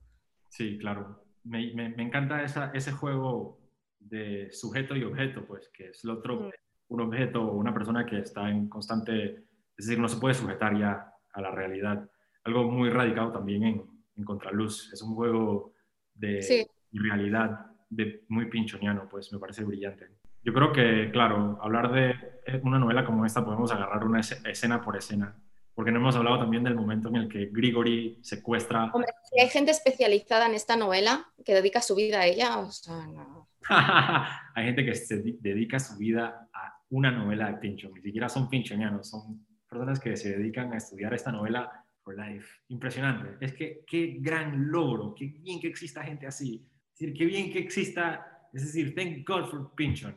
Sí, 0.49 0.79
claro 0.79 1.23
me, 1.45 1.73
me, 1.75 2.03
encanta 2.03 2.43
esa, 2.43 2.71
ese 2.73 2.93
juego 2.93 3.59
de 3.99 4.51
sujeto 4.53 4.97
y 4.97 5.05
objeto, 5.05 5.45
pues 5.47 5.71
que 5.75 5.89
es 5.89 6.05
lo 6.05 6.15
otro, 6.15 6.51
un 6.89 7.01
objeto 7.01 7.43
o 7.43 7.57
una 7.57 7.73
persona 7.73 8.05
que 8.07 8.19
está 8.19 8.51
en 8.51 8.69
constante, 8.69 9.47
es 9.77 9.87
decir, 9.87 9.99
no 9.99 10.09
se 10.09 10.19
puede 10.19 10.35
sujetar 10.35 10.77
ya 10.79 11.13
a 11.33 11.41
la 11.41 11.51
realidad. 11.51 12.09
Algo 12.45 12.71
muy 12.71 12.91
radicado 12.91 13.33
también 13.33 13.63
en, 13.65 13.83
en 14.17 14.25
Contraluz. 14.25 14.93
Es 14.93 15.03
un 15.03 15.15
juego 15.15 15.75
de 16.15 16.67
realidad 16.93 17.67
de, 17.89 18.25
muy 18.29 18.47
pinchoniano, 18.47 19.09
pues 19.09 19.33
me 19.33 19.39
parece 19.39 19.65
brillante. 19.65 20.09
Yo 20.45 20.53
creo 20.53 20.73
que, 20.73 21.11
claro, 21.13 21.59
hablar 21.63 21.93
de 21.93 22.15
una 22.63 22.79
novela 22.79 23.05
como 23.05 23.25
esta 23.25 23.45
podemos 23.45 23.71
agarrar 23.73 24.05
una 24.05 24.21
escena 24.21 24.83
por 24.83 24.97
escena 24.97 25.37
porque 25.75 25.91
no 25.91 25.99
hemos 25.99 26.17
hablado 26.17 26.39
también 26.39 26.65
del 26.65 26.75
momento 26.75 27.09
en 27.09 27.17
el 27.17 27.29
que 27.29 27.47
Grigori 27.47 28.19
secuestra. 28.23 28.91
Hombre, 28.93 29.11
si 29.31 29.41
hay 29.41 29.49
gente 29.49 29.71
especializada 29.71 30.47
en 30.47 30.55
esta 30.55 30.77
novela 30.77 31.27
que 31.45 31.55
dedica 31.55 31.81
su 31.81 31.95
vida 31.95 32.21
a 32.21 32.27
ella, 32.27 32.59
o 32.59 32.71
sea, 32.71 33.07
no. 33.07 33.49
hay 34.55 34.65
gente 34.65 34.85
que 34.85 34.95
se 34.95 35.23
dedica 35.41 35.79
su 35.79 35.97
vida 35.97 36.49
a 36.53 36.79
una 36.91 37.11
novela 37.11 37.51
de 37.51 37.59
Pinchon, 37.59 37.95
ni 37.95 38.03
siquiera 38.03 38.29
son 38.29 38.49
pinchonianos, 38.49 39.09
son 39.09 39.47
personas 39.69 39.99
que 39.99 40.17
se 40.17 40.37
dedican 40.37 40.73
a 40.73 40.77
estudiar 40.77 41.15
esta 41.15 41.33
novela 41.33 41.71
for 42.03 42.17
life. 42.17 42.47
Impresionante. 42.69 43.45
Es 43.45 43.55
que 43.55 43.85
qué 43.87 44.19
gran 44.21 44.71
logro, 44.71 45.15
qué 45.15 45.27
bien 45.27 45.61
que 45.61 45.69
exista 45.69 46.03
gente 46.03 46.27
así. 46.27 46.69
Es 46.93 46.99
decir, 46.99 47.17
qué 47.17 47.25
bien 47.25 47.51
que 47.51 47.61
exista, 47.61 48.49
es 48.53 48.67
decir, 48.67 48.95
thank 48.95 49.27
God 49.27 49.49
for 49.49 49.75
Pinchon. 49.75 50.15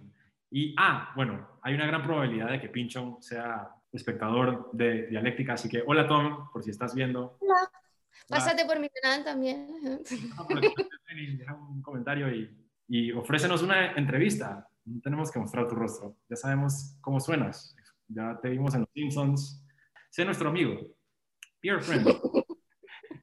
Y, 0.51 0.75
ah, 0.77 1.11
bueno, 1.15 1.59
hay 1.61 1.73
una 1.73 1.85
gran 1.85 2.03
probabilidad 2.03 2.51
de 2.51 2.59
que 2.59 2.69
Pinchon 2.69 3.21
sea 3.21 3.69
espectador 3.95 4.69
de 4.73 5.07
Dialéctica. 5.07 5.53
Así 5.53 5.69
que, 5.69 5.83
hola 5.85 6.07
Tom, 6.07 6.49
por 6.51 6.63
si 6.63 6.71
estás 6.71 6.93
viendo. 6.95 7.37
Hola. 7.39 7.69
Pásate 8.27 8.65
por 8.65 8.79
mi 8.79 8.89
canal 8.89 9.23
también. 9.23 10.01
Deja 11.37 11.53
un 11.53 11.81
comentario 11.81 12.33
y, 12.33 12.49
y 12.87 13.11
ofrécenos 13.11 13.61
una 13.61 13.93
entrevista. 13.93 14.67
No 14.85 15.01
tenemos 15.01 15.31
que 15.31 15.39
mostrar 15.39 15.67
tu 15.67 15.75
rostro. 15.75 16.17
Ya 16.29 16.35
sabemos 16.35 16.97
cómo 17.01 17.19
suenas. 17.19 17.75
Ya 18.07 18.39
te 18.41 18.49
vimos 18.49 18.73
en 18.75 18.81
Los 18.81 18.89
Simpsons. 18.93 19.63
Sé 20.09 20.25
nuestro 20.25 20.49
amigo. 20.49 20.79
Dear 21.61 21.81
friend. 21.81 22.07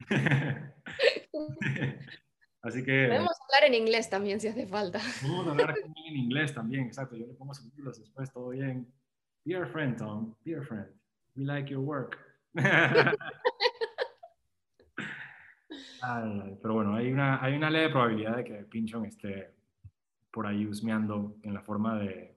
Así 2.62 2.84
que. 2.84 3.06
Podemos 3.08 3.36
hablar 3.48 3.64
en 3.68 3.74
inglés 3.74 4.08
también 4.08 4.40
si 4.40 4.48
hace 4.48 4.66
falta. 4.66 5.00
Podemos 5.20 5.48
hablar 5.48 5.74
en 5.78 6.16
inglés 6.16 6.54
también, 6.54 6.86
exacto. 6.86 7.16
Yo 7.16 7.26
le 7.26 7.34
pongo 7.34 7.54
subtítulos 7.54 7.98
después, 7.98 8.32
todo 8.32 8.50
bien. 8.50 8.92
Dear 9.44 9.66
friend, 9.66 9.98
Tom, 9.98 10.36
dear 10.44 10.62
friend, 10.62 10.86
we 11.36 11.44
like 11.44 11.68
your 11.68 11.80
work. 11.80 12.16
pero 16.62 16.74
bueno, 16.74 16.94
hay 16.94 17.12
una, 17.12 17.42
hay 17.42 17.54
una 17.54 17.70
leve 17.70 17.90
probabilidad 17.90 18.36
de 18.36 18.44
que 18.44 18.54
Pinchon 18.64 19.06
esté 19.06 19.50
por 20.30 20.46
ahí 20.46 20.66
husmeando 20.66 21.36
en 21.42 21.54
la 21.54 21.62
forma 21.62 21.98
de 21.98 22.36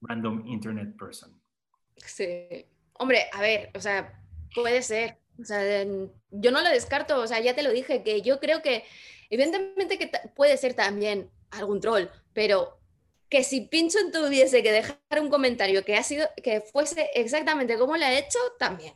random 0.00 0.46
internet 0.46 0.96
person. 0.96 1.38
Sí. 1.96 2.66
Hombre, 2.94 3.26
a 3.32 3.40
ver, 3.40 3.70
o 3.74 3.80
sea, 3.80 4.22
puede 4.54 4.82
ser. 4.82 5.18
O 5.40 5.44
sea, 5.44 5.84
yo 5.84 6.50
no 6.50 6.62
lo 6.62 6.68
descarto, 6.68 7.20
o 7.20 7.26
sea, 7.26 7.40
ya 7.40 7.54
te 7.54 7.62
lo 7.62 7.70
dije, 7.70 8.02
que 8.02 8.22
yo 8.22 8.40
creo 8.40 8.60
que 8.60 8.84
evidentemente 9.30 9.98
que 9.98 10.10
puede 10.34 10.56
ser 10.56 10.74
también 10.74 11.30
algún 11.50 11.80
troll, 11.80 12.06
pero 12.32 12.77
que 13.28 13.44
si 13.44 13.62
Pinchon 13.62 14.10
tuviese 14.12 14.62
que 14.62 14.72
dejar 14.72 14.98
un 15.20 15.28
comentario 15.28 15.84
que, 15.84 15.96
ha 15.96 16.02
sido, 16.02 16.26
que 16.42 16.60
fuese 16.60 17.08
exactamente 17.14 17.78
como 17.78 17.96
le 17.96 18.04
ha 18.04 18.18
hecho, 18.18 18.38
también. 18.58 18.94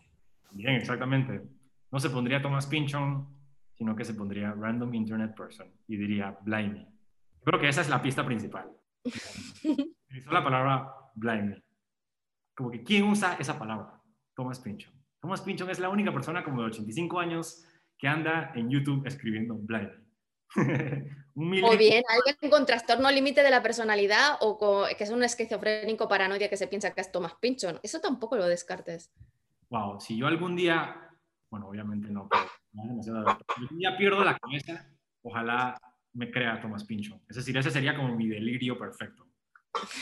Bien, 0.50 0.74
exactamente. 0.74 1.42
No 1.90 2.00
se 2.00 2.10
pondría 2.10 2.40
Thomas 2.40 2.66
Pinchon, 2.66 3.28
sino 3.74 3.94
que 3.94 4.04
se 4.04 4.14
pondría 4.14 4.52
Random 4.52 4.94
Internet 4.94 5.34
Person 5.36 5.70
y 5.86 5.96
diría 5.96 6.36
Blimey. 6.42 6.86
Creo 7.44 7.60
que 7.60 7.68
esa 7.68 7.80
es 7.80 7.88
la 7.88 8.00
pista 8.00 8.24
principal. 8.24 8.70
Utilizó 9.64 10.30
la 10.30 10.44
palabra 10.44 10.94
blindly. 11.14 11.62
Como 12.54 12.70
que, 12.70 12.82
¿quién 12.82 13.04
usa 13.04 13.36
esa 13.38 13.58
palabra? 13.58 14.00
Thomas 14.34 14.60
Pynchon. 14.60 14.92
Thomas 15.20 15.40
Pynchon 15.40 15.70
es 15.70 15.78
la 15.78 15.88
única 15.88 16.12
persona 16.12 16.44
como 16.44 16.60
de 16.60 16.68
85 16.68 17.20
años 17.20 17.64
que 17.98 18.08
anda 18.08 18.52
en 18.54 18.70
YouTube 18.70 19.06
escribiendo 19.06 19.54
blindly. 19.54 20.01
o 21.34 21.76
bien 21.76 22.02
alguien 22.08 22.50
con 22.50 22.66
trastorno 22.66 23.10
límite 23.10 23.42
de 23.42 23.50
la 23.50 23.62
personalidad 23.62 24.36
o 24.40 24.86
que 24.96 25.04
es 25.04 25.10
un 25.10 25.22
esquizofrénico 25.22 26.08
paranoia 26.08 26.48
que 26.48 26.56
se 26.56 26.66
piensa 26.66 26.94
que 26.94 27.00
es 27.00 27.12
Thomas 27.12 27.34
Pynchon. 27.40 27.80
Eso 27.82 28.00
tampoco 28.00 28.36
lo 28.36 28.46
descartes. 28.46 29.10
Wow, 29.70 30.00
si 30.00 30.16
yo 30.16 30.26
algún 30.26 30.54
día, 30.54 31.10
bueno, 31.50 31.68
obviamente 31.68 32.10
no, 32.10 32.28
pero 32.28 32.42
algún 33.56 33.78
día 33.78 33.96
pierdo 33.96 34.22
la 34.24 34.38
cabeza, 34.38 34.86
ojalá 35.22 35.80
me 36.12 36.30
crea 36.30 36.60
Thomas 36.60 36.84
Pynchon. 36.84 37.22
Es 37.28 37.36
decir, 37.36 37.56
ese 37.56 37.70
sería 37.70 37.96
como 37.96 38.14
mi 38.14 38.28
delirio 38.28 38.78
perfecto. 38.78 39.26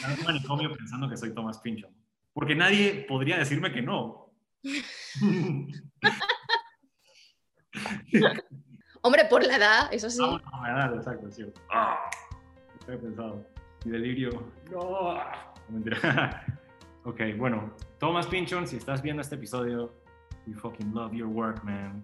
En 0.04 0.18
un 0.18 0.24
manicomio 0.24 0.74
pensando 0.76 1.08
que 1.08 1.16
soy 1.16 1.32
Thomas 1.32 1.58
Pynchon. 1.58 1.94
Porque 2.32 2.56
nadie 2.56 3.06
podría 3.08 3.38
decirme 3.38 3.72
que 3.72 3.82
no. 3.82 4.32
Hombre, 9.02 9.24
por 9.24 9.44
la 9.44 9.56
edad, 9.56 9.88
eso 9.92 10.10
sí. 10.10 10.22
Ah, 10.22 10.40
por 10.50 10.62
la 10.62 10.70
edad, 10.70 10.94
exacto, 10.94 11.28
es 11.28 11.34
cierto. 11.34 11.60
Ah, 11.70 12.10
he 12.86 12.96
pensado. 12.96 13.44
Mi 13.84 13.92
delirio. 13.92 14.30
No. 14.70 15.18
mentira. 15.68 16.44
ok, 17.04 17.20
bueno. 17.36 17.72
Thomas 17.98 18.26
Pynchon, 18.26 18.66
si 18.66 18.76
estás 18.76 19.00
viendo 19.00 19.22
este 19.22 19.36
episodio, 19.36 19.94
we 20.46 20.54
fucking 20.54 20.92
love 20.94 21.12
your 21.12 21.28
work, 21.28 21.62
man. 21.64 22.02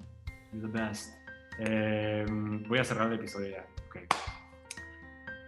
You're 0.52 0.66
the 0.66 0.78
best. 0.78 1.12
Eh, 1.59 2.24
voy 2.68 2.78
a 2.78 2.85
cerrar 2.85 3.09
el 3.09 3.14
episodio 3.14 3.51
ya. 3.51 3.66
Okay. 3.89 4.06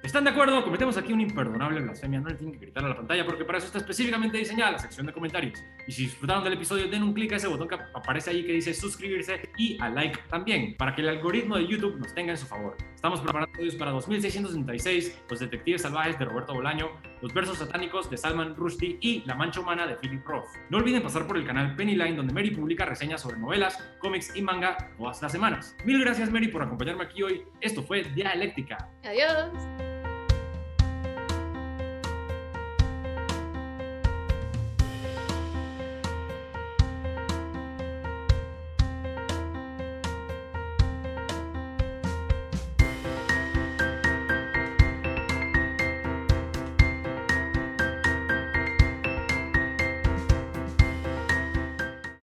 ¿Están 0.08 0.24
de 0.24 0.30
acuerdo? 0.30 0.64
Cometemos 0.64 0.96
aquí 0.96 1.12
una 1.12 1.20
imperdonable 1.20 1.82
blasfemia. 1.82 2.18
No 2.18 2.30
le 2.30 2.36
tienen 2.36 2.58
que 2.58 2.64
gritar 2.64 2.82
a 2.82 2.88
la 2.88 2.96
pantalla 2.96 3.26
porque 3.26 3.44
para 3.44 3.58
eso 3.58 3.66
está 3.66 3.76
específicamente 3.76 4.38
diseñada 4.38 4.70
la 4.70 4.78
sección 4.78 5.04
de 5.04 5.12
comentarios. 5.12 5.62
Y 5.86 5.92
si 5.92 6.04
disfrutaron 6.04 6.42
del 6.44 6.54
episodio, 6.54 6.88
den 6.88 7.02
un 7.02 7.12
clic 7.12 7.30
a 7.34 7.36
ese 7.36 7.46
botón 7.46 7.68
que 7.68 7.74
aparece 7.74 8.30
ahí 8.30 8.42
que 8.42 8.52
dice 8.52 8.72
suscribirse 8.72 9.50
y 9.58 9.76
a 9.78 9.90
like 9.90 10.18
también, 10.30 10.78
para 10.78 10.94
que 10.94 11.02
el 11.02 11.10
algoritmo 11.10 11.58
de 11.58 11.66
YouTube 11.66 11.98
nos 11.98 12.14
tenga 12.14 12.30
en 12.30 12.38
su 12.38 12.46
favor. 12.46 12.74
Estamos 12.94 13.20
preparando 13.20 13.50
episodios 13.50 13.76
para 13.76 13.90
2666, 13.90 15.24
Los 15.28 15.40
Detectives 15.40 15.82
Salvajes 15.82 16.18
de 16.18 16.24
Roberto 16.24 16.54
Bolaño, 16.54 16.88
Los 17.20 17.34
Versos 17.34 17.58
Satánicos 17.58 18.08
de 18.08 18.16
Salman 18.16 18.56
Rushdie 18.56 18.96
y 19.02 19.22
La 19.26 19.34
Mancha 19.34 19.60
Humana 19.60 19.86
de 19.86 19.96
Philip 19.96 20.26
Roth. 20.26 20.48
No 20.70 20.78
olviden 20.78 21.02
pasar 21.02 21.26
por 21.26 21.36
el 21.36 21.44
canal 21.44 21.76
Pennyline, 21.76 22.16
donde 22.16 22.32
Mary 22.32 22.50
publica 22.50 22.86
reseñas 22.86 23.20
sobre 23.20 23.36
novelas, 23.36 23.78
cómics 23.98 24.34
y 24.34 24.40
manga 24.40 24.90
todas 24.96 25.20
las 25.20 25.30
semanas. 25.30 25.76
Mil 25.84 26.00
gracias, 26.00 26.30
Mary, 26.30 26.48
por 26.48 26.62
acompañarme 26.62 27.04
aquí 27.04 27.22
hoy. 27.22 27.44
Esto 27.60 27.82
fue 27.82 28.04
Dialéctica. 28.04 28.88
Adiós. 29.04 29.97